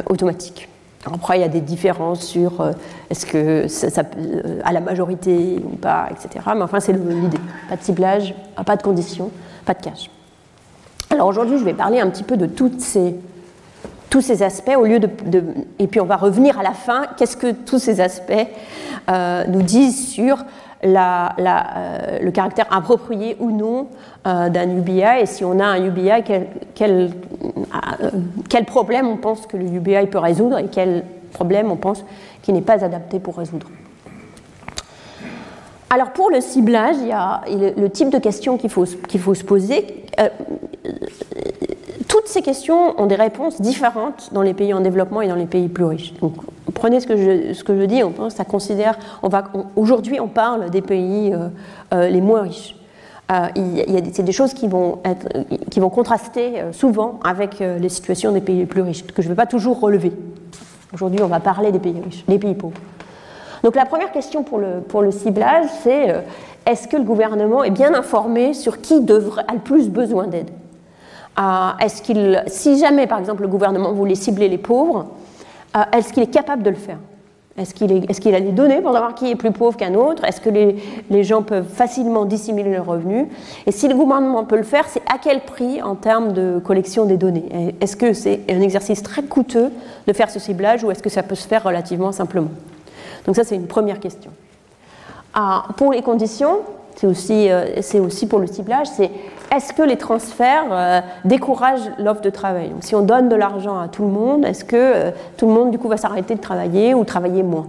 automatique. 0.07 0.69
Après, 1.05 1.38
il 1.38 1.41
y 1.41 1.43
a 1.43 1.49
des 1.49 1.59
différences 1.59 2.21
sur 2.21 2.71
est-ce 3.09 3.25
que 3.25 3.67
ça, 3.67 4.03
à 4.63 4.71
la 4.71 4.79
majorité 4.79 5.61
ou 5.61 5.75
pas, 5.75 6.07
etc. 6.09 6.45
Mais 6.55 6.61
enfin, 6.61 6.79
c'est 6.79 6.93
l'idée. 6.93 7.39
Pas 7.67 7.75
de 7.75 7.82
ciblage, 7.82 8.34
pas 8.65 8.77
de 8.77 8.82
conditions, 8.82 9.29
pas 9.65 9.73
de 9.73 9.82
cash. 9.82 10.09
Alors 11.09 11.27
aujourd'hui, 11.27 11.57
je 11.57 11.65
vais 11.65 11.73
parler 11.73 11.99
un 11.99 12.09
petit 12.09 12.23
peu 12.23 12.38
de 12.38 12.45
toutes 12.45 12.79
ces 12.79 13.13
tous 14.12 14.22
ces 14.22 14.43
aspects, 14.43 14.76
au 14.78 14.84
lieu 14.84 14.99
de, 14.99 15.09
et 15.80 15.88
puis 15.88 16.01
on 16.01 16.05
va 16.05 16.18
revenir 16.18 16.59
à 16.59 16.64
la 16.64 16.74
fin, 16.74 17.03
qu'est-ce 17.18 17.38
que 17.38 17.53
tous 17.53 17.80
ces 17.80 18.01
aspects 18.01 18.34
euh, 19.09 19.45
nous 19.47 19.62
disent 19.62 20.09
sur 20.09 20.43
euh, 20.84 21.28
le 22.22 22.32
caractère 22.32 22.68
approprié 22.72 23.38
ou 23.39 23.51
non 23.51 23.88
euh, 24.28 24.49
d'un 24.49 24.70
UBI, 24.70 25.22
et 25.22 25.26
si 25.26 25.45
on 25.45 25.59
a 25.59 25.64
un 25.64 25.86
UBI, 25.86 26.24
quel, 26.76 27.14
problème 28.66 29.07
on 29.07 29.16
pense 29.16 29.47
que 29.47 29.55
le 29.55 29.64
UBI 29.64 30.07
peut 30.07 30.20
résoudre 30.20 30.57
et 30.57 30.68
quel 30.70 31.05
problème 31.32 31.72
on 31.72 31.78
pense 31.78 32.03
qu'il 32.41 32.53
n'est 32.53 32.62
pas 32.62 32.84
adapté 32.84 33.18
pour 33.20 33.38
résoudre? 33.38 33.68
Alors 35.89 36.12
pour 36.12 36.30
le 36.30 36.41
ciblage, 36.41 36.97
il 36.99 37.07
y 37.07 37.14
a 37.14 37.41
le, 37.78 37.89
type 37.89 38.09
de 38.09 38.20
faut, 38.68 38.86
qu'il 39.07 39.22
faut 39.22 39.36
se 39.36 39.43
poser 39.45 40.03
toutes 42.12 42.28
ces 42.28 42.41
questions 42.41 42.99
ont 42.99 43.05
des 43.05 43.16
réponses 43.16 43.62
différentes 43.62 44.32
dans 44.34 44.41
les 44.41 44.53
pays 44.53 44.74
en 44.74 44.82
développement 44.82 45.22
et 45.22 45.30
dans 45.30 45.36
les 45.36 45.45
pays 45.45 45.70
plus 45.70 45.86
riches. 45.86 46.14
Prenez 46.74 46.99
ce 46.99 47.07
que 47.07 47.16
je, 47.16 47.86
dis, 47.86 48.03
on, 48.03 48.30
ça 48.30 48.43
considère, 48.43 48.99
aujourd'hui 49.78 50.20
on 50.20 50.28
parle 50.28 50.70
des 50.70 50.82
pays 50.82 51.34
euh, 51.34 51.47
euh, 51.93 52.09
les 52.09 52.20
moins 52.20 52.41
riches. 52.41 52.76
Euh, 53.32 53.47
c'est 54.12 54.24
des 54.24 54.34
choses 54.34 54.53
qui 54.53 54.68
vont, 54.68 54.99
contraster 55.89 56.64
souvent 56.74 57.22
avec 57.24 57.59
les 57.59 57.89
situations 57.89 58.34
des 58.34 58.41
pays 58.41 58.57
les 58.57 58.66
plus 58.66 58.82
riches, 58.82 59.05
que 59.07 59.22
je 59.22 59.30
ne 59.30 59.32
vais 59.32 59.38
pas 59.38 59.45
toujours 59.45 59.80
relever. 59.80 60.12
Aujourd'hui, 60.93 61.22
on 61.24 61.28
va 61.28 61.39
parler 61.39 61.72
des 61.72 61.80
pays 61.80 62.01
riches, 62.03 62.26
des 62.28 62.39
pays 62.39 62.55
pauvres. 62.55 62.76
Donc 63.64 63.78
la 63.78 63.86
première 63.86 64.12
question 64.12 64.43
pour 64.43 64.59
le, 64.59 65.12
ciblage, 65.12 65.68
c'est 65.82 66.14
est-ce 66.66 66.89
que 66.89 66.97
le 66.97 67.03
gouvernement 67.03 67.64
est 67.64 67.72
bien 67.72 67.93
informé 67.93 68.53
sur 68.53 68.82
qui 68.82 68.95
a 68.95 69.53
le 69.53 69.59
plus 69.64 69.88
besoin 69.88 70.28
d'aide? 70.28 70.49
Est-ce 71.38 72.01
qu'il, 72.01 72.43
si 72.47 72.79
jamais, 72.79 73.07
par 73.07 73.19
exemple, 73.19 73.41
le 73.41 73.47
gouvernement 73.47 73.93
voulait 73.93 74.15
cibler 74.15 74.49
les 74.49 74.57
pauvres, 74.57 75.07
euh, 75.75 75.79
est-ce 75.93 76.11
qu'il 76.13 76.23
est 76.23 76.34
capable 76.34 76.63
de 76.63 76.69
le 76.69 76.75
faire? 76.75 76.97
Est-ce 77.57 77.73
qu'il, 77.73 77.91
est, 77.91 78.09
est 78.09 78.34
a 78.34 78.39
les 78.39 78.51
données 78.51 78.82
pour 78.82 78.93
savoir 78.93 79.13
qui 79.13 79.29
est 79.29 79.36
plus 79.36 79.51
pauvre 79.51 79.75
qu'un 79.75 79.93
autre? 79.93 80.23
Est-ce 80.23 80.39
que 80.39 80.49
les, 80.49 80.77
les, 81.09 81.23
gens 81.23 81.43
peuvent 81.43 81.67
facilement 81.67 82.23
dissimuler 82.23 82.71
leurs 82.71 82.86
revenus? 82.86 83.27
Et 83.65 83.71
si 83.71 83.89
le 83.89 83.95
gouvernement 83.95 84.45
peut 84.45 84.55
le 84.55 84.63
faire, 84.63 84.88
c'est 84.88 85.01
à 85.13 85.17
quel 85.21 85.41
prix 85.41 85.82
en 85.82 85.95
termes 85.95 86.32
de 86.32 86.61
collection 86.63 87.05
des 87.05 87.17
données? 87.17 87.75
Est-ce 87.82 87.97
que 87.97 88.13
c'est 88.13 88.39
un 88.49 88.61
exercice 88.61 89.03
très 89.03 89.23
coûteux 89.23 89.69
de 90.07 90.13
faire 90.13 90.29
ce 90.29 90.39
ciblage 90.39 90.84
ou 90.84 90.91
est-ce 90.91 91.03
que 91.03 91.09
ça 91.09 91.23
peut 91.23 91.36
se 91.36 91.47
faire 91.47 91.63
relativement 91.63 92.13
simplement? 92.13 92.51
Donc 93.25 93.36
ça, 93.36 93.43
c'est 93.43 93.55
une 93.55 93.67
première 93.67 93.99
question. 93.99 94.32
Ah, 95.34 95.65
pour 95.75 95.91
les 95.91 96.01
conditions, 96.01 96.59
c'est 96.96 97.08
aussi, 97.08 97.50
euh, 97.50 97.66
aussi 98.06 98.28
pour 98.28 98.39
le 98.39 98.48
ciblage, 98.48 98.88
c'est 98.88 99.10
est-ce 99.54 99.74
que 99.74 99.82
les 99.82 99.98
transferts 99.98 100.68
euh, 100.72 101.02
découragent 101.26 101.89
l'offre 101.98 102.22
de 102.22 102.30
travail? 102.30 102.72
Si 102.82 102.96
on 102.96 103.02
donne 103.02 103.30
de 103.30 103.36
l'argent 103.36 103.80
à 103.80 103.88
tout 103.88 104.04
le 104.04 104.10
monde, 104.10 104.46
est-ce 104.46 104.64
que 104.64 104.76
euh, 104.76 105.12
tout 105.38 105.48
le 105.48 105.54
monde 105.54 105.72
du 105.72 105.78
coup 105.78 105.88
va 105.88 105.98
s'arrêter 105.98 106.36
de 106.36 106.42
travailler 106.42 106.94
ou 106.94 107.04
travailler 107.04 107.44
moins? 107.44 107.68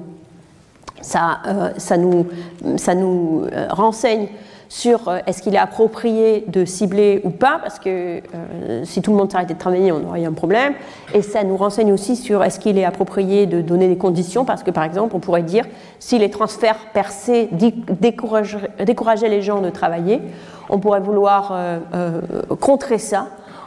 Ça, 1.00 1.40
ça, 1.78 1.96
nous, 1.96 2.28
ça 2.76 2.94
nous 2.94 3.48
renseigne 3.70 4.28
sur 4.72 5.08
euh, 5.08 5.18
est-ce 5.26 5.42
qu'il 5.42 5.54
est 5.54 5.58
approprié 5.58 6.46
de 6.48 6.64
cibler 6.64 7.20
ou 7.24 7.30
pas, 7.30 7.58
parce 7.62 7.78
que 7.78 8.22
euh, 8.34 8.84
si 8.84 9.02
tout 9.02 9.10
le 9.10 9.18
monde 9.18 9.30
s'arrêtait 9.30 9.52
de 9.52 9.58
travailler, 9.58 9.92
on 9.92 10.08
aurait 10.08 10.24
un 10.24 10.32
problème. 10.32 10.72
Et 11.12 11.20
ça 11.20 11.44
nous 11.44 11.58
renseigne 11.58 11.92
aussi 11.92 12.16
sur 12.16 12.42
est-ce 12.42 12.58
qu'il 12.58 12.78
est 12.78 12.84
approprié 12.84 13.44
de 13.44 13.60
donner 13.60 13.86
des 13.86 13.98
conditions, 13.98 14.46
parce 14.46 14.62
que 14.62 14.70
par 14.70 14.84
exemple, 14.84 15.14
on 15.14 15.20
pourrait 15.20 15.42
dire 15.42 15.66
si 15.98 16.18
les 16.18 16.30
transferts 16.30 16.86
percés 16.94 17.50
décourageaient, 17.52 19.28
les 19.28 19.42
gens 19.42 19.60
de 19.60 19.68
travailler, 19.68 20.22
on 20.70 20.78
pourrait 20.78 21.00
vouloir 21.00 21.52
euh, 21.52 22.22
contrer 22.58 22.96
ça 22.96 23.26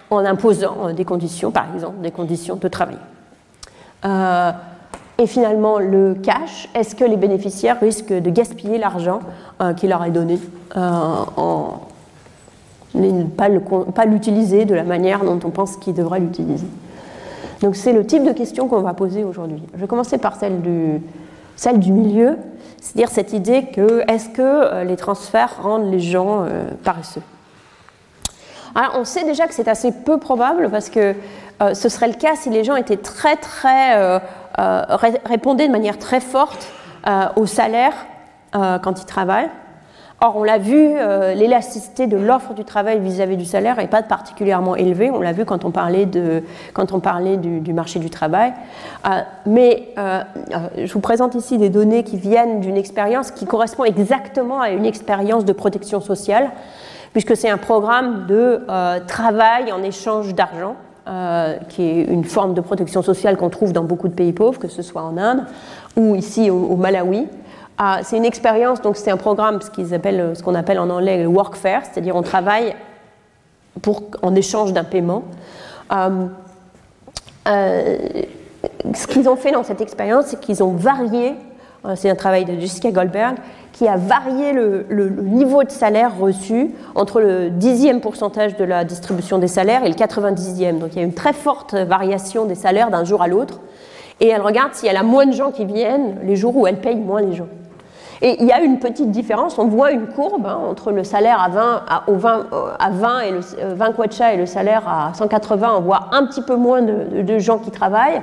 en 0.10 0.26
imposant 0.26 0.91
des 0.91 1.06
conditions, 1.06 1.51
par 1.51 1.68
exemple 1.76 2.01
des 2.01 2.12
conditions 2.12 2.56
de 2.56 2.68
travail. 2.68 2.97
Et 5.18 5.28
finalement, 5.28 5.80
le 5.80 6.13
cash, 6.13 6.68
est-ce 6.76 6.93
que 6.93 7.05
les 7.05 7.16
bénéficiaires 7.16 7.80
risquent 7.80 8.13
de 8.13 8.30
gaspiller 8.30 8.78
l'argent 8.78 9.22
euh, 9.61 9.74
qui 9.74 9.88
leur 9.88 10.03
est 10.03 10.11
donné 10.11 10.39
euh, 10.76 10.82
en 11.38 11.82
pas 13.36 14.05
l'utiliser 14.05 14.63
de 14.63 14.74
la 14.74 14.84
manière 14.84 15.26
dont 15.26 15.39
on 15.43 15.49
pense 15.49 15.78
qu'ils 15.78 15.93
devraient 15.93 16.20
l'utiliser? 16.20 16.68
Donc 17.61 17.76
c'est 17.76 17.93
le 17.93 18.05
type 18.05 18.24
de 18.24 18.32
question 18.32 18.68
qu'on 18.68 18.82
va 18.82 18.93
poser 18.93 19.24
aujourd'hui. 19.24 19.61
Je 19.74 19.80
vais 19.80 19.88
commencer 19.88 20.18
par 20.18 20.36
celle 20.36 20.61
du, 20.61 21.91
milieu, 21.91 22.38
c'est-à-dire 22.82 23.09
cette 23.09 23.32
idée 23.32 23.68
que 23.74 24.03
est-ce 24.09 24.30
que 24.30 24.41
euh, 24.41 24.84
les 24.84 24.97
transferts 24.97 25.61
rendent 25.61 25.91
les 25.91 25.99
gens 25.99 26.45
paresseux? 26.84 27.22
Alors, 28.78 28.97
on 28.99 29.05
sait 29.05 29.24
déjà 29.24 29.47
que 29.47 29.53
c'est 29.53 29.70
assez 29.70 29.93
peu 29.93 30.18
probable 30.18 30.70
parce 30.70 30.89
que 30.89 31.16
ce 31.74 31.88
serait 31.88 32.09
le 32.09 32.16
cas 32.16 32.36
si 32.36 32.49
les 32.49 32.66
gens 32.66 32.76
étaient 32.76 32.97
très, 32.97 33.38
très, 33.38 34.20
répondaient 34.58 35.68
de 35.68 35.72
manière 35.72 35.99
très 35.99 36.20
forte 36.20 36.68
au 37.36 37.45
salaire 37.45 37.93
quand 38.53 39.01
ils 39.01 39.06
travaillent. 39.06 39.49
Or, 40.22 40.38
on 40.38 40.43
l'a 40.43 40.58
vu, 40.58 40.74
euh, 40.78 41.34
l'élasticité 41.34 42.08
de 42.08 42.16
l'offre 42.16 42.53
du 42.53 42.64
travail 42.64 42.99
vis-à-vis 42.99 43.36
du 43.36 43.43
salaire 43.43 43.76
n'est 43.78 43.88
pas 43.88 44.01
particulièrement 44.01 44.78
élevée. 44.78 45.12
On 45.12 45.20
l'a 45.20 45.34
vu 45.34 45.43
quand 45.43 45.66
on 45.66 45.72
parlait, 45.72 46.06
de, 46.06 46.41
quand 46.74 46.93
on 46.93 47.01
parlait 47.01 47.36
du, 47.36 47.74
marché 47.74 47.99
du 47.99 48.10
travail. 48.10 48.53
Euh, 49.06 49.20
mais 49.45 49.89
euh, 49.97 50.24
je 50.78 50.91
vous 50.93 51.01
présente 51.01 51.36
ici 51.36 51.58
des 51.58 51.70
données 51.70 52.03
qui 52.03 52.16
viennent 52.16 52.62
d'une 52.62 52.78
expérience 52.78 53.32
qui 53.32 53.45
correspond 53.45 53.84
exactement 53.84 54.62
à 54.62 54.70
une 54.70 54.86
expérience 54.86 55.43
de 55.43 55.51
protection 55.51 55.99
sociale, 55.99 56.49
puisque 57.12 57.36
c'est 57.36 57.49
un 57.49 57.58
programme 57.58 58.26
de 58.26 58.66
travail 59.08 59.72
en 59.74 59.84
échange 59.84 60.34
d'argent. 60.34 60.76
Qui 61.70 61.84
est 61.84 62.03
une 62.06 62.24
forme 62.24 62.56
de 62.56 62.62
protection 62.62 63.03
sociale 63.03 63.38
qu'on 63.38 63.49
trouve 63.49 63.74
dans 63.74 63.84
beaucoup 63.84 64.08
de 64.08 64.14
pays 64.14 64.34
pauvres, 64.34 64.58
que 64.58 64.68
ce 64.68 64.82
soit 64.82 65.03
en 65.03 65.18
Inde 65.18 65.43
ou 65.95 66.16
ici 66.16 66.49
au 66.49 66.76
Malawi. 66.76 67.28
Ah, 67.78 67.99
c'est 68.03 68.16
une 68.16 68.26
expérience, 68.26 68.82
donc 68.82 68.95
c'est 68.95 69.12
un 69.12 69.18
programme, 69.18 69.60
ce 69.62 69.70
qu'on 69.70 69.91
appelle, 69.91 70.34
ce 70.34 70.49
appelle 70.56 70.80
en 70.80 70.89
anglais 70.89 71.22
le 71.22 71.28
workfare, 71.28 71.82
c'est-à-dire 71.84 72.16
on 72.16 72.22
travaille 72.22 72.74
pour, 73.82 74.03
en 74.22 74.34
échange 74.34 74.72
d'un 74.72 74.86
paiement. 74.86 75.24
Euh, 75.91 76.28
euh, 77.47 77.97
ce 78.93 79.08
qu'ils 79.08 79.28
ont 79.28 79.36
fait 79.36 79.51
dans 79.51 79.64
cette 79.64 79.82
expérience, 79.82 80.28
c'est 80.28 80.39
qu'ils 80.39 80.64
ont 80.64 80.72
varié, 80.72 81.34
euh, 81.84 81.95
c'est 81.97 82.10
un 82.10 82.16
travail 82.16 82.45
de 82.45 82.58
Jessica 82.58 82.91
Goldberg, 82.91 83.36
qui 83.76 83.89
a 83.89 83.97
varié 83.97 84.53
le, 84.53 84.86
niveau 85.21 85.65
de 85.65 85.69
salaire 85.69 86.17
reçu 86.17 86.71
entre 86.95 87.19
le 87.19 87.49
dixième 87.49 87.99
pourcentage 87.99 88.55
de 88.55 88.63
la 88.63 88.86
distribution 88.86 89.38
des 89.38 89.49
salaires 89.49 89.84
et 89.84 89.89
le 89.89 89.95
90e. 89.95 90.80
Donc 90.80 90.91
il 90.93 90.99
y 90.99 91.01
a 91.01 91.03
une 91.03 91.13
très 91.13 91.34
forte 91.34 91.76
variation 91.76 92.45
des 92.45 92.55
salaires 92.55 92.89
d'un 92.89 93.03
jour 93.03 93.21
à 93.21 93.28
l'autre. 93.28 93.59
Et 94.21 94.30
elle 94.30 94.39
regarde 94.39 94.73
s'il 94.73 94.89
y 94.89 94.95
a 94.95 95.03
moins 95.03 95.26
de 95.26 95.34
gens 95.34 95.51
qui 95.51 95.65
viennent 95.65 96.19
les 96.23 96.38
jours 96.38 96.55
où 96.55 96.65
elle 96.65 96.80
paye 96.80 96.95
moins 96.95 97.21
les 97.21 97.34
gens. 97.34 97.49
Et 98.21 98.38
il 98.41 98.47
y 98.47 98.53
a 98.53 98.61
une 98.61 98.80
petite 98.80 99.11
différence, 99.11 99.59
on 99.59 99.67
voit 99.67 99.91
une 99.91 100.07
courbe 100.07 100.47
hein, 100.47 100.57
entre 100.69 100.93
le 100.93 101.03
salaire 101.03 101.41
à 101.41 101.49
20, 101.49 101.82
à, 101.86 102.03
au 102.09 102.15
20, 102.15 102.45
euh, 102.53 102.67
à 102.80 102.89
20 102.91 103.19
et 103.19 103.32
le 103.32 103.39
20 103.73 103.89
euh, 103.89 103.91
kwacha 103.91 104.34
et 104.34 104.38
le 104.38 104.45
salaire 104.45 104.88
à 104.88 105.13
180, 105.13 105.76
on 105.80 105.82
voit 105.82 106.07
un 106.13 106.26
petit 106.26 106.41
peu 106.41 106.55
moins 106.55 106.82
de, 106.82 107.39
gens 107.39 107.57
qui 107.57 107.71
travaillent, 107.71 108.21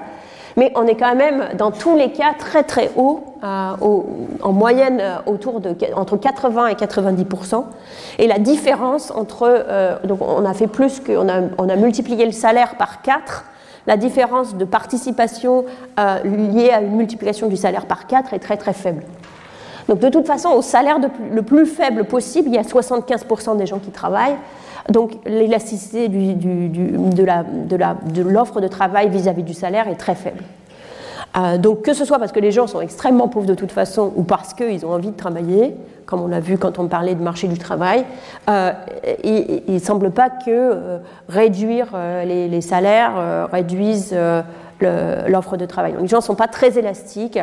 mais 0.56 0.72
on 0.76 0.86
est 0.86 0.94
quand 0.94 1.14
même 1.14 1.48
dans 1.58 1.70
tous 1.70 1.94
les 1.94 2.10
cas 2.10 2.32
très 2.38 2.62
très 2.62 2.90
haut, 2.96 3.31
euh, 3.42 3.72
en 4.42 4.52
moyenne 4.52 5.02
autour 5.26 5.60
de 5.60 5.74
entre 5.94 6.16
80 6.16 6.68
et 6.68 6.74
90% 6.74 7.64
Et 8.18 8.26
la 8.26 8.38
différence 8.38 9.10
entre, 9.10 9.66
donc 10.04 10.20
on 10.22 10.44
a 10.44 10.54
fait 10.54 10.66
plus 10.66 11.00
que, 11.00 11.12
on 11.12 11.28
a, 11.28 11.42
on 11.58 11.68
a 11.68 11.76
multiplié 11.76 12.24
le 12.24 12.32
salaire 12.32 12.76
par 12.76 13.02
4 13.02 13.44
la 13.88 13.96
différence 13.96 14.54
de 14.54 14.64
participation 14.64 15.64
liée 16.24 16.70
à 16.70 16.80
une 16.82 16.94
multiplication 16.94 17.48
du 17.48 17.56
salaire 17.56 17.86
par 17.86 18.06
4 18.06 18.32
est 18.32 18.38
très 18.38 18.56
très 18.56 18.72
faible. 18.72 19.02
Donc 19.88 19.98
de 19.98 20.08
toute 20.08 20.26
façon, 20.26 20.50
au 20.50 20.62
salaire 20.62 20.98
le 21.30 21.42
plus 21.42 21.66
faible 21.66 22.04
possible, 22.04 22.48
il 22.48 22.54
y 22.54 22.58
a 22.58 22.62
75% 22.62 23.56
des 23.56 23.66
gens 23.66 23.78
qui 23.78 23.90
travaillent. 23.90 24.36
Donc 24.88 25.12
l'élasticité 25.26 26.08
de 26.08 26.22
l'offre 28.22 28.60
de, 28.60 28.68
travail 28.68 29.08
vis-à-vis 29.10 29.42
du 29.42 29.54
salaire 29.54 29.88
est 29.88 29.96
très 29.96 30.14
faible. 30.14 30.42
Euh, 31.36 31.56
donc 31.56 31.82
que 31.82 31.94
ce 31.94 32.04
soit 32.04 32.18
parce 32.18 32.32
que 32.32 32.40
les 32.40 32.52
gens 32.52 32.66
sont 32.66 32.80
extrêmement 32.80 33.28
pauvres 33.28 33.46
de 33.46 33.54
toute 33.54 33.72
façon 33.72 34.12
ou 34.16 34.22
parce 34.22 34.52
qu'ils 34.52 34.84
ont 34.84 34.92
envie 34.92 35.10
de 35.10 35.16
travailler, 35.16 35.74
comme 36.04 36.20
on 36.20 36.28
l'a 36.28 36.40
vu 36.40 36.58
quand 36.58 36.78
on 36.78 36.88
parlait 36.88 37.14
de 37.14 37.22
marché 37.22 37.48
du 37.48 37.58
travail, 37.58 38.04
euh, 38.50 38.72
il 39.24 39.62
ne 39.66 39.78
semble 39.78 40.10
pas 40.10 40.28
que 40.28 40.50
euh, 40.50 40.98
réduire 41.28 41.88
les, 42.26 42.60
salaires 42.60 43.48
réduise 43.50 44.14
l'offre 45.28 45.56
de 45.56 45.64
travail. 45.64 45.92
Donc 45.92 46.02
les 46.02 46.08
gens 46.08 46.18
ne 46.18 46.22
sont 46.22 46.34
pas 46.34 46.48
très 46.48 46.78
élastiques 46.78 47.38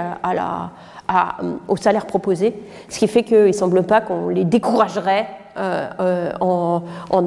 au 1.68 1.78
salaire 1.78 2.06
proposé, 2.06 2.62
ce 2.90 3.00
qui 3.00 3.08
fait 3.08 3.24
qu'il 3.24 3.48
ne 3.48 3.52
semble 3.52 3.84
pas 3.84 4.02
qu'on 4.02 4.30
les 4.30 4.46
découragerait 4.46 5.28
en, 5.58 6.82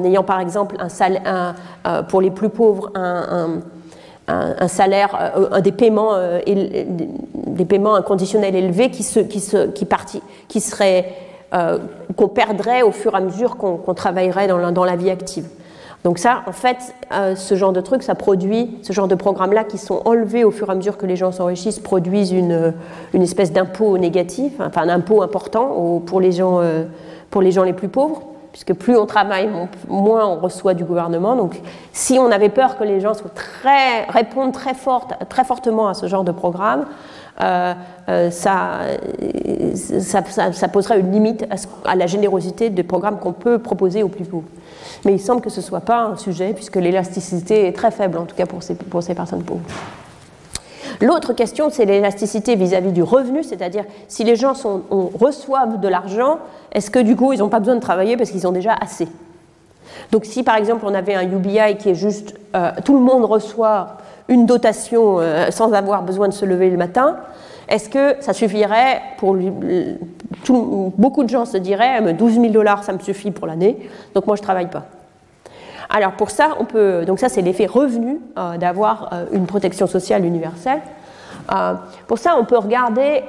ayant 0.05 0.23
par 0.23 0.39
exemple 0.39 0.77
un 0.79 2.03
pour 2.03 2.21
les 2.21 2.31
plus 2.31 2.49
pauvres 2.49 2.91
un, 2.95 3.59
salaire, 4.67 5.33
des 5.61 5.71
paiements, 5.71 6.13
des 6.45 7.65
paiements 7.65 7.95
inconditionnels 7.95 8.55
élevés 8.55 8.89
qui, 8.89 9.03
se, 9.03 9.19
qui, 9.19 9.39
se, 9.39 9.67
qui, 9.67 9.87
qui 10.47 10.61
seraient 10.61 11.05
qu'on 12.15 12.27
perdrait 12.29 12.81
au 12.81 12.91
fur 12.91 13.13
et 13.13 13.17
à 13.17 13.21
mesure 13.21 13.57
qu'on 13.57 13.93
travaillerait 13.93 14.47
dans 14.47 14.71
dans 14.71 14.85
la 14.85 14.95
vie 14.95 15.09
active. 15.09 15.47
Donc 16.03 16.17
ça, 16.19 16.43
en 16.47 16.51
fait, 16.51 16.93
euh, 17.13 17.35
ce 17.35 17.55
genre 17.55 17.71
de 17.71 17.79
truc, 17.79 18.03
ça 18.03 18.13
produit, 18.13 18.77
ce 18.81 18.91
genre 18.91 19.07
de 19.07 19.15
programmes-là 19.15 19.63
qui 19.63 19.77
sont 19.77 20.01
enlevés 20.03 20.43
au 20.43 20.51
fur 20.51 20.67
et 20.67 20.71
à 20.71 20.75
mesure 20.75 20.97
que 20.97 21.05
les 21.05 21.15
gens 21.15 21.31
s'enrichissent, 21.31 21.79
produisent 21.79 22.33
une, 22.33 22.73
une 23.13 23.21
espèce 23.21 23.53
d'impôt 23.53 23.97
négatif, 23.97 24.53
enfin 24.59 24.81
un 24.81 24.89
impôt 24.89 25.21
important 25.21 26.01
pour, 26.05 26.19
les 26.19 26.33
gens, 26.33 26.59
euh, 26.59 26.83
pour 27.29 27.41
les 27.41 27.51
gens 27.51 27.63
les 27.63 27.73
plus 27.73 27.87
pauvres, 27.87 28.21
puisque 28.53 28.73
plus 28.73 28.95
on 28.95 29.05
travaille, 29.05 29.49
moins 29.89 30.25
on 30.25 30.39
reçoit 30.39 30.73
du 30.73 30.85
gouvernement. 30.85 31.35
Donc 31.35 31.59
si 31.91 32.17
on 32.19 32.31
avait 32.31 32.49
peur 32.49 32.77
que 32.77 32.85
les 32.85 33.01
gens 33.01 33.13
répondent 34.09 34.53
très, 34.53 34.73
fort, 34.75 35.07
très 35.27 35.43
fortement 35.43 35.89
à 35.89 35.93
ce 35.93 36.05
genre 36.05 36.23
de 36.23 36.31
programme, 36.31 36.85
euh, 37.41 37.73
ça, 38.29 38.81
ça, 39.73 40.67
poserait 40.67 40.99
une 40.99 41.11
limite 41.11 41.45
à, 41.83 41.95
la 41.95 42.05
générosité 42.05 42.69
des 42.69 42.83
programmes 42.83 43.17
qu'on 43.17 43.33
peut 43.33 43.57
proposer 43.57 44.03
aux 44.03 44.09
plus 44.09 44.25
pauvres 44.25 44.47
mais 45.05 45.13
il 45.13 45.19
semble 45.19 45.41
que 45.41 45.49
ce 45.49 45.59
ne 45.59 45.65
soit 45.65 45.81
pas 45.81 46.03
un 46.03 46.15
sujet, 46.15 46.53
puisque 46.53 46.77
l'élasticité 46.77 47.67
est 47.67 47.73
très 47.73 47.91
faible, 47.91 48.17
en 48.17 48.25
tout 48.25 48.35
cas 48.35 48.45
pour 48.45 48.63
ces 49.03 49.15
personnes 49.15 49.43
pauvres. 49.43 49.65
L'autre 51.01 51.33
question, 51.33 51.69
c'est 51.69 51.85
l'élasticité 51.85 52.55
vis-à-vis 52.55 52.91
du 52.91 53.03
revenu, 53.03 53.43
c'est-à-dire 53.43 53.85
si 54.07 54.23
les 54.23 54.35
gens 54.35 54.53
reçoivent 54.89 55.79
de 55.79 55.87
l'argent, 55.87 56.39
est-ce 56.71 56.89
que 56.89 56.99
du 56.99 57.15
coup 57.15 57.33
ils 57.33 57.39
n'ont 57.39 57.49
pas 57.49 57.59
besoin 57.59 57.75
de 57.75 57.81
travailler 57.81 58.17
parce 58.17 58.31
qu'ils 58.31 58.47
ont 58.47 58.51
déjà 58.51 58.73
assez? 58.73 59.07
Donc 60.11 60.25
si 60.25 60.43
par 60.43 60.55
exemple 60.55 60.85
on 60.85 60.93
avait 60.93 61.15
un 61.15 61.23
UBI 61.23 61.77
qui 61.77 61.89
est 61.89 61.95
juste 61.95 62.35
euh, 62.55 62.71
tout 62.83 62.93
le 62.93 63.01
monde 63.03 63.25
reçoit 63.25 63.97
une 64.27 64.45
dotation 64.45 65.19
euh, 65.19 65.51
sans 65.51 65.73
avoir 65.73 66.03
besoin 66.03 66.27
de 66.27 66.33
se 66.33 66.45
lever 66.45 66.69
le 66.69 66.77
matin, 66.77 67.17
est-ce 67.67 67.89
que 67.89 68.15
ça 68.21 68.33
suffirait 68.33 69.01
pour 69.17 69.35
beaucoup 70.97 71.23
de 71.23 71.29
gens 71.29 71.45
se 71.45 71.57
diraient 71.57 72.13
12 72.13 72.33
000 72.33 72.47
dollars 72.49 72.83
ça 72.83 72.93
me 72.93 72.99
suffit 72.99 73.31
pour 73.31 73.47
l'année, 73.47 73.89
donc 74.13 74.27
moi 74.27 74.35
je 74.35 74.41
ne 74.41 74.45
travaille 74.45 74.69
pas? 74.69 74.85
Alors 75.95 76.13
pour 76.13 76.31
ça, 76.31 76.55
on 76.59 76.65
peut, 76.65 77.05
donc 77.05 77.19
ça 77.19 77.29
c'est 77.29 77.43
l'effet 77.43 77.67
revenu 77.67 78.19
euh, 78.37 78.57
d'avoir 78.57 79.09
euh, 79.13 79.25
une 79.31 79.45
protection 79.45 79.85
sociale 79.85 80.25
universelle. 80.25 80.81
Euh, 81.53 81.75
pour 82.07 82.17
ça, 82.17 82.35
on 82.39 82.45
peut 82.45 82.57
regarder 82.57 83.21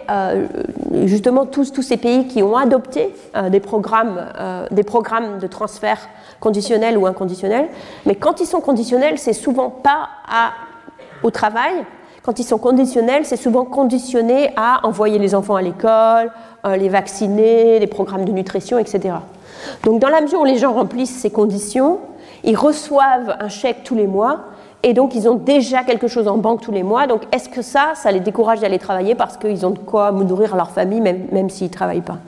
justement 1.04 1.46
tous, 1.46 1.72
tous, 1.72 1.82
ces 1.82 1.96
pays 1.96 2.26
qui 2.26 2.42
ont 2.42 2.56
adopté 2.56 3.12
des, 3.50 3.58
programmes, 3.58 4.24
des 4.70 4.84
programmes 4.84 5.38
de 5.40 5.46
transfert 5.48 5.98
conditionnels 6.38 6.96
ou 6.96 7.06
inconditionnels. 7.06 7.66
Mais 8.06 8.14
quand 8.14 8.40
ils 8.40 8.46
sont 8.46 8.60
conditionnels, 8.60 9.18
c'est 9.18 9.32
souvent 9.32 9.68
pas 9.68 10.08
à, 10.28 10.52
au 11.24 11.32
travail, 11.32 11.84
quand 12.22 12.38
ils 12.38 12.44
sont 12.44 12.58
conditionnels, 12.58 13.26
c'est 13.26 13.36
souvent 13.36 13.64
conditionné 13.64 14.52
à 14.56 14.86
envoyer 14.86 15.18
les 15.18 15.34
enfants 15.34 15.56
à 15.56 15.62
l'école, 15.62 16.30
les 16.64 16.88
vacciner, 16.88 17.80
les 17.80 17.88
programmes 17.88 18.24
de 18.24 18.32
nutrition, 18.32 18.78
etc. 18.78 19.16
Donc 19.82 20.00
dans 20.00 20.08
la 20.08 20.20
mesure 20.20 20.40
où 20.40 20.44
les 20.44 20.58
gens 20.58 20.72
remplissent 20.72 21.18
ces 21.18 21.30
conditions, 21.30 21.98
ils 22.44 22.56
reçoivent 22.56 23.36
un 23.40 23.48
chèque 23.48 23.82
tous 23.84 23.94
les 23.94 24.06
mois 24.06 24.40
et 24.82 24.92
donc 24.92 25.14
ils 25.14 25.28
ont 25.28 25.34
déjà 25.34 25.82
quelque 25.82 26.08
chose 26.08 26.28
en 26.28 26.36
banque 26.36 26.60
tous 26.60 26.72
les 26.72 26.82
mois. 26.82 27.06
Donc 27.06 27.22
est-ce 27.32 27.48
que 27.48 27.62
ça, 27.62 27.92
ça 27.94 28.12
les 28.12 28.20
décourage 28.20 28.60
d'aller 28.60 28.78
travailler 28.78 29.14
parce 29.14 29.36
qu'ils 29.36 29.64
ont 29.64 29.70
de 29.70 29.78
quoi 29.78 30.12
nourrir 30.12 30.54
leur 30.56 30.70
famille 30.70 31.00
même, 31.00 31.26
même 31.32 31.50
s'ils 31.50 31.68
ne 31.68 31.72
travaillent 31.72 32.00
pas? 32.02 32.18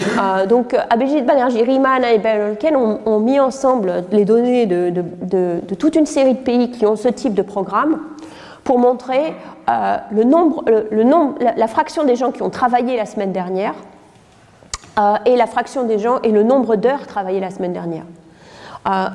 Euh, 0.00 0.46
donc, 0.46 0.76
Abhijit 0.90 1.22
Banerjee, 1.22 1.62
Riemann 1.62 2.04
et 2.04 2.18
Berlken 2.18 2.76
ont, 2.76 2.98
ont, 3.06 3.20
mis 3.20 3.38
ensemble 3.38 4.04
les 4.10 4.24
données 4.24 4.66
de, 4.66 5.60
toute 5.78 5.94
une 5.94 6.06
série 6.06 6.34
de 6.34 6.40
pays 6.40 6.70
qui 6.70 6.84
ont 6.86 6.96
ce 6.96 7.08
type 7.08 7.34
de 7.34 7.42
programme 7.42 8.00
pour 8.64 8.78
montrer 8.78 9.34
euh, 9.70 9.96
la, 11.56 11.68
fraction 11.68 12.04
des 12.04 12.16
gens 12.16 12.32
qui 12.32 12.42
ont 12.42 12.50
travaillé 12.50 12.96
la 12.96 13.06
semaine 13.06 13.32
dernière 13.32 13.74
euh, 14.98 15.14
et 15.26 15.36
la 15.36 15.46
fraction 15.46 15.84
des 15.84 15.98
gens 15.98 16.20
et 16.22 16.30
le 16.30 16.42
nombre 16.42 16.76
d'heures 16.76 17.06
travaillées 17.06 17.40
la 17.40 17.50
semaine 17.50 17.72
dernière. 17.72 18.04
Euh, 18.86 19.08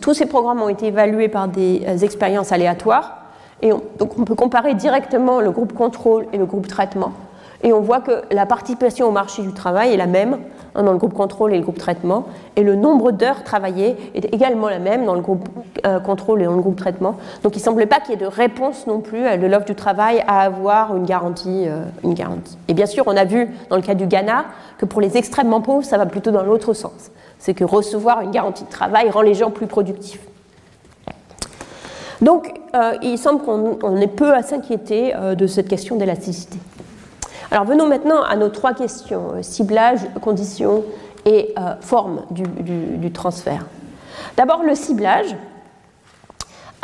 tous 0.00 0.14
ces 0.14 0.26
programmes 0.26 0.62
ont 0.62 0.68
été 0.68 0.86
évalués 0.86 1.28
par 1.28 1.48
des 1.48 2.04
expériences 2.04 2.52
aléatoires 2.52 3.18
et 3.60 3.70
donc 3.98 4.18
on 4.18 4.24
peut 4.24 4.34
comparer 4.34 4.74
directement 4.74 5.40
le 5.40 5.50
groupe 5.50 5.72
contrôle 5.72 6.26
et 6.32 6.38
le 6.38 6.46
groupe 6.46 6.68
traitement. 6.68 7.12
Et 7.62 7.72
on 7.72 7.80
voit 7.80 8.00
que 8.00 8.22
la 8.30 8.46
participation 8.46 9.06
au 9.06 9.12
marché 9.12 9.42
du 9.42 9.52
travail 9.52 9.92
est 9.92 9.96
la 9.96 10.06
même 10.06 10.38
dans 10.74 10.92
le 10.92 10.98
groupe 10.98 11.12
contrôle 11.12 11.52
et 11.52 11.56
le 11.56 11.62
groupe 11.62 11.78
traitement, 11.78 12.24
et 12.56 12.62
le 12.62 12.74
nombre 12.76 13.12
d'heures 13.12 13.44
travaillées 13.44 13.96
est 14.14 14.32
également 14.32 14.68
la 14.68 14.78
même 14.78 15.04
dans 15.04 15.14
le 15.14 15.20
groupe 15.20 15.48
euh, 15.84 16.00
contrôle 16.00 16.42
et 16.42 16.44
dans 16.44 16.54
le 16.54 16.62
groupe 16.62 16.76
traitement. 16.76 17.16
Donc 17.42 17.54
il 17.54 17.58
ne 17.58 17.64
semblait 17.64 17.86
pas 17.86 18.00
qu'il 18.00 18.10
y 18.10 18.14
ait 18.14 18.20
de 18.20 18.26
réponse 18.26 18.86
non 18.86 19.00
plus 19.00 19.20
de 19.20 19.46
l'offre 19.46 19.66
du 19.66 19.74
travail 19.74 20.24
à 20.26 20.40
avoir 20.40 20.96
une 20.96 21.04
garantie, 21.04 21.64
euh, 21.66 21.84
une 22.04 22.14
garantie. 22.14 22.56
Et 22.68 22.74
bien 22.74 22.86
sûr, 22.86 23.04
on 23.06 23.16
a 23.16 23.24
vu 23.24 23.48
dans 23.68 23.76
le 23.76 23.82
cas 23.82 23.94
du 23.94 24.06
Ghana 24.06 24.46
que 24.78 24.86
pour 24.86 25.00
les 25.00 25.16
extrêmement 25.16 25.60
pauvres, 25.60 25.84
ça 25.84 25.98
va 25.98 26.06
plutôt 26.06 26.30
dans 26.30 26.42
l'autre 26.42 26.72
sens. 26.72 27.10
C'est 27.38 27.54
que 27.54 27.64
recevoir 27.64 28.22
une 28.22 28.30
garantie 28.30 28.64
de 28.64 28.70
travail 28.70 29.10
rend 29.10 29.22
les 29.22 29.34
gens 29.34 29.50
plus 29.50 29.66
productifs. 29.66 30.20
Donc, 32.20 32.54
il 33.02 33.18
semble 33.18 33.42
qu'on 33.42 33.96
est 33.96 34.06
peu 34.06 34.32
à 34.32 34.44
s'inquiéter 34.44 35.12
de 35.36 35.46
cette 35.48 35.66
question 35.66 35.96
d'élasticité. 35.96 36.56
Alors, 37.52 37.64
venons 37.64 37.86
maintenant 37.86 38.22
à 38.22 38.34
nos 38.34 38.48
trois 38.48 38.74
questions 38.74 39.34
ciblage, 39.42 40.00
conditions 40.20 40.82
et 41.24 41.54
forme 41.80 42.22
du 42.30 43.12
transfert. 43.12 43.66
D'abord, 44.36 44.62
le 44.64 44.74
ciblage. 44.74 45.36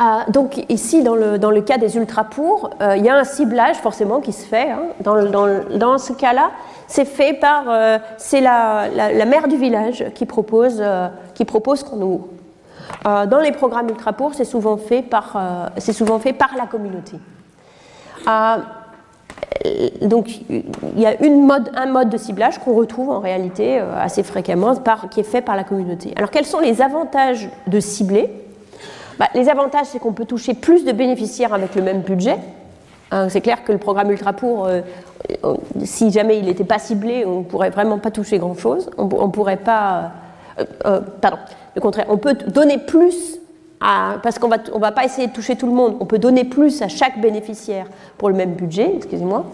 Ah, 0.00 0.26
donc 0.28 0.64
ici, 0.68 1.02
dans 1.02 1.16
le, 1.16 1.60
cas 1.60 1.76
des 1.76 1.96
ultra-pour, 1.96 2.70
euh, 2.80 2.96
il 2.96 3.04
y 3.04 3.08
a 3.08 3.16
un 3.16 3.24
ciblage 3.24 3.76
forcément 3.78 4.20
qui 4.20 4.32
se 4.32 4.46
fait. 4.46 4.70
Hein. 4.70 4.82
Dans, 5.00 5.98
ce 5.98 6.12
cas-là, 6.12 6.52
c'est 6.86 7.04
fait 7.04 7.34
par... 7.34 7.64
Euh, 7.66 7.98
c'est 8.16 8.40
la, 8.40 8.86
la, 8.88 9.24
mère 9.24 9.48
du 9.48 9.56
village 9.56 10.04
qui 10.14 10.24
propose, 10.24 10.76
euh, 10.78 11.08
qui 11.34 11.44
propose 11.44 11.82
qu'on 11.82 12.00
ouvre. 12.00 12.28
dans 13.04 13.40
les 13.40 13.50
programmes 13.50 13.88
ultra-pour, 13.88 14.34
c'est 14.34 14.44
souvent, 14.44 14.76
fait 14.76 15.02
par, 15.02 15.70
c'est 15.78 15.92
souvent 15.92 16.20
fait 16.20 16.32
par 16.32 16.50
la 16.56 16.66
communauté. 16.66 17.18
Donc 20.02 20.40
il 20.48 20.64
y 21.00 21.06
a 21.06 21.14
un 21.74 21.86
mode 21.86 22.10
de 22.10 22.16
ciblage 22.16 22.58
qu'on 22.58 22.74
retrouve 22.74 23.10
en 23.10 23.20
réalité 23.20 23.78
assez 23.78 24.22
fréquemment, 24.22 24.74
qui 25.10 25.20
est 25.20 25.24
fait 25.24 25.42
par 25.42 25.56
la 25.56 25.64
communauté. 25.64 26.12
Alors 26.16 26.30
quels 26.30 26.46
sont 26.46 26.60
les 26.60 26.80
avantages 26.80 27.48
de 27.66 27.80
cibler? 27.80 28.30
Bah, 29.18 29.26
les 29.34 29.48
avantages, 29.48 29.86
c'est 29.86 29.98
qu'on 29.98 30.12
peut 30.12 30.24
toucher 30.24 30.54
plus 30.54 30.84
de 30.84 30.92
bénéficiaires 30.92 31.52
avec 31.52 31.74
le 31.74 31.82
même 31.82 32.02
budget. 32.02 32.36
Hein, 33.10 33.28
c'est 33.28 33.40
clair 33.40 33.64
que 33.64 33.72
le 33.72 33.78
programme 33.78 34.10
Ultra 34.10 34.32
pour, 34.32 34.66
euh, 34.66 34.80
euh, 35.44 35.56
si 35.84 36.10
jamais 36.12 36.38
il 36.38 36.44
n'était 36.44 36.64
pas 36.64 36.78
ciblé, 36.78 37.24
on 37.26 37.40
ne 37.40 37.44
pourrait 37.44 37.70
vraiment 37.70 37.98
pas 37.98 38.10
toucher 38.10 38.38
grand-chose. 38.38 38.90
On 38.96 39.04
ne 39.04 39.32
pourrait 39.32 39.56
pas... 39.56 40.12
Euh, 40.86 41.00
pardon, 41.20 41.38
le 41.74 41.80
contraire. 41.80 42.06
On 42.10 42.18
peut 42.18 42.34
donner 42.34 42.78
plus, 42.78 43.38
parce 43.80 44.38
qu'on 44.38 44.48
ne 44.48 44.56
va, 44.56 44.62
on 44.72 44.78
va 44.78 44.92
pas 44.92 45.04
essayer 45.04 45.28
de 45.28 45.32
toucher 45.32 45.56
tout 45.56 45.66
le 45.66 45.72
monde, 45.72 45.96
on 46.00 46.06
peut 46.06 46.18
donner 46.18 46.44
plus 46.44 46.82
à 46.82 46.88
chaque 46.88 47.20
bénéficiaire 47.20 47.86
pour 48.16 48.28
le 48.28 48.34
même 48.34 48.54
budget, 48.54 48.92
excusez-moi. 48.96 49.44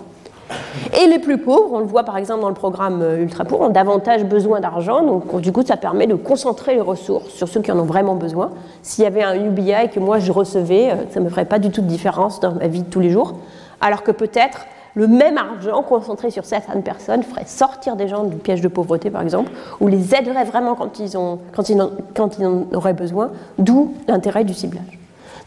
Et 0.92 1.06
les 1.06 1.18
plus 1.18 1.38
pauvres, 1.38 1.72
on 1.72 1.78
le 1.78 1.86
voit 1.86 2.04
par 2.04 2.16
exemple 2.18 2.42
dans 2.42 2.48
le 2.48 2.54
programme 2.54 3.00
euh, 3.02 3.22
Ultra 3.22 3.44
Pauvre, 3.44 3.62
ont 3.62 3.70
davantage 3.70 4.24
besoin 4.24 4.60
d'argent, 4.60 5.02
donc 5.02 5.40
du 5.40 5.52
coup 5.52 5.62
ça 5.64 5.76
permet 5.76 6.06
de 6.06 6.14
concentrer 6.14 6.74
les 6.74 6.80
ressources 6.80 7.30
sur 7.30 7.48
ceux 7.48 7.62
qui 7.62 7.72
en 7.72 7.78
ont 7.78 7.84
vraiment 7.84 8.14
besoin. 8.14 8.50
S'il 8.82 9.04
y 9.04 9.06
avait 9.06 9.22
un 9.22 9.34
UBI 9.34 9.88
que 9.92 10.00
moi 10.00 10.18
je 10.18 10.30
recevais, 10.32 10.90
euh, 10.90 10.94
ça 11.10 11.20
ne 11.20 11.24
me 11.24 11.30
ferait 11.30 11.46
pas 11.46 11.58
du 11.58 11.70
tout 11.70 11.80
de 11.80 11.86
différence 11.86 12.40
dans 12.40 12.54
ma 12.54 12.66
vie 12.66 12.82
de 12.82 12.90
tous 12.90 13.00
les 13.00 13.10
jours, 13.10 13.34
alors 13.80 14.02
que 14.02 14.12
peut-être 14.12 14.66
le 14.94 15.06
même 15.08 15.38
argent 15.38 15.82
concentré 15.82 16.30
sur 16.30 16.44
certaines 16.44 16.82
personnes 16.82 17.22
ferait 17.22 17.46
sortir 17.46 17.96
des 17.96 18.08
gens 18.08 18.24
du 18.24 18.36
piège 18.36 18.60
de 18.60 18.68
pauvreté 18.68 19.10
par 19.10 19.22
exemple, 19.22 19.50
ou 19.80 19.88
les 19.88 20.14
aiderait 20.14 20.44
vraiment 20.44 20.74
quand 20.74 20.98
ils, 20.98 21.16
ont, 21.18 21.40
quand 21.54 21.68
ils, 21.68 21.80
en, 21.80 21.90
quand 22.14 22.40
en 22.40 22.66
auraient 22.72 22.94
besoin, 22.94 23.30
d'où 23.58 23.94
l'intérêt 24.08 24.44
du 24.44 24.54
ciblage. 24.54 24.98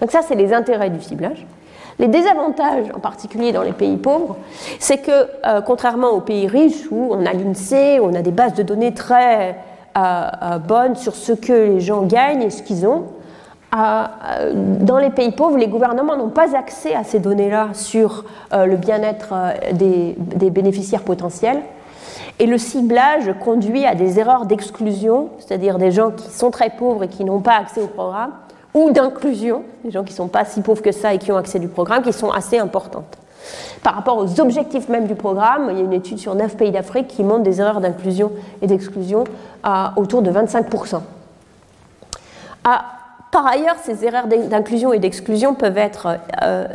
Donc 0.02 0.12
ça 0.12 0.22
c'est 0.22 0.36
les 0.36 0.54
intérêts 0.54 0.90
du 0.90 1.02
ciblage. 1.02 1.46
Les 2.00 2.08
désavantages, 2.08 2.86
en 2.94 3.00
particulier 3.00 3.52
dans 3.52 3.64
les 3.64 3.72
pays 3.72 3.98
pauvres, 3.98 4.38
c'est 4.80 5.00
que, 5.00 5.12
euh, 5.46 5.62
contrairement 5.62 6.10
aux 6.10 6.22
pays 6.22 6.46
riches 6.46 6.92
où 6.92 7.10
on 7.12 7.26
a 7.26 7.34
l'INSEE, 7.34 8.00
on 8.00 8.14
a 8.14 8.22
des 8.22 8.32
bases 8.32 8.54
de 8.54 8.62
données 8.62 8.94
très 8.94 9.56
euh, 9.98 10.30
euh, 10.44 10.58
bonnes 10.60 10.96
sur 10.96 11.16
ce 11.16 11.32
que 11.32 11.54
les 11.54 11.80
gens 11.80 12.04
gagnent 12.04 12.44
et 12.44 12.50
ce 12.52 12.62
qu'ils 12.62 12.86
ont, 12.86 13.06
dans 13.72 14.98
les 14.98 15.10
pays 15.10 15.32
pauvres, 15.32 15.58
les 15.58 15.68
gouvernements 15.68 16.16
n'ont 16.16 16.30
pas 16.30 16.56
accès 16.56 16.96
à 16.96 17.04
ces 17.04 17.20
données-là 17.20 17.70
sur 17.74 18.24
le 18.54 18.76
bien-être 18.76 19.34
des, 19.74 20.16
des, 20.18 20.50
bénéficiaires 20.50 21.04
potentiels. 21.04 21.60
Et 22.40 22.46
le 22.46 22.58
ciblage 22.58 23.34
conduit 23.44 23.86
à 23.86 23.96
des 23.96 24.20
erreurs 24.20 24.46
d'exclusion, 24.46 25.30
c'est-à-dire 25.40 25.80
des 25.80 25.92
gens 25.92 26.12
qui 26.12 26.30
sont 26.30 26.52
très 26.52 26.70
pauvres 26.70 27.04
et 27.04 27.08
qui 27.08 27.26
n'ont 27.26 27.42
pas 27.42 27.58
accès 27.58 27.82
au 27.82 27.88
programme, 27.88 28.32
ou 28.74 28.92
d'inclusion, 28.92 29.64
des 29.84 29.92
gens 29.92 30.04
qui 30.04 30.12
ne 30.12 30.18
sont 30.18 30.28
pas 30.28 30.46
si 30.46 30.62
pauvres 30.62 30.82
que 30.82 30.92
ça 30.92 31.14
et 31.14 31.18
qui 31.18 31.32
ont 31.32 31.38
accès 31.38 31.60
du 31.60 31.68
programme, 31.68 32.04
qui 32.04 32.14
sont 32.14 32.30
assez 32.30 32.60
importantes. 32.60 33.18
Par 33.82 33.96
rapport 33.96 34.18
aux 34.18 34.40
objectifs 34.40 34.90
même 34.90 35.08
du 35.08 35.16
programme, 35.16 35.70
il 35.72 35.78
y 35.78 35.82
a 35.82 35.84
une 35.84 35.94
étude 35.94 36.20
sur 36.20 36.36
9 36.36 36.58
pays 36.58 36.72
d'Afrique 36.72 37.08
qui 37.08 37.24
montre 37.24 37.44
des 37.44 37.60
erreurs 37.62 37.82
d'inclusion 37.82 38.32
et 38.62 38.68
d'exclusion 38.68 39.24
à 39.64 39.94
autour 39.96 40.22
de 40.22 40.32
25%. 40.32 41.00
Ah, 42.66 42.86
par 43.32 43.46
ailleurs, 43.46 43.76
ces 43.84 44.06
erreurs 44.06 44.28
d'inclusion 44.28 44.94
et 44.94 45.00
d'exclusion 45.00 45.54
peuvent 45.54 45.78
être 45.78 46.18
euh, 46.44 46.68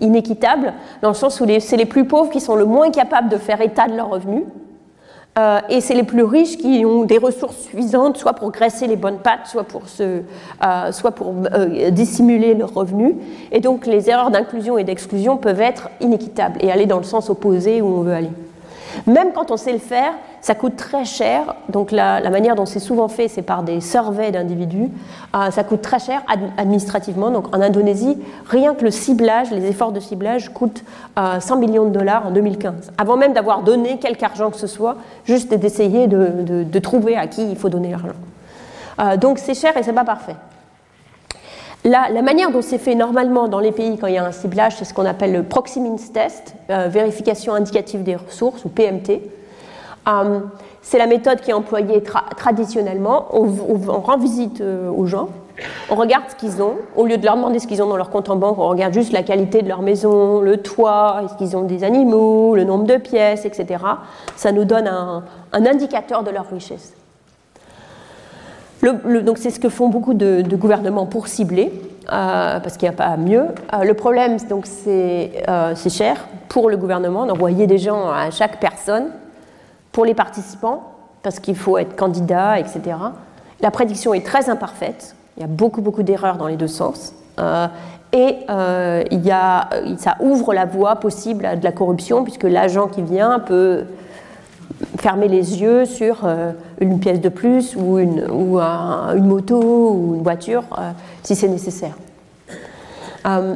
inéquitables, 0.00 0.72
dans 1.02 1.08
le 1.08 1.14
sens 1.14 1.40
où 1.40 1.46
c'est 1.60 1.76
les 1.76 1.86
plus 1.86 2.06
pauvres 2.06 2.30
qui 2.30 2.40
sont 2.40 2.56
le 2.56 2.64
moins 2.64 2.90
capables 2.90 3.28
de 3.28 3.36
faire 3.36 3.60
état 3.60 3.86
de 3.88 3.96
leurs 3.96 4.08
revenus, 4.08 4.44
euh, 5.38 5.60
et 5.70 5.80
c'est 5.80 5.94
les 5.94 6.02
plus 6.02 6.24
riches 6.24 6.58
qui 6.58 6.84
ont 6.84 7.04
des 7.04 7.16
ressources 7.16 7.56
suffisantes, 7.56 8.18
soit 8.18 8.34
pour 8.34 8.52
graisser 8.52 8.86
les 8.86 8.96
bonnes 8.96 9.18
pattes, 9.18 9.46
soit 9.46 9.64
pour, 9.64 9.82
euh, 11.54 11.90
dissimuler 11.90 12.54
leurs 12.54 12.74
revenus. 12.74 13.14
Et 13.50 13.60
donc 13.60 13.86
les 13.86 14.10
erreurs 14.10 14.30
d'inclusion 14.30 14.76
et 14.76 14.84
d'exclusion 14.84 15.38
peuvent 15.38 15.60
être 15.60 15.88
inéquitables 16.00 16.58
et 16.62 16.70
aller 16.70 16.84
dans 16.84 16.98
le 16.98 17.04
sens 17.04 17.30
opposé 17.30 17.80
où 17.80 17.86
on 17.86 18.00
veut 18.02 18.12
aller. 18.12 18.30
Même 19.06 19.32
quand 19.32 19.50
on 19.50 19.56
sait 19.56 19.72
le 19.72 19.78
faire, 19.78 20.12
ça 20.42 20.56
coûte 20.56 20.76
très 20.76 21.04
cher. 21.04 21.54
Donc 21.68 21.92
la, 21.92 22.28
manière 22.28 22.56
dont 22.56 22.66
c'est 22.66 22.80
souvent 22.80 23.08
fait, 23.08 23.28
c'est 23.28 23.42
par 23.42 23.62
des 23.62 23.80
surveys 23.80 24.32
d'individus. 24.32 24.90
Euh, 25.34 25.50
ça 25.52 25.62
coûte 25.62 25.80
très 25.80 26.00
cher 26.00 26.20
administrativement. 26.58 27.30
Donc 27.30 27.54
en 27.56 27.60
Indonésie, 27.60 28.18
rien 28.48 28.74
que 28.74 28.84
le 28.84 28.90
ciblage, 28.90 29.52
les 29.52 29.64
efforts 29.66 29.92
de 29.92 30.00
ciblage 30.00 30.52
coûtent 30.52 30.82
100 31.16 31.54
euh, 31.54 31.58
millions 31.58 31.84
de 31.84 31.90
dollars 31.90 32.26
en 32.26 32.30
2015. 32.32 32.92
Avant 32.98 33.16
même 33.16 33.32
d'avoir 33.32 33.62
donné 33.62 33.98
quelque 33.98 34.24
argent 34.24 34.50
que 34.50 34.56
ce 34.56 34.66
soit, 34.66 34.96
juste 35.24 35.54
d'essayer 35.54 36.08
de, 36.08 36.78
trouver 36.80 37.16
à 37.16 37.28
qui 37.28 37.48
il 37.48 37.56
faut 37.56 37.68
donner 37.68 37.92
l'argent. 37.92 38.08
Euh, 39.00 39.16
donc 39.16 39.38
c'est 39.38 39.54
cher 39.54 39.76
et 39.76 39.84
c'est 39.84 39.92
pas 39.92 40.04
parfait. 40.04 40.34
La, 41.84 42.22
manière 42.22 42.50
dont 42.50 42.62
c'est 42.62 42.78
fait 42.78 42.96
normalement 42.96 43.46
dans 43.46 43.60
les 43.60 43.72
pays 43.72 43.96
quand 43.96 44.08
il 44.08 44.14
y 44.14 44.18
a 44.18 44.24
un 44.24 44.32
ciblage, 44.32 44.76
c'est 44.76 44.84
ce 44.84 44.92
qu'on 44.92 45.06
appelle 45.06 45.32
le 45.32 45.44
proxy 45.44 45.80
test, 46.12 46.54
vérification 46.68 47.54
indicative 47.54 48.02
des 48.02 48.16
ressources, 48.16 48.64
ou 48.64 48.68
PMT. 48.68 49.20
Euh, 50.08 50.40
c'est 50.80 50.98
la 50.98 51.06
méthode 51.06 51.40
qui 51.40 51.50
est 51.50 51.54
employée 51.54 52.02
traditionnellement. 52.36 53.26
On, 53.32 53.44
rend 54.00 54.18
visite 54.18 54.60
euh, 54.60 54.90
aux 54.90 55.06
gens, 55.06 55.28
on 55.90 55.94
regarde 55.94 56.24
ce 56.28 56.34
qu'ils 56.34 56.60
ont. 56.60 56.76
Au 56.96 57.06
lieu 57.06 57.18
de 57.18 57.24
leur 57.24 57.36
demander 57.36 57.60
ce 57.60 57.66
qu'ils 57.68 57.82
ont 57.82 57.86
dans 57.86 57.96
leur 57.96 58.10
compte 58.10 58.28
en 58.28 58.36
banque, 58.36 58.58
on 58.58 58.68
regarde 58.68 58.92
juste 58.92 59.12
la 59.12 59.22
qualité 59.22 59.62
de 59.62 59.68
leur 59.68 59.82
maison, 59.82 60.40
le 60.40 60.56
toit, 60.56 61.20
est-ce 61.24 61.36
qu'ils 61.36 61.56
ont 61.56 61.62
des 61.62 61.84
animaux, 61.84 62.56
le 62.56 62.64
nombre 62.64 62.84
de 62.84 62.96
pièces, 62.96 63.44
etc. 63.44 63.84
Ça 64.34 64.50
nous 64.50 64.64
donne 64.64 64.88
un 64.88 65.66
indicateur 65.66 66.24
de 66.24 66.30
leur 66.30 66.48
richesse 66.50 66.94
donc 68.82 69.38
c'est 69.38 69.50
ce 69.50 69.60
que 69.60 69.68
font 69.68 69.88
beaucoup 69.88 70.14
de, 70.14 70.42
gouvernements 70.56 71.06
pour 71.06 71.28
cibler, 71.28 71.72
euh, 72.12 72.58
parce 72.60 72.76
qu'il 72.76 72.88
n'y 72.88 72.94
a 72.94 72.98
pas 72.98 73.16
mieux. 73.16 73.46
Le 73.80 73.92
problème, 73.94 74.38
donc 74.50 74.66
c'est 74.66 75.30
cher 75.88 76.26
pour 76.48 76.68
le 76.68 76.76
gouvernement 76.76 77.26
d'envoyer 77.26 77.66
des 77.66 77.78
gens 77.78 78.10
à 78.10 78.30
chaque 78.30 78.58
personne, 78.58 79.10
pour 79.92 80.04
les 80.04 80.14
participants, 80.14 80.82
parce 81.22 81.38
qu'il 81.38 81.56
faut 81.56 81.78
être 81.78 81.94
candidat, 81.96 82.58
etc. 82.58 82.96
La 83.60 83.70
prédiction 83.70 84.14
est 84.14 84.26
très 84.26 84.50
imparfaite. 84.50 85.14
Il 85.36 85.40
y 85.40 85.44
a 85.44 85.48
beaucoup 85.48 85.80
beaucoup 85.80 86.02
d'erreurs 86.02 86.36
dans 86.36 86.48
les 86.48 86.56
deux 86.56 86.68
sens. 86.68 87.14
et 88.12 88.38
il 89.10 89.24
y 89.24 89.30
a, 89.30 89.68
ça 89.98 90.16
ouvre 90.20 90.52
la 90.52 90.66
voie 90.66 90.96
possible 90.96 91.46
à 91.46 91.56
de 91.56 91.64
la 91.64 91.72
corruption, 91.72 92.24
puisque 92.24 92.44
l'agent 92.44 92.88
qui 92.88 93.02
vient 93.02 93.38
peut 93.38 93.84
fermer 94.98 95.28
les 95.28 95.60
yeux 95.60 95.84
sur 95.84 96.24
euh, 96.24 96.52
une 96.80 97.00
pièce 97.00 97.20
de 97.20 97.28
plus 97.28 97.76
ou 97.76 97.98
une, 97.98 98.24
ou 98.30 98.58
une 98.58 99.26
moto 99.26 99.60
ou 99.60 100.14
une 100.16 100.22
voiture 100.22 100.64
euh, 100.78 100.90
si 101.22 101.34
c'est 101.34 101.48
nécessaire. 101.48 101.94
Euh, 103.26 103.54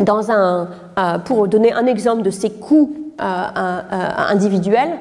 dans 0.00 0.30
un, 0.32 0.68
pour 1.24 1.46
donner 1.46 1.72
un 1.72 1.86
exemple 1.86 2.22
de 2.22 2.30
ces 2.30 2.50
coûts 2.50 2.92
individuels, 3.16 4.98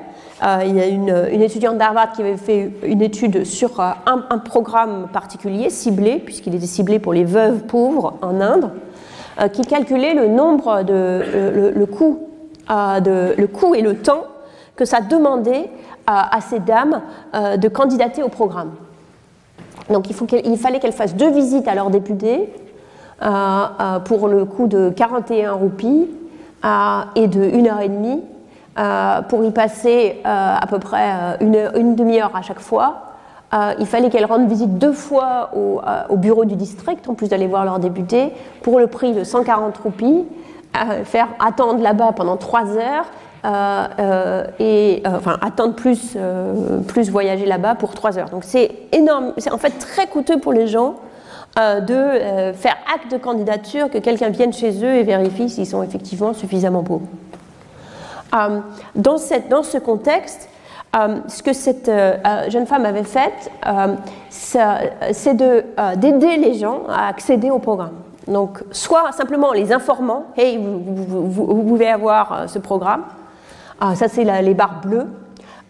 il 0.65 0.75
y 0.75 0.81
a 0.81 0.87
une, 0.87 1.41
étudiante 1.41 1.77
d'Harvard 1.77 2.11
qui 2.11 2.21
avait 2.21 2.37
fait 2.37 2.71
une 2.83 3.01
étude 3.01 3.45
sur 3.45 3.79
un, 3.79 4.37
programme 4.39 5.07
particulier 5.11 5.69
ciblé, 5.69 6.17
puisqu'il 6.19 6.53
était 6.55 6.65
ciblé 6.65 6.99
pour 6.99 7.13
les 7.13 7.23
veuves 7.23 7.61
pauvres 7.63 8.15
en 8.21 8.41
Inde, 8.41 8.71
qui 9.53 9.61
calculait 9.61 10.13
le 10.13 10.27
nombre 10.27 10.83
de 10.83 11.85
coût, 11.85 12.19
et 13.75 13.81
le 13.81 13.95
temps 13.95 14.25
que 14.75 14.85
ça 14.85 15.01
demandait 15.01 15.69
à, 16.07 16.41
ces 16.41 16.59
dames 16.59 17.01
euh, 17.33 17.57
de 17.57 17.67
candidater 17.67 18.23
au 18.23 18.29
programme. 18.29 18.71
Donc 19.89 20.09
il, 20.09 20.57
fallait 20.57 20.79
qu'elles 20.79 20.93
fassent 20.93 21.15
deux 21.15 21.31
visites 21.31 21.67
à 21.67 21.75
leur 21.75 21.89
député 21.89 22.53
euh, 23.21 23.27
euh, 23.79 23.99
pour 23.99 24.27
le 24.27 24.45
coût 24.45 24.67
de 24.67 24.89
41 24.95 25.53
roupies 25.53 26.09
et 27.15 27.27
de 27.27 27.43
1 27.43 27.65
heure 27.67 27.81
et 27.81 27.89
demie 27.89 28.21
pour 29.29 29.43
y 29.43 29.51
passer 29.51 30.21
à 30.23 30.65
peu 30.67 30.79
près 30.79 31.37
une, 31.41 31.69
une 31.75 31.95
demi-heure 31.95 32.35
à 32.35 32.41
chaque 32.41 32.59
fois. 32.59 33.03
il 33.79 33.85
fallait 33.85 34.09
qu'elles 34.09 34.25
rendent 34.25 34.49
visite 34.49 34.77
deux 34.77 34.93
fois 34.93 35.51
au, 35.55 35.81
au, 36.09 36.17
bureau 36.17 36.45
du 36.45 36.55
district, 36.55 37.07
en 37.07 37.13
plus 37.13 37.29
d'aller 37.29 37.47
voir 37.47 37.65
leur 37.65 37.79
député, 37.79 38.33
pour 38.61 38.79
le 38.79 38.87
prix 38.87 39.13
de 39.13 39.23
140 39.23 39.77
roupies, 39.77 40.25
faire 41.03 41.27
attendre 41.39 41.81
là-bas 41.81 42.13
pendant 42.13 42.37
trois 42.37 42.77
heures 42.77 43.05
euh, 43.45 43.87
euh, 43.99 44.43
et 44.57 45.03
euh, 45.05 45.17
enfin 45.17 45.37
attendre 45.41 45.75
plus, 45.75 46.17
plus 46.87 47.09
voyager 47.09 47.45
là-bas 47.45 47.75
pour 47.75 47.93
trois 47.93 48.17
heures. 48.17 48.29
Donc 48.29 48.43
c'est 48.45 48.71
énorme, 48.93 49.33
c'est 49.37 49.51
en 49.51 49.57
fait 49.57 49.71
très 49.71 50.07
coûteux 50.07 50.39
pour 50.39 50.53
les 50.53 50.67
gens 50.67 50.95
de 51.55 52.53
faire 52.53 52.75
acte 52.91 53.11
de 53.11 53.17
candidature, 53.17 53.91
que 53.91 53.99
quelqu'un 53.99 54.29
vienne 54.29 54.51
chez 54.51 54.83
eux 54.83 54.95
et 54.95 55.03
vérifie 55.03 55.49
s'ils 55.49 55.67
sont 55.67 55.83
effectivement 55.83 56.33
suffisamment 56.33 56.81
pauvres. 56.81 57.05
Dans, 58.95 59.17
cette, 59.17 59.49
dans, 59.49 59.63
ce 59.63 59.77
contexte, 59.77 60.49
ce 60.93 61.43
que 61.43 61.53
cette 61.53 61.91
jeune 62.49 62.65
femme 62.65 62.85
avait 62.85 63.03
fait, 63.03 63.51
c'est 64.29 65.35
d'aider 65.35 66.37
les 66.37 66.55
gens 66.55 66.81
à 66.89 67.07
accéder 67.07 67.51
au 67.51 67.59
programme. 67.59 67.93
Donc, 68.27 68.63
soit 68.71 69.11
simplement 69.11 69.51
les 69.51 69.71
informant, 69.71 70.25
hey, 70.37 70.57
vous, 70.57 71.63
pouvez 71.63 71.89
avoir 71.89 72.49
ce 72.49 72.57
programme. 72.57 73.03
ça, 73.79 74.07
c'est 74.07 74.23
les 74.23 74.53
barres 74.53 74.81
bleues. 74.81 75.07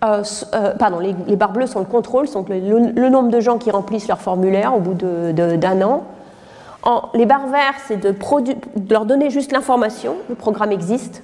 Euh, 0.04 0.24
euh, 0.54 0.74
pardon, 0.78 1.00
les, 1.00 1.36
barres 1.36 1.54
bleues 1.54 1.68
sont 1.68 1.80
le 1.80 1.86
contrôle, 1.86 2.28
sont 2.28 2.46
le, 2.50 3.10
nombre 3.10 3.30
de 3.30 3.40
gens 3.40 3.58
qui 3.58 3.72
remplissent 3.72 4.08
leur 4.08 4.20
formulaire 4.20 4.76
au 4.76 4.80
bout 4.80 4.96
d'un 4.96 5.82
an. 5.82 6.04
les 7.14 7.26
barres 7.26 7.48
vertes, 7.48 7.82
c'est 7.88 7.98
de, 7.98 8.14
leur 8.90 9.06
donner 9.06 9.30
juste 9.30 9.52
l'information, 9.54 10.16
le 10.28 10.36
programme 10.36 10.72
existe. 10.72 11.24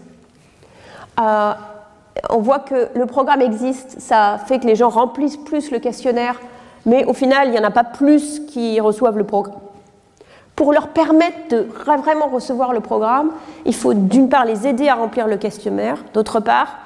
Euh, 1.20 1.54
on 2.30 2.40
voit 2.40 2.60
que 2.60 2.90
le 2.96 3.06
programme 3.06 3.42
existe, 3.42 4.00
ça 4.00 4.38
fait 4.46 4.60
que 4.60 4.68
les 4.68 4.76
gens 4.76 4.90
remplissent 4.90 5.38
plus 5.38 5.72
le 5.72 5.80
questionnaire, 5.80 6.40
mais 6.86 7.06
au 7.06 7.14
final, 7.14 7.48
il 7.48 7.52
n'y 7.52 7.60
en 7.60 7.64
a 7.64 7.72
pas 7.72 7.84
plus 7.84 8.42
qui 8.48 8.80
reçoivent 8.80 9.18
le 9.18 9.24
programme. 9.24 9.60
Pour 10.56 10.74
leur 10.74 10.90
permettre 10.90 11.38
de 11.50 11.68
vraiment 11.98 12.28
recevoir 12.28 12.74
le 12.74 12.82
programme, 12.82 13.32
il 13.66 13.74
faut 13.74 13.94
d'une 13.94 14.28
part 14.28 14.44
les 14.44 14.68
aider 14.68 14.90
à 14.90 14.96
remplir 14.96 15.28
le 15.28 15.38
questionnaire, 15.38 15.98
d'autre 16.14 16.42
part 16.42 16.80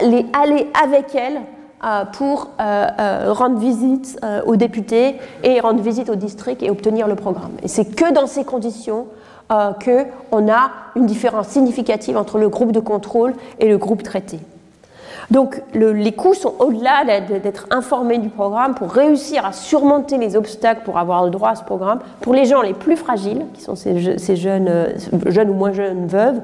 aller, 0.00 0.26
aller 0.32 0.68
avec 0.82 1.14
elles 1.14 1.40
euh, 1.84 2.04
pour 2.06 2.50
euh, 2.60 3.32
rendre 3.32 3.58
visite 3.58 4.18
aux 4.46 4.56
députés 4.56 5.20
et 5.44 5.60
rendre 5.60 5.80
visite 5.80 6.08
au 6.08 6.16
district 6.16 6.62
et 6.62 6.70
obtenir 6.70 7.06
le 7.06 7.14
programme. 7.14 7.52
Et 7.62 7.68
c'est 7.68 7.94
que 7.94 8.12
dans 8.12 8.26
ces 8.26 8.44
conditions 8.44 9.06
qu'on 9.48 10.50
a 10.50 10.70
une 10.96 11.06
différence 11.06 11.48
significative 11.48 12.16
entre 12.16 12.38
le 12.38 12.48
groupe 12.48 12.72
de 12.72 12.80
contrôle 12.80 13.34
et 13.58 13.68
le 13.68 13.76
groupe 13.76 14.02
traité. 14.02 14.38
Donc 15.30 15.62
les 15.72 16.12
coûts 16.12 16.34
sont 16.34 16.54
au-delà 16.58 17.04
d'être 17.04 17.66
informés 17.70 18.18
du 18.18 18.28
programme 18.28 18.74
pour 18.74 18.90
réussir 18.90 19.46
à 19.46 19.52
surmonter 19.52 20.18
les 20.18 20.36
obstacles 20.36 20.82
pour 20.84 20.98
avoir 20.98 21.24
le 21.24 21.30
droit 21.30 21.50
à 21.50 21.54
ce 21.54 21.64
programme. 21.64 22.00
Pour 22.20 22.34
les 22.34 22.44
gens 22.44 22.60
les 22.60 22.74
plus 22.74 22.96
fragiles, 22.96 23.46
qui 23.54 23.62
sont 23.62 23.74
ces, 23.74 23.98
jeunes, 24.36 24.88
jeunes 25.26 25.50
ou 25.50 25.54
moins 25.54 25.72
jeunes 25.72 26.06
veuves, 26.06 26.40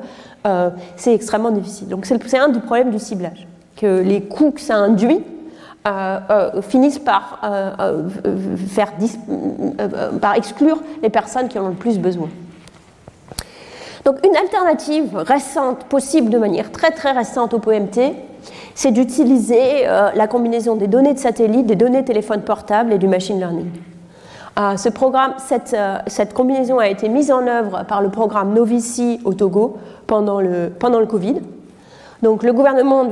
euh, 0.47 0.71
c'est 0.97 1.15
extrêmement 1.15 1.51
difficile. 1.51 1.89
Donc 1.89 2.07
c'est 2.07 2.39
un 2.39 2.49
des 2.49 2.61
problèmes 2.61 2.91
du 2.91 2.99
ciblage, 2.99 3.47
que 3.77 4.01
les 4.01 4.23
coûts 4.23 4.53
que 4.53 4.61
ça 4.61 4.77
induit 4.77 5.23
euh, 5.87 6.19
euh, 6.31 6.63
finissent 6.63 6.99
par, 6.99 7.41
faire 8.69 8.93
par 10.21 10.35
exclure 10.35 10.79
les 11.03 11.11
personnes 11.11 11.49
qui 11.49 11.59
en 11.59 11.67
ont 11.67 11.69
le 11.69 11.75
plus 11.75 11.99
besoin. 11.99 12.29
Donc 14.05 14.25
une 14.27 14.37
alternative 14.37 15.17
récente, 15.17 15.85
possible 15.85 16.31
de 16.31 16.39
manière 16.39 16.73
très 16.73 16.91
très 16.91 17.13
récente 17.13 17.55
au 17.55 17.59
PMT, 17.59 18.15
c'est 18.75 18.93
d'utiliser 18.93 19.85
la 19.85 20.27
combinaison 20.29 20.77
des 20.77 20.87
données 20.87 21.13
de 21.13 21.19
satellite, 21.19 21.67
des 21.67 21.75
données 21.75 22.03
de 22.03 22.07
téléphone 22.07 22.43
portable 22.43 22.93
et 22.93 22.99
du 22.99 23.09
machine 23.09 23.39
learning. 23.39 23.71
ce 24.77 24.89
programme, 24.89 25.35
cette, 25.39 25.77
cette, 26.07 26.33
combinaison 26.33 26.79
a 26.79 26.87
été 26.87 27.09
mise 27.09 27.33
en 27.33 27.47
œuvre 27.47 27.85
par 27.89 28.01
le 28.01 28.09
programme 28.09 28.55
Novici 28.55 29.21
au 29.25 29.35
Togo 29.35 29.79
pendant 30.07 30.41
le, 30.41 30.71
pendant 30.79 31.01
le 31.01 31.07
Covid. 31.07 31.41
Donc 32.23 32.43
le 32.43 32.53
gouvernement 32.53 33.05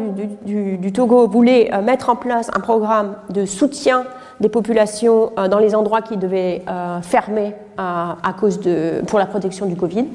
du, 0.45 0.93
Togo 0.93 1.29
voulait 1.29 1.73
euh, 1.73 1.81
mettre 1.81 2.11
en 2.11 2.17
place 2.17 2.51
un 2.55 2.61
programme 2.61 3.17
de 3.31 3.47
soutien 3.47 4.05
des 4.41 4.49
populations 4.49 5.33
euh, 5.39 5.49
dans 5.49 5.59
les 5.59 5.75
endroits 5.75 6.03
qui 6.03 6.17
devaient 6.17 6.63
euh, 6.69 7.01
fermer 7.03 7.55
à 7.79 8.35
cause 8.41 8.59
de, 8.61 9.03
pour 9.07 9.19
la 9.19 9.27
protection 9.27 9.67
du 9.67 9.77
Covid. 9.77 10.07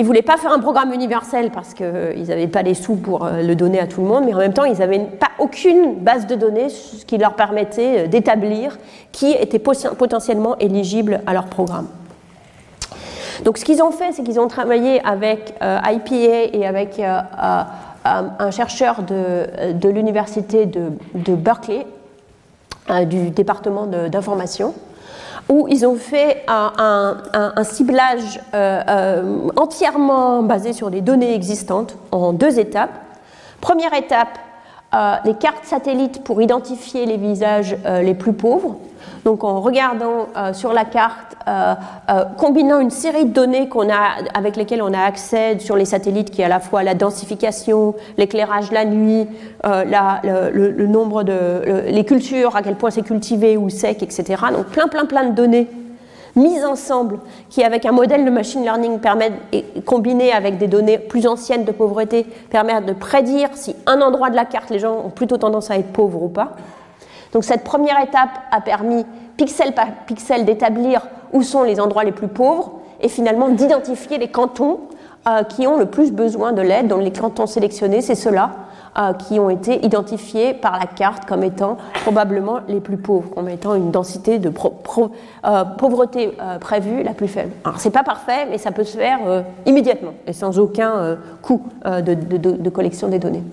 Ils 0.00 0.04
ne 0.04 0.06
voulaient 0.06 0.22
pas 0.22 0.38
faire 0.38 0.50
un 0.50 0.60
programme 0.60 0.94
universel 0.94 1.50
parce 1.50 1.74
qu'ils 1.74 2.24
n'avaient 2.26 2.46
pas 2.46 2.62
les 2.62 2.72
sous 2.72 2.96
pour 2.96 3.28
le 3.28 3.52
donner 3.52 3.78
à 3.78 3.86
tout 3.86 4.00
le 4.00 4.06
monde, 4.06 4.24
mais 4.24 4.32
en 4.32 4.38
même 4.38 4.54
temps, 4.54 4.64
ils 4.64 4.78
n'avaient 4.78 4.98
pas 4.98 5.28
aucune 5.38 5.96
base 5.96 6.26
de 6.26 6.36
données 6.36 6.68
qui 7.06 7.18
leur 7.18 7.34
permettait 7.34 8.08
d'établir 8.08 8.78
qui 9.12 9.32
était 9.32 9.58
potentiellement 9.58 10.56
éligible 10.56 11.20
à 11.26 11.34
leur 11.34 11.48
programme. 11.48 11.86
Donc 13.44 13.58
ce 13.58 13.64
qu'ils 13.64 13.82
ont 13.82 13.90
fait, 13.90 14.12
c'est 14.12 14.22
qu'ils 14.22 14.40
ont 14.40 14.48
travaillé 14.48 15.04
avec 15.06 15.54
euh, 15.62 15.78
IPA 15.84 16.56
et 16.56 16.66
avec 16.66 16.98
euh, 16.98 17.20
euh, 17.42 18.22
un 18.38 18.50
chercheur 18.50 19.02
de, 19.02 19.88
l'université 19.88 20.64
de, 20.64 21.34
Berkeley, 21.34 21.86
du 23.06 23.28
département 23.30 23.86
d'information, 23.86 24.74
où 25.50 25.66
ils 25.68 25.84
ont 25.84 25.96
fait 25.96 26.44
un, 26.48 27.64
ciblage 27.64 28.40
entièrement 29.56 30.42
basé 30.42 30.72
sur 30.72 30.90
des 30.90 31.00
données 31.00 31.34
existantes 31.34 31.96
en 32.12 32.32
deux 32.32 32.58
étapes. 32.58 32.92
Première 33.60 33.92
étape, 33.92 34.38
les 35.24 35.34
cartes 35.34 35.64
satellites 35.64 36.24
pour 36.24 36.40
identifier 36.40 37.04
les 37.04 37.16
visages 37.16 37.76
les 37.84 38.14
plus 38.14 38.32
pauvres. 38.32 38.76
Donc 39.24 39.44
en 39.44 39.60
regardant 39.60 40.28
euh, 40.36 40.52
sur 40.52 40.72
la 40.72 40.84
carte, 40.84 41.36
euh, 41.48 41.74
euh, 42.10 42.24
combinant 42.36 42.80
une 42.80 42.90
série 42.90 43.26
de 43.26 43.32
données 43.32 43.68
a, 43.90 44.38
avec 44.38 44.56
lesquelles 44.56 44.82
on 44.82 44.92
a 44.92 45.00
accès 45.00 45.58
sur 45.58 45.76
les 45.76 45.84
satellites, 45.84 46.30
qui 46.30 46.42
est 46.42 46.44
à 46.44 46.48
la 46.48 46.60
fois 46.60 46.82
la 46.82 46.94
densification, 46.94 47.94
l'éclairage 48.16 48.70
la 48.72 48.84
nuit, 48.84 49.26
le, 49.64 50.86
nombre 50.86 51.22
de 51.22 51.84
les 51.88 52.04
cultures, 52.04 52.56
à 52.56 52.62
quel 52.62 52.76
point 52.76 52.90
c'est 52.90 53.02
cultivé 53.02 53.56
ou 53.56 53.70
sec, 53.70 54.02
etc. 54.02 54.42
Donc 54.52 54.66
plein 54.66 54.88
plein 54.88 55.04
plein 55.04 55.24
de 55.24 55.34
données 55.34 55.68
mises 56.36 56.64
ensemble, 56.64 57.18
qui 57.48 57.62
avec 57.62 57.84
un 57.86 57.92
modèle 57.92 58.24
de 58.24 58.30
machine 58.30 58.62
learning 58.62 59.00
combiné 59.84 60.32
avec 60.32 60.58
des 60.58 60.66
données 60.66 60.98
plus 60.98 61.26
anciennes 61.26 61.64
de 61.64 61.72
pauvreté, 61.72 62.26
permettent 62.50 62.86
de 62.86 62.92
prédire 62.92 63.48
si 63.54 63.74
un 63.86 64.00
endroit 64.00 64.30
de 64.30 64.36
la 64.36 64.44
carte, 64.44 64.70
les 64.70 64.78
gens 64.78 64.96
ont 65.04 65.10
plutôt 65.10 65.36
tendance 65.36 65.70
à 65.70 65.76
être 65.76 65.92
pauvres 65.92 66.22
ou 66.22 66.28
pas. 66.28 66.52
Donc 67.32 67.44
cette 67.44 67.64
première 67.64 68.00
étape 68.02 68.30
a 68.50 68.60
permis, 68.60 69.04
pixel 69.36 69.72
par 69.72 69.86
pixel, 70.06 70.44
d'établir 70.44 71.06
où 71.32 71.42
sont 71.42 71.62
les 71.62 71.80
endroits 71.80 72.04
les 72.04 72.12
plus 72.12 72.28
pauvres 72.28 72.72
et 73.00 73.08
finalement 73.08 73.48
d'identifier 73.48 74.18
les 74.18 74.28
cantons 74.28 74.80
euh, 75.28 75.42
qui 75.42 75.66
ont 75.66 75.76
le 75.76 75.86
plus 75.86 76.12
besoin 76.12 76.52
de 76.52 76.62
l'aide. 76.62 76.88
Donc 76.88 77.02
les 77.02 77.12
cantons 77.12 77.46
sélectionnés, 77.46 78.00
c'est 78.00 78.14
ceux-là 78.14 78.52
euh, 78.98 79.12
qui 79.12 79.38
ont 79.38 79.50
été 79.50 79.84
identifiés 79.84 80.54
par 80.54 80.78
la 80.78 80.86
carte 80.86 81.26
comme 81.26 81.44
étant 81.44 81.76
probablement 82.02 82.60
les 82.68 82.80
plus 82.80 82.96
pauvres, 82.96 83.30
comme 83.30 83.48
étant 83.48 83.74
une 83.74 83.90
densité 83.90 84.38
de 84.38 84.48
euh, 84.50 85.64
pauvreté 85.78 86.32
prévue 86.60 87.02
la 87.02 87.12
plus 87.12 87.28
faible. 87.28 87.52
Alors 87.64 87.78
c'est 87.78 87.90
pas 87.90 88.02
parfait, 88.02 88.46
mais 88.50 88.58
ça 88.58 88.72
peut 88.72 88.84
se 88.84 88.96
faire 88.96 89.20
immédiatement 89.66 90.14
et 90.26 90.32
sans 90.32 90.58
aucun 90.58 91.18
coût 91.42 91.62
de 91.84 92.70
collection 92.70 93.08
des 93.08 93.18
données. 93.18 93.44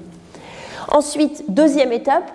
Ensuite, 0.90 1.44
deuxième 1.50 1.92
étape, 1.92 2.32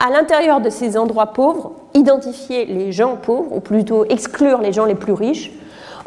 à 0.00 0.10
l'intérieur 0.10 0.60
de 0.60 0.70
ces 0.70 0.96
endroits 0.96 1.32
pauvres, 1.32 1.72
identifier 1.94 2.64
les 2.66 2.92
gens 2.92 3.16
pauvres, 3.16 3.52
ou 3.54 3.60
plutôt 3.60 4.04
exclure 4.04 4.60
les 4.60 4.72
gens 4.72 4.84
les 4.84 4.94
plus 4.94 5.12
riches, 5.12 5.50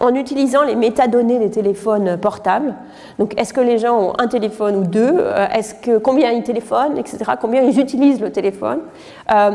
en 0.01 0.15
utilisant 0.15 0.63
les 0.63 0.75
métadonnées 0.75 1.39
des 1.39 1.49
téléphones 1.51 2.17
portables. 2.17 2.73
Donc, 3.19 3.39
est-ce 3.39 3.53
que 3.53 3.61
les 3.61 3.77
gens 3.77 3.99
ont 3.99 4.13
un 4.17 4.27
téléphone 4.27 4.75
ou 4.75 4.83
deux? 4.83 5.13
Euh, 5.17 5.45
Est-ce 5.53 5.97
combien 5.99 6.31
ils 6.31 6.43
téléphonent, 6.43 6.97
etc. 6.97 7.19
Combien 7.39 7.61
ils 7.61 7.79
utilisent 7.79 8.19
le 8.19 8.31
téléphone? 8.31 8.79
Euh, 9.31 9.51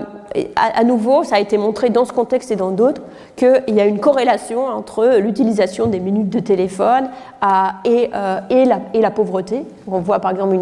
à, 0.54 0.84
nouveau, 0.84 1.24
ça 1.24 1.36
a 1.36 1.40
été 1.40 1.58
montré 1.58 1.90
dans 1.90 2.04
ce 2.04 2.12
contexte 2.12 2.50
et 2.50 2.56
dans 2.56 2.70
d'autres 2.70 3.02
qu'il 3.34 3.74
y 3.74 3.80
a 3.80 3.86
une 3.86 3.98
corrélation 3.98 4.66
entre 4.66 5.18
l'utilisation 5.18 5.86
des 5.86 5.98
minutes 5.98 6.30
de 6.30 6.40
téléphone 6.40 7.08
euh, 7.42 7.46
et, 7.84 8.64
la, 8.64 8.80
et, 8.94 9.00
la, 9.00 9.10
pauvreté. 9.10 9.64
On 9.88 9.98
voit 10.00 10.20
par 10.20 10.30
exemple 10.30 10.56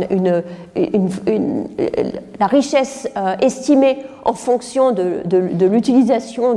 la 2.40 2.46
richesse 2.46 3.08
estimée 3.40 4.04
en 4.24 4.32
fonction 4.32 4.92
de, 4.92 5.22
l'utilisation 5.62 6.54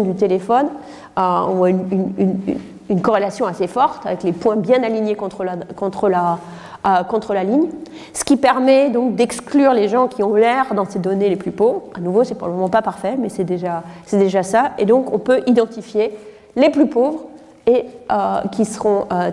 du 0.00 0.14
téléphone 0.14 0.68
on 1.16 1.54
voit 1.54 1.70
une, 1.70 3.00
corrélation 3.02 3.46
assez 3.46 3.68
forte 3.68 4.04
avec 4.04 4.24
les 4.24 4.32
points 4.32 4.56
bien 4.56 4.82
alignés 4.82 5.14
contre 5.14 5.44
la, 5.44 5.56
contre 5.76 6.08
la, 6.08 6.38
euh, 6.86 7.04
contre 7.04 7.34
la 7.34 7.44
ligne, 7.44 7.68
ce 8.12 8.24
qui 8.24 8.36
permet 8.36 8.90
donc 8.90 9.14
d'exclure 9.14 9.72
les 9.74 9.88
gens 9.88 10.08
qui 10.08 10.22
ont 10.22 10.34
l'air 10.34 10.74
dans 10.74 10.86
ces 10.86 10.98
données 10.98 11.28
les 11.28 11.36
plus 11.36 11.52
pauvres. 11.52 11.82
À 11.94 12.00
nouveau, 12.00 12.24
c'est 12.24 12.34
pour 12.34 12.48
le 12.48 12.54
moment 12.54 12.68
pas 12.68 12.82
parfait, 12.82 13.16
mais 13.18 13.28
c'est 13.28 13.44
déjà, 13.44 13.84
déjà 14.10 14.42
ça. 14.42 14.72
Et 14.78 14.86
donc, 14.86 15.12
on 15.12 15.18
peut 15.18 15.42
identifier 15.46 16.16
les 16.56 16.70
plus 16.70 16.88
pauvres 16.88 17.26
et 17.66 17.84
euh, 18.10 18.40
qui 18.50 18.64
seront 18.64 19.04
euh, 19.12 19.30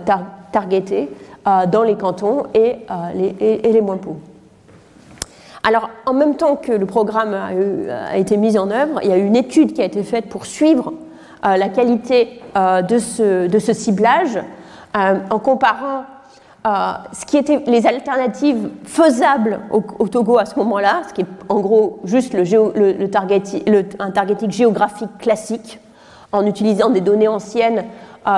targetés 0.52 1.08
dans 1.72 1.82
les 1.82 1.94
cantons 1.94 2.42
et, 2.52 2.76
les, 3.14 3.62
les 3.62 3.80
moins 3.80 3.96
pauvres. 3.96 4.20
Alors, 5.62 5.90
en 6.06 6.12
même 6.12 6.34
temps 6.36 6.56
que 6.56 6.72
le 6.72 6.86
programme 6.86 7.34
a, 7.34 8.16
été 8.16 8.36
mis 8.36 8.58
en 8.58 8.70
œuvre, 8.70 9.00
il 9.02 9.10
y 9.10 9.12
a 9.12 9.16
eu 9.16 9.24
une 9.26 9.36
étude 9.36 9.72
qui 9.72 9.82
a 9.82 9.84
été 9.84 10.02
faite 10.02 10.28
pour 10.28 10.46
suivre 10.46 10.92
euh, 10.92 11.07
la 11.42 11.68
qualité 11.68 12.40
euh, 12.56 12.82
de 12.82 12.98
ce, 12.98 13.72
ciblage 13.72 14.38
euh, 14.96 15.14
en 15.30 15.38
comparant 15.38 16.04
ce 17.12 17.24
qui 17.24 17.38
étaient 17.38 17.62
les 17.66 17.86
alternatives 17.86 18.68
faisables 18.84 19.60
au, 19.70 20.08
Togo 20.08 20.36
à 20.36 20.44
ce 20.44 20.58
moment-là, 20.58 21.00
ce 21.08 21.14
qui 21.14 21.22
est 21.22 21.26
en 21.48 21.60
gros 21.60 21.98
juste 22.04 22.34
le, 22.34 22.42
un 23.98 24.10
targeting 24.10 24.50
géographique 24.50 25.16
classique, 25.18 25.80
en 26.30 26.44
utilisant 26.44 26.90
des 26.90 27.00
données 27.00 27.28
anciennes 27.28 27.84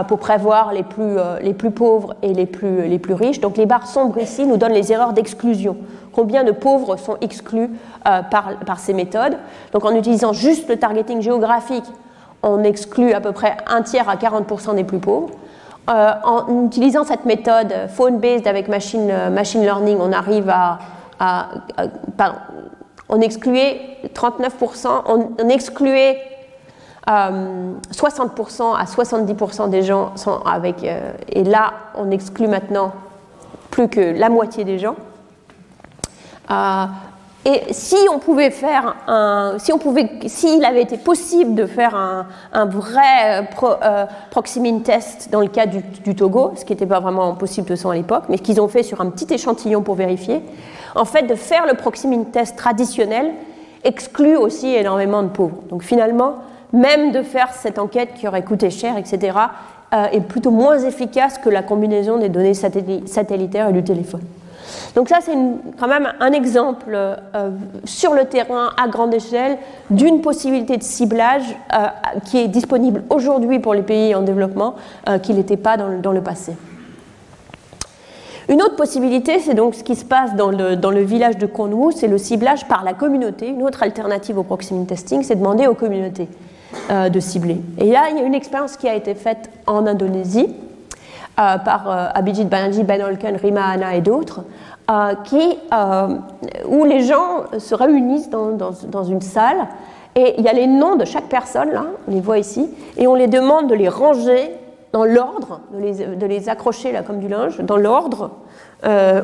pour 0.06 0.20
prévoir 0.20 0.72
les 0.72 0.84
plus, 0.84 1.70
pauvres 1.72 2.14
et 2.22 2.32
les 2.32 2.46
plus, 2.46 3.14
riches. 3.14 3.40
Donc 3.40 3.56
les 3.56 3.66
barres 3.66 3.88
sombres 3.88 4.18
ici 4.18 4.46
nous 4.46 4.58
donnent 4.58 4.74
les 4.74 4.92
erreurs 4.92 5.12
d'exclusion. 5.12 5.76
Combien 6.12 6.44
de 6.44 6.52
pauvres 6.52 6.98
sont 6.98 7.16
exclus 7.20 7.68
par 8.04 8.78
ces 8.78 8.94
méthodes? 8.94 9.38
Donc 9.72 9.84
en 9.84 9.96
utilisant 9.96 10.32
juste 10.32 10.68
le 10.68 10.76
targeting 10.76 11.20
géographique, 11.20 11.90
on 12.42 12.64
exclut 12.64 13.12
à 13.12 13.20
peu 13.20 13.32
près 13.32 13.56
un 13.66 13.82
tiers 13.82 14.08
à 14.08 14.16
40% 14.16 14.74
des 14.74 14.84
plus 14.84 14.98
pauvres. 14.98 15.30
Euh, 15.88 16.12
en 16.22 16.66
utilisant 16.66 17.04
cette 17.04 17.24
méthode 17.24 17.74
phone-based 17.88 18.46
avec 18.46 18.68
machine, 18.68 19.08
euh, 19.10 19.44
learning, 19.54 19.98
on 20.00 20.12
arrive 20.12 20.48
à, 20.48 20.78
on 23.08 23.20
excluait 23.20 23.98
39%, 24.14 24.88
on, 25.06 25.48
excluait 25.48 26.18
60% 27.08 27.08
euh, 27.08 28.74
à 28.74 28.84
70% 28.84 29.68
des 29.68 29.82
gens 29.82 30.12
avec, 30.46 30.84
et 30.84 31.44
là 31.44 31.72
on 31.96 32.10
exclut 32.10 32.46
maintenant 32.46 32.92
plus 33.70 33.88
que 33.88 34.00
la 34.00 34.28
moitié 34.28 34.64
des 34.64 34.78
gens. 34.78 34.94
Et 37.46 37.72
si 37.72 37.96
on 38.12 38.18
pouvait 38.18 38.50
faire 38.50 38.96
un, 39.06 39.54
si 39.58 39.72
on 39.72 39.78
pouvait, 39.78 40.10
s'il 40.26 40.62
avait 40.62 40.82
été 40.82 40.98
possible 40.98 41.54
de 41.54 41.64
faire 41.64 41.94
un, 41.94 42.66
vrai 42.66 43.48
pro, 43.50 43.68
euh, 43.82 44.04
proximine 44.30 44.82
test 44.82 45.30
dans 45.32 45.40
le 45.40 45.46
cas 45.46 45.64
du, 45.64 46.14
Togo, 46.14 46.52
ce 46.56 46.66
qui 46.66 46.72
n'était 46.72 46.86
pas 46.86 47.00
vraiment 47.00 47.34
possible 47.34 47.66
de 47.66 47.76
son 47.76 47.88
à 47.88 47.94
l'époque, 47.94 48.24
mais 48.28 48.38
qu'ils 48.38 48.60
ont 48.60 48.68
fait 48.68 48.82
sur 48.82 49.00
un 49.00 49.08
petit 49.08 49.32
échantillon 49.32 49.80
pour 49.80 49.94
vérifier, 49.94 50.42
en 50.94 51.06
fait, 51.06 51.22
de 51.22 51.34
faire 51.34 51.66
le 51.66 51.74
proximine 51.74 52.26
test 52.26 52.56
traditionnel 52.56 53.32
exclut 53.84 54.36
aussi 54.36 54.74
énormément 54.74 55.22
de 55.22 55.28
pauvres. 55.28 55.62
Donc 55.70 55.82
finalement, 55.82 56.34
même 56.74 57.10
de 57.10 57.22
faire 57.22 57.54
cette 57.54 57.78
enquête 57.78 58.10
qui 58.14 58.28
aurait 58.28 58.44
coûté 58.44 58.68
cher, 58.68 58.98
etc., 58.98 59.38
euh, 59.94 60.04
est 60.12 60.20
plutôt 60.20 60.50
moins 60.50 60.78
efficace 60.78 61.38
que 61.38 61.48
la 61.48 61.62
combinaison 61.62 62.18
des 62.18 62.28
données 62.28 62.54
satellitaires 62.54 63.68
et 63.68 63.72
du 63.72 63.82
téléphone. 63.82 64.20
Donc 64.94 65.08
ça, 65.08 65.18
c'est 65.20 65.36
quand 65.78 65.88
même 65.88 66.12
un 66.20 66.32
exemple 66.32 66.92
euh, 66.92 67.16
sur 67.84 68.14
le 68.14 68.24
terrain 68.24 68.70
à 68.82 68.88
grande 68.88 69.14
échelle 69.14 69.58
d'une 69.90 70.20
possibilité 70.20 70.76
de 70.76 70.82
ciblage 70.82 71.56
euh, 71.72 71.86
qui 72.24 72.38
est 72.38 72.48
disponible 72.48 73.02
aujourd'hui 73.10 73.58
pour 73.58 73.74
les 73.74 73.82
pays 73.82 74.14
en 74.14 74.22
développement, 74.22 74.74
euh, 75.08 75.18
qui 75.18 75.34
n'était 75.34 75.56
pas 75.56 75.76
dans 75.76 76.12
le, 76.12 76.20
passé. 76.20 76.54
Une 78.48 78.62
autre 78.62 78.76
possibilité, 78.76 79.38
c'est 79.38 79.54
donc 79.54 79.74
ce 79.74 79.84
qui 79.84 79.94
se 79.94 80.04
passe 80.04 80.34
dans 80.34 80.50
le, 80.50 81.00
village 81.02 81.38
de 81.38 81.46
Konwu, 81.46 81.92
c'est 81.92 82.08
le 82.08 82.18
ciblage 82.18 82.66
par 82.66 82.84
la 82.84 82.94
communauté. 82.94 83.48
Une 83.48 83.62
autre 83.62 83.82
alternative 83.82 84.38
au 84.38 84.42
proximity 84.42 84.86
testing, 84.88 85.22
c'est 85.22 85.36
demander 85.36 85.66
aux 85.66 85.74
communautés 85.74 86.28
de 86.90 87.20
cibler. 87.20 87.60
Et 87.78 87.90
là, 87.90 88.08
il 88.10 88.18
y 88.18 88.20
a 88.20 88.24
une 88.24 88.34
expérience 88.34 88.76
qui 88.76 88.88
a 88.88 88.94
été 88.94 89.14
faite 89.14 89.50
en 89.66 89.86
Indonésie 89.86 90.48
par 91.64 92.10
Abhijit 92.14 92.44
Banerjee, 92.44 92.84
Ben 92.84 93.00
Holken, 93.02 93.36
Rima 93.36 93.64
Anna 93.64 93.94
et 93.94 94.00
d'autres, 94.00 94.42
euh, 94.90 95.14
qui, 95.22 95.56
euh, 95.72 96.08
où 96.66 96.84
les 96.84 97.02
gens 97.04 97.44
se 97.58 97.76
réunissent 97.76 98.28
dans, 98.28 98.50
dans, 98.50 99.04
une 99.04 99.20
salle 99.20 99.68
et 100.16 100.34
il 100.36 100.44
y 100.44 100.48
a 100.48 100.52
les 100.52 100.66
noms 100.66 100.96
de 100.96 101.04
chaque 101.04 101.28
personne, 101.28 101.70
là, 101.70 101.84
on 102.08 102.10
les 102.10 102.20
voit 102.20 102.38
ici, 102.38 102.68
et 102.96 103.06
on 103.06 103.14
les 103.14 103.28
demande 103.28 103.68
de 103.68 103.76
les 103.76 103.88
ranger 103.88 104.50
dans 104.92 105.04
l'ordre, 105.04 105.60
de 105.72 106.26
les, 106.26 106.48
accrocher 106.48 106.92
comme 107.06 107.20
du 107.20 107.28
linge, 107.28 107.60
dans 107.60 107.76
l'ordre 107.76 108.32
euh, 108.84 109.20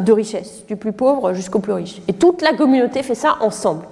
de 0.00 0.12
richesse, 0.12 0.64
du 0.66 0.76
plus 0.76 0.92
pauvre 0.92 1.32
jusqu'au 1.32 1.58
plus 1.58 1.72
riche. 1.72 2.00
Et 2.06 2.12
toute 2.12 2.40
la 2.40 2.52
communauté 2.52 3.02
fait 3.02 3.16
ça 3.16 3.38
ensemble. 3.40 3.86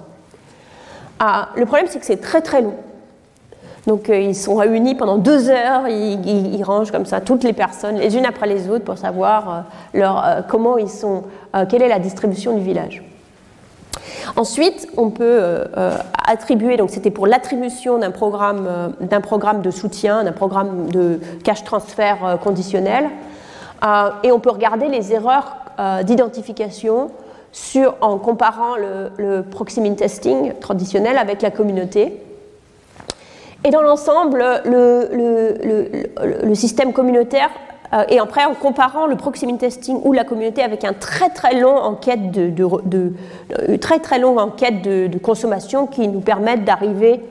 Ah, 1.19 1.49
le 1.57 1.65
problème, 1.65 1.87
c'est 1.89 1.99
que 1.99 2.05
c'est 2.05 2.21
très 2.21 2.39
très 2.39 2.61
long. 2.61 2.75
Donc 3.87 4.09
euh, 4.09 4.17
ils 4.17 4.35
sont 4.35 4.55
réunis 4.55 4.95
pendant 4.95 5.17
deux 5.17 5.49
heures, 5.49 5.87
ils, 5.89 6.63
rangent 6.63 6.91
comme 6.91 7.05
ça 7.05 7.19
toutes 7.19 7.43
les 7.43 7.53
personnes, 7.53 7.97
les 7.97 8.15
unes 8.15 8.25
après 8.25 8.47
les 8.47 8.69
autres, 8.69 8.85
pour 8.85 8.97
savoir 8.97 9.65
euh, 9.95 10.01
euh, 10.01 10.41
comment 10.47 10.77
ils 10.77 10.89
sont, 10.89 11.23
quelle 11.69 11.81
est 11.81 11.89
la 11.89 11.99
distribution 11.99 12.55
du 12.55 12.63
village. 12.63 13.03
Ensuite, 14.35 14.87
on 14.97 15.09
peut 15.09 15.65
attribuer, 16.25 16.77
donc 16.77 16.89
c'était 16.89 17.11
pour 17.11 17.27
l'attribution 17.27 17.99
d'un 17.99 18.09
programme, 18.09 18.93
programme 19.21 19.61
de 19.61 19.69
soutien, 19.69 20.23
d'un 20.23 20.31
programme 20.31 20.89
de 20.89 21.19
cash 21.43 21.63
transfert 21.63 22.39
conditionnel, 22.41 23.09
et 24.23 24.31
on 24.31 24.39
peut 24.39 24.49
regarder 24.49 24.87
les 24.87 25.13
erreurs 25.13 25.57
d'identification 26.03 27.11
en 28.01 28.17
comparant 28.17 28.77
le, 28.77 29.11
le 29.17 29.43
proximity 29.43 29.97
testing 29.97 30.53
traditionnel 30.59 31.17
avec 31.17 31.41
la 31.43 31.51
communauté. 31.51 32.22
Et 33.65 33.69
dans 33.71 33.81
l'ensemble, 33.81 34.43
le, 34.65 36.53
système 36.53 36.93
communautaire, 36.93 37.49
euh, 37.93 38.03
et 38.09 38.19
après 38.19 38.43
en 38.45 38.55
comparant 38.55 39.05
le 39.05 39.15
proximity 39.15 39.59
testing 39.59 39.99
ou 40.03 40.13
la 40.13 40.23
communauté 40.23 40.61
avec 40.63 40.83
un 40.83 40.93
très 40.93 41.29
très 41.29 41.59
long 41.59 41.77
enquête 41.77 42.31
de, 42.31 42.51
très 43.77 44.19
longue 44.19 44.39
enquête 44.39 44.81
de, 44.81 45.17
consommation 45.17 45.87
qui 45.87 46.07
nous 46.07 46.19
permettent 46.19 46.65
d'arriver 46.65 47.21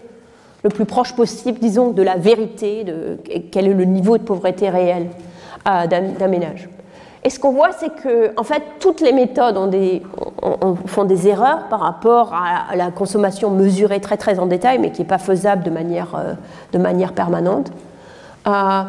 le 0.64 0.70
plus 0.70 0.84
proche 0.84 1.14
possible, 1.14 1.58
disons, 1.58 1.90
de 1.90 2.02
la 2.02 2.16
vérité, 2.16 2.84
de 2.84 3.18
quel 3.50 3.66
est 3.66 3.74
le 3.74 3.84
niveau 3.84 4.16
de 4.16 4.22
pauvreté 4.22 4.70
réel 4.70 5.08
euh, 5.68 5.86
d'un 5.86 6.28
ménage. 6.28 6.68
Et 7.24 7.30
ce 7.30 7.38
qu'on 7.38 7.52
voit, 7.52 7.70
c'est 7.72 7.94
que 7.94 8.32
en 8.36 8.42
fait, 8.42 8.62
toutes 8.80 9.00
les 9.00 9.12
méthodes 9.12 9.56
ont 9.56 9.68
des, 9.68 10.02
font 10.86 11.04
des 11.04 11.28
erreurs 11.28 11.68
par 11.68 11.80
rapport 11.80 12.34
à 12.34 12.74
la 12.74 12.90
consommation 12.90 13.50
mesurée 13.50 14.00
très 14.00 14.16
très 14.16 14.40
en 14.40 14.46
détail, 14.46 14.78
mais 14.80 14.90
qui 14.90 15.02
n'est 15.02 15.08
pas 15.08 15.18
faisable 15.18 15.62
de 15.62 15.70
manière, 15.70 16.16
euh, 16.16 17.08
permanente. 17.14 17.70
Euh, 18.48 18.82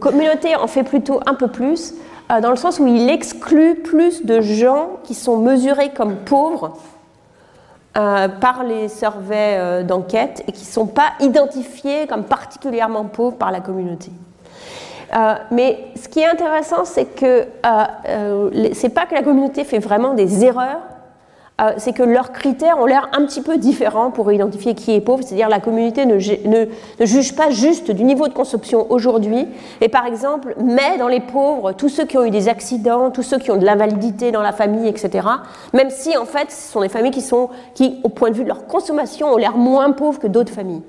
communauté 0.00 0.54
en 0.56 0.68
fait 0.68 0.84
plutôt 0.84 1.20
un 1.26 1.34
peu 1.34 1.48
plus, 1.48 1.94
euh, 2.30 2.40
dans 2.40 2.50
le 2.50 2.56
sens 2.56 2.78
où 2.78 2.86
il 2.86 3.10
exclut 3.10 3.74
plus 3.74 4.24
de 4.24 4.40
gens 4.40 4.90
qui 5.02 5.14
sont 5.14 5.38
mesurés 5.38 5.90
comme 5.90 6.16
pauvres 6.16 6.76
par 7.94 8.64
les 8.66 8.88
surveys 8.88 9.84
d'enquête 9.84 10.42
et 10.48 10.52
qui 10.52 10.62
ne 10.62 10.72
sont 10.72 10.86
pas 10.86 11.12
identifiés 11.20 12.06
comme 12.06 12.24
particulièrement 12.24 13.04
pauvres 13.04 13.36
par 13.36 13.50
la 13.50 13.60
communauté. 13.60 14.10
Euh, 15.14 15.34
mais 15.50 15.78
ce 15.94 16.08
qui 16.08 16.20
est 16.20 16.26
intéressant, 16.26 16.84
c'est 16.84 17.04
que 17.04 17.26
euh, 17.26 17.84
euh, 18.08 18.70
c'est 18.72 18.88
pas 18.88 19.06
que 19.06 19.14
la 19.14 19.22
communauté 19.22 19.64
fait 19.64 19.78
vraiment 19.78 20.14
des 20.14 20.44
erreurs, 20.44 20.80
euh, 21.60 21.72
c'est 21.76 21.92
que 21.92 22.02
leurs 22.02 22.32
critères 22.32 22.78
ont 22.80 22.86
l'air 22.86 23.10
un 23.12 23.26
petit 23.26 23.42
peu 23.42 23.58
différents 23.58 24.10
pour 24.10 24.32
identifier 24.32 24.74
qui 24.74 24.92
est 24.94 25.02
pauvre. 25.02 25.22
C'est-à-dire 25.22 25.50
la 25.50 25.60
communauté 25.60 26.06
ne, 26.06 26.14
ne, 26.14 26.66
juge 27.06 27.36
pas 27.36 27.50
juste 27.50 27.90
du 27.90 28.04
niveau 28.04 28.26
de 28.26 28.32
consommation 28.32 28.90
aujourd'hui, 28.90 29.46
et 29.82 29.88
par 29.88 30.06
exemple 30.06 30.54
met 30.58 30.96
dans 30.98 31.08
les 31.08 31.20
pauvres 31.20 31.72
tous 31.72 31.90
ceux 31.90 32.06
qui 32.06 32.16
ont 32.16 32.24
eu 32.24 32.30
des 32.30 32.48
accidents, 32.48 33.10
tous 33.10 33.22
ceux 33.22 33.38
qui 33.38 33.50
ont 33.50 33.58
de 33.58 33.66
l'invalidité 33.66 34.32
dans 34.32 34.40
la 34.40 34.52
famille, 34.52 34.88
etc. 34.88 35.28
Même 35.74 35.90
si 35.90 36.16
en 36.16 36.24
fait 36.24 36.50
ce 36.50 36.72
sont 36.72 36.80
des 36.80 36.88
familles 36.88 37.12
qui, 37.12 37.20
sont, 37.20 37.50
qui 37.74 38.00
au 38.02 38.08
point 38.08 38.30
de 38.30 38.34
vue 38.34 38.44
de 38.44 38.48
leur 38.48 38.66
consommation, 38.66 39.32
ont 39.32 39.36
l'air 39.36 39.56
moins 39.56 39.92
pauvres 39.92 40.18
que 40.18 40.26
d'autres 40.26 40.52
familles. 40.52 40.82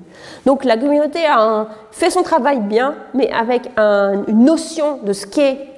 Donc 0.45 0.63
la 0.63 0.77
communauté 0.77 1.25
a 1.25 1.67
fait 1.91 2.09
son 2.09 2.23
travail 2.23 2.61
bien, 2.61 2.95
mais 3.13 3.29
avec 3.31 3.69
une 3.77 4.45
notion 4.45 4.99
de 5.03 5.11
ce 5.11 5.25
qu'est 5.25 5.72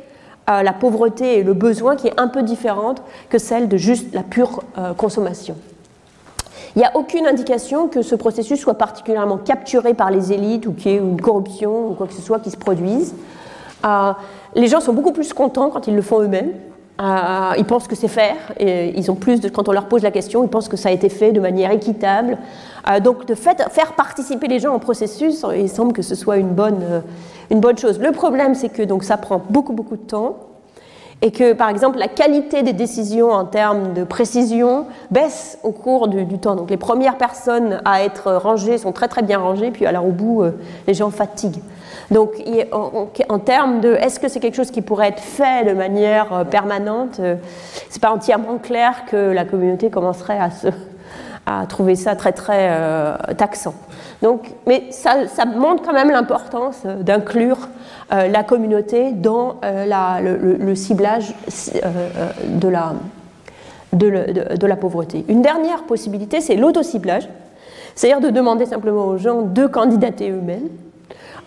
la 0.48 0.74
pauvreté 0.74 1.40
et 1.40 1.44
le 1.44 1.54
besoin 1.54 1.96
qui 1.96 2.08
est 2.08 2.20
un 2.20 2.28
peu 2.28 2.44
différente 2.44 3.02
que 3.30 3.38
celle 3.38 3.68
de 3.68 3.78
juste 3.78 4.14
la 4.14 4.24
pure 4.24 4.64
euh, 4.78 4.94
consommation. 4.94 5.56
Il 6.76 6.80
n'y 6.80 6.86
a 6.86 6.96
aucune 6.96 7.26
indication 7.26 7.88
que 7.88 8.02
ce 8.02 8.16
processus 8.16 8.60
soit 8.60 8.74
particulièrement 8.74 9.38
capturé 9.38 9.94
par 9.94 10.12
les 10.12 10.34
élites 10.34 10.68
ou 10.68 10.74
qu'il 10.74 10.92
y 10.92 10.96
ait 10.96 10.98
une 10.98 11.22
corruption 11.22 11.88
ou 11.90 11.94
quoi 11.94 12.06
que 12.06 12.14
ce 12.14 12.22
soit 12.22 12.40
qui 12.40 12.52
se 12.52 12.58
produise. 12.58 13.16
Euh, 13.86 14.12
les 14.56 14.68
gens 14.68 14.82
sont 14.82 14.94
beaucoup 14.94 15.14
plus 15.14 15.32
contents 15.34 15.70
quand 15.70 15.88
ils 15.88 15.96
le 15.96 16.02
font 16.02 16.22
eux-mêmes. 16.22 16.52
Euh, 17.02 17.52
ils 17.58 17.66
pensent 17.66 17.88
que 17.88 17.96
c'est 17.96 18.08
faire 18.08 18.38
et 18.58 18.98
ils 18.98 19.12
ont 19.12 19.16
plus 19.16 19.42
de, 19.42 19.50
quand 19.50 19.68
on 19.68 19.74
leur 19.74 19.88
pose 19.88 20.02
la 20.02 20.12
question, 20.12 20.44
ils 20.44 20.50
pensent 20.50 20.70
que 20.70 20.78
ça 20.78 20.90
a 20.90 20.92
été 20.94 21.10
fait 21.10 21.34
de 21.34 21.42
manière 21.42 21.72
équitable. 21.72 22.38
donc 23.04 23.26
de 23.26 23.36
faire 23.36 23.94
participer 23.98 24.48
les 24.48 24.60
gens 24.60 24.74
au 24.74 24.80
processus, 24.80 25.46
il 25.58 25.70
semble 25.70 25.92
que 25.92 26.02
ce 26.02 26.16
soit 26.16 26.38
une 26.38 26.54
bonne, 26.54 27.04
une 27.52 27.60
bonne 27.60 27.78
chose. 27.78 28.00
Le 28.00 28.12
problème, 28.12 28.56
c'est 28.56 28.70
que 28.70 28.84
donc, 28.84 29.04
ça 29.04 29.18
prend 29.18 29.42
beaucoup, 29.50 29.74
beaucoup 29.74 29.98
de 29.98 30.04
temps 30.04 30.38
et 31.22 31.32
que, 31.32 31.54
par 31.54 31.70
exemple, 31.70 31.98
la 31.98 32.08
qualité 32.08 32.62
des 32.62 32.74
décisions 32.74 33.32
en 33.32 33.46
termes 33.46 33.94
de 33.94 34.04
précision 34.04 34.86
baisse 35.12 35.58
au 35.64 35.72
cours 35.72 36.08
du, 36.08 36.26
temps. 36.38 36.56
Donc 36.56 36.70
les 36.70 36.78
premières 36.78 37.18
personnes 37.18 37.82
à 37.86 38.04
être 38.04 38.34
rangées 38.34 38.78
sont 38.78 38.92
très, 38.92 39.08
très 39.08 39.24
bien 39.24 39.40
rangées, 39.40 39.72
puis 39.72 39.86
alors 39.86 40.06
au 40.06 40.12
bout, 40.12 40.44
euh, 40.44 40.52
les 40.88 40.94
gens 40.94 41.10
fatiguent. 41.10 41.62
Donc 42.12 42.32
en, 42.72 43.40
termes 43.40 43.82
de 43.82 43.94
est-ce 43.96 44.20
que 44.20 44.28
c'est 44.28 44.40
quelque 44.40 44.56
chose 44.56 44.72
qui 44.72 44.82
pourrait 44.82 45.10
être 45.10 45.22
fait 45.22 45.66
de 45.66 45.74
manière 45.74 46.34
euh, 46.34 46.44
permanente, 46.44 47.20
euh, 47.20 47.36
c'est 47.90 48.02
pas 48.02 48.12
entièrement 48.12 48.58
clair 48.58 49.06
que 49.10 49.32
la 49.32 49.46
communauté 49.46 49.90
commencerait 49.90 50.40
à 51.48 51.66
trouver 51.68 51.96
ça 51.96 52.16
très 52.16 52.32
très 52.32 52.70
euh, 52.72 53.16
taxant. 53.38 53.76
Donc, 54.22 54.52
mais 54.66 54.86
ça, 54.92 55.46
montre 55.46 55.84
quand 55.84 55.94
même 55.94 56.10
l'importance 56.10 56.84
euh, 56.86 57.04
d'inclure 57.04 57.68
euh, 58.14 58.28
la 58.28 58.44
communauté 58.44 59.12
dans 59.12 59.56
la, 59.62 60.20
le, 60.22 60.76
ciblage 60.76 61.34
de, 62.48 62.68
la, 64.68 64.76
pauvreté. 64.76 65.26
Une 65.28 65.42
dernière 65.42 65.84
possibilité, 65.84 66.42
c'est 66.42 66.56
l'autociblage. 66.56 67.28
C'est-à-dire 67.96 68.22
de 68.22 68.30
demander 68.30 68.66
simplement 68.66 69.06
aux 69.06 69.18
gens 69.18 69.42
de 69.42 69.68
candidater 69.68 70.30
eux-mêmes. 70.30 70.70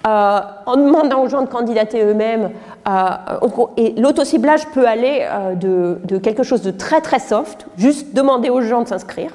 Euh, 0.06 0.40
en 0.64 0.76
demandant 0.76 1.24
aux 1.24 1.28
gens 1.28 1.42
de 1.42 1.48
candidater 1.48 2.04
eux-mêmes, 2.04 2.50
euh, 2.88 3.70
et 3.76 3.94
l'autociblage 3.98 4.68
peut 4.68 4.86
aller 4.86 5.26
euh, 5.28 5.54
de, 5.54 6.18
quelque 6.18 6.44
chose 6.44 6.62
de 6.62 6.70
très 6.70 7.00
très 7.00 7.18
soft, 7.18 7.66
juste 7.76 8.14
demander 8.14 8.48
aux 8.48 8.60
gens 8.60 8.82
de 8.82 8.88
s'inscrire. 8.88 9.32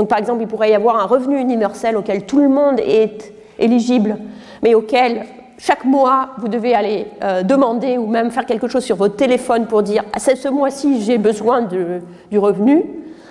Donc 0.00 0.08
par 0.08 0.18
exemple, 0.18 0.40
il 0.40 0.48
pourrait 0.48 0.70
y 0.70 0.74
avoir 0.74 0.96
un 0.96 1.04
revenu 1.04 1.38
universel 1.38 1.94
auquel 1.94 2.24
tout 2.24 2.40
le 2.40 2.48
monde 2.48 2.80
est 2.80 3.34
éligible, 3.58 4.16
mais 4.62 4.74
auquel 4.74 5.26
chaque 5.58 5.84
mois, 5.84 6.30
vous 6.38 6.48
devez 6.48 6.74
aller 6.74 7.06
euh, 7.22 7.42
demander 7.42 7.98
ou 7.98 8.06
même 8.06 8.30
faire 8.30 8.46
quelque 8.46 8.66
chose 8.66 8.82
sur 8.82 8.96
votre 8.96 9.16
téléphone 9.16 9.66
pour 9.66 9.82
dire 9.82 10.02
ah, 10.14 10.18
ce 10.18 10.48
mois-ci, 10.48 11.02
j'ai 11.02 11.18
besoin 11.18 11.60
du 11.60 12.38
revenu. 12.38 12.82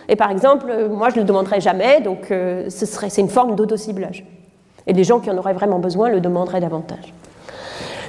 Et 0.08 0.16
par 0.16 0.30
exemple, 0.30 0.68
euh, 0.70 0.90
moi, 0.90 1.10
je 1.10 1.16
ne 1.16 1.22
le 1.22 1.26
demanderai 1.26 1.60
jamais, 1.60 2.02
donc 2.02 2.30
euh, 2.30 2.66
c'est 2.70 3.18
une 3.18 3.30
forme 3.30 3.56
d'autociblage. 3.56 4.24
Et 4.86 4.94
les 4.94 5.04
gens 5.04 5.20
qui 5.20 5.32
en 5.32 5.38
auraient 5.40 5.54
vraiment 5.54 5.80
besoin 5.80 6.10
le 6.10 6.20
demanderaient 6.20 6.62
davantage. 6.62 7.16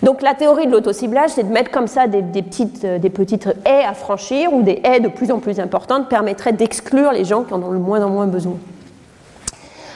Donc 0.03 0.23
la 0.23 0.35
théorie 0.35 0.67
de 0.67 0.73
l'autociblage, 0.73 1.31
c'est 1.31 1.43
de 1.43 1.53
mettre 1.53 1.71
comme 1.71 1.87
ça 1.87 2.07
des, 2.07 2.23
petites, 2.43 2.87
des 2.87 3.11
petites 3.11 3.49
haies 3.67 3.85
à 3.85 3.93
franchir 3.93 4.53
ou 4.53 4.63
des 4.63 4.81
haies 4.83 5.01
de 5.01 5.09
plus 5.09 5.31
en 5.31 5.39
plus 5.39 5.61
importantes 5.61 6.09
permettraient 6.09 6.55
d'exclure 6.55 7.13
les 7.13 7.25
gens 7.25 7.43
qui 7.45 7.53
en 7.53 7.63
ont 7.63 7.71
le 7.71 7.79
moins 7.79 8.03
en 8.03 8.09
moins 8.09 8.27
besoin. 8.27 8.57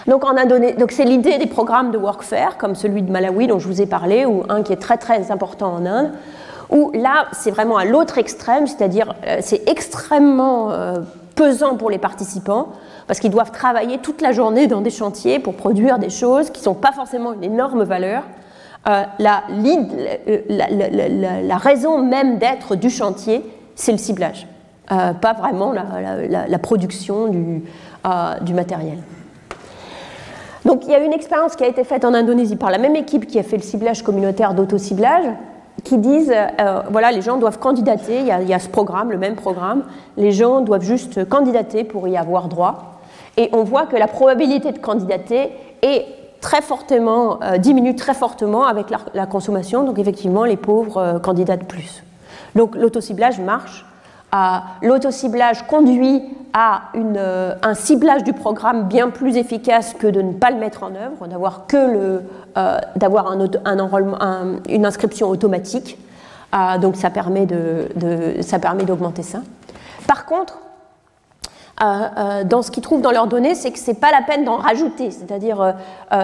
Donc, 0.06 0.22
donc 0.78 0.92
c'est 0.92 1.04
l'idée 1.04 1.38
des 1.38 1.46
programmes 1.46 1.90
de 1.90 1.96
workfare, 1.96 2.58
comme 2.58 2.74
celui 2.74 3.00
de 3.00 3.10
Malawi 3.10 3.46
dont 3.46 3.58
je 3.58 3.66
vous 3.66 3.80
ai 3.80 3.86
parlé, 3.86 4.26
ou 4.26 4.42
un 4.50 4.62
qui 4.62 4.72
est 4.72 4.80
très 4.80 4.98
très 4.98 5.30
important 5.30 5.72
en 5.72 5.86
Inde, 5.86 6.12
où 6.70 6.90
là, 6.94 7.26
c'est 7.32 7.50
vraiment 7.50 7.78
à 7.78 7.86
l'autre 7.86 8.18
extrême, 8.18 8.66
c'est-à-dire 8.66 9.14
euh, 9.26 9.38
c'est 9.40 9.66
extrêmement 9.68 10.72
euh, 10.72 10.98
pesant 11.34 11.76
pour 11.76 11.90
les 11.90 11.98
participants, 11.98 12.68
parce 13.06 13.18
qu'ils 13.18 13.30
doivent 13.30 13.52
travailler 13.52 13.98
toute 13.98 14.20
la 14.20 14.32
journée 14.32 14.66
dans 14.66 14.82
des 14.82 14.90
chantiers 14.90 15.38
pour 15.38 15.54
produire 15.54 15.98
des 15.98 16.10
choses 16.10 16.50
qui 16.50 16.60
ne 16.60 16.64
sont 16.64 16.74
pas 16.74 16.92
forcément 16.92 17.32
une 17.32 17.44
énorme 17.44 17.84
valeur. 17.84 18.22
Euh, 18.86 19.04
la, 19.18 19.42
raison 21.56 22.02
même 22.02 22.38
d'être 22.38 22.76
du 22.76 22.90
chantier, 22.90 23.42
c'est 23.74 23.92
le 23.92 23.98
ciblage, 23.98 24.46
pas 24.88 25.32
vraiment 25.38 25.72
la, 25.72 26.58
production 26.58 27.28
du, 27.28 27.62
du 28.42 28.54
matériel. 28.54 28.98
Donc 30.64 30.84
il 30.86 30.90
y 30.90 30.94
a 30.94 30.98
une 30.98 31.12
expérience 31.12 31.56
qui 31.56 31.64
a 31.64 31.68
été 31.68 31.84
faite 31.84 32.04
en 32.04 32.14
Indonésie 32.14 32.56
par 32.56 32.70
la 32.70 32.78
même 32.78 32.96
équipe 32.96 33.26
qui 33.26 33.38
a 33.38 33.42
fait 33.42 33.56
le 33.56 33.62
ciblage 33.62 34.02
communautaire 34.02 34.54
d'autociblage, 34.54 35.26
qui 35.82 35.98
disent, 35.98 36.32
euh, 36.32 36.80
voilà, 36.90 37.12
les 37.12 37.20
gens 37.20 37.36
doivent 37.36 37.58
candidater, 37.58 38.20
il 38.20 38.26
y, 38.26 38.54
a, 38.54 38.58
ce 38.58 38.68
programme, 38.68 39.10
le 39.10 39.18
même 39.18 39.34
programme, 39.34 39.84
les 40.16 40.32
gens 40.32 40.60
doivent 40.60 40.84
juste 40.84 41.28
candidater 41.28 41.84
pour 41.84 42.08
y 42.08 42.16
avoir 42.16 42.48
droit. 42.48 43.00
Et 43.36 43.50
on 43.52 43.64
voit 43.64 43.86
que 43.86 43.96
la 43.96 44.06
probabilité 44.06 44.72
de 44.72 44.78
candidater 44.78 45.50
est 45.82 46.06
très 46.44 46.60
fortement, 46.60 47.40
euh, 47.42 47.56
diminue 47.56 47.96
très 47.96 48.12
fortement 48.12 48.66
avec 48.66 48.88
la, 49.14 49.26
consommation, 49.26 49.82
donc 49.82 49.98
effectivement 49.98 50.44
les 50.44 50.58
pauvres 50.58 50.98
euh, 50.98 51.18
candidatent 51.18 51.64
plus. 51.66 52.04
Donc 52.54 52.76
l'autociblage 52.76 53.40
marche. 53.40 53.86
L'autociblage 54.82 55.64
conduit 55.68 56.20
à 56.52 56.82
euh, 56.96 57.54
un 57.62 57.74
ciblage 57.74 58.22
du 58.24 58.32
programme 58.32 58.88
bien 58.88 59.10
plus 59.10 59.36
efficace 59.36 59.94
que 59.98 60.06
de 60.06 60.22
ne 60.22 60.32
pas 60.32 60.50
le 60.50 60.56
mettre 60.56 60.84
en 60.84 60.94
œuvre, 60.94 61.26
d'avoir 61.26 61.66
que 61.66 61.76
le, 61.76 62.22
euh, 62.56 62.78
d'avoir 62.96 63.30
un, 63.30 63.48
un 63.64 64.46
une 64.68 64.86
inscription 64.86 65.28
automatique. 65.28 65.98
Euh, 66.54 66.78
donc 66.78 66.94
ça 66.96 67.10
permet, 67.10 67.46
de, 67.46 67.88
ça 68.40 68.60
permet 68.60 68.84
d'augmenter 68.84 69.22
ça. 69.22 69.40
Par 70.06 70.26
contre, 70.26 70.58
dans 71.80 72.62
ce 72.62 72.70
qu'ils 72.70 72.82
trouvent 72.82 73.02
dans 73.02 73.10
leurs 73.10 73.26
données, 73.26 73.54
c'est 73.54 73.70
que 73.70 73.78
c'est 73.78 74.00
pas 74.00 74.10
la 74.10 74.22
peine 74.22 74.44
d'en 74.44 74.56
rajouter. 74.56 75.10
C'est-à-dire, 75.10 75.74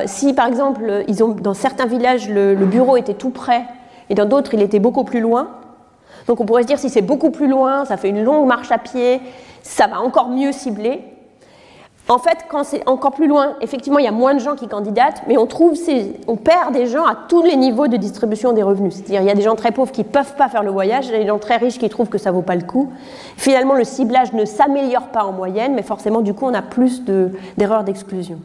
si 0.07 0.33
par 0.33 0.47
exemple, 0.47 1.05
ils 1.09 1.25
ont, 1.25 1.29
dans 1.29 1.55
certains 1.55 1.87
villages, 1.87 2.29
le, 2.29 2.55
le 2.55 2.67
bureau 2.67 2.97
était 2.97 3.15
tout 3.15 3.31
près 3.31 3.65
et 4.09 4.15
dans 4.15 4.27
d'autres, 4.27 4.55
il 4.55 4.63
était 4.63 4.79
beaucoup 4.79 5.05
plus 5.05 5.21
loin, 5.21 5.49
donc 6.27 6.41
on 6.41 6.47
pourrait 6.47 6.63
se 6.63 6.69
dire 6.69 6.79
si 6.79 6.91
c'est 6.91 7.03
beaucoup 7.03 7.31
plus 7.31 7.49
loin, 7.49 7.85
ça 7.85 7.97
fait 7.97 8.09
une 8.09 8.23
longue 8.23 8.47
marche 8.47 8.71
à 8.71 8.79
pied, 8.79 9.21
ça 9.63 9.87
va 9.87 10.01
encore 10.01 10.29
mieux 10.29 10.53
cibler. 10.53 11.03
En 12.11 12.19
fait, 12.19 12.39
quand 12.49 12.65
c'est 12.65 12.83
encore 12.89 13.13
plus 13.13 13.29
loin, 13.29 13.55
effectivement, 13.61 14.01
il 14.01 14.05
y 14.05 14.09
a 14.09 14.13
moins 14.13 14.35
de 14.35 14.41
gens 14.41 14.57
qui 14.57 14.67
candidatent, 14.67 15.23
mais 15.29 15.39
on 15.39 15.47
trouve, 15.47 15.79
perd 16.43 16.73
des 16.73 16.89
gens 16.89 17.05
à 17.05 17.15
tous 17.29 17.45
les 17.45 17.55
niveaux 17.55 17.87
de 17.87 17.97
distribution 17.97 18.53
des 18.53 18.65
revenus. 18.65 18.95
C'est-à-dire, 18.95 19.21
il 19.21 19.29
y 19.29 19.31
a 19.31 19.35
des 19.35 19.43
gens 19.43 19.55
très 19.55 19.71
pauvres 19.71 19.93
qui 19.93 20.01
ne 20.01 20.09
peuvent 20.09 20.35
pas 20.35 20.49
faire 20.49 20.65
le 20.65 20.73
voyage, 20.73 21.09
et 21.09 21.21
des 21.21 21.27
gens 21.29 21.39
très 21.39 21.57
riches 21.59 21.79
qui 21.79 21.89
trouvent 21.89 22.09
que 22.09 22.19
ça 22.19 22.31
ne 22.31 22.35
vaut 22.35 22.43
pas 22.43 22.57
le 22.57 22.63
coup. 22.63 22.93
Finalement, 23.37 23.75
le 23.75 23.85
ciblage 23.85 24.33
ne 24.33 24.45
s'améliore 24.45 25.07
pas 25.13 25.23
en 25.23 25.31
moyenne, 25.31 25.73
mais 25.77 25.85
forcément, 25.85 26.21
du 26.21 26.35
coup, 26.35 26.47
on 26.47 26.55
a 26.55 26.63
plus 26.63 27.05
d'erreurs 27.57 27.85
d'exclusion. 27.85 28.41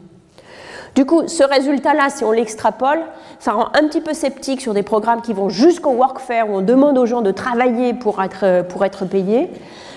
Du 0.96 1.04
coup, 1.04 1.28
ce 1.28 1.44
résultat-là, 1.44 2.08
si 2.08 2.24
on 2.24 2.32
l'extrapole, 2.32 3.00
ça 3.38 3.52
rend 3.52 3.66
un 3.74 3.86
petit 3.86 4.00
peu 4.00 4.14
sceptique 4.14 4.62
sur 4.62 4.72
des 4.72 4.82
programmes 4.82 5.20
qui 5.20 5.34
vont 5.34 5.50
jusqu'au 5.50 5.90
workfare, 5.90 6.48
où 6.48 6.54
on 6.54 6.62
demande 6.62 6.96
aux 6.96 7.04
gens 7.04 7.20
de 7.20 7.32
travailler 7.32 7.92
pour 7.92 8.22
être, 8.22 8.64
être 8.82 9.04
payés, 9.04 9.50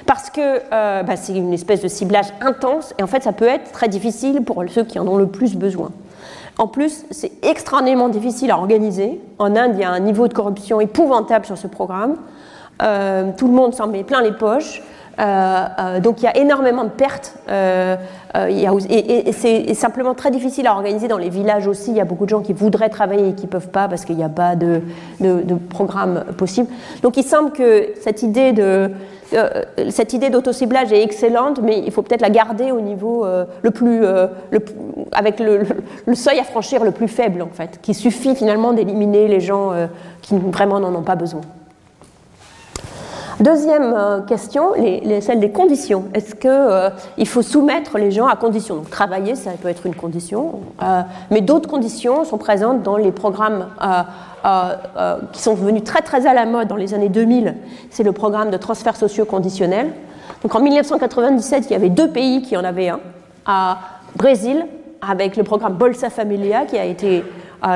parce 0.05 0.29
que 0.29 0.41
euh, 0.73 1.03
bah, 1.03 1.15
c'est 1.15 1.33
une 1.33 1.53
espèce 1.53 1.81
de 1.81 1.87
ciblage 1.87 2.27
intense, 2.41 2.93
et 2.99 3.03
en 3.03 3.07
fait, 3.07 3.23
ça 3.23 3.31
peut 3.31 3.47
être 3.47 3.71
très 3.71 3.87
difficile 3.87 4.43
pour 4.43 4.61
ceux 4.67 4.83
qui 4.83 4.99
en 4.99 5.07
ont 5.07 5.15
le 5.15 5.27
plus 5.27 5.55
besoin. 5.55 5.91
En 6.57 6.67
plus, 6.67 7.05
c'est 7.11 7.31
extrêmement 7.43 8.09
difficile 8.09 8.51
à 8.51 8.57
organiser. 8.57 9.21
En 9.37 9.55
Inde, 9.55 9.71
il 9.75 9.79
y 9.79 9.85
a 9.85 9.91
un 9.91 10.01
niveau 10.01 10.27
de 10.27 10.33
corruption 10.33 10.81
épouvantable 10.81 11.45
sur 11.45 11.57
ce 11.57 11.67
programme. 11.67 12.17
Euh, 12.81 13.31
tout 13.37 13.47
le 13.47 13.53
monde 13.53 13.73
s'en 13.73 13.87
met 13.87 14.03
plein 14.03 14.21
les 14.21 14.33
poches. 14.33 14.83
Euh, 15.19 15.65
euh, 15.79 15.99
donc 15.99 16.21
il 16.21 16.25
y 16.25 16.27
a 16.27 16.37
énormément 16.37 16.83
de 16.83 16.89
pertes. 16.89 17.35
Euh, 17.49 17.95
et, 18.47 19.31
c'est 19.31 19.73
simplement 19.73 20.13
très 20.13 20.31
difficile 20.31 20.67
à 20.67 20.73
organiser 20.73 21.07
dans 21.07 21.17
les 21.17 21.29
villages 21.29 21.67
aussi. 21.67 21.91
Il 21.91 21.97
y 21.97 22.01
a 22.01 22.05
beaucoup 22.05 22.25
de 22.25 22.29
gens 22.29 22.41
qui 22.41 22.53
voudraient 22.53 22.89
travailler 22.89 23.29
et 23.29 23.33
qui 23.33 23.45
ne 23.45 23.51
peuvent 23.51 23.69
pas 23.69 23.87
parce 23.87 24.05
qu'il 24.05 24.15
n'y 24.15 24.23
a 24.23 24.29
pas 24.29 24.55
de, 24.55 24.81
programme 25.69 26.23
possible. 26.37 26.69
Donc 27.01 27.17
il 27.17 27.23
semble 27.23 27.51
que 27.51 27.89
cette 28.01 28.23
idée 28.23 28.53
de 28.53 28.91
cette 29.89 30.13
idée 30.13 30.31
d'autociblage 30.31 30.91
est 30.91 31.03
excellente, 31.03 31.59
mais 31.61 31.83
il 31.85 31.91
faut 31.91 32.01
peut-être 32.01 32.21
la 32.21 32.31
garder 32.31 32.71
au 32.71 32.81
niveau 32.81 33.27
le 33.61 33.71
plus, 33.71 34.01
avec 35.11 35.39
le, 35.39 35.61
le, 36.07 36.15
seuil 36.15 36.39
à 36.39 36.43
franchir 36.43 36.83
le 36.83 36.89
plus 36.89 37.07
faible 37.07 37.43
en 37.43 37.53
fait, 37.53 37.79
qui 37.79 37.93
suffit 37.93 38.35
finalement 38.35 38.73
d'éliminer 38.73 39.27
les 39.27 39.39
gens 39.39 39.71
qui 40.23 40.35
vraiment 40.35 40.79
n'en 40.79 40.95
ont 40.95 41.03
pas 41.03 41.15
besoin. 41.15 41.41
Deuxième 43.39 43.93
euh, 43.95 44.19
question, 44.19 44.73
celle 45.21 45.39
des 45.39 45.51
conditions. 45.51 46.05
Est-ce 46.13 46.35
qu'il 46.35 46.49
euh, 46.49 46.89
faut 47.25 47.41
soumettre 47.41 47.97
les 47.97 48.11
gens 48.11 48.27
à 48.27 48.35
conditions 48.35 48.75
Donc, 48.75 48.89
Travailler, 48.89 49.35
ça 49.35 49.51
peut 49.51 49.69
être 49.69 49.85
une 49.85 49.95
condition, 49.95 50.59
euh, 50.83 51.01
mais 51.31 51.39
d'autres 51.39 51.69
conditions 51.69 52.25
sont 52.25 52.37
présentes 52.37 52.83
dans 52.83 52.97
les 52.97 53.11
programmes 53.11 53.67
qui 55.31 55.41
sont 55.41 55.53
venus 55.53 55.83
très 55.83 56.01
très 56.01 56.27
à 56.27 56.33
la 56.33 56.45
mode 56.45 56.67
dans 56.67 56.75
les 56.75 56.93
années 56.93 57.07
2000. 57.07 57.55
C'est 57.89 58.03
le 58.03 58.11
programme 58.11 58.51
de 58.51 58.57
transfert 58.57 58.97
socio 58.97 59.23
conditionnel. 59.23 59.91
Donc 60.43 60.53
en 60.55 60.59
1997, 60.61 61.65
il 61.69 61.71
y 61.71 61.75
avait 61.75 61.89
deux 61.89 62.09
pays 62.09 62.41
qui 62.41 62.57
en 62.57 62.63
avaient 62.63 62.89
un. 62.89 62.99
À 63.45 63.77
Brésil, 64.15 64.65
avec 65.01 65.37
le 65.37 65.43
programme 65.43 65.73
Bolsa 65.73 66.09
Familia, 66.09 66.65
qui 66.65 66.77
a 66.77 66.85
été 66.85 67.23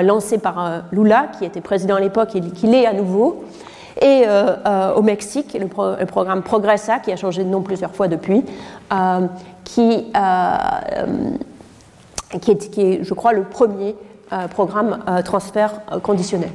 lancé 0.04 0.38
par 0.38 0.84
Lula, 0.92 1.28
qui 1.38 1.46
était 1.46 1.62
président 1.62 1.96
à 1.96 2.00
l'époque 2.00 2.36
et 2.36 2.42
qui 2.42 2.68
l'est 2.68 2.86
à 2.86 2.94
nouveau 2.94 3.44
et 4.04 4.24
euh, 4.28 4.56
euh, 4.66 4.94
au 4.96 5.02
Mexique, 5.02 5.58
le, 5.60 5.68
programme 6.06 6.44
Progressa, 6.44 7.00
qui 7.00 7.12
a 7.12 7.16
changé 7.16 7.44
de 7.46 7.50
nom 7.50 7.62
plusieurs 7.62 7.96
fois 7.96 8.10
depuis, 8.10 8.44
euh, 8.92 9.28
qui, 9.64 10.12
est, 12.82 13.04
je 13.04 13.14
crois, 13.14 13.32
le 13.32 13.44
premier 13.44 13.96
programme 14.50 15.00
transfert 15.24 15.82
conditionnel. 16.02 16.50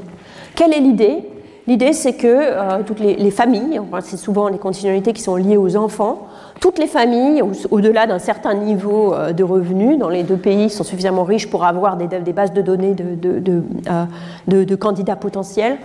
Quelle 0.55 0.75
est 0.75 0.81
l'idée? 0.81 1.25
L'idée, 1.67 1.93
c'est 1.93 2.15
que 2.15 2.83
toutes 2.83 2.99
les, 2.99 3.31
familles, 3.31 3.81
c'est 4.03 4.17
souvent 4.17 4.49
les 4.49 4.59
conditionnalités 4.59 5.13
qui 5.13 5.23
sont 5.23 5.37
liées 5.37 5.57
aux 5.57 5.77
enfants, 5.77 6.27
toutes 6.61 6.79
les 6.79 6.89
familles, 6.89 7.43
au-delà 7.71 8.09
d'un 8.09 8.19
certain 8.19 8.55
niveau 8.55 9.15
de 9.33 9.45
revenus, 9.45 9.97
dans 9.97 10.09
les 10.09 10.25
deux 10.25 10.37
pays, 10.37 10.71
sont 10.71 10.83
suffisamment 10.83 11.23
riches 11.23 11.49
pour 11.49 11.65
avoir 11.65 11.97
des, 11.97 12.33
bases 12.33 12.53
de 12.53 12.63
données 12.63 12.97
de, 12.97 14.75
candidats 14.75 15.17
potentiels, 15.17 15.79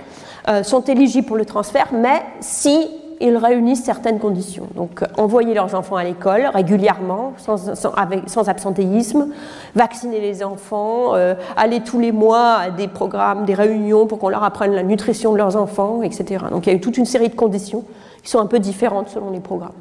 sont 0.63 0.81
éligibles 0.81 1.27
pour 1.27 1.37
le 1.37 1.45
transfert, 1.45 1.87
mais 1.93 2.21
si 2.41 2.89
ils 3.23 3.37
réunissent 3.37 3.83
certaines 3.83 4.19
conditions. 4.19 4.67
Donc, 4.75 5.01
euh, 5.01 5.05
envoyer 5.17 5.53
leurs 5.53 5.75
enfants 5.75 5.95
à 5.95 6.03
l'école 6.03 6.45
régulièrement, 6.53 7.33
sans, 7.37 8.47
absentéisme, 8.49 9.29
vacciner 9.75 10.19
les 10.19 10.43
enfants, 10.43 11.15
euh, 11.15 11.33
aller 11.55 11.79
tous 11.79 11.99
les 11.99 12.11
mois 12.11 12.55
à 12.55 12.69
des 12.69 12.89
programmes, 12.89 13.45
des 13.45 13.53
réunions 13.53 14.07
pour 14.07 14.19
qu'on 14.19 14.29
leur 14.29 14.43
apprenne 14.43 14.73
la 14.73 14.83
nutrition 14.83 15.31
de 15.31 15.37
leurs 15.37 15.55
enfants, 15.55 16.01
etc. 16.03 16.45
Donc, 16.51 16.65
il 16.65 16.69
y 16.69 16.73
a 16.73 16.75
eu 16.75 16.81
toute 16.81 16.97
une 16.97 17.05
série 17.05 17.29
de 17.29 17.35
conditions 17.35 17.85
qui 18.21 18.29
sont 18.29 18.39
un 18.39 18.45
peu 18.45 18.59
différentes 18.59 19.09
selon 19.09 19.31
les 19.31 19.39
programmes. 19.39 19.71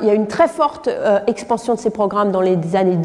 Il 0.00 0.06
y 0.06 0.10
a 0.10 0.14
une 0.14 0.26
très 0.26 0.48
forte 0.48 0.88
expansion 1.26 1.74
de 1.74 1.78
ces 1.78 1.90
programmes 1.90 2.32
dans 2.32 2.40
les 2.40 2.56
années 2.74 2.98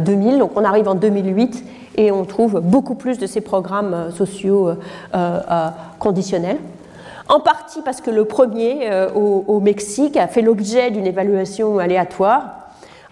2000. 0.00 0.38
Donc, 0.38 0.52
on 0.54 0.64
arrive 0.64 0.88
en 0.88 0.94
2008 0.94 1.64
et 1.96 2.12
on 2.12 2.24
trouve 2.24 2.60
beaucoup 2.60 2.94
plus 2.94 3.18
de 3.18 3.26
ces 3.26 3.40
programmes 3.40 3.94
euh, 3.94 4.10
sociaux 4.10 4.68
euh, 4.68 4.74
euh, 5.14 5.68
conditionnels. 5.98 6.58
En 7.28 7.40
partie 7.40 7.80
parce 7.82 8.00
que 8.00 8.10
le 8.10 8.24
premier 8.24 8.88
au, 9.16 9.58
Mexique 9.58 10.16
a 10.16 10.28
fait 10.28 10.42
l'objet 10.42 10.92
d'une 10.92 11.06
évaluation 11.06 11.80
aléatoire. 11.80 12.42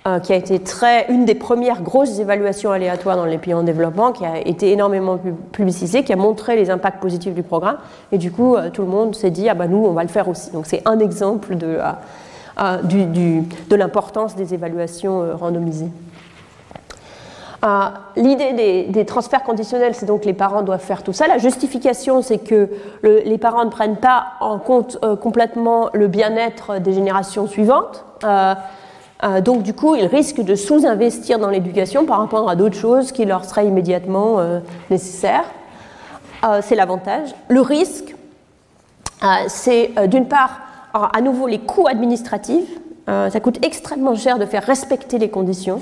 euh, 0.07 0.19
qui 0.19 0.35
a 0.35 0.37
été 0.37 0.59
très, 0.59 1.07
une 1.11 1.25
des 1.25 1.35
premières 1.35 1.81
grosses 1.81 2.19
évaluations 2.19 2.71
aléatoires 2.71 3.17
dans 3.17 3.25
les 3.25 3.39
pays 3.39 3.55
en 3.55 3.63
développement, 3.63 4.13
qui 4.13 4.27
a 4.27 4.39
été 4.47 4.71
énormément 4.71 5.19
publicisée, 5.51 6.05
qui 6.05 6.13
a 6.13 6.17
montré 6.17 6.57
les 6.57 6.69
impacts 6.69 7.01
positifs 7.01 7.35
du 7.35 7.43
programme. 7.43 7.79
Et 8.13 8.19
du 8.19 8.31
coup, 8.31 8.55
euh, 8.55 8.69
tout 8.69 8.83
le 8.83 8.89
monde 8.89 9.15
s'est 9.17 9.31
dit, 9.31 9.49
ah 9.49 9.55
bah 9.55 9.67
nous, 9.67 9.83
on 9.85 9.93
va 9.95 10.03
le 10.03 10.11
faire 10.11 10.29
aussi. 10.29 10.51
Donc 10.51 10.67
c'est 10.67 10.83
un 10.85 10.99
exemple 10.99 11.57
de, 11.57 11.79
euh, 12.59 12.79
de 12.83 13.77
l'importance 13.77 14.37
des 14.37 14.55
évaluations 14.55 15.37
randomisées. 15.37 15.91
L'idée 18.17 18.87
des, 18.91 19.05
transferts 19.07 19.43
conditionnels, 19.43 19.95
c'est 19.95 20.05
donc 20.05 20.27
les 20.27 20.35
parents 20.35 20.61
doivent 20.61 20.83
faire 20.83 21.03
tout 21.03 21.15
ça. 21.15 21.27
La 21.27 21.39
justification, 21.39 22.21
c'est 22.21 22.37
que 22.37 22.69
les 23.03 23.39
parents 23.39 23.65
ne 23.65 23.71
prennent 23.71 23.97
pas 23.97 24.33
en 24.41 24.59
compte 24.59 24.99
complètement 25.23 25.89
le 25.95 26.07
bien-être 26.07 26.79
des 26.79 26.93
générations 26.93 27.47
suivantes. 27.47 28.05
Euh, 29.25 29.41
donc 29.41 29.63
du 29.63 29.75
coup, 29.75 29.95
ils 29.95 30.07
risquent 30.07 30.43
de 30.43 30.55
sous-investir 30.55 31.39
dans 31.39 31.49
l'éducation 31.49 32.05
par 32.05 32.19
rapport 32.19 32.49
à 32.51 32.57
d'autres 32.57 32.77
choses 32.77 33.13
qui 33.13 33.25
leur 33.25 33.45
seraient 33.45 33.67
immédiatement 33.67 34.39
euh, 34.39 34.61
nécessaires. 34.91 35.45
Euh, 36.45 36.61
c'est 36.63 36.75
l'avantage. 36.75 37.35
Le 37.49 37.61
risque, 37.61 38.15
c'est 39.47 39.93
d'une 40.09 40.29
part, 40.29 40.61
à 40.95 41.21
nouveau, 41.21 41.47
les 41.47 41.59
coûts 41.59 41.89
administratifs. 41.89 42.71
ça 43.07 43.41
coûte 43.41 43.65
extrêmement 43.65 44.15
cher 44.15 44.39
de 44.39 44.47
faire 44.47 44.63
respecter 44.63 45.19
les 45.19 45.29
conditions. 45.29 45.81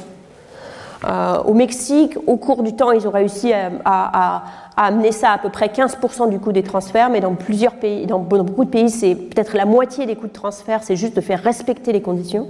au 1.45 1.55
Mexique, 1.55 2.17
au 2.27 2.37
cours 2.37 2.63
du 2.63 2.75
temps, 2.75 2.93
ils 2.93 3.07
ont 3.07 3.11
réussi 3.11 3.53
à, 3.85 4.43
amener 4.77 5.13
ça 5.13 5.33
à 5.33 5.39
peu 5.39 5.51
près 5.51 5.67
15% 5.67 6.31
du 6.31 6.39
coût 6.39 6.53
des 6.53 6.63
transferts, 6.63 7.11
mais 7.11 7.21
dans 7.21 7.35
plusieurs 7.35 7.75
pays, 7.75 8.07
beaucoup 8.07 8.65
de 8.65 8.71
pays, 8.71 8.89
c'est 8.89 9.15
peut-être 9.15 9.55
la 9.55 9.67
moitié 9.67 10.07
des 10.07 10.17
coûts 10.17 10.29
de 10.29 10.33
transfert, 10.33 10.83
c'est 10.83 10.97
juste 10.97 11.15
de 11.15 11.21
faire 11.21 11.43
respecter 11.43 11.93
les 11.93 12.01
conditions. 12.01 12.49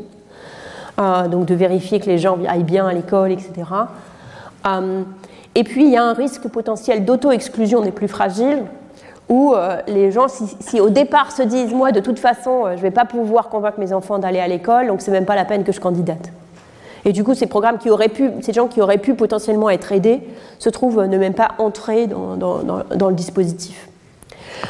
Euh, 1.01 1.27
donc 1.27 1.47
de 1.47 1.55
vérifier 1.55 2.01
que 2.01 2.07
les 2.07 2.19
gens 2.19 2.39
aillent 2.47 2.65
bien 2.65 2.87
à 2.87 2.93
l'école, 2.93 3.33
etc. 3.33 3.51
Euh, 4.67 5.03
et 5.55 5.65
puis 5.65 5.85
il 5.85 5.91
y 5.91 5.97
a 5.97 6.05
un 6.05 6.13
risque 6.13 6.47
potentiel 6.49 7.07
d'auto-exclusion 7.07 7.81
des 7.81 7.93
plus 7.93 8.09
fragiles, 8.09 8.65
où 9.33 9.55
euh, 9.55 9.79
les 9.87 10.11
gens, 10.11 10.27
si, 10.29 10.79
au 10.79 10.91
départ 10.91 11.33
se 11.33 11.43
disent, 11.43 11.73
moi 11.73 11.91
de 11.91 12.01
toute 12.01 12.19
façon, 12.19 12.67
je 12.67 12.77
ne 12.77 12.83
vais 12.83 12.91
pas 12.91 13.07
pouvoir 13.07 13.49
convaincre 13.49 13.81
mes 13.81 13.95
enfants 13.95 14.19
d'aller 14.19 14.41
à 14.41 14.47
l'école, 14.47 14.89
donc 14.89 15.01
c'est 15.01 15.11
même 15.11 15.25
pas 15.25 15.37
la 15.37 15.47
peine 15.47 15.65
que 15.65 15.73
je 15.73 15.81
candidate. 15.81 16.31
Et 17.07 17.13
du 17.13 17.25
coup, 17.25 17.33
ces 17.33 17.47
programmes 17.47 17.79
qui 17.79 17.89
auraient 17.89 18.11
pu, 18.11 18.31
ces 18.43 18.53
gens 18.53 18.69
qui 18.69 18.83
auraient 18.83 18.99
pu 18.99 19.15
potentiellement 19.15 19.71
être 19.71 19.91
aidés, 19.91 20.21
se 20.59 20.69
trouvent 20.69 21.07
ne 21.07 21.17
même 21.17 21.33
pas 21.33 21.53
entrer 21.57 22.07
dans, 22.09 23.09
le 23.09 23.15
dispositif. 23.15 23.89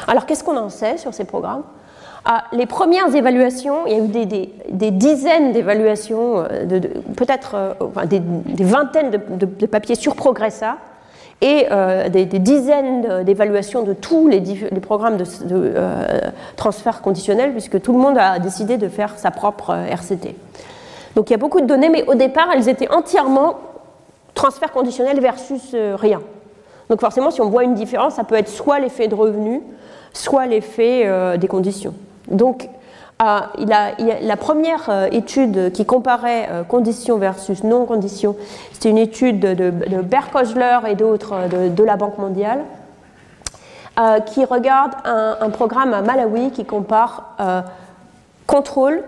Alors, 0.07 0.25
qu'est-ce 0.25 0.45
qu'on 0.45 0.57
en 0.57 0.69
sait 0.69 0.97
sur 0.97 1.13
ces 1.13 1.25
programmes? 1.25 1.63
Ah, 2.23 2.45
les 2.53 2.65
premières 2.65 3.13
évaluations, 3.13 3.85
il 3.85 3.91
y 3.91 3.95
a 3.99 3.99
eu 3.99 4.25
des, 4.71 4.91
dizaines 4.91 5.51
d'évaluations, 5.51 6.39
euh, 6.39 6.79
peut-être 7.17 7.55
euh, 7.55 8.05
des, 8.05 8.63
vingtaines 8.63 9.11
de, 9.11 9.65
papiers 9.65 9.95
sur 9.95 10.15
Progressa 10.15 10.77
et 11.43 11.67
euh, 11.71 12.07
des, 12.07 12.25
dizaines 12.25 13.23
d'évaluations 13.25 13.83
de 13.83 13.91
tous 13.91 14.29
les, 14.29 14.41
programmes 14.79 15.17
de, 15.17 15.73
transfert 16.55 17.01
conditionnel, 17.01 17.51
puisque 17.51 17.81
tout 17.81 17.91
le 17.91 17.99
monde 17.99 18.17
a 18.17 18.39
décidé 18.39 18.77
de 18.77 18.87
faire 18.87 19.19
sa 19.19 19.29
propre 19.29 19.71
RCT. 19.71 20.35
Donc 21.15 21.29
il 21.29 21.33
y 21.33 21.35
a 21.35 21.37
beaucoup 21.37 21.59
de 21.59 21.65
données, 21.65 21.89
mais 21.89 22.05
au 22.07 22.15
départ, 22.15 22.47
elles 22.55 22.69
étaient 22.69 22.89
entièrement 22.89 23.59
transfert 24.33 24.71
conditionnel 24.71 25.19
versus 25.19 25.75
rien. 25.95 26.21
Donc 26.89 27.01
forcément, 27.01 27.29
si 27.29 27.41
on 27.41 27.49
voit 27.49 27.65
une 27.65 27.75
différence, 27.75 28.15
ça 28.15 28.23
peut 28.23 28.35
être 28.35 28.49
soit 28.49 28.79
l'effet 28.79 29.09
de 29.09 29.15
revenu, 29.15 29.61
soit 30.13 30.45
l'effet 30.45 31.37
des 31.37 31.47
conditions. 31.47 31.93
Donc, 32.29 32.69
euh, 33.21 33.39
la 34.21 34.37
première 34.37 34.89
euh, 34.89 35.07
étude 35.11 35.71
qui 35.71 35.85
comparait 35.85 36.49
euh, 36.51 36.63
conditions 36.63 37.17
versus 37.17 37.63
non-conditions, 37.63 38.35
c'était 38.71 38.89
une 38.89 38.97
étude 38.97 39.39
de, 39.39 39.53
de, 39.53 40.87
et 40.87 40.95
d'autres 40.95 41.35
de, 41.69 41.83
la 41.83 41.95
Banque 41.95 42.17
mondiale, 42.17 42.63
qui 44.25 44.43
regarde 44.43 44.93
un, 45.05 45.49
programme 45.51 45.93
à 45.93 46.01
Malawi 46.01 46.49
qui 46.49 46.65
compare 46.65 47.37
contrôle. 48.47 49.03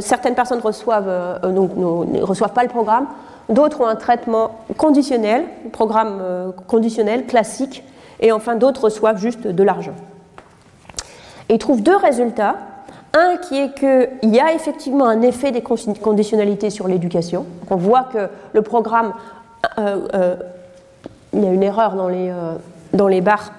certaines 0.00 0.36
personnes 0.36 0.58
ne 0.58 2.22
reçoivent 2.22 2.52
pas 2.52 2.62
le 2.62 2.68
programme, 2.68 3.06
d'autres 3.48 3.80
ont 3.80 3.88
un 3.88 3.96
traitement 3.96 4.52
conditionnel, 4.76 5.44
programme 5.72 6.22
conditionnel 6.68 7.26
classique, 7.26 7.82
et 8.20 8.30
enfin 8.30 8.54
d'autres 8.54 8.84
reçoivent 8.84 9.18
juste 9.18 9.48
de 9.48 9.62
l'argent. 9.64 9.94
Et 11.48 11.54
il 11.54 11.58
trouve 11.58 11.82
deux 11.82 11.96
résultats. 11.96 12.54
Un 13.18 13.36
qui 13.36 13.58
est 13.58 13.74
qu'il 13.74 14.32
y 14.32 14.38
a 14.38 14.52
effectivement 14.52 15.06
un 15.06 15.22
effet 15.22 15.50
des 15.50 15.60
conditionnalités 15.60 16.70
sur 16.70 16.86
l'éducation. 16.86 17.46
On 17.68 17.74
voit 17.74 18.04
que 18.04 18.28
le 18.52 18.62
programme, 18.62 19.12
euh, 19.78 20.06
euh, 20.14 20.36
il 21.32 21.42
y 21.42 21.46
a 21.46 21.50
une 21.50 21.64
erreur 21.64 21.96
dans 21.96 22.08
les, 22.08 22.30
euh, 22.30 22.54
dans 22.92 23.08
les 23.08 23.20
barres, 23.20 23.52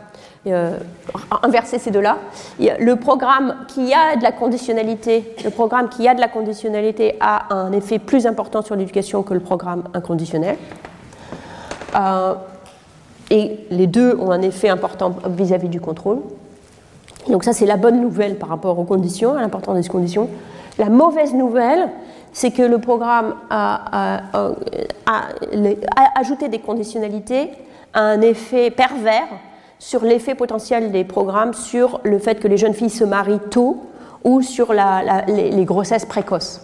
inverser 1.43 1.77
ces 1.77 1.91
deux-là. 1.91 2.17
Le 2.59 2.93
programme 2.95 3.53
qui 3.67 3.93
a 3.93 4.15
de 4.15 4.23
la 4.23 4.31
conditionnalité, 4.31 5.35
le 5.43 5.49
programme 5.49 5.89
qui 5.89 6.07
a 6.07 6.15
de 6.15 6.21
la 6.21 6.29
conditionnalité 6.29 7.17
a 7.19 7.53
un 7.53 7.73
effet 7.73 7.99
plus 7.99 8.25
important 8.25 8.61
sur 8.61 8.77
l'éducation 8.77 9.21
que 9.23 9.33
le 9.33 9.41
programme 9.41 9.83
inconditionnel. 9.93 10.57
et 13.29 13.59
les 13.69 13.87
deux 13.87 14.15
ont 14.17 14.31
un 14.31 14.41
effet 14.41 14.69
important 14.69 15.13
vis 15.27 15.53
à 15.53 15.57
-vis 15.57 15.69
du 15.69 15.81
contrôle. 15.81 16.21
Donc 17.27 17.43
ça, 17.43 17.53
c'est 17.53 17.65
la 17.65 17.77
bonne 17.77 18.01
nouvelle 18.01 18.37
par 18.37 18.49
rapport 18.49 18.77
aux 18.79 18.85
conditions, 18.85 19.35
à 19.35 19.41
l'importance 19.41 19.79
des 19.79 19.87
conditions. 19.87 20.29
La 20.77 20.89
mauvaise 20.89 21.33
nouvelle, 21.33 21.89
c'est 22.31 22.51
que 22.51 22.61
le 22.61 22.79
programme 22.79 23.35
a, 23.49 24.21
ajouté 26.15 26.47
des 26.47 26.59
conditionnalités 26.59 27.51
a 27.93 28.01
un 28.01 28.21
effet 28.21 28.69
pervers 28.71 29.27
sur 29.79 30.03
l'effet 30.03 30.35
potentiel 30.35 30.91
des 30.91 31.03
programmes 31.03 31.53
sur 31.53 32.01
le 32.03 32.19
fait 32.19 32.39
que 32.39 32.47
les 32.47 32.57
jeunes 32.57 32.73
filles 32.73 32.89
se 32.89 33.03
marient 33.03 33.39
tôt 33.49 33.77
ou 34.23 34.41
sur 34.41 34.73
les, 34.73 35.65
grossesses 35.65 36.05
précoces. 36.05 36.61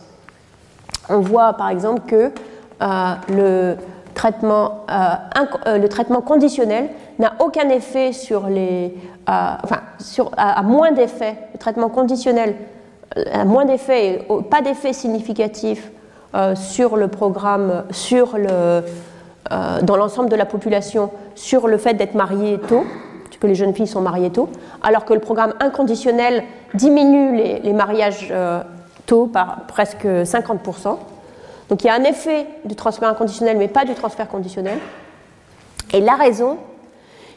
On 1.09 1.19
voit 1.19 1.53
par 1.53 1.69
exemple 1.69 2.01
que 2.07 2.31
euh, 2.81 3.13
le, 3.29 3.75
traitement, 4.15 4.85
euh, 4.89 5.13
euh, 5.67 5.77
le 5.77 5.87
traitement 5.87 6.21
conditionnel 6.21 6.89
n'a 7.19 7.33
aucun 7.39 7.69
effet 7.69 8.11
sur 8.13 8.47
les. 8.47 8.95
Euh, 9.29 9.51
enfin, 9.63 9.81
sur, 9.99 10.31
à, 10.37 10.63
moins 10.63 10.91
d'effets. 10.91 11.37
Le 11.53 11.59
traitement 11.59 11.89
conditionnel 11.89 12.55
a 13.31 13.45
moins 13.45 13.65
d'effets, 13.65 14.27
pas 14.49 14.61
d'effet 14.61 14.91
significatif 14.93 15.91
sur 16.55 16.97
le 16.97 17.07
programme, 17.07 17.85
sur 17.91 18.37
le, 18.37 18.83
dans 19.83 19.95
l'ensemble 19.95 20.29
de 20.29 20.35
la 20.35 20.45
population, 20.45 21.11
sur 21.33 21.67
le 21.67 21.77
fait 21.77 21.93
d'être 21.93 22.13
marié 22.13 22.59
tôt, 22.59 22.83
que 23.39 23.47
les 23.47 23.55
jeunes 23.55 23.73
filles 23.73 23.87
sont 23.87 24.01
mariées 24.01 24.31
tôt, 24.31 24.49
alors 24.83 25.05
que 25.05 25.13
le 25.13 25.21
programme 25.21 25.53
inconditionnel 25.61 26.43
diminue 26.73 27.37
les, 27.37 27.59
les 27.59 27.73
mariages 27.73 28.33
tôt 29.05 29.27
par 29.27 29.61
presque 29.67 30.05
50%. 30.05 30.97
Donc 31.69 31.83
il 31.83 31.87
y 31.87 31.89
a 31.89 31.95
un 31.95 32.03
effet 32.03 32.47
du 32.65 32.75
transfert 32.75 33.09
inconditionnel, 33.09 33.57
mais 33.57 33.67
pas 33.67 33.85
du 33.85 33.93
transfert 33.93 34.27
conditionnel. 34.27 34.77
Et 35.93 36.01
la 36.01 36.15
raison, 36.15 36.57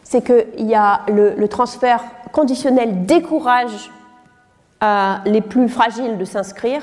c'est 0.03 0.23
que 0.23 0.47
y 0.59 0.75
a 0.75 1.03
le, 1.09 1.49
transfert 1.49 2.03
conditionnel 2.33 3.07
décourage 3.07 3.91
euh, 4.83 5.15
les 5.25 5.41
plus 5.41 5.69
fragiles 5.69 6.19
de 6.19 6.25
s'inscrire, 6.25 6.83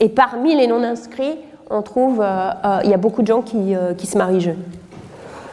et 0.00 0.08
parmi 0.08 0.54
les 0.54 0.66
non-inscrits, 0.66 1.38
on 1.70 1.82
trouve, 1.82 2.20
euh, 2.20 2.50
euh, 2.64 2.80
il 2.84 2.90
y 2.90 2.94
a 2.94 2.96
beaucoup 2.96 3.22
de 3.22 3.26
gens 3.26 3.42
qui, 3.42 3.76
se 4.04 4.18
marient 4.18 4.40
jeunes. 4.40 4.62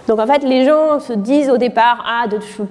Donc 0.08 0.20
en 0.20 0.26
fait, 0.26 0.44
les 0.44 0.66
gens 0.66 1.00
se 1.00 1.14
disent 1.14 1.50
au 1.50 1.58
départ, 1.58 2.04
ah, 2.08 2.26
je 2.30 2.36
ne 2.36 2.66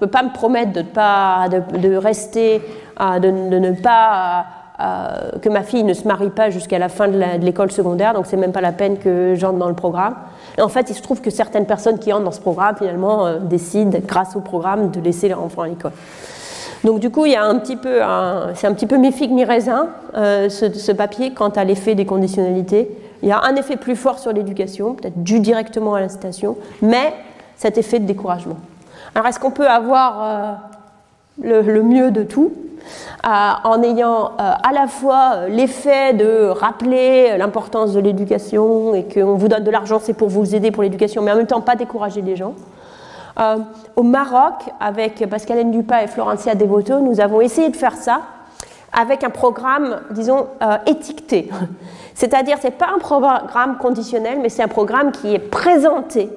peux, 0.00 0.06
pas 0.06 0.22
me 0.22 0.32
promettre 0.32 0.72
de, 0.72 0.82
pas, 0.82 1.48
de, 1.50 1.96
rester, 1.96 2.62
de, 2.98 3.28
ne 3.30 3.72
pas 3.72 4.46
euh, 4.82 5.38
que 5.40 5.48
ma 5.48 5.62
fille 5.62 5.84
ne 5.84 5.94
se 5.94 6.08
marie 6.08 6.30
pas 6.30 6.50
jusqu'à 6.50 6.78
la 6.78 6.88
fin 6.88 7.06
de 7.06 7.18
l'école 7.40 7.70
secondaire, 7.70 8.14
donc 8.14 8.26
c'est 8.26 8.36
même 8.36 8.52
pas 8.52 8.60
la 8.60 8.72
peine 8.72 8.98
que 8.98 9.34
j'entre 9.36 9.58
dans 9.58 9.68
le 9.68 9.74
programme. 9.74 10.14
Et 10.58 10.62
en 10.62 10.68
fait, 10.68 10.90
il 10.90 10.94
se 10.94 11.02
trouve 11.02 11.20
que 11.20 11.30
certaines 11.30 11.66
personnes 11.66 11.98
qui 11.98 12.12
entrent 12.12 12.24
dans 12.24 12.32
ce 12.32 12.40
programme, 12.40 12.76
finalement, 12.76 13.26
euh, 13.26 13.38
décident, 13.38 13.98
grâce 14.06 14.34
au 14.34 14.40
programme, 14.40 14.90
de 14.90 15.00
laisser 15.00 15.28
leur 15.28 15.42
enfant 15.42 15.62
à 15.62 15.68
l'école. 15.68 15.92
Donc 16.84 16.98
du 16.98 17.10
coup, 17.10 17.26
il 17.26 17.32
y 17.32 17.36
a 17.36 17.44
un 17.44 17.58
petit 17.58 17.76
peu, 17.76 18.00
c'est 18.54 18.66
un 18.66 18.74
petit 18.74 18.86
peu 18.86 18.96
mi 18.96 19.12
figue 19.12 19.30
mi 19.30 19.44
raisin 19.44 19.90
euh, 20.16 20.48
ce, 20.48 20.90
papier 20.90 21.32
quant 21.32 21.50
à 21.50 21.62
l'effet 21.62 21.94
des 21.94 22.06
conditionnalités. 22.06 22.90
Il 23.22 23.28
y 23.28 23.32
a 23.32 23.40
un 23.44 23.54
effet 23.54 23.76
plus 23.76 23.94
fort 23.94 24.18
sur 24.18 24.32
l'éducation, 24.32 24.94
peut-être 24.94 25.22
dû 25.22 25.38
directement 25.38 25.94
à 25.94 26.00
l'incitation, 26.00 26.56
mais 26.80 27.14
cet 27.56 27.78
effet 27.78 28.00
de 28.00 28.06
découragement. 28.06 28.56
Alors 29.14 29.28
est-ce 29.28 29.38
qu'on 29.38 29.52
peut 29.52 29.68
avoir 29.68 30.58
le, 31.40 31.82
mieux 31.82 32.10
de 32.10 32.24
tout? 32.24 32.52
En 33.24 33.82
ayant 33.82 34.32
euh, 34.40 34.52
à 34.62 34.72
la 34.72 34.86
fois 34.86 35.32
euh, 35.34 35.48
l'effet 35.48 36.12
de 36.12 36.48
rappeler 36.48 37.36
l'importance 37.38 37.92
de 37.92 38.00
l'éducation 38.00 38.94
et 38.94 39.04
qu'on 39.04 39.34
vous 39.34 39.48
donne 39.48 39.64
de 39.64 39.70
l'argent, 39.70 39.98
c'est 40.02 40.14
pour 40.14 40.28
vous 40.28 40.54
aider 40.54 40.70
pour 40.70 40.82
l'éducation, 40.82 41.22
mais 41.22 41.32
en 41.32 41.36
même 41.36 41.46
temps 41.46 41.60
pas 41.60 41.76
décourager 41.76 42.22
les 42.22 42.36
gens. 42.36 42.54
au 43.96 44.02
Maroc, 44.02 44.70
avec 44.80 45.26
Pascalène 45.28 45.70
Dupas 45.70 46.02
et 46.02 46.06
Florencia 46.06 46.54
Devoto, 46.54 47.00
nous 47.00 47.20
avons 47.20 47.40
essayé 47.40 47.70
de 47.70 47.76
faire 47.76 47.94
ça 47.96 48.22
avec 48.92 49.24
un 49.24 49.30
programme, 49.30 50.00
disons, 50.10 50.48
étiqueté. 50.84 51.48
C'est-à-dire, 52.14 52.58
ce 52.58 52.66
n'est 52.66 52.72
pas 52.72 52.88
un 52.94 52.98
programme 52.98 53.78
conditionnel, 53.78 54.38
mais 54.42 54.50
c'est 54.50 54.62
un 54.62 54.68
programme 54.68 55.12
qui 55.12 55.34
est 55.34 55.38
présenté 55.38 56.28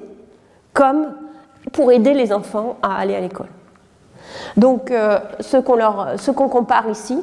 comme 0.72 1.12
pour 1.72 1.92
aider 1.92 2.14
les 2.14 2.32
enfants 2.32 2.76
à 2.82 2.96
aller 2.96 3.14
à 3.14 3.20
l'école. 3.20 3.48
Donc, 4.56 4.92
ce 5.40 6.30
qu'on 6.30 6.48
compare 6.48 6.88
ici, 6.88 7.18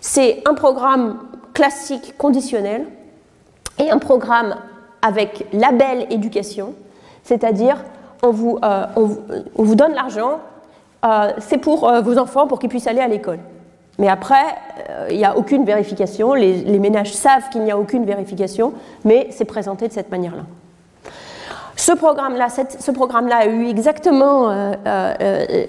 c'est 0.00 0.42
un 0.46 0.54
programme 0.54 1.18
classique 1.54 2.16
conditionnel 2.16 2.86
et 3.78 3.90
un 3.90 3.98
programme 3.98 4.56
avec 5.02 5.46
label 5.52 6.06
éducation, 6.10 6.74
c'est-à-dire 7.22 7.84
on 8.22 8.30
vous, 8.30 8.58
euh, 8.64 9.74
donne 9.74 9.94
l'argent, 9.94 10.40
euh, 11.04 11.32
c'est 11.38 11.58
pour 11.58 11.88
euh, 11.88 12.00
vos 12.00 12.18
enfants 12.18 12.46
pour 12.46 12.58
qu'ils 12.58 12.68
puissent 12.68 12.86
aller 12.86 13.00
à 13.00 13.08
l'école. 13.08 13.38
Mais 13.98 14.08
après, 14.08 14.44
il 15.10 15.16
n'y 15.16 15.24
a 15.24 15.36
aucune 15.36 15.64
vérification, 15.64 16.32
les, 16.34 16.52
les 16.52 16.78
ménages 16.78 17.12
savent 17.12 17.48
qu'il 17.50 17.62
n'y 17.62 17.72
a 17.72 17.78
aucune 17.78 18.04
vérification, 18.04 18.72
mais 19.04 19.26
c'est 19.32 19.44
présenté 19.44 19.88
de 19.88 19.92
cette 19.92 20.10
manière-là. 20.12 20.42
Ce 21.78 21.92
programme-là 21.92 22.48
programme 22.92 23.30
a 23.32 23.46
eu 23.46 23.68
exactement 23.68 24.50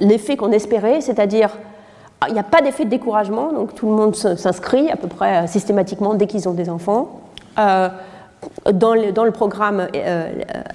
l'effet 0.02 0.36
qu'on 0.36 0.52
espérait, 0.52 1.02
c'est-à-dire 1.02 1.52
il 2.27 2.34
n'y 2.34 2.40
a 2.40 2.44
pas 2.44 2.61
d'effet 2.61 2.84
de 2.84 2.90
découragement, 2.90 3.53
donc 3.53 3.76
tout 3.76 3.88
le 3.88 3.95
monde 3.95 4.15
s'inscrit 4.15 4.90
à 4.91 4.98
peu 4.98 5.07
près 5.07 5.48
systématiquement 5.48 6.15
dès 6.15 6.27
qu'ils 6.27 6.49
ont 6.49 6.53
des 6.53 6.69
enfants 6.69 7.22
dans 8.72 8.94
le, 8.94 9.31
programme 9.31 9.88
euh, 9.95 10.31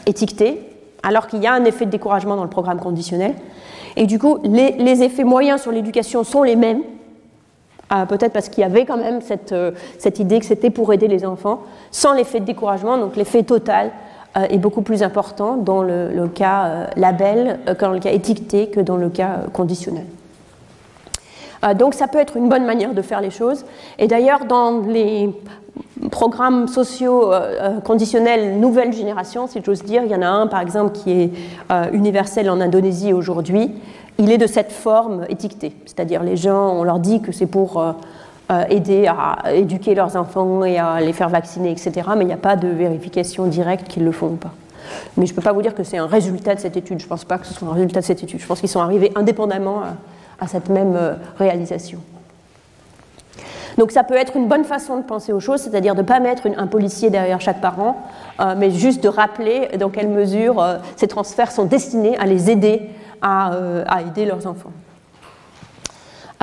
étiqueté, 0.07 0.61
alors 1.03 1.27
qu'il 1.27 1.43
y 1.43 1.47
a 1.47 1.53
un 1.53 1.65
effet 1.65 1.87
de 1.87 1.91
découragement 1.91 2.37
dans 2.37 2.45
le 2.45 2.51
programme 2.51 2.79
conditionnel. 2.79 3.35
Et 3.97 4.07
du 4.07 4.19
coup, 4.19 4.39
les, 4.45 5.03
effets 5.03 5.25
moyens 5.25 5.63
sur 5.63 5.73
l'éducation 5.73 6.25
sont 6.25 6.43
les 6.43 6.57
mêmes, 6.57 6.83
euh, 7.93 8.07
peut-être 8.07 8.33
parce 8.33 8.49
qu'il 8.49 8.63
y 8.63 8.65
avait 8.65 8.85
quand 8.85 8.97
même 8.97 9.21
euh, 9.53 9.71
cette 9.99 10.19
idée 10.19 10.41
que 10.41 10.47
c'était 10.47 10.71
pour 10.71 10.93
aider 10.93 11.09
les 11.09 11.25
enfants, 11.25 11.61
sans 11.91 12.13
l'effet 12.13 12.41
de 12.41 12.45
découragement, 12.45 12.99
donc 12.99 13.17
l'effet 13.17 13.43
total 13.43 13.91
est 14.37 14.59
beaucoup 14.59 14.83
plus 14.83 15.03
important 15.03 15.57
dans 15.57 15.83
le, 15.83 16.29
cas 16.29 16.89
label, 16.97 17.61
dans 17.81 17.93
le 17.93 18.01
cas 18.01 18.11
étiqueté, 18.11 18.69
que 18.69 18.81
dans 18.81 18.97
le 18.97 19.09
cas 19.09 19.43
conditionnel. 19.53 20.07
donc 21.77 21.95
ça 21.95 22.09
peut 22.09 22.19
être 22.19 22.37
une 22.37 22.49
bonne 22.49 22.65
manière 22.65 22.95
de 22.95 23.03
faire 23.03 23.21
les 23.21 23.31
choses. 23.31 23.65
Et 23.99 24.07
d'ailleurs, 24.09 24.45
dans 24.47 24.81
les 24.81 25.31
programmes 26.11 26.69
sociaux 26.69 27.33
euh, 27.33 27.59
euh, 27.61 27.81
conditionnels 27.81 28.59
nouvelle 28.59 28.93
génération, 28.93 29.47
si 29.47 29.61
j'ose 29.65 29.83
dire. 29.83 30.03
Il 30.05 30.11
y 30.11 30.15
en 30.15 30.23
a 30.23 30.29
un, 30.29 30.47
par 30.47 30.61
exemple, 30.61 30.93
qui 30.93 31.11
est 31.11 31.31
euh, 31.71 31.87
universel 31.93 32.51
en 32.51 32.61
Indonésie 32.61 33.13
aujourd'hui. 33.13 33.73
Il 34.19 34.31
est 34.31 34.39
de 34.39 34.47
cette 34.47 34.71
forme 34.71 35.25
étiquetée, 35.29 35.75
c'est-à-dire 35.87 36.23
les 36.23 36.37
gens, 36.37 36.75
on 36.75 36.85
leur 36.85 37.01
dit 37.01 37.21
que 37.21 37.33
c'est 37.33 37.47
pour 37.47 37.83
aider 38.69 39.07
à 39.07 39.53
éduquer 39.55 39.95
leurs 39.95 40.17
enfants 40.17 40.65
et 40.65 40.79
à 40.79 41.01
les 41.01 41.13
faire 41.13 41.29
vacciner, 41.29 41.71
etc. 41.71 41.93
Mais 42.17 42.25
il 42.25 42.27
n'y 42.27 42.33
a 42.33 42.37
pas 42.37 42.57
de 42.57 42.69
vérification 42.69 43.47
directe 43.47 43.89
qu'ils 43.89 44.05
le 44.05 44.13
font 44.13 44.29
ou 44.29 44.37
pas. 44.37 44.53
Mais 45.17 45.25
je 45.25 45.33
ne 45.33 45.37
peux 45.37 45.43
pas 45.43 45.53
vous 45.53 45.63
dire 45.63 45.75
que 45.75 45.83
c'est 45.83 45.97
un 45.97 46.07
résultat 46.07 46.55
de 46.55 46.61
cette 46.61 46.77
étude. 46.77 47.01
Je 47.01 47.05
ne 47.05 47.09
pense 47.09 47.25
pas 47.25 47.39
que 47.39 47.47
ce 47.47 47.55
soit 47.55 47.69
un 47.69 47.73
résultat 47.73 48.01
de 48.01 48.05
cette 48.05 48.23
étude. 48.23 48.41
Je 48.41 48.47
pense 48.47 48.61
qu'ils 48.61 48.69
sont 48.69 48.81
arrivés 48.81 49.13
indépendamment 49.15 49.83
à 50.39 50.47
cette 50.47 50.69
même 50.69 50.99
réalisation. 51.39 52.01
Donc 53.79 53.91
ça 53.91 54.05
peut 54.05 54.15
être 54.15 54.37
une 54.37 54.49
bonne 54.49 54.65
façon 54.65 54.99
de 54.99 55.03
penser 55.03 55.33
aux 55.33 55.41
choses, 55.41 55.61
c'est-à-dire 55.61 55.95
de 55.95 56.03
ne 56.03 56.07
pas 56.07 56.21
mettre 56.21 56.47
un 56.57 56.67
policier 56.67 57.11
derrière 57.11 57.41
chaque 57.41 57.61
parent, 57.61 57.97
euh, 58.41 58.55
mais 58.57 58.71
juste 58.71 59.03
de 59.03 59.09
rappeler 59.09 59.69
dans 59.79 59.91
quelle 59.91 60.09
mesure 60.09 60.63
euh, 60.63 60.77
ces 60.97 61.09
transferts 61.09 61.51
sont 61.51 61.65
destinés 61.65 62.17
à 62.19 62.27
les 62.27 62.51
aider 62.51 62.83
à, 63.21 63.55
euh, 63.55 63.85
aider 64.07 64.27
leurs 64.27 64.47
enfants. 64.47 64.73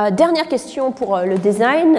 Dernière 0.10 0.48
question 0.48 0.92
pour 0.92 1.18
le 1.20 1.38
design. 1.38 1.96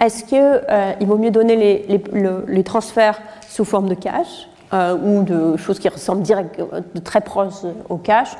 Est-ce 0.00 0.24
qu'il 0.24 1.06
vaut 1.06 1.16
mieux 1.16 1.30
donner 1.30 1.84
les, 1.86 2.64
transferts 2.64 3.20
sous 3.48 3.64
forme 3.64 3.88
de 3.88 3.94
cash 3.94 4.48
ou 4.72 5.22
de 5.22 5.56
choses 5.56 5.78
qui 5.78 5.88
ressemblent 5.88 6.22
direct, 6.22 6.60
de 6.94 7.00
très 7.00 7.20
proches 7.20 7.64
au 7.88 7.96
cash 7.96 8.36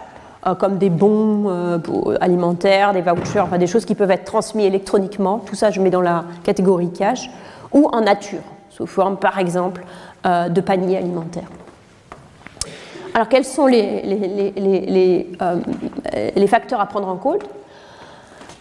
euh, 0.46 0.54
comme 0.54 0.78
des 0.78 0.88
bons 0.88 1.50
euh, 1.50 1.78
alimentaires, 2.18 2.94
des 2.94 3.02
vouchers, 3.02 3.40
enfin 3.40 3.58
des 3.58 3.66
choses 3.66 3.84
qui 3.84 3.94
peuvent 3.94 4.10
être 4.10 4.24
transmises 4.24 4.64
électroniquement. 4.64 5.38
Tout 5.38 5.54
ça, 5.54 5.70
je 5.70 5.82
mets 5.82 5.90
dans 5.90 6.00
la 6.00 6.24
catégorie 6.42 6.90
cash, 6.90 7.28
ou 7.72 7.90
en 7.92 8.00
nature, 8.00 8.40
sous 8.70 8.86
forme, 8.86 9.18
par 9.18 9.38
exemple, 9.38 9.84
euh, 10.24 10.48
de 10.48 10.62
paniers 10.62 10.96
alimentaires. 10.96 11.50
Alors, 13.12 13.28
quels 13.28 13.44
sont 13.44 13.66
les, 13.66 15.26
facteurs 16.48 16.80
à 16.80 16.86
prendre 16.86 17.08
en 17.08 17.16
compte? 17.16 17.42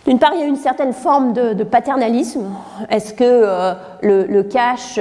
D'une 0.09 0.17
part, 0.17 0.31
il 0.33 0.39
y 0.39 0.43
a 0.43 0.47
une 0.47 0.55
certaine 0.55 0.91
forme 0.91 1.33
de, 1.33 1.63
paternalisme. 1.63 2.45
Est-ce 2.89 3.13
que 3.13 3.45
le, 4.01 4.41
cash 4.41 4.99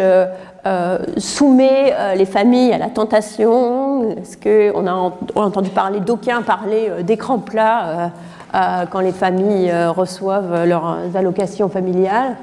euh, 0.67 0.99
soumet 1.17 1.95
euh, 1.97 2.15
les 2.15 2.27
familles 2.27 2.75
à 2.75 2.79
la 2.79 2.89
tentation? 2.91 4.11
Est-ce 4.11 4.37
qu'on 4.37 4.87
a, 4.87 5.13
entendu 5.35 5.71
parler, 5.71 6.01
d'aucuns 6.01 6.43
parler 6.43 6.89
euh, 6.91 7.03
d'écran 7.03 7.39
plat 7.39 8.11
quand 8.91 9.01
les 9.01 9.13
familles 9.13 9.73
reçoivent 9.89 10.65
leurs 10.67 10.99
allocations 11.15 11.71
familiales? 11.71 12.37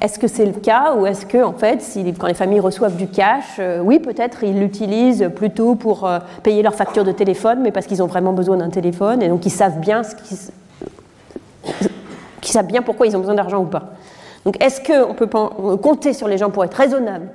Est-ce 0.00 0.18
que 0.18 0.26
c'est 0.26 0.46
le 0.46 0.52
cas 0.52 0.94
ou 0.96 1.06
est-ce 1.06 1.26
que, 1.26 1.42
en 1.42 1.52
fait, 1.52 1.82
quand 2.18 2.26
les 2.26 2.34
familles 2.34 2.60
reçoivent 2.60 2.96
du 2.96 3.08
cash, 3.08 3.60
oui, 3.82 3.98
peut-être 3.98 4.44
ils 4.44 4.58
l'utilisent 4.58 5.30
plutôt 5.34 5.76
pour 5.76 6.08
payer 6.42 6.62
leur 6.62 6.74
facture 6.74 7.04
de 7.04 7.12
téléphone, 7.12 7.60
mais 7.62 7.72
parce 7.72 7.86
qu'ils 7.86 8.02
ont 8.02 8.06
vraiment 8.06 8.34
besoin 8.34 8.58
d'un 8.58 8.68
téléphone 8.68 9.22
et 9.22 9.28
donc 9.28 9.46
ils 9.46 9.50
savent 9.50 9.80
bien 9.80 10.02
ce 10.02 10.14
qu'ils 12.40 12.52
savent 12.52 12.66
bien 12.66 12.82
pourquoi 12.82 13.06
ils 13.06 13.16
ont 13.16 13.20
besoin 13.20 13.34
d'argent 13.34 13.60
ou 13.60 13.66
pas. 13.66 13.94
Donc 14.44 14.62
est-ce 14.62 14.80
qu'on 14.80 15.14
peut 15.14 15.26
compter 15.26 16.12
sur 16.12 16.28
les 16.28 16.38
gens 16.38 16.50
pour 16.50 16.64
être 16.64 16.74
raisonnables 16.74 17.28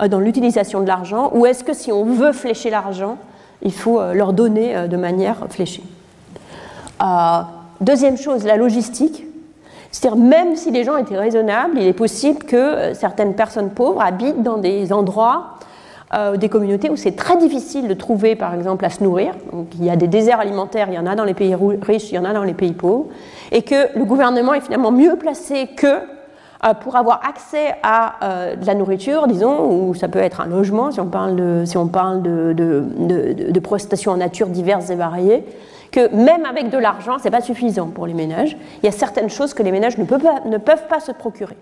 euh, 0.00 0.08
dans 0.08 0.20
l'utilisation 0.20 0.80
de 0.80 0.86
l'argent 0.86 1.30
ou 1.34 1.46
est-ce 1.46 1.62
que 1.62 1.74
si 1.74 1.92
on 1.92 2.04
veut 2.04 2.32
flécher 2.32 2.70
l'argent, 2.70 3.18
il 3.62 3.72
faut 3.72 4.00
euh, 4.00 4.14
leur 4.14 4.32
donner 4.32 4.76
euh, 4.76 4.86
de 4.86 4.96
manière 4.96 5.46
fléchée? 5.50 5.84
Deuxième 7.82 8.16
chose, 8.16 8.44
la 8.44 8.56
logistique. 8.56 9.24
C'est-à-dire, 9.90 10.16
même 10.18 10.56
si 10.56 10.70
les 10.70 10.82
gens 10.82 10.96
étaient 10.96 11.18
raisonnables, 11.18 11.78
il 11.78 11.86
est 11.86 11.92
possible 11.92 12.42
que 12.44 12.94
certaines 12.94 13.34
personnes 13.34 13.68
pauvres 13.68 14.00
habitent 14.00 14.42
dans 14.42 14.56
des 14.56 14.94
endroits, 14.94 15.58
des 16.38 16.48
communautés 16.48 16.88
où 16.88 16.96
c'est 16.96 17.16
très 17.16 17.36
difficile 17.36 17.88
de 17.88 17.94
trouver, 17.94 18.36
par 18.36 18.54
exemple, 18.54 18.84
à 18.84 18.90
se 18.90 19.02
nourrir. 19.02 19.34
Donc, 19.52 19.68
il 19.74 19.84
y 19.84 19.90
a 19.90 19.96
des 19.96 20.06
déserts 20.06 20.40
alimentaires, 20.40 20.86
il 20.88 20.94
y 20.94 20.98
en 20.98 21.06
a 21.06 21.14
dans 21.14 21.24
les 21.24 21.34
pays 21.34 21.54
riches, 21.54 22.10
il 22.12 22.14
y 22.14 22.18
en 22.18 22.24
a 22.24 22.32
dans 22.32 22.44
les 22.44 22.54
pays 22.54 22.72
pauvres, 22.72 23.06
et 23.50 23.62
que 23.62 23.98
le 23.98 24.04
gouvernement 24.04 24.54
est 24.54 24.60
finalement 24.60 24.92
mieux 24.92 25.16
placé 25.16 25.66
que 25.76 26.00
euh, 26.64 26.72
pour 26.72 26.96
avoir 26.96 27.20
accès 27.28 27.74
à 27.82 28.14
euh, 28.22 28.56
de 28.56 28.66
la 28.66 28.74
nourriture, 28.74 29.26
disons, 29.26 29.70
ou 29.70 29.94
ça 29.94 30.08
peut 30.08 30.18
être 30.18 30.40
un 30.40 30.46
logement, 30.46 30.90
si 30.90 31.00
on 31.00 31.06
parle 31.06 31.36
de, 31.36 31.64
si 31.66 31.76
on 31.76 31.86
parle 31.86 32.22
de, 32.22 32.54
de, 32.56 33.60
prestations 33.60 34.12
en 34.12 34.16
nature 34.16 34.46
diverses 34.46 34.88
et 34.88 34.94
variées, 34.94 35.44
que 35.92 36.08
même 36.14 36.46
avec 36.46 36.70
de 36.70 36.78
l'argent, 36.78 37.18
ce 37.18 37.24
n'est 37.24 37.30
pas 37.30 37.42
suffisant 37.42 37.88
pour 37.88 38.06
les 38.06 38.14
ménages. 38.14 38.56
Il 38.82 38.86
y 38.86 38.88
a 38.88 38.92
certaines 38.92 39.28
choses 39.28 39.52
que 39.52 39.62
les 39.62 39.70
ménages 39.70 39.98
ne 39.98 40.04
peuvent 40.04 40.22
pas, 40.22 40.40
ne 40.46 40.56
peuvent 40.56 40.86
pas 40.88 41.00
se 41.00 41.12
procurer. 41.12 41.56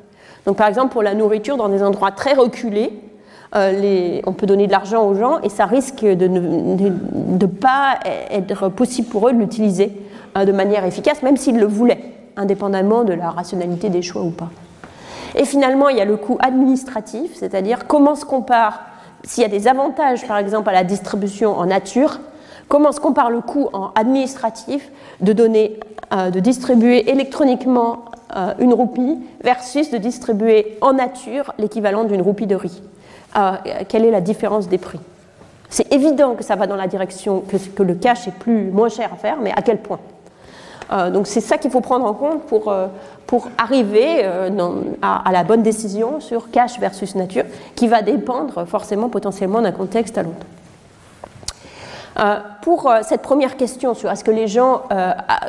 Donc 0.47 0.57
par 0.57 0.69
exemple, 0.69 0.93
pour 0.93 1.03
la 1.03 1.15
nourriture, 1.15 1.57
dans 1.57 1.69
des 1.69 1.83
endroits 1.83 2.13
très 2.13 2.35
reculés, 2.35 2.93
euh, 2.93 3.14
les, 3.55 4.23
on 4.27 4.33
peut 4.33 4.47
donner 4.47 4.67
de 4.67 4.73
l'argent 4.73 5.07
aux 5.07 5.15
gens 5.15 5.41
et 5.43 5.49
ça 5.49 5.67
risque 5.67 6.05
de 6.05 6.27
ne 6.27 7.47
pas 7.47 7.99
être 8.31 8.69
possible 8.69 9.09
pour 9.09 9.29
eux 9.29 9.33
de 9.33 9.39
l'utiliser 9.39 9.93
de 10.37 10.53
manière 10.53 10.85
efficace, 10.85 11.23
même 11.23 11.37
s'ils 11.37 11.59
le 11.59 11.67
voulaient, 11.67 12.03
indépendamment 12.37 13.05
de 13.05 13.13
la 13.13 13.31
rationalité 13.31 13.91
des 13.91 14.03
choix 14.03 14.23
ou 14.23 14.31
pas. 14.31 14.51
Et 15.35 15.45
finalement, 15.45 15.89
il 15.89 15.97
y 15.97 16.01
a 16.01 16.05
le 16.05 16.17
coût 16.17 16.39
administratif, 16.41 17.33
c'est-à-dire 17.35 17.87
comment 17.87 18.15
se 18.15 18.25
compare, 18.25 18.81
s'il 19.25 19.43
y 19.43 19.47
a 19.47 19.49
des 19.49 19.67
avantages 19.67 20.27
par 20.27 20.39
exemple 20.39 20.69
à 20.69 20.73
la 20.73 20.85
distribution 20.85 21.57
en 21.57 21.67
nature, 21.67 22.21
comment 22.69 22.93
se 22.93 23.01
compare 23.01 23.31
le 23.31 23.41
coût 23.41 23.69
administratif 23.95 24.91
de 25.21 25.33
donner, 25.33 25.81
euh, 26.13 26.31
de 26.31 26.41
distribuer 26.41 27.11
électroniquement 27.11 28.05
euh, 28.37 28.55
une 28.59 28.73
roupie 28.73 29.19
versus 29.43 29.91
de 29.91 29.99
distribuer 29.99 30.79
en 30.81 30.93
nature 30.93 31.53
l'équivalent 31.59 32.05
d'une 32.05 32.23
roupie 32.23 32.47
de 32.47 32.57
riz. 32.57 32.83
Euh, 33.37 33.53
quelle 33.89 34.05
est 34.05 34.11
la 34.11 34.21
différence 34.21 34.69
des 34.69 34.79
prix 34.79 35.01
C'est 35.69 35.93
évident 35.93 36.35
que 36.35 36.45
ça 36.45 36.57
va 36.57 36.67
dans 36.67 36.77
la 36.77 36.87
direction 36.87 37.41
que, 37.41 37.83
le 37.83 37.95
cash 37.95 38.29
est 38.29 38.35
plus 38.35 38.71
moins 38.71 38.89
cher 38.89 39.11
à 39.13 39.17
faire, 39.17 39.39
mais 39.43 39.53
à 39.53 39.63
quel 39.63 39.79
point 39.79 39.99
Donc 41.13 41.27
c'est 41.27 41.41
ça 41.41 41.59
qu'il 41.59 41.71
faut 41.71 41.81
prendre 41.81 42.07
en 42.07 42.15
compte 42.15 42.43
pour 42.43 42.73
pour 43.27 43.49
arriver 43.59 44.21
euh, 44.23 44.51
à, 45.03 45.33
la 45.33 45.45
bonne 45.45 45.63
décision 45.63 46.21
sur 46.21 46.51
cash 46.51 46.79
versus 46.79 47.15
nature, 47.15 47.45
qui 47.75 47.89
va 47.89 48.03
dépendre 48.03 48.65
forcément 48.67 49.09
potentiellement 49.09 49.61
d'un 49.63 49.73
contexte 49.73 50.19
à 50.19 50.23
l'autre. 50.23 50.47
Euh, 52.21 52.37
pour 52.63 52.89
euh, 52.89 53.01
cette 53.03 53.23
première 53.23 53.57
question 53.57 53.95
sur 53.95 54.09
est-ce 54.11 54.23
que 54.23 54.31
les 54.31 54.47
gens 54.47 54.83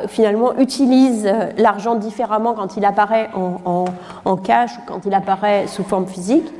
finalement 0.08 0.56
utilisent 0.58 1.32
l'argent 1.58 1.94
différemment 1.94 2.54
quand 2.54 2.76
il 2.76 2.84
apparaît 2.84 3.30
en, 3.34 4.36
cash 4.38 4.72
ou 4.78 4.80
quand 4.86 5.06
il 5.06 5.14
apparaît 5.14 5.66
sous 5.66 5.84
forme 5.84 6.06
physique, 6.06 6.52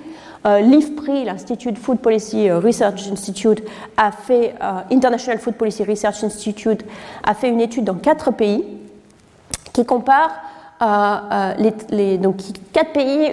l'IFPRI, 0.45 1.25
l'Institute 1.25 1.79
Food 1.79 1.99
Policy 1.99 2.51
Research 2.51 3.09
Institute, 3.11 3.63
a 3.97 4.13
fait, 4.13 4.55
International 4.93 5.39
Food 5.39 5.55
Policy 5.55 5.85
Research 5.85 6.23
Institute, 6.23 6.85
a 7.25 7.35
fait 7.35 7.49
une 7.49 7.61
étude 7.61 7.85
dans 7.85 7.95
quatre 7.95 8.33
pays 8.33 8.65
qui 9.73 9.85
compare 9.85 10.31
les, 11.91 12.19
donc 12.19 12.37
quatre 12.73 12.93
pays 12.93 13.33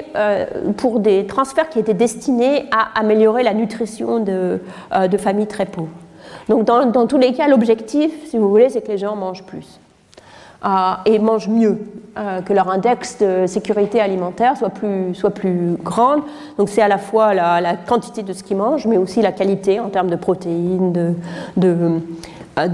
pour 0.78 1.00
des 1.00 1.28
transferts 1.28 1.70
qui 1.70 1.80
étaient 1.80 1.94
destinés 1.94 2.66
à 2.72 3.00
améliorer 3.00 3.44
la 3.44 3.54
nutrition 3.54 4.20
de, 4.20 4.60
de 5.10 5.18
familles 5.18 5.48
très 5.48 5.66
pauvres. 5.66 5.90
Donc 6.50 6.66
dans, 6.66 6.86
dans 6.86 7.06
tous 7.06 7.18
les 7.18 7.34
cas, 7.34 7.48
l'objectif, 7.48 8.12
si 8.30 8.38
vous 8.38 8.50
voulez, 8.50 8.70
c'est 8.70 8.82
que 8.82 8.92
les 8.92 8.98
gens 8.98 9.16
mangent 9.16 9.44
plus. 9.44 9.80
Euh, 10.65 10.94
et 11.06 11.19
mangent 11.19 11.49
mieux, 11.49 11.77
euh, 12.18 12.40
que 12.41 12.53
leur 12.53 12.69
index 12.69 13.18
de 13.18 13.48
sécurité 13.48 13.99
alimentaire 13.99 14.56
soit 14.56 14.69
plus, 14.69 15.14
soit 15.14 15.31
plus 15.31 15.76
grande. 15.84 16.22
Donc 16.57 16.69
c'est 16.69 16.81
à 16.81 16.88
la 16.88 16.98
fois 16.98 17.34
la, 17.34 17.76
quantité 17.76 18.23
de 18.23 18.31
ce 18.31 18.44
qu'ils 18.44 18.56
mangent, 18.56 18.88
mais 18.88 18.95
aussi 18.95 19.22
la 19.22 19.34
qualité 19.34 19.81
en 19.81 19.90
termes 19.90 20.10
de 20.10 20.15
protéines, 20.15 20.94
de, 20.94 21.14
de, 21.57 21.99
euh, 22.60 22.68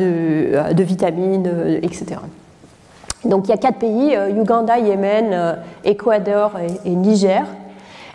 de, 0.73 0.83
vitamines, 0.83 1.79
etc. 1.81 2.17
Donc 3.25 3.47
il 3.47 3.49
y 3.49 3.53
a 3.53 3.57
quatre 3.57 3.79
pays, 3.79 4.15
Uganda, 4.37 4.77
Yémen, 4.77 5.57
Équateur 5.83 6.51
et, 6.85 6.91
Niger. 6.91 7.43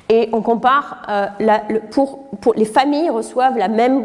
Et 0.08 0.28
on 0.32 0.40
compare, 0.40 1.02
pour, 1.90 2.20
pour, 2.40 2.54
les 2.54 2.64
familles 2.64 3.10
reçoivent 3.10 3.58
la 3.58 3.68
même, 3.68 4.04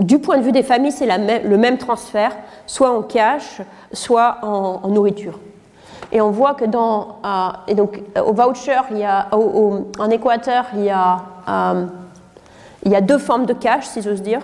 du 0.00 0.18
point 0.18 0.36
de 0.36 0.42
vue 0.42 0.52
des 0.52 0.62
familles, 0.62 0.92
c'est 0.92 1.06
le 1.06 1.56
même 1.56 1.78
transfert, 1.78 2.36
soit 2.66 2.90
en 2.90 3.02
cash, 3.02 3.62
soit 3.92 4.38
en, 4.42 4.88
nourriture. 4.88 5.38
Et 6.12 6.20
on 6.20 6.30
voit 6.30 6.54
que 6.54 6.64
dans, 6.64 7.18
euh, 7.24 7.48
et 7.66 7.74
donc, 7.74 8.00
au 8.24 8.32
voucher, 8.32 8.78
il 8.90 8.98
y 8.98 9.04
a, 9.04 9.28
en 9.32 10.10
Équateur, 10.10 10.66
il 10.74 10.84
y, 10.84 10.90
a, 10.90 11.18
euh, 11.48 11.86
il 12.84 12.92
y 12.92 12.96
a 12.96 13.00
deux 13.00 13.18
formes 13.18 13.46
de 13.46 13.52
cash, 13.52 13.86
si 13.86 14.00
j'ose 14.00 14.22
dire, 14.22 14.40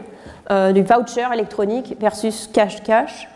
euh, 0.50 0.72
du 0.72 0.82
voucher 0.82 1.26
électronique 1.32 1.96
versus 1.98 2.50
cash-cash. 2.52 3.28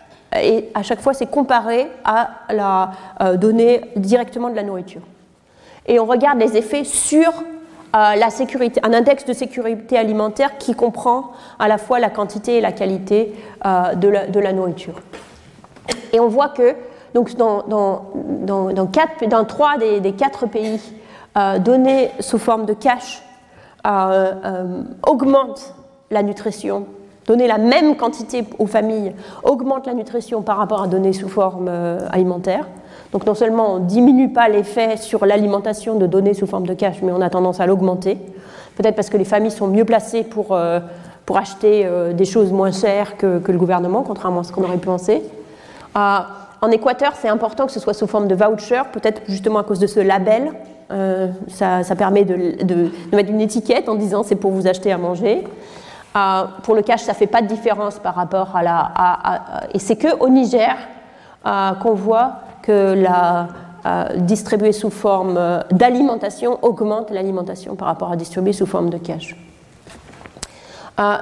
Et 0.43 0.69
à 0.75 0.83
chaque 0.83 1.01
fois, 1.01 1.15
c'est 1.15 1.31
comparé 1.31 1.91
à 2.05 2.29
la 2.51 2.91
donnée 3.37 3.81
directement 3.97 4.51
de 4.51 4.57
la 4.57 4.63
nourriture. 4.63 5.01
Et 5.87 5.99
on 5.99 6.05
regarde 6.05 6.39
les 6.39 6.55
effets 6.55 6.85
sur 6.85 7.33
la 7.95 8.29
sécurité, 8.29 8.79
un 8.85 8.93
index 8.93 9.25
de 9.25 9.33
sécurité 9.33 9.97
alimentaire 9.97 10.59
qui 10.59 10.75
comprend 10.75 11.33
à 11.59 11.67
la 11.67 11.79
fois 11.79 11.99
la 11.99 12.11
quantité 12.11 12.59
et 12.59 12.61
la 12.61 12.73
qualité 12.73 13.35
de 13.65 14.31
de 14.31 14.39
la 14.39 14.53
nourriture. 14.53 15.01
Et 16.13 16.21
on 16.21 16.29
voit 16.29 16.49
que 16.49 16.75
donc 17.15 17.35
dans, 17.37 18.05
trois 19.47 19.79
des, 19.79 20.13
quatre 20.13 20.47
pays, 20.47 20.81
euh, 21.37 21.59
donner 21.59 22.11
sous 22.21 22.39
forme 22.39 22.67
de 22.67 22.75
cash 22.75 23.23
euh, 23.87 24.33
euh, 24.45 24.83
augmente 25.07 25.75
la 26.11 26.23
nutrition. 26.23 26.87
Donner 27.27 27.47
la 27.47 27.59
même 27.59 27.97
quantité 27.97 28.45
aux 28.59 28.67
familles 28.67 29.13
augmente 29.43 29.87
la 29.87 29.93
nutrition 29.93 30.41
par 30.43 30.57
rapport 30.57 30.83
à 30.83 30.87
donner 30.87 31.13
sous 31.13 31.29
forme 31.29 31.69
alimentaire. 32.11 32.67
Donc 33.13 33.27
non 33.27 33.35
seulement 33.35 33.75
on 33.75 33.81
ne 33.81 33.85
diminue 33.85 34.33
pas 34.33 34.49
l'effet 34.49 34.97
sur 34.97 35.27
l'alimentation 35.27 35.97
de 35.97 36.07
donner 36.07 36.33
sous 36.33 36.47
forme 36.47 36.67
de 36.67 36.73
cash, 36.73 37.03
mais 37.03 37.13
on 37.13 37.21
a 37.21 37.29
tendance 37.29 37.61
à 37.61 37.67
l'augmenter. 37.67 38.17
Peut-être 38.77 38.95
parce 38.95 39.11
que 39.11 39.19
les 39.19 39.27
familles 39.27 39.51
sont 39.51 39.67
mieux 39.67 39.85
placées 39.85 40.25
pour, 40.25 40.57
acheter 41.37 41.87
des 42.15 42.25
choses 42.25 42.51
moins 42.51 42.73
chères 42.73 43.19
que 43.19 43.43
le 43.47 43.59
gouvernement, 43.59 44.03
contrairement 44.03 44.41
à 44.41 44.45
ce 44.45 44.53
qu'on 44.53 44.65
aurait 44.65 44.79
pu 44.79 44.87
penser. 44.87 45.23
Euh, 45.97 46.19
en 46.61 46.71
Équateur, 46.71 47.13
c'est 47.15 47.29
important 47.29 47.67
que 47.67 47.73
ce 47.73 47.81
soit 47.81 47.95
sous 47.95 48.07
forme 48.07 48.29
de 48.29 48.35
voucher, 48.35 48.83
peut-être 48.93 49.23
justement 49.29 49.61
à 49.61 49.65
cause 49.65 49.79
de 49.79 49.87
ce 49.87 50.01
label. 50.01 50.53
Euh, 50.91 51.29
ça, 51.49 51.83
permet 51.97 52.25
de, 52.25 52.91
mettre 53.13 53.31
une 53.31 53.41
étiquette 53.41 53.89
en 53.89 53.95
disant 53.95 54.23
c'est 54.23 54.37
pour 54.37 54.53
vous 54.53 54.67
acheter 54.67 54.91
à 54.91 54.99
manger. 54.99 55.45
Euh, 56.17 56.45
pour 56.63 56.75
le 56.75 56.83
cash, 56.83 57.03
ça 57.03 57.13
ne 57.13 57.17
fait 57.17 57.27
pas 57.27 57.43
de 57.43 57.47
différence 57.47 57.99
par 57.99 58.15
rapport 58.15 58.57
à 58.57 58.63
la. 58.63 58.93
et 59.75 59.79
c'est 59.79 59.97
qu'au 59.97 60.29
Niger 60.29 60.77
qu'on 61.45 61.95
voit 61.95 62.33
que 62.63 62.95
la 62.95 63.49
distribuer 64.17 64.73
sous 64.73 64.91
forme 64.91 65.39
d'alimentation 65.71 66.59
augmente 66.63 67.11
l'alimentation 67.11 67.77
par 67.77 67.89
rapport 67.89 68.11
à 68.11 68.17
distribuer 68.17 68.53
sous 68.53 68.67
forme 68.67 68.91
de 68.91 68.99
cash. 68.99 69.37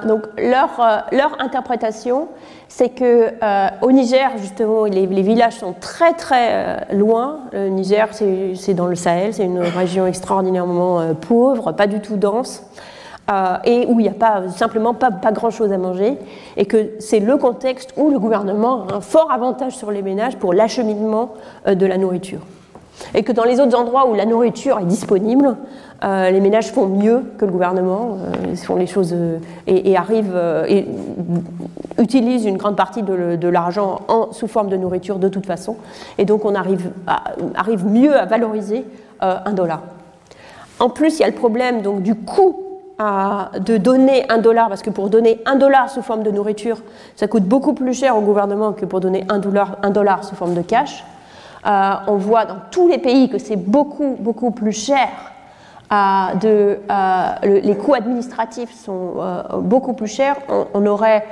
Donc 0.05 0.23
leur, 0.37 1.05
leur 1.11 1.39
interprétation, 1.39 2.29
c'est 2.67 2.89
que 2.89 3.31
euh, 3.41 3.67
au 3.81 3.91
Niger, 3.91 4.31
justement, 4.37 4.85
les, 4.85 5.05
villages 5.05 5.55
sont 5.55 5.73
très 5.79 6.13
très 6.13 6.49
euh, 6.51 6.77
loin. 6.93 7.39
Le 7.53 7.69
Niger, 7.69 8.09
c'est 8.11 8.73
dans 8.73 8.87
le 8.87 8.95
Sahel, 8.95 9.33
c'est 9.33 9.45
une 9.45 9.59
région 9.59 10.05
extraordinairement 10.05 10.99
euh, 10.99 11.13
pauvre, 11.13 11.71
pas 11.71 11.87
du 11.87 12.01
tout 12.01 12.17
dense, 12.17 12.63
et 13.65 13.85
où 13.87 13.99
il 13.99 14.03
n'y 14.03 14.09
a 14.09 14.13
pas, 14.13 14.47
simplement 14.47 14.93
pas, 14.93 15.11
pas 15.11 15.33
grand-chose 15.33 15.73
à 15.73 15.77
manger, 15.77 16.17
et 16.55 16.65
que 16.65 16.91
c'est 16.99 17.19
le 17.19 17.35
contexte 17.35 17.93
où 17.97 18.09
le 18.09 18.19
gouvernement 18.19 18.85
a 18.87 18.95
un 18.95 19.01
fort 19.01 19.31
avantage 19.33 19.75
sur 19.75 19.91
les 19.91 20.01
ménages 20.01 20.37
pour 20.37 20.53
l'acheminement 20.53 21.33
de 21.65 21.85
la 21.85 21.97
nourriture. 21.97 22.39
Et 23.13 23.23
que 23.23 23.33
dans 23.33 23.43
les 23.43 23.59
autres 23.59 23.77
endroits 23.77 24.07
où 24.07 24.13
la 24.13 24.25
nourriture 24.25 24.79
est 24.79 24.85
disponible, 24.85 25.57
euh, 26.03 26.29
les 26.29 26.39
ménages 26.39 26.71
font 26.71 26.85
mieux 26.85 27.23
que 27.37 27.45
le 27.45 27.51
gouvernement, 27.51 28.17
euh, 28.19 28.49
ils 28.51 28.57
font 28.57 28.75
les 28.75 28.85
choses 28.85 29.13
euh, 29.15 29.39
et, 29.65 29.97
arrivent 29.97 30.39
et 30.67 30.85
utilisent 31.97 32.45
une 32.45 32.57
grande 32.57 32.75
partie 32.75 33.01
de, 33.01 33.47
l'argent 33.47 34.01
sous 34.31 34.47
forme 34.47 34.69
de 34.69 34.77
nourriture 34.77 35.17
de 35.17 35.27
toute 35.27 35.45
façon. 35.45 35.77
Et 36.17 36.25
donc 36.25 36.45
on 36.45 36.53
arrive, 36.53 36.91
arrive 37.55 37.85
mieux 37.85 38.15
à 38.15 38.25
valoriser 38.25 38.85
un 39.19 39.53
dollar. 39.53 39.81
En 40.79 40.89
plus, 40.89 41.17
il 41.17 41.21
y 41.21 41.23
a 41.23 41.27
le 41.27 41.33
problème 41.33 41.81
donc, 41.81 42.03
du 42.03 42.13
coût 42.13 42.63
de 42.99 43.77
donner 43.77 44.29
un 44.29 44.37
dollar, 44.37 44.69
parce 44.69 44.83
que 44.83 44.91
pour 44.91 45.09
donner 45.09 45.39
un 45.45 45.55
dollar 45.55 45.89
sous 45.89 46.03
forme 46.03 46.21
de 46.21 46.29
nourriture, 46.29 46.83
ça 47.15 47.27
coûte 47.27 47.43
beaucoup 47.43 47.73
plus 47.73 47.93
cher 47.93 48.15
au 48.15 48.21
gouvernement 48.21 48.73
que 48.73 48.85
pour 48.85 48.99
donner 48.99 49.25
un 49.29 49.39
dollar, 49.39 49.77
un 49.81 49.89
dollar 49.89 50.23
sous 50.23 50.35
forme 50.35 50.53
de 50.53 50.61
cash. 50.61 51.03
on 51.65 52.17
voit 52.17 52.45
dans 52.45 52.57
tous 52.69 52.87
les 52.87 52.99
pays 52.99 53.29
que 53.29 53.39
c'est 53.39 53.55
beaucoup, 53.55 54.15
beaucoup 54.19 54.51
plus 54.51 54.73
cher 54.73 55.09
les 55.91 57.75
coûts 57.75 57.93
administratifs 57.93 58.73
sont 58.73 59.15
euh, 59.17 59.43
beaucoup 59.59 59.93
plus 59.93 60.07
chers. 60.07 60.37
On, 60.73 60.85
aurait, 60.85 61.25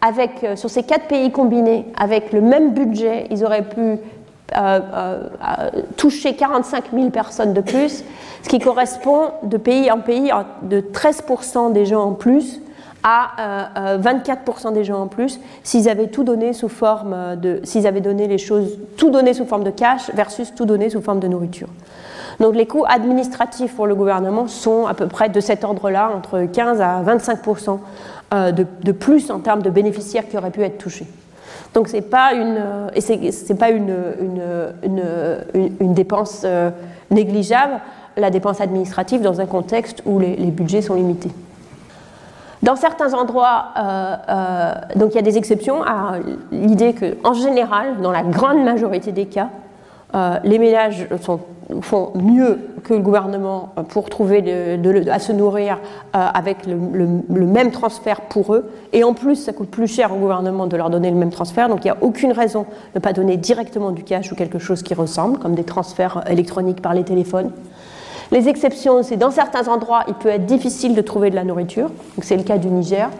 avec, 0.00 0.44
euh, 0.44 0.56
sur 0.56 0.70
ces 0.70 0.82
quatre 0.82 1.06
pays 1.06 1.30
combinés, 1.30 1.86
avec 1.96 2.32
le 2.32 2.40
même 2.40 2.72
budget, 2.72 3.26
ils 3.30 3.44
auraient 3.44 3.68
pu 3.68 3.98
euh, 4.56 5.28
toucher 5.96 6.34
45 6.34 6.84
000 6.92 7.10
personnes 7.10 7.54
de 7.54 7.60
plus, 7.62 8.04
ce 8.42 8.48
qui 8.48 8.58
correspond 8.58 9.30
de 9.42 9.56
pays 9.56 9.90
en 9.90 10.00
pays 10.00 10.30
de 10.62 10.80
13% 10.80 11.72
des 11.72 11.86
gens 11.86 12.02
en 12.02 12.12
plus 12.12 12.60
à 13.04 13.98
24% 13.98 14.72
des 14.72 14.84
gens 14.84 15.00
en 15.00 15.06
plus 15.08 15.40
s'ils 15.64 15.88
avaient 15.88 16.06
tout 16.06 16.22
donné 16.22 16.52
sous 16.52 16.68
forme 16.68 17.34
de 17.34 17.60
s'ils 17.64 17.88
avaient 17.88 18.00
donné 18.00 18.28
les 18.28 18.38
choses 18.38 18.78
tout 18.96 19.10
donné 19.10 19.34
sous 19.34 19.44
forme 19.44 19.64
de 19.64 19.70
cash 19.70 20.12
versus 20.14 20.54
tout 20.54 20.66
donné 20.66 20.88
sous 20.88 21.00
forme 21.00 21.18
de 21.18 21.26
nourriture. 21.26 21.66
Donc 22.40 22.54
les 22.54 22.66
coûts 22.66 22.84
administratifs 22.88 23.74
pour 23.74 23.86
le 23.86 23.94
gouvernement 23.94 24.46
sont 24.46 24.86
à 24.86 24.94
peu 24.94 25.06
près 25.06 25.28
de 25.28 25.40
cet 25.40 25.64
ordre-là, 25.64 26.10
entre 26.14 26.44
15 26.44 26.80
à 26.80 27.02
25% 27.02 27.78
euh, 28.34 28.50
de, 28.50 28.92
plus 28.92 29.30
en 29.30 29.40
termes 29.40 29.60
de 29.62 29.68
bénéficiaires 29.68 30.26
qui 30.26 30.38
auraient 30.38 30.50
pu 30.50 30.62
être 30.62 30.78
touchés. 30.78 31.06
Donc 31.74 31.88
ce 31.88 31.96
n'est 31.96 32.02
pas 32.02 32.32
une, 32.32 32.62
c'est, 32.98 33.58
pas 33.58 33.70
une, 33.70 33.94
dépense 35.80 36.42
euh, 36.44 36.70
négligeable, 37.10 37.74
la 38.16 38.30
dépense 38.30 38.62
administrative 38.62 39.20
dans 39.20 39.40
un 39.40 39.46
contexte 39.46 40.02
où 40.06 40.18
les, 40.18 40.36
budgets 40.46 40.80
sont 40.80 40.94
limités. 40.94 41.30
Dans 42.62 42.76
certains 42.76 43.12
endroits, 43.12 43.66
euh, 43.76 44.72
donc 44.96 45.12
il 45.12 45.16
y 45.16 45.18
a 45.18 45.22
des 45.22 45.36
exceptions 45.36 45.82
à 45.82 46.14
l'idée 46.52 46.94
qu'en 46.94 47.34
général, 47.34 48.00
dans 48.00 48.12
la 48.12 48.22
grande 48.22 48.64
majorité 48.64 49.12
des 49.12 49.26
cas, 49.26 49.50
les 50.44 50.58
ménages 50.58 51.06
sont 51.20 51.40
font 51.80 52.12
mieux 52.14 52.58
que 52.84 52.94
le 52.94 53.00
gouvernement 53.00 53.70
pour 53.88 54.10
trouver 54.10 54.42
à 55.10 55.18
se 55.18 55.32
nourrir 55.32 55.78
euh, 56.14 56.26
avec 56.34 56.66
le, 56.66 57.46
même 57.46 57.70
transfert 57.70 58.22
pour 58.22 58.54
eux. 58.54 58.70
Et 58.92 59.04
en 59.04 59.14
plus, 59.14 59.36
ça 59.36 59.52
coûte 59.52 59.70
plus 59.70 59.86
cher 59.86 60.12
au 60.12 60.16
gouvernement 60.16 60.66
de 60.66 60.76
leur 60.76 60.90
donner 60.90 61.10
le 61.10 61.16
même 61.16 61.30
transfert. 61.30 61.68
Donc 61.68 61.84
il 61.84 61.88
n'y 61.88 61.90
a 61.92 61.96
aucune 62.00 62.32
raison 62.32 62.62
de 62.62 62.66
ne 62.96 63.00
pas 63.00 63.12
donner 63.12 63.36
directement 63.36 63.90
du 63.90 64.02
cash 64.02 64.32
ou 64.32 64.34
quelque 64.34 64.58
chose 64.58 64.82
qui 64.82 64.94
ressemble, 64.94 65.38
comme 65.38 65.54
des 65.54 65.64
transferts 65.64 66.24
électroniques 66.28 66.82
par 66.82 66.94
les 66.94 67.04
téléphones. 67.04 67.50
Les 68.30 68.48
exceptions, 68.48 69.02
c'est 69.02 69.16
dans 69.16 69.30
certains 69.30 69.68
endroits, 69.68 70.04
il 70.08 70.14
peut 70.14 70.30
être 70.30 70.46
difficile 70.46 70.94
de 70.94 71.02
trouver 71.02 71.30
de 71.30 71.36
la 71.36 71.44
nourriture. 71.44 71.90
C'est 72.22 72.36
le 72.36 72.42
cas 72.42 72.58
du 72.58 72.68
Niger. 72.68 73.10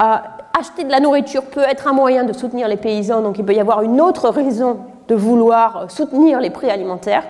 Euh, 0.00 0.16
acheter 0.58 0.84
de 0.84 0.90
la 0.90 1.00
nourriture 1.00 1.42
peut 1.44 1.64
être 1.68 1.86
un 1.86 1.92
moyen 1.92 2.24
de 2.24 2.32
soutenir 2.32 2.68
les 2.68 2.76
paysans, 2.76 3.20
donc 3.20 3.38
il 3.38 3.44
peut 3.44 3.54
y 3.54 3.60
avoir 3.60 3.82
une 3.82 4.00
autre 4.00 4.28
raison 4.30 4.78
de 5.08 5.14
vouloir 5.14 5.90
soutenir 5.90 6.40
les 6.40 6.50
prix 6.50 6.70
alimentaires. 6.70 7.24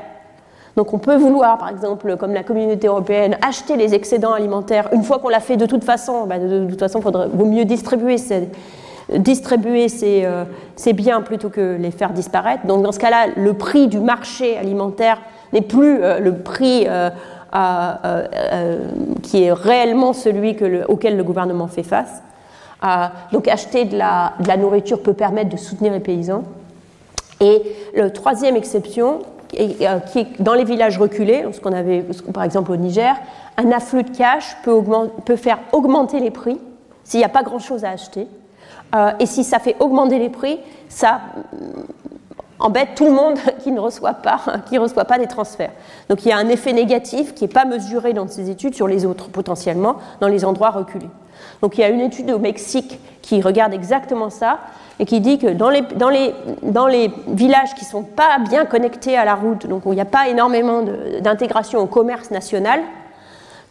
Donc 0.77 0.93
on 0.95 0.99
peut 0.99 1.17
vouloir, 1.17 1.59
par 1.59 1.71
exemple, 1.71 2.17
comme 2.17 2.33
la 2.33 2.45
communauté 2.45 2.87
européenne, 2.87 3.37
acheter 3.43 3.77
les 3.77 3.95
excédents 3.95 4.33
alimentaires. 4.33 4.89
Une 4.93 5.03
fois 5.03 5.19
qu'on 5.19 5.29
l'a 5.29 5.41
fait 5.41 5.57
de 5.57 5.67
toute 5.67 5.85
façon, 5.85 6.27
bah, 6.27 6.39
de, 6.39 6.67
toute 6.69 6.79
façon, 6.79 7.01
il 7.01 7.37
vaut 7.37 7.47
mieux 7.47 7.65
distribuer 7.65 8.19
ces, 8.19 8.49
distribuer 9.17 9.87
euh, 10.03 10.45
ces, 10.77 10.93
biens 10.93 11.23
plutôt 11.23 11.49
que 11.49 11.77
les 11.77 11.91
faire 11.91 12.11
disparaître. 12.11 12.67
Donc 12.67 12.83
dans 12.83 12.93
ce 12.93 12.99
cas-là, 12.99 13.27
le 13.37 13.55
prix 13.55 13.89
du 13.89 14.01
marché 14.01 14.57
alimentaire 14.59 15.19
n'est 15.53 15.63
plus 15.63 16.03
euh, 16.03 16.21
le 16.21 16.35
prix 16.35 16.87
euh, 16.87 17.11
qui 19.23 19.45
est 19.45 19.53
réellement 19.53 20.13
celui 20.13 20.57
auquel 20.89 21.17
le 21.17 21.25
gouvernement 21.25 21.67
fait 21.67 21.83
face. 21.83 22.23
donc 23.33 23.49
acheter 23.49 23.87
de 23.87 23.97
la 23.97 24.57
nourriture 24.59 25.03
peut 25.03 25.15
permettre 25.15 25.49
de 25.49 25.57
soutenir 25.57 25.93
les 25.93 26.01
paysans. 26.01 26.45
Et 27.41 27.63
la 27.95 28.11
troisième 28.11 28.57
exception, 28.57 29.21
qui 29.49 29.59
est 29.59 30.43
dans 30.43 30.55
les 30.55 30.65
villages 30.65 30.99
reculés, 30.99 31.45
ce 31.53 31.61
qu'on 31.61 31.73
avait 31.73 32.05
par 32.33 32.43
exemple 32.43 32.73
au 32.73 32.77
Niger, 32.77 33.15
un 33.57 33.71
afflux 33.73 34.03
de 34.03 34.17
cash 34.17 34.57
peut, 34.63 35.37
faire 35.37 35.59
augmenter 35.73 36.21
les 36.21 36.31
prix 36.31 36.59
s'il 37.05 37.19
n'y 37.21 37.25
a 37.25 37.31
pas 37.31 37.43
grand-chose 37.43 37.85
à 37.85 37.91
acheter. 37.91 38.27
et 39.19 39.27
si 39.27 39.45
ça 39.45 39.59
fait 39.59 39.77
augmenter 39.81 40.19
les 40.19 40.29
prix, 40.29 40.59
ça 40.89 41.21
embête 42.59 42.91
tout 42.97 43.05
le 43.07 43.13
monde 43.13 43.39
qui 43.63 43.73
ne 43.73 43.81
reçoit 43.81 44.15
pas, 44.15 44.41
qui 44.69 44.79
reçoit 44.79 45.05
pas 45.05 45.19
des 45.19 45.27
transferts. 45.27 45.73
Donc 46.09 46.25
il 46.25 46.29
y 46.29 46.33
a 46.33 46.37
un 46.37 46.49
effet 46.49 46.73
négatif 46.73 47.35
qui 47.35 47.45
n'est 47.45 47.49
pas 47.49 47.65
mesuré 47.65 48.13
dans 48.13 48.29
ces 48.29 48.51
études 48.51 48.75
sur 48.75 48.89
les 48.89 49.07
autres 49.07 49.29
potentiellement 49.29 49.97
dans 50.21 50.29
les 50.29 50.45
endroits 50.45 50.71
reculés. 50.71 51.11
Donc 51.63 51.79
il 51.79 51.81
y 51.81 51.85
a 51.85 51.89
une 51.89 52.01
étude 52.01 52.31
au 52.31 52.39
Mexique 52.39 52.99
qui 53.23 53.41
regarde 53.41 53.75
exactement 53.75 54.31
ça 54.31 54.59
et 55.01 55.05
qui 55.05 55.21
dit 55.21 55.39
que 55.39 55.49
dans 55.49 55.71
les, 55.71 57.13
villages 57.29 57.75
qui 57.75 57.85
ne 57.85 57.91
sont 57.91 58.03
pas 58.03 58.39
bien 58.49 58.65
connectés 58.65 59.17
à 59.17 59.25
la 59.25 59.35
route, 59.35 59.67
donc 59.67 59.87
où 59.87 59.93
il 59.93 59.97
n'y 59.97 60.01
a 60.01 60.07
pas 60.07 60.29
énormément 60.29 60.83
d'intégration 61.21 61.81
au 61.81 61.87
commerce 61.87 62.31
national, 62.31 62.81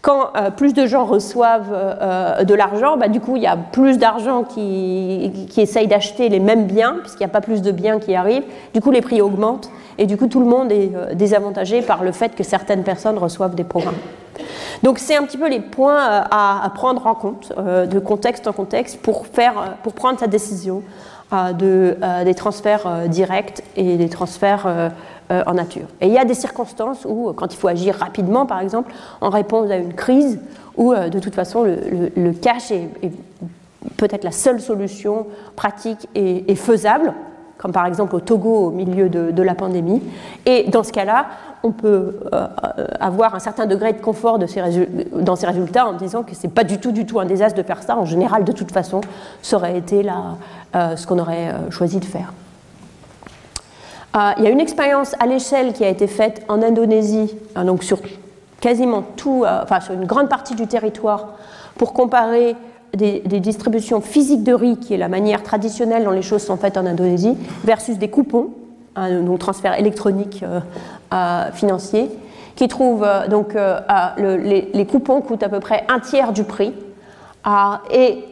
quand 0.02 0.30
euh, 0.38 0.52
plus 0.52 0.74
de 0.74 0.86
gens 0.86 1.06
reçoivent 1.06 1.74
euh, 1.74 2.44
de 2.44 2.54
l'argent, 2.54 2.98
bah, 2.98 3.10
du 3.10 3.20
coup, 3.20 3.36
il 3.36 3.42
y 3.42 3.48
a 3.48 3.58
plus 3.58 3.98
d'argent 3.98 4.44
qui, 4.44 5.48
qui 5.50 5.60
essayent 5.60 5.88
d'acheter 5.88 6.30
les 6.30 6.40
mêmes 6.40 6.66
biens, 6.66 6.98
puisqu'il 7.02 7.24
n'y 7.24 7.26
a 7.26 7.34
pas 7.34 7.42
plus 7.42 7.62
de 7.62 7.72
biens 7.72 8.00
qui 8.00 8.16
arrivent. 8.16 8.46
Du 8.74 8.80
coup, 8.80 8.92
les 8.92 9.02
prix 9.02 9.22
augmentent. 9.22 9.70
Et 9.98 10.06
du 10.06 10.16
coup, 10.16 10.28
tout 10.28 10.40
le 10.40 10.46
monde 10.46 10.72
est 10.72 10.92
euh, 10.96 11.14
désavantagé 11.14 11.82
par 11.82 12.04
le 12.04 12.12
fait 12.12 12.36
que 12.36 12.44
certaines 12.44 12.84
personnes 12.84 13.18
reçoivent 13.18 13.56
des 13.56 13.66
programmes. 13.66 13.98
Donc, 14.84 15.00
c'est 15.00 15.18
un 15.18 15.24
petit 15.24 15.38
peu 15.38 15.50
les 15.50 15.60
points 15.60 15.98
à, 16.00 16.72
prendre 16.76 17.08
en 17.08 17.16
compte, 17.16 17.52
de 17.58 17.98
contexte 17.98 18.48
en 18.48 18.54
contexte, 18.54 19.02
pour, 19.02 19.26
faire, 19.26 19.78
pour 19.82 19.94
prendre 19.94 20.20
sa 20.20 20.28
décision 20.28 20.84
de, 21.32 21.98
des 22.24 22.36
transferts 22.36 23.08
directs 23.10 23.62
et 23.76 23.98
des 23.98 24.10
transferts 24.10 24.92
euh, 25.30 25.44
en 25.46 25.56
nature. 25.56 25.88
Et 26.00 26.08
il 26.08 26.14
y 26.14 26.18
a 26.18 26.24
des 26.24 26.34
circonstances 26.34 27.04
où, 27.04 27.34
quand 27.34 27.54
il 27.54 27.58
faut 27.58 27.68
agir 27.68 27.96
rapidement, 27.96 28.46
par 28.46 28.62
exemple, 28.62 28.94
en 29.20 29.30
réponse 29.30 29.70
à 29.70 29.76
une 29.76 29.94
crise, 29.94 30.40
où 30.78 30.94
euh, 30.94 31.10
de 31.10 31.20
toute 31.20 31.36
façon 31.36 31.66
le, 31.66 32.32
cash 32.32 32.72
est, 32.72 32.88
peut-être 33.98 34.24
la 34.24 34.32
seule 34.32 34.62
solution 34.62 35.28
pratique 35.58 36.08
et, 36.16 36.56
faisable, 36.56 37.14
comme 37.58 37.74
par 37.74 37.88
exemple 37.88 38.16
au 38.16 38.22
Togo 38.22 38.68
au 38.68 38.72
milieu 38.72 39.10
de, 39.10 39.44
la 39.44 39.54
pandémie. 39.54 40.02
Et 40.46 40.64
dans 40.70 40.84
ce 40.84 40.94
cas-là, 40.94 41.26
on 41.64 41.72
peut 41.72 42.16
euh, 42.34 42.48
avoir 43.00 43.36
un 43.36 43.40
certain 43.40 43.66
degré 43.66 43.94
de 43.94 44.02
confort 44.02 44.40
dans 44.40 44.48
ces 45.36 45.48
résultats 45.48 45.88
en 45.88 45.94
disant 45.94 46.24
que 46.24 46.36
ce 46.36 46.48
n'est 46.48 46.54
pas 46.54 46.64
du 46.64 46.80
tout, 46.80 47.20
un 47.20 47.26
désastre 47.26 47.58
de 47.58 47.64
faire 47.64 47.84
ça. 47.84 47.98
En 47.98 48.06
général, 48.06 48.44
de 48.44 48.52
toute 48.52 48.72
façon, 48.72 49.02
ça 49.42 49.58
aurait 49.58 49.78
été 49.78 50.04
là, 50.04 50.38
ce 50.74 51.08
qu'on 51.08 51.20
aurait 51.20 51.54
choisi 51.70 52.00
de 52.00 52.06
faire. 52.06 52.32
Euh, 54.18 54.32
il 54.38 54.44
y 54.44 54.48
a 54.48 54.50
une 54.50 54.60
expérience 54.60 55.16
à 55.20 55.28
l'échelle 55.28 55.74
qui 55.74 55.84
a 55.84 55.90
été 55.90 56.08
faite 56.08 56.44
en 56.48 56.62
Indonésie, 56.64 57.36
hein, 57.56 57.66
donc 57.66 57.84
sur 57.84 58.00
quasiment 58.60 59.04
tout, 59.16 59.44
euh, 59.46 59.60
enfin 59.62 59.80
sur 59.80 59.94
une 59.94 60.06
grande 60.06 60.30
partie 60.30 60.56
du 60.56 60.66
territoire, 60.66 61.36
pour 61.76 61.94
comparer 61.94 62.56
des, 62.94 63.20
distributions 63.20 64.02
physiques 64.02 64.44
de 64.44 64.54
riz, 64.54 64.78
qui 64.78 64.96
est 64.96 64.98
la 64.98 65.10
manière 65.10 65.44
traditionnelle 65.44 66.04
dont 66.04 66.12
les 66.12 66.24
choses 66.24 66.42
sont 66.42 66.58
faites 66.58 66.78
en 66.78 66.86
Indonésie, 66.88 67.38
versus 67.64 68.00
des 68.00 68.10
coupons, 68.10 68.50
hein, 68.98 69.22
donc 69.22 69.40
transfert 69.40 69.80
électronique 69.80 70.44
euh, 71.14 71.52
financier, 71.54 72.10
qui 72.56 72.68
trouvent 72.68 73.08
donc 73.30 73.56
les, 74.18 74.70
les, 74.74 74.86
coupons 74.86 75.22
coûtent 75.22 75.44
à 75.44 75.50
peu 75.50 75.60
près 75.60 75.86
un 75.90 76.00
tiers 76.00 76.34
du 76.34 76.44
prix 76.44 76.74
et 77.92 78.26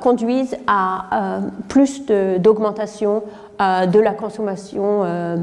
conduisent 0.00 0.56
à 0.68 1.40
plus 1.68 2.06
d'augmentation 2.38 3.22
euh, 3.60 3.86
de 3.86 4.00
la 4.00 4.12
consommation, 4.12 5.02
euh, 5.04 5.36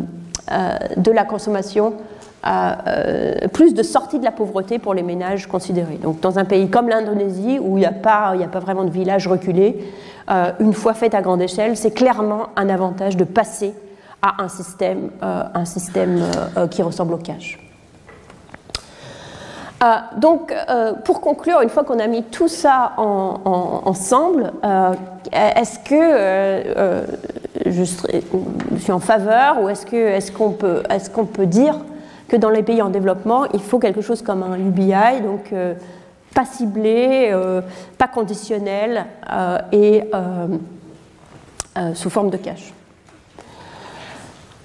euh, 0.51 0.69
de 0.97 1.11
la 1.11 1.23
consommation 1.23 1.93
plus 3.53 3.75
de 3.75 3.83
sortie 3.83 4.17
de 4.17 4.23
la 4.25 4.31
pauvreté 4.31 4.79
pour 4.79 4.95
les 4.95 5.03
ménages 5.03 5.45
considérés. 5.45 5.99
Donc 6.01 6.21
dans 6.21 6.39
un 6.39 6.43
pays 6.43 6.69
comme 6.69 6.89
l'Indonésie, 6.89 7.59
où 7.61 7.77
il 7.77 7.81
n'y 7.81 7.85
a 7.85 7.91
pas 7.91 8.33
vraiment 8.59 8.83
de 8.83 8.89
village 8.89 9.27
reculé, 9.27 9.77
une 10.59 10.73
fois 10.73 10.95
fait 10.95 11.13
à 11.13 11.21
grande 11.21 11.39
échelle, 11.39 11.77
c'est 11.77 11.91
clairement 11.91 12.47
un 12.55 12.69
avantage 12.69 13.15
de 13.15 13.25
passer 13.25 13.75
à 14.21 14.43
un 14.43 14.47
système, 14.47 15.09
un 15.21 15.65
système 15.65 16.21
qui 16.69 16.81
ressemble 16.81 17.13
au 17.13 17.17
cash. 17.17 17.59
donc, 20.17 20.53
pour 21.05 21.21
conclure, 21.21 21.61
une 21.61 21.69
fois 21.69 21.83
qu'on 21.83 21.99
a 21.99 22.07
mis 22.07 22.23
tout 22.23 22.47
ça 22.47 22.93
ensemble, 22.97 24.53
est-ce 25.31 25.79
que 25.79 27.07
je, 27.65 27.83
suis 27.83 28.91
en 28.91 28.99
faveur 28.99 29.61
ou 29.61 29.69
est-ce 29.69 30.31
qu'on 30.31 30.51
peut, 30.51 30.83
est 30.89 31.11
qu'on 31.11 31.25
peut 31.25 31.47
dire 31.47 31.75
que 32.31 32.37
dans 32.37 32.49
les 32.49 32.63
pays 32.63 32.81
en 32.81 32.89
développement, 32.89 33.45
il 33.53 33.61
faut 33.61 33.77
quelque 33.77 34.01
chose 34.01 34.21
comme 34.21 34.41
un 34.41 34.57
UBI, 34.57 35.21
donc 35.21 35.51
euh, 35.51 35.73
pas 36.33 36.45
ciblé, 36.45 37.29
euh, 37.31 37.61
pas 37.97 38.07
conditionnel 38.07 39.05
euh, 39.31 39.57
et 39.73 40.03
sous 41.93 42.09
forme 42.09 42.29
de 42.29 42.37
cash 42.37 42.73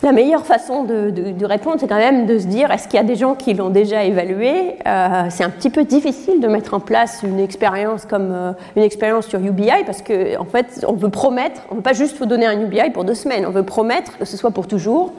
la 0.06 0.12
meilleure 0.12 0.46
façon 0.46 0.84
de, 0.84 1.44
répondre, 1.44 1.76
c'est 1.80 1.88
quand 1.88 1.96
même 1.96 2.26
de 2.26 2.38
se 2.38 2.46
dire 2.46 2.70
est-ce 2.70 2.86
qu'il 2.86 2.96
y 2.96 3.02
a 3.02 3.04
des 3.04 3.16
gens 3.16 3.34
qui 3.34 3.54
l'ont 3.54 3.70
déjà 3.70 4.04
évalué? 4.04 4.76
C'est 4.84 5.44
un 5.44 5.50
petit 5.50 5.68
peu 5.68 5.84
difficile 5.84 6.40
de 6.40 6.46
mettre 6.46 6.74
en 6.74 6.80
place 6.80 7.22
une 7.24 7.40
expérience 7.40 8.06
comme 8.06 8.54
une 8.76 8.82
expérience 8.82 9.26
sur 9.26 9.40
UBI 9.40 9.84
parce 9.84 10.02
qu'en 10.02 10.42
en 10.42 10.44
fait, 10.44 10.84
on 10.86 10.92
veut 10.92 11.10
promettre, 11.10 11.60
on 11.70 11.74
ne 11.74 11.78
veut 11.78 11.82
pas 11.82 11.92
juste 11.92 12.18
vous 12.18 12.26
donner 12.26 12.46
un 12.46 12.60
UBI 12.60 12.90
pour 12.90 13.04
deux 13.04 13.14
semaines, 13.14 13.44
on 13.46 13.50
veut 13.50 13.64
promettre 13.64 14.16
que 14.16 14.24
ce 14.24 14.36
soit 14.36 14.52
pour 14.52 14.68
toujours. 14.68 15.12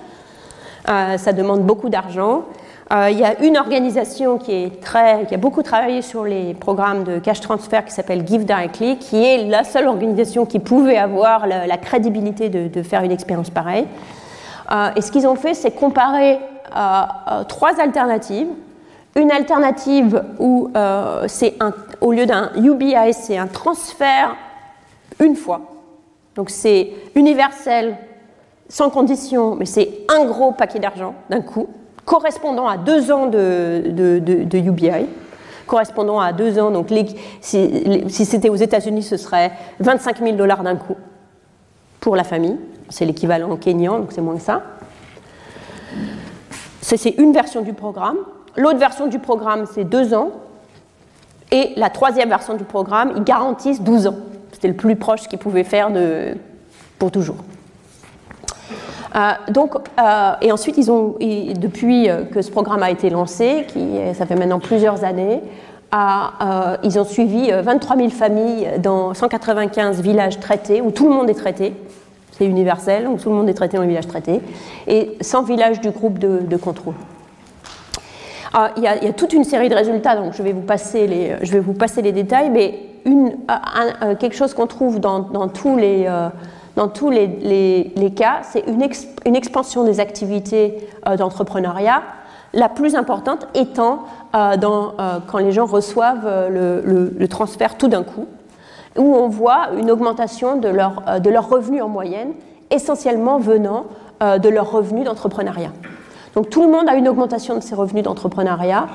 ça 0.85 1.33
demande 1.33 1.63
beaucoup 1.63 1.89
d'argent. 1.89 2.43
il 2.91 3.19
y 3.19 3.25
a 3.25 3.41
une 3.43 3.57
organisation 3.57 4.37
qui, 4.37 4.53
est 4.53 4.81
très, 4.81 5.25
qui 5.25 5.35
a 5.35 5.37
beaucoup 5.37 5.63
travaillé 5.63 6.01
sur 6.01 6.23
les 6.23 6.53
programmes 6.53 7.03
de 7.03 7.19
cash 7.19 7.41
transfer 7.41 7.83
qui 7.83 7.91
s'appelle 7.91 8.25
Give 8.25 8.45
Directly, 8.45 8.97
qui 8.99 9.21
est 9.21 9.49
la 9.49 9.65
seule 9.65 9.87
organisation 9.87 10.45
qui 10.45 10.59
pouvait 10.59 10.97
avoir 10.97 11.45
la, 11.45 11.77
crédibilité 11.77 12.47
de, 12.47 12.81
faire 12.83 13.03
une 13.03 13.11
expérience 13.11 13.49
pareille. 13.49 13.85
Euh, 14.71 14.89
et 14.95 15.01
ce 15.01 15.11
qu'ils 15.11 15.27
ont 15.27 15.35
fait, 15.35 15.53
c'est 15.53 15.71
comparer 15.71 16.39
euh, 16.75 17.01
euh, 17.31 17.43
trois 17.45 17.79
alternatives. 17.79 18.47
Une 19.15 19.31
alternative 19.31 20.23
où 20.37 20.69
c'est 21.25 21.55
au 22.01 22.11
lieu 22.11 22.27
d'un 22.27 22.51
UBI, 22.55 23.13
c'est 23.13 23.37
un 23.37 23.47
transfert 23.47 24.35
une 25.19 25.35
fois. 25.35 25.61
Donc 26.35 26.51
c'est 26.51 26.91
universel, 27.15 27.97
sans 28.69 28.91
condition, 28.91 29.55
mais 29.55 29.65
c'est 29.65 29.89
un 30.07 30.25
gros 30.25 30.51
paquet 30.51 30.77
d'argent 30.77 31.15
d'un 31.31 31.41
coup, 31.41 31.67
correspondant 32.05 32.67
à 32.67 32.77
deux 32.77 33.11
ans 33.11 33.25
de, 33.25 33.81
UBI 34.53 35.07
correspondant 35.65 36.19
à 36.19 36.31
deux 36.31 36.59
ans. 36.59 36.69
Donc, 36.69 36.93
si, 37.41 37.83
si 38.07 38.23
c'était 38.25 38.49
aux 38.49 38.55
États-Unis, 38.55 39.03
ce 39.03 39.17
serait 39.17 39.51
25 39.79 40.19
000 40.19 40.37
dollars 40.37 40.63
d'un 40.63 40.75
coup 40.75 40.95
pour 42.07 42.15
la 42.15 42.23
famille. 42.23 42.55
C'est 42.87 43.03
l'équivalent 43.03 43.53
kenyan, 43.57 43.99
donc 43.99 44.13
c'est 44.13 44.21
moins 44.21 44.37
que 44.37 44.41
ça. 44.41 44.61
C'est 46.79 47.09
une 47.17 47.33
version 47.33 47.59
du 47.59 47.73
programme. 47.73 48.15
L'autre 48.55 48.79
version 48.79 49.07
du 49.07 49.19
programme, 49.19 49.65
c'est 49.69 49.83
deux 49.83 50.13
ans. 50.13 50.31
Et 51.51 51.73
la 51.75 51.89
troisième 51.89 52.29
version 52.29 52.53
du 52.53 52.63
programme, 52.63 53.11
ils 53.17 53.25
garantissent 53.25 53.81
12 53.81 54.07
ans. 54.07 54.15
C'était 54.53 54.69
le 54.69 54.73
plus 54.75 54.95
proche 54.95 55.27
qu'ils 55.27 55.37
pouvaient 55.37 55.65
faire 55.65 55.91
de, 55.91 56.37
pour 56.97 57.11
toujours. 57.11 57.43
Euh, 59.13 59.31
donc, 59.49 59.75
euh, 59.75 60.31
et 60.41 60.53
ensuite, 60.53 60.77
ils 60.77 60.89
ont, 60.89 61.17
depuis 61.19 62.07
que 62.31 62.41
ce 62.41 62.51
programme 62.51 62.83
a 62.83 62.89
été 62.89 63.09
lancé, 63.09 63.65
qui, 63.67 63.97
ça 64.13 64.25
fait 64.25 64.35
maintenant 64.35 64.61
plusieurs 64.61 65.03
années, 65.03 65.41
euh, 65.93 66.77
ils 66.83 66.99
ont 66.99 67.05
suivi 67.05 67.51
23 67.51 67.95
000 67.95 68.09
familles 68.09 68.67
dans 68.79 69.13
195 69.13 70.01
villages 70.01 70.39
traités, 70.39 70.81
où 70.81 70.91
tout 70.91 71.07
le 71.07 71.13
monde 71.13 71.29
est 71.29 71.35
traité. 71.35 71.73
C'est 72.31 72.45
universel, 72.45 73.07
où 73.07 73.17
tout 73.17 73.29
le 73.29 73.35
monde 73.35 73.49
est 73.49 73.53
traité 73.53 73.77
en 73.77 73.85
village 73.85 74.07
traité, 74.07 74.41
et 74.85 75.17
100 75.21 75.43
villages 75.43 75.81
du 75.81 75.89
groupe 75.89 76.19
de, 76.19 76.57
contrôle. 76.57 76.93
Ah, 78.53 78.71
il, 78.77 78.83
y 78.83 78.87
a, 78.87 79.13
toute 79.13 79.33
une 79.33 79.43
série 79.43 79.69
de 79.69 79.75
résultats, 79.75 80.15
donc 80.15 80.33
je 80.33 80.43
vais 80.43 80.51
vous 80.51 80.61
passer 80.61 81.07
les, 81.07 81.35
les 82.01 82.11
détails, 82.11 82.49
mais 82.49 82.79
une, 83.05 83.37
quelque 84.19 84.35
chose 84.35 84.53
qu'on 84.53 84.67
trouve 84.67 84.99
dans, 84.99 85.47
tous 85.47 85.77
les, 85.77 86.05
euh, 86.07 86.29
dans 86.75 86.91
les, 87.09 87.91
les, 87.95 88.11
cas, 88.11 88.41
c'est 88.43 88.63
une, 88.67 89.35
expansion 89.35 89.83
des 89.83 89.99
activités 89.99 90.87
euh, 91.07 91.15
d'entrepreneuriat, 91.17 92.03
la 92.57 92.67
plus 92.67 92.95
importante 92.95 93.47
étant 93.53 93.99
euh, 94.35 94.57
dans, 94.57 94.93
quand 95.27 95.37
les 95.37 95.53
gens 95.53 95.65
reçoivent 95.65 96.27
le, 96.49 96.81
le 97.17 97.27
transfert 97.27 97.77
tout 97.77 97.87
d'un 97.87 98.03
coup 98.03 98.27
où 98.97 99.15
on 99.15 99.27
voit 99.27 99.69
une 99.77 99.91
augmentation 99.91 100.57
de 100.57 100.67
leurs 100.67 101.03
euh, 101.07 101.19
leur 101.19 101.49
revenus 101.49 101.81
en 101.81 101.89
moyenne, 101.89 102.33
essentiellement 102.71 103.37
venant 103.37 103.85
euh, 104.21 104.37
de 104.39 104.49
leurs 104.49 104.71
revenus 104.71 105.05
d'entrepreneuriat. 105.05 105.71
Donc 106.33 106.49
tout 106.49 106.63
le 106.63 106.71
monde 106.71 106.89
a 106.89 106.95
une 106.95 107.07
augmentation 107.07 107.55
de 107.55 107.61
ses 107.61 107.75
revenus 107.75 108.03
d'entrepreneuriat, 108.03 108.87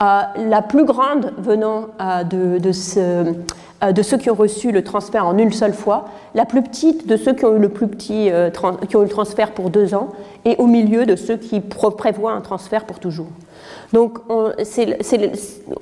la 0.00 0.62
plus 0.62 0.84
grande 0.84 1.32
venant 1.38 1.88
de, 2.30 2.58
de, 2.58 2.72
ce, 2.72 3.34
de, 3.92 4.02
ceux 4.02 4.18
qui 4.18 4.30
ont 4.30 4.34
reçu 4.34 4.72
le 4.72 4.84
transfert 4.84 5.26
en 5.26 5.38
une 5.38 5.52
seule 5.52 5.72
fois, 5.72 6.06
la 6.34 6.44
plus 6.44 6.62
petite 6.62 7.06
de 7.06 7.16
ceux 7.16 7.32
qui 7.32 7.44
ont 7.44 7.56
eu 7.56 7.58
le 7.58 7.70
plus 7.70 7.88
petit 7.88 8.30
qui 8.88 8.96
ont 8.96 9.04
eu 9.04 9.08
transfert 9.08 9.52
pour 9.52 9.70
deux 9.70 9.94
ans, 9.94 10.08
et 10.44 10.56
au 10.58 10.66
milieu 10.66 11.06
de 11.06 11.16
ceux 11.16 11.36
qui 11.36 11.60
prévoient 11.60 12.32
un 12.32 12.40
transfert 12.40 12.84
pour 12.84 12.98
toujours. 12.98 13.28
Donc 13.92 14.18
on, 14.28 14.52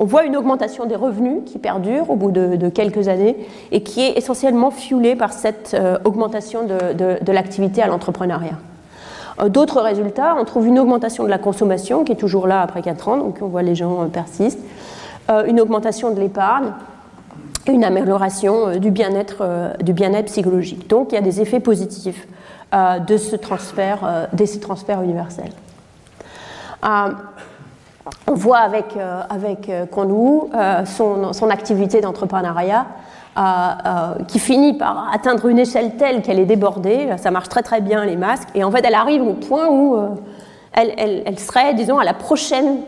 voit 0.04 0.24
une 0.24 0.36
augmentation 0.36 0.86
des 0.86 0.96
revenus 0.96 1.42
qui 1.46 1.58
perdure 1.58 2.10
au 2.10 2.16
bout 2.16 2.30
de, 2.30 2.68
quelques 2.68 3.08
années 3.08 3.36
et 3.72 3.82
qui 3.82 4.02
est 4.02 4.16
essentiellement 4.16 4.70
fuelée 4.70 5.16
par 5.16 5.32
cette 5.32 5.74
euh, 5.74 5.98
augmentation 6.04 6.66
de, 6.66 7.32
l'activité 7.32 7.82
à 7.82 7.86
l'entrepreneuriat. 7.86 8.58
Euh, 9.40 9.48
d'autres 9.48 9.80
résultats, 9.80 10.36
on 10.38 10.44
trouve 10.44 10.66
une 10.66 10.78
augmentation 10.78 11.24
de 11.24 11.28
la 11.28 11.38
consommation 11.38 12.04
qui 12.04 12.12
est 12.12 12.16
toujours 12.16 12.46
là 12.46 12.60
après 12.60 12.82
4 12.82 13.08
ans, 13.08 13.16
donc 13.16 13.38
on 13.40 13.48
voit 13.48 13.62
les 13.62 13.74
gens 13.74 14.02
euh, 14.02 14.06
persistent, 14.06 14.64
une 15.46 15.58
augmentation 15.58 16.10
de 16.10 16.20
l'épargne, 16.20 16.72
une 17.66 17.82
amélioration 17.82 18.76
du 18.76 18.90
bien-être 18.90 19.74
bien 19.82 20.22
psychologique. 20.24 20.86
Donc 20.90 21.12
il 21.12 21.14
y 21.14 21.18
a 21.18 21.22
des 21.22 21.40
effets 21.40 21.60
positifs 21.60 22.28
de, 22.74 23.16
ce 23.16 23.34
transfert, 23.34 24.28
de 24.34 24.44
ces 24.44 24.60
transferts 24.60 25.00
universels 25.00 25.52
on 28.26 28.34
voit 28.34 28.58
avec, 28.58 28.96
euh, 28.96 29.22
avec 29.28 29.68
euh, 29.68 29.86
euh, 30.54 30.84
son, 30.84 31.50
activité 31.50 32.00
d'entrepreneuriat 32.00 32.86
qui 34.28 34.38
finit 34.38 34.74
par 34.74 35.10
atteindre 35.12 35.46
une 35.46 35.58
échelle 35.58 35.96
telle 35.96 36.22
qu'elle 36.22 36.38
est 36.38 36.46
débordée. 36.46 37.08
Ça 37.16 37.30
marche 37.30 37.48
très 37.48 37.62
très 37.62 37.80
bien 37.80 38.04
les 38.04 38.16
masques. 38.16 38.48
Et 38.54 38.62
en 38.62 38.70
fait, 38.70 38.84
elle 38.84 38.94
arrive 38.94 39.22
au 39.22 39.34
point 39.34 39.68
où 39.68 39.96
elle, 40.72 40.94
elle, 41.26 41.38
serait, 41.38 41.74
disons, 41.74 41.98
à 41.98 42.04
la 42.04 42.14
prochaine, 42.14 42.78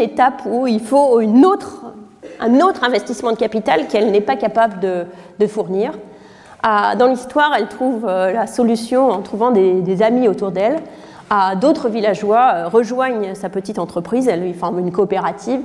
étape 0.00 0.42
où 0.46 0.66
il 0.66 0.80
faut 0.80 1.20
un 1.20 2.60
autre 2.60 2.84
investissement 2.84 3.30
de 3.32 3.36
capital 3.36 3.86
qu'elle 3.86 4.10
n'est 4.10 4.20
pas 4.20 4.36
capable 4.36 4.80
de, 4.80 5.46
fournir. 5.46 5.92
Dans 6.64 7.06
l'histoire, 7.06 7.52
elle 7.56 7.68
trouve 7.68 8.06
la 8.06 8.48
solution 8.48 9.10
en 9.10 9.22
trouvant 9.22 9.52
des, 9.52 10.02
amis 10.02 10.26
autour 10.26 10.50
d'elle 10.50 10.80
d'autres 11.60 11.88
villageois 11.88 12.52
euh, 12.54 12.68
rejoignent 12.68 13.34
sa 13.34 13.48
petite 13.48 13.78
entreprise, 13.78 14.28
elles 14.28 14.54
forment 14.54 14.78
une 14.78 14.92
coopérative, 14.92 15.60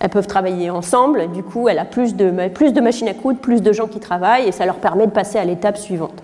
elles 0.00 0.10
peuvent 0.10 0.26
travailler 0.26 0.70
ensemble, 0.70 1.30
du 1.32 1.42
coup 1.42 1.68
elle 1.68 1.78
a 1.78 1.84
plus 1.84 2.14
de, 2.14 2.48
plus 2.48 2.72
de 2.72 2.80
machines 2.80 3.08
à 3.08 3.14
coudre, 3.14 3.38
plus 3.38 3.62
de 3.62 3.72
gens 3.72 3.86
qui 3.86 4.00
travaillent 4.00 4.48
et 4.48 4.52
ça 4.52 4.66
leur 4.66 4.76
permet 4.76 5.06
de 5.06 5.12
passer 5.12 5.38
à 5.38 5.44
l'étape 5.44 5.76
suivante. 5.78 6.22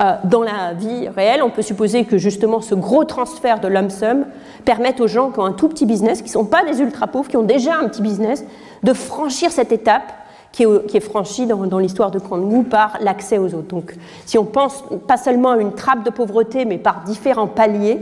Euh, 0.00 0.14
dans 0.24 0.42
la 0.42 0.74
vie 0.74 1.08
réelle, 1.08 1.42
on 1.42 1.50
peut 1.50 1.62
supposer 1.62 2.04
que 2.04 2.18
justement 2.18 2.60
ce 2.60 2.76
gros 2.76 3.04
transfert 3.04 3.58
de 3.58 3.66
lump 3.66 3.90
sum 3.90 4.26
permette 4.64 5.00
aux 5.00 5.08
gens 5.08 5.30
qui 5.30 5.40
ont 5.40 5.44
un 5.44 5.52
tout 5.52 5.68
petit 5.68 5.86
business, 5.86 6.18
qui 6.18 6.28
ne 6.28 6.32
sont 6.32 6.44
pas 6.44 6.64
des 6.64 6.80
ultra 6.80 7.08
pauvres, 7.08 7.28
qui 7.28 7.36
ont 7.36 7.42
déjà 7.42 7.76
un 7.76 7.88
petit 7.88 8.02
business, 8.02 8.44
de 8.84 8.92
franchir 8.92 9.50
cette 9.50 9.72
étape 9.72 10.12
qui 10.52 10.64
est, 10.64 11.00
franchie 11.00 11.46
dans, 11.46 11.78
l'histoire 11.78 12.10
de 12.10 12.18
Kangoo 12.18 12.62
par 12.62 12.98
l'accès 13.00 13.38
aux 13.38 13.54
autres. 13.54 13.68
Donc, 13.68 13.94
si 14.24 14.38
on 14.38 14.44
pense 14.44 14.82
pas 15.06 15.16
seulement 15.16 15.50
à 15.50 15.58
une 15.58 15.72
trappe 15.72 16.04
de 16.04 16.10
pauvreté, 16.10 16.64
mais 16.64 16.78
par 16.78 17.02
différents 17.04 17.46
paliers, 17.46 18.00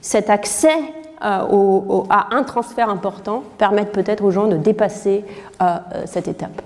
cet 0.00 0.30
accès 0.30 0.74
euh, 1.24 2.02
à 2.10 2.34
un 2.34 2.42
transfert 2.42 2.88
important 2.88 3.42
permet 3.58 3.84
peut-être 3.84 4.24
aux 4.24 4.30
gens 4.30 4.46
de 4.46 4.56
dépasser 4.56 5.24
euh, 5.60 5.64
euh, 5.94 6.02
cette 6.06 6.28
étape. 6.28 6.62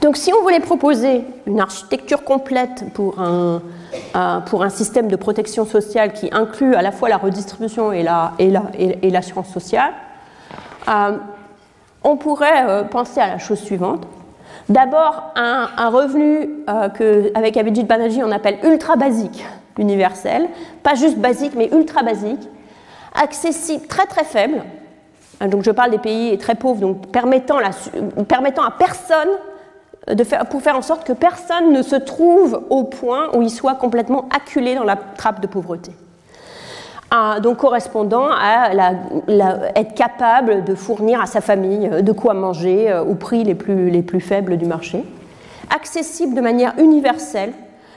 Donc, 0.00 0.16
si 0.16 0.32
on 0.32 0.42
voulait 0.42 0.60
proposer 0.60 1.24
une 1.46 1.60
architecture 1.60 2.24
complète 2.24 2.84
pour 2.94 3.20
un, 3.20 3.60
pour 4.46 4.62
un 4.62 4.70
système 4.70 5.08
de 5.08 5.16
protection 5.16 5.66
sociale 5.66 6.14
qui 6.14 6.30
inclut 6.32 6.74
à 6.74 6.80
la 6.80 6.90
fois 6.90 7.10
la 7.10 7.18
redistribution 7.18 7.92
et 7.92 8.02
l'assurance 8.02 8.38
la, 8.40 9.02
et 9.02 9.10
la, 9.10 9.22
sociale, 9.22 9.92
on 12.02 12.16
pourrait 12.16 12.88
penser 12.88 13.20
à 13.20 13.26
la 13.26 13.38
chose 13.38 13.58
suivante. 13.58 14.06
D'abord, 14.70 15.32
un, 15.34 15.88
revenu 15.88 16.48
euh, 16.68 16.88
qu'avec 16.90 17.56
Abhijit 17.56 17.84
Banerjee 17.84 18.22
on 18.22 18.30
appelle 18.30 18.58
ultra 18.62 18.94
basique, 18.94 19.44
universel, 19.78 20.48
pas 20.84 20.94
juste 20.94 21.18
basique, 21.18 21.54
mais 21.56 21.68
ultra 21.72 22.04
basique, 22.04 22.48
accessible, 23.14 23.86
très 23.86 24.06
très 24.06 24.24
faible. 24.24 24.62
Donc 25.40 25.62
je 25.64 25.70
parle 25.70 25.90
des 25.90 25.98
pays 25.98 26.36
très 26.38 26.54
pauvres, 26.54 26.80
donc 26.80 27.08
permettant, 27.08 27.58
permettant 28.28 28.62
à 28.62 28.70
personne 28.70 29.28
de 30.08 30.24
faire, 30.24 30.46
pour 30.46 30.60
faire 30.60 30.76
en 30.76 30.82
sorte 30.82 31.06
que 31.06 31.12
personne 31.12 31.72
ne 31.72 31.82
se 31.82 31.96
trouve 31.96 32.62
au 32.68 32.84
point 32.84 33.30
où 33.34 33.42
il 33.42 33.50
soit 33.50 33.74
complètement 33.74 34.28
acculé 34.34 34.74
dans 34.74 34.84
la 34.84 34.96
trappe 34.96 35.40
de 35.40 35.46
pauvreté 35.46 35.92
donc 37.42 37.58
correspondant 37.58 38.28
à 38.30 38.70
être 39.74 39.94
capable 39.94 40.64
de 40.64 40.74
fournir 40.74 41.20
à 41.20 41.26
sa 41.26 41.40
famille 41.40 41.88
euh, 41.92 42.02
de 42.02 42.12
quoi 42.12 42.34
manger 42.34 42.90
euh, 42.90 43.02
au 43.02 43.14
prix 43.14 43.44
les 43.44 43.54
plus, 43.54 43.90
les 43.90 44.02
plus 44.02 44.20
faibles 44.20 44.56
du 44.56 44.66
marché, 44.66 45.04
accessible 45.74 46.34
de 46.34 46.40
manière 46.40 46.74
universelle, 46.78 47.52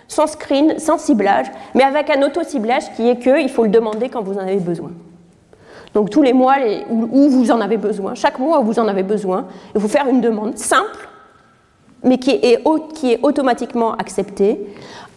sans 0.07 0.27
screen, 0.27 0.79
sans 0.79 0.97
ciblage, 0.97 1.47
mais 1.73 1.83
avec 1.83 2.09
un 2.09 2.21
auto-ciblage 2.23 2.93
qui 2.95 3.07
est 3.07 3.17
que 3.17 3.41
il 3.41 3.49
faut 3.49 3.63
le 3.63 3.69
demander 3.69 4.09
quand 4.09 4.21
vous 4.21 4.35
en 4.35 4.41
avez 4.41 4.57
besoin. 4.57 4.91
Donc 5.93 6.09
tous 6.09 6.21
les 6.21 6.33
mois 6.33 6.55
où, 6.89 7.29
vous 7.29 7.51
en 7.51 7.61
avez 7.61 7.77
besoin, 7.77 8.15
chaque 8.15 8.39
mois 8.39 8.59
où 8.59 8.63
vous 8.63 8.79
en 8.79 8.87
avez 8.87 9.03
besoin, 9.03 9.45
il 9.75 9.81
faut 9.81 9.87
faire 9.87 10.07
une 10.07 10.21
demande 10.21 10.57
simple, 10.57 11.07
mais 12.03 12.17
qui 12.17 12.31
est, 12.31 12.63
qui 12.93 13.13
est 13.13 13.19
automatiquement 13.21 13.93
acceptée, 13.93 14.59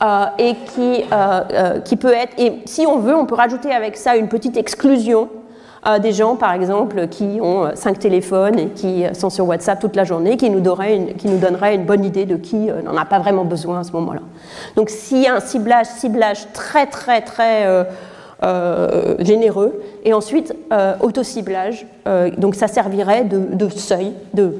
euh, 0.03 0.27
et 0.39 0.55
qui, 0.75 1.05
euh, 1.11 1.41
euh, 1.51 1.81
qui 1.81 1.97
peut 1.97 2.13
être, 2.13 2.39
et 2.39 2.61
si 2.67 2.87
on 2.87 2.99
veut, 2.99 3.17
on 3.17 3.25
peut 3.25 3.35
rajouter 3.35 3.73
avec 3.73 3.97
ça 3.97 4.15
une 4.15 4.29
petite 4.29 4.59
exclusion 4.59 5.31
des 6.01 6.13
gens, 6.13 6.37
par 6.37 6.53
exemple, 6.53 7.09
qui 7.09 7.39
ont 7.41 7.71
cinq 7.75 7.99
téléphones 7.99 8.59
et 8.59 8.67
qui 8.69 9.05
sont 9.13 9.31
sur 9.31 9.47
WhatsApp 9.47 9.81
toute 9.81 9.95
la 9.97 10.05
journée, 10.05 10.37
qui 10.37 10.51
nous 10.51 10.59
une, 10.59 11.39
donnerait 11.39 11.75
une 11.75 11.85
bonne 11.85 12.05
idée 12.05 12.25
de 12.25 12.37
qui 12.37 12.57
n'en 12.57 12.97
a 12.97 13.05
pas 13.05 13.19
vraiment 13.19 13.45
besoin 13.45 13.81
à 13.81 13.85
ce 13.85 13.93
moment-là. 13.93 14.21
Donc 14.75 14.91
s'il 14.91 15.23
y 15.23 15.27
a 15.27 15.35
un 15.35 15.41
ciblage, 15.41 15.87
ciblage 15.87 16.53
très 16.53 16.87
très 16.87 17.21
très 17.23 17.87
généreux, 19.21 19.81
et 20.05 20.13
ensuite 20.13 20.55
auto-ciblage, 21.01 21.87
donc 22.37 22.57
ça 22.57 22.67
servirait 22.67 23.25
de, 23.25 23.69
seuil, 23.69 24.13
de, 24.35 24.55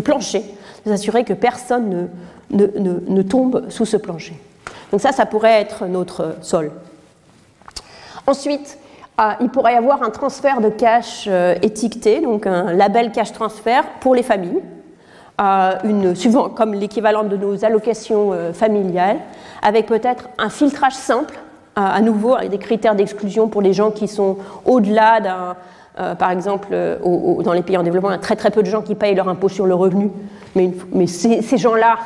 plancher, 0.00 0.42
de 0.84 0.90
s'assurer 0.90 1.24
que 1.24 1.32
personne 1.32 2.08
ne, 2.50 2.66
ne, 3.08 3.22
tombe 3.22 3.64
sous 3.68 3.86
ce 3.86 3.96
plancher. 3.96 4.36
Donc 4.90 5.00
ça, 5.00 5.12
ça 5.12 5.26
pourrait 5.26 5.60
être 5.60 5.86
notre 5.86 6.36
sol. 6.40 6.70
Ensuite, 8.26 8.78
euh, 8.78 8.83
il 9.40 9.48
pourrait 9.48 9.74
y 9.74 9.76
avoir 9.76 10.02
un 10.02 10.10
transfert 10.10 10.60
de 10.60 10.68
cash 10.68 11.26
euh, 11.28 11.54
étiqueté, 11.62 12.20
donc 12.20 12.46
un 12.46 12.72
label 12.72 13.12
cash 13.12 13.32
transfert 13.32 13.84
pour 14.00 14.14
les 14.14 14.22
familles, 14.22 14.60
euh, 15.40 16.14
comme 16.56 16.74
l'équivalent 16.74 17.24
de 17.24 17.36
nos 17.36 17.64
allocations 17.64 18.32
familiales, 18.52 19.18
avec 19.62 19.86
peut-être 19.86 20.28
un 20.38 20.48
filtrage 20.48 20.94
simple, 20.94 21.34
à 21.76 22.00
nouveau 22.00 22.34
avec 22.34 22.50
des 22.50 22.58
critères 22.58 22.94
d'exclusion 22.94 23.48
pour 23.48 23.60
les 23.60 23.72
gens 23.72 23.90
qui 23.90 24.06
sont 24.06 24.38
au-delà 24.64 25.20
d'un 25.20 25.56
euh, 26.00 26.16
par 26.16 26.32
exemple, 26.32 26.68
euh, 26.72 26.98
dans 27.42 27.52
les 27.52 27.62
pays 27.62 27.76
en 27.76 27.84
développement, 27.84 28.10
il 28.10 28.14
y 28.14 28.16
a 28.16 28.20
très 28.20 28.34
très 28.34 28.50
peu 28.50 28.64
de 28.64 28.68
gens 28.68 28.82
qui 28.82 28.96
payent 28.96 29.14
leur 29.14 29.28
impôt 29.28 29.48
sur 29.48 29.64
le 29.64 29.74
revenu. 29.74 30.10
Mais, 30.56 31.06
ces, 31.06 31.56
gens-là, 31.56 31.98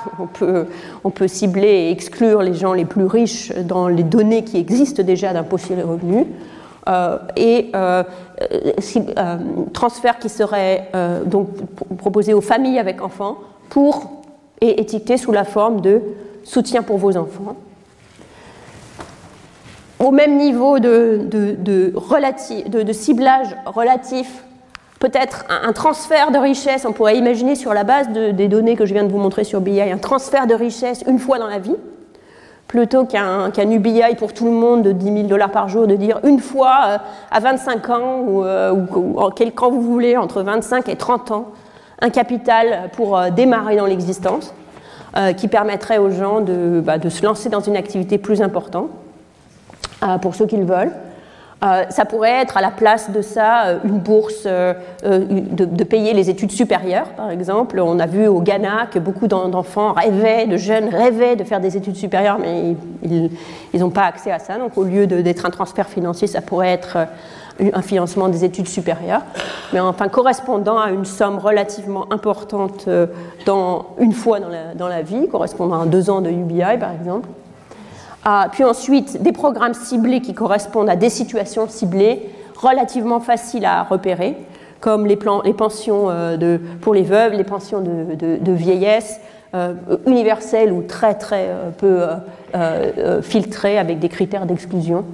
on 1.05 1.10
peut, 1.10 1.28
cibler 1.28 1.68
et 1.68 1.90
exclure 1.90 2.43
les 2.43 2.55
gens 2.55 2.72
les 2.72 2.85
plus 2.85 3.06
riches 3.06 3.52
dans 3.52 3.89
les 3.89 4.02
données 4.02 4.44
qui 4.44 4.59
existent 4.59 5.02
déjà 5.02 5.32
d'impôt 5.32 5.59
sur 5.59 5.76
le 5.76 5.85
revenu. 5.85 6.26
Euh, 6.89 7.19
et 7.36 7.70
transfert 9.73 10.19
qui 10.19 10.28
serait 10.28 10.90
donc 11.27 11.48
proposé 11.98 12.35
aux 12.35 12.40
familles 12.40 12.78
avec 12.78 13.02
enfants 13.02 13.39
pour 13.69 14.23
et 14.60 14.81
étiqueté 14.81 15.16
sous 15.16 15.32
la 15.32 15.44
forme 15.44 15.81
de 15.81 16.01
soutien 16.44 16.82
pour 16.82 16.98
vos 16.98 17.16
enfants. 17.16 17.56
Au 19.98 20.10
même 20.12 20.36
niveau 20.36 20.78
de, 20.78 21.27
de, 21.28 22.93
ciblage 22.93 23.56
relatif, 23.66 24.44
peut-être 25.01 25.44
un, 25.48 25.73
transfert 25.73 26.31
de 26.31 26.39
richesse, 26.39 26.85
on 26.85 26.93
pourrait 26.93 27.16
imaginer 27.16 27.56
sur 27.56 27.74
la 27.74 27.85
base 27.85 28.09
des 28.10 28.48
données 28.48 28.77
que 28.77 28.86
je 28.86 28.94
viens 28.94 29.05
de 29.05 29.10
vous 29.10 29.19
montrer 29.19 29.44
sur 29.44 29.60
BI, 29.60 29.81
un 29.81 29.98
transfert 29.98 30.47
de 30.47 30.55
richesse 30.55 31.02
une 31.06 31.19
fois 31.19 31.39
dans 31.39 31.48
la 31.48 31.59
vie, 31.59 31.77
plutôt 32.69 33.05
qu'un 33.05 33.51
UBI 33.59 34.15
pour 34.16 34.32
tout 34.32 34.45
le 34.45 34.53
monde 34.53 34.82
de 34.82 34.93
10 34.93 35.05
000 35.05 35.23
dollars 35.24 35.51
par 35.51 35.69
jour, 35.69 35.86
de 35.86 35.97
dire 35.97 36.20
une 36.23 36.39
fois 36.39 36.81
euh, 36.86 36.99
à 37.31 37.40
25 37.40 37.90
ans 37.90 38.20
ou, 38.27 38.45
euh, 38.45 38.73
vous 38.73 39.82
voulez, 39.82 40.16
entre 40.16 40.43
25 40.43 40.89
et 40.89 40.97
30 40.97 41.31
ans, 41.32 41.47
un 42.01 42.11
capital 42.11 42.90
pour 42.93 43.19
euh, 43.19 43.31
démarrer 43.31 43.77
dans 43.77 43.86
l'existence, 43.86 44.55
qui 45.36 45.49
permettrait 45.49 45.99
aux 45.99 46.11
gens 46.11 46.40
de, 46.40 46.81
bah, 46.85 46.99
de 46.99 47.09
se 47.09 47.24
lancer 47.24 47.49
dans 47.49 47.59
une 47.59 47.77
activité 47.77 48.19
plus 48.19 48.40
importante. 48.40 48.89
Euh, 50.05 50.16
pour 50.19 50.36
ceux 50.36 50.47
qui 50.47 50.57
le 50.57 50.65
veulent. 50.65 50.93
Euh, 51.64 51.85
ça 51.90 52.05
pourrait 52.05 52.40
être 52.40 52.56
à 52.56 52.60
la 52.60 52.70
place 52.70 53.10
de 53.10 53.20
ça 53.20 53.66
euh, 53.66 53.78
une 53.82 53.98
bourse 53.98 54.44
euh, 54.47 54.74
de, 55.02 55.85
payer 55.85 56.12
les 56.12 56.30
études 56.30 56.52
supérieures, 56.52 57.09
par 57.16 57.30
exemple. 57.30 57.80
On 57.80 57.98
a 57.98 58.06
vu 58.06 58.28
au 58.28 58.40
Ghana 58.40 58.86
que 58.93 59.01
beaucoup 59.01 59.26
d'enfants 59.26 59.93
rêvaient, 59.93 60.47
de 60.47 60.56
jeunes 60.56 60.89
rêvaient 60.89 61.35
de 61.35 61.43
faire 61.43 61.60
des 61.60 61.76
études 61.76 61.97
supérieures, 61.97 62.39
mais 62.39 62.76
ils 63.02 63.80
n'ont 63.80 63.90
pas 63.90 64.05
accès 64.05 64.30
à 64.30 64.39
ça. 64.39 64.56
Donc 64.56 64.78
au 64.78 64.85
lieu 64.85 65.09
d'être 65.09 65.47
un 65.47 65.51
transfert 65.51 65.89
financier, 65.89 66.28
ça 66.28 66.43
pourrait 66.43 66.68
être 66.68 67.09
un 67.72 67.82
financement 67.82 68.28
des 68.28 68.44
études 68.44 68.68
supérieures, 68.68 69.22
mais 69.72 69.80
enfin 69.80 70.06
correspondant 70.09 70.78
à 70.78 70.90
une 70.90 71.05
somme 71.05 71.39
relativement 71.39 72.06
importante 72.12 72.89
dans, 73.47 73.86
une 73.98 74.12
fois 74.12 74.39
dans 74.39 74.48
la, 74.48 74.74
dans 74.74 74.86
la 74.86 75.02
vie, 75.02 75.26
correspondant 75.28 75.80
à 75.80 75.86
deux 75.86 76.09
ans 76.09 76.20
de 76.20 76.30
UBI 76.30 76.78
par 76.78 76.93
exemple. 76.93 77.28
Ah, 78.30 78.48
puis 78.52 78.62
ensuite, 78.62 79.22
des 79.22 79.32
programmes 79.32 79.72
ciblés 79.72 80.20
qui 80.20 80.34
correspondent 80.34 80.90
à 80.90 80.96
des 80.96 81.09
situations 81.09 81.66
ciblées, 81.66 82.28
relativement 82.56 83.20
faciles 83.20 83.64
à 83.64 83.84
repérer, 83.84 84.36
comme 84.80 85.06
les, 85.06 85.16
pensions 85.16 86.10
euh, 86.10 86.59
pour 86.82 86.92
les 86.92 87.05
veuves, 87.05 87.32
les 87.32 87.44
pensions 87.44 87.80
de, 87.80 88.52
vieillesse, 88.52 89.18
euh, 89.55 89.72
universelles 90.05 90.74
ou 90.74 90.82
très 90.82 91.14
très 91.14 91.46
euh, 91.48 91.70
peu 91.70 93.22
filtrées 93.22 93.78
avec 93.78 93.98
des 93.98 94.10
critères 94.10 94.44
d'exclusion. 94.44 95.06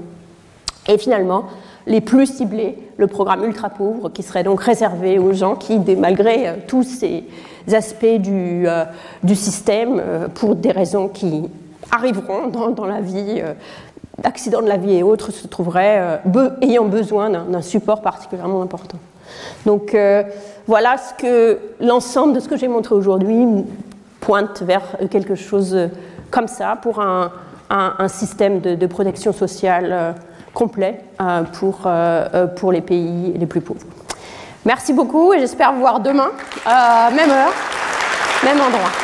Et 0.88 0.98
finalement, 0.98 1.44
les 1.86 2.00
plus 2.00 2.26
ciblés, 2.26 2.76
le 2.96 3.06
programme 3.06 3.44
ultra 3.44 3.70
pauvre, 3.70 4.08
qui 4.08 4.24
serait 4.24 4.42
donc 4.42 4.60
réservé 4.60 5.20
aux 5.20 5.32
gens 5.32 5.54
qui, 5.54 5.78
malgré 5.96 6.64
tous 6.66 6.82
ces 6.82 7.22
aspects 7.72 8.18
du, 8.18 8.66
du 9.22 9.36
système, 9.36 10.02
pour 10.34 10.56
des 10.56 10.72
raisons 10.72 11.06
qui 11.06 11.48
arriveront 11.94 12.48
dans, 12.48 12.86
la 12.86 13.00
vie, 13.00 13.40
euh, 13.40 13.54
accidents 14.22 14.62
de 14.62 14.68
la 14.68 14.76
vie 14.76 14.96
et 14.96 15.02
autres, 15.02 15.30
se 15.30 15.46
trouveraient 15.46 16.20
euh, 16.34 16.50
ayant 16.60 16.84
besoin 16.84 17.30
d'un 17.30 17.62
support 17.62 18.02
particulièrement 18.02 18.62
important. 18.62 18.98
Donc 19.64 19.94
euh, 19.94 20.22
voilà 20.66 20.96
ce 20.98 21.14
que 21.14 21.58
l'ensemble 21.80 22.34
de 22.34 22.40
ce 22.40 22.48
que 22.48 22.56
j'ai 22.56 22.68
montré 22.68 22.94
aujourd'hui 22.94 23.46
pointe 24.20 24.62
vers 24.62 24.82
quelque 25.10 25.34
chose 25.34 25.76
comme 26.30 26.48
ça 26.48 26.76
pour 26.80 27.00
un, 27.00 27.30
système 28.08 28.60
de, 28.60 28.86
protection 28.86 29.32
sociale 29.32 30.14
complet 30.52 31.00
pour, 31.58 31.88
pour 32.56 32.72
les 32.72 32.80
pays 32.80 33.34
les 33.36 33.46
plus 33.46 33.60
pauvres. 33.60 33.86
Merci 34.64 34.92
beaucoup 34.92 35.32
et 35.32 35.40
j'espère 35.40 35.72
vous 35.72 35.80
voir 35.80 36.00
demain, 36.00 36.30
même 37.14 37.30
heure, 37.30 37.52
même 38.44 38.60
endroit. 38.60 39.03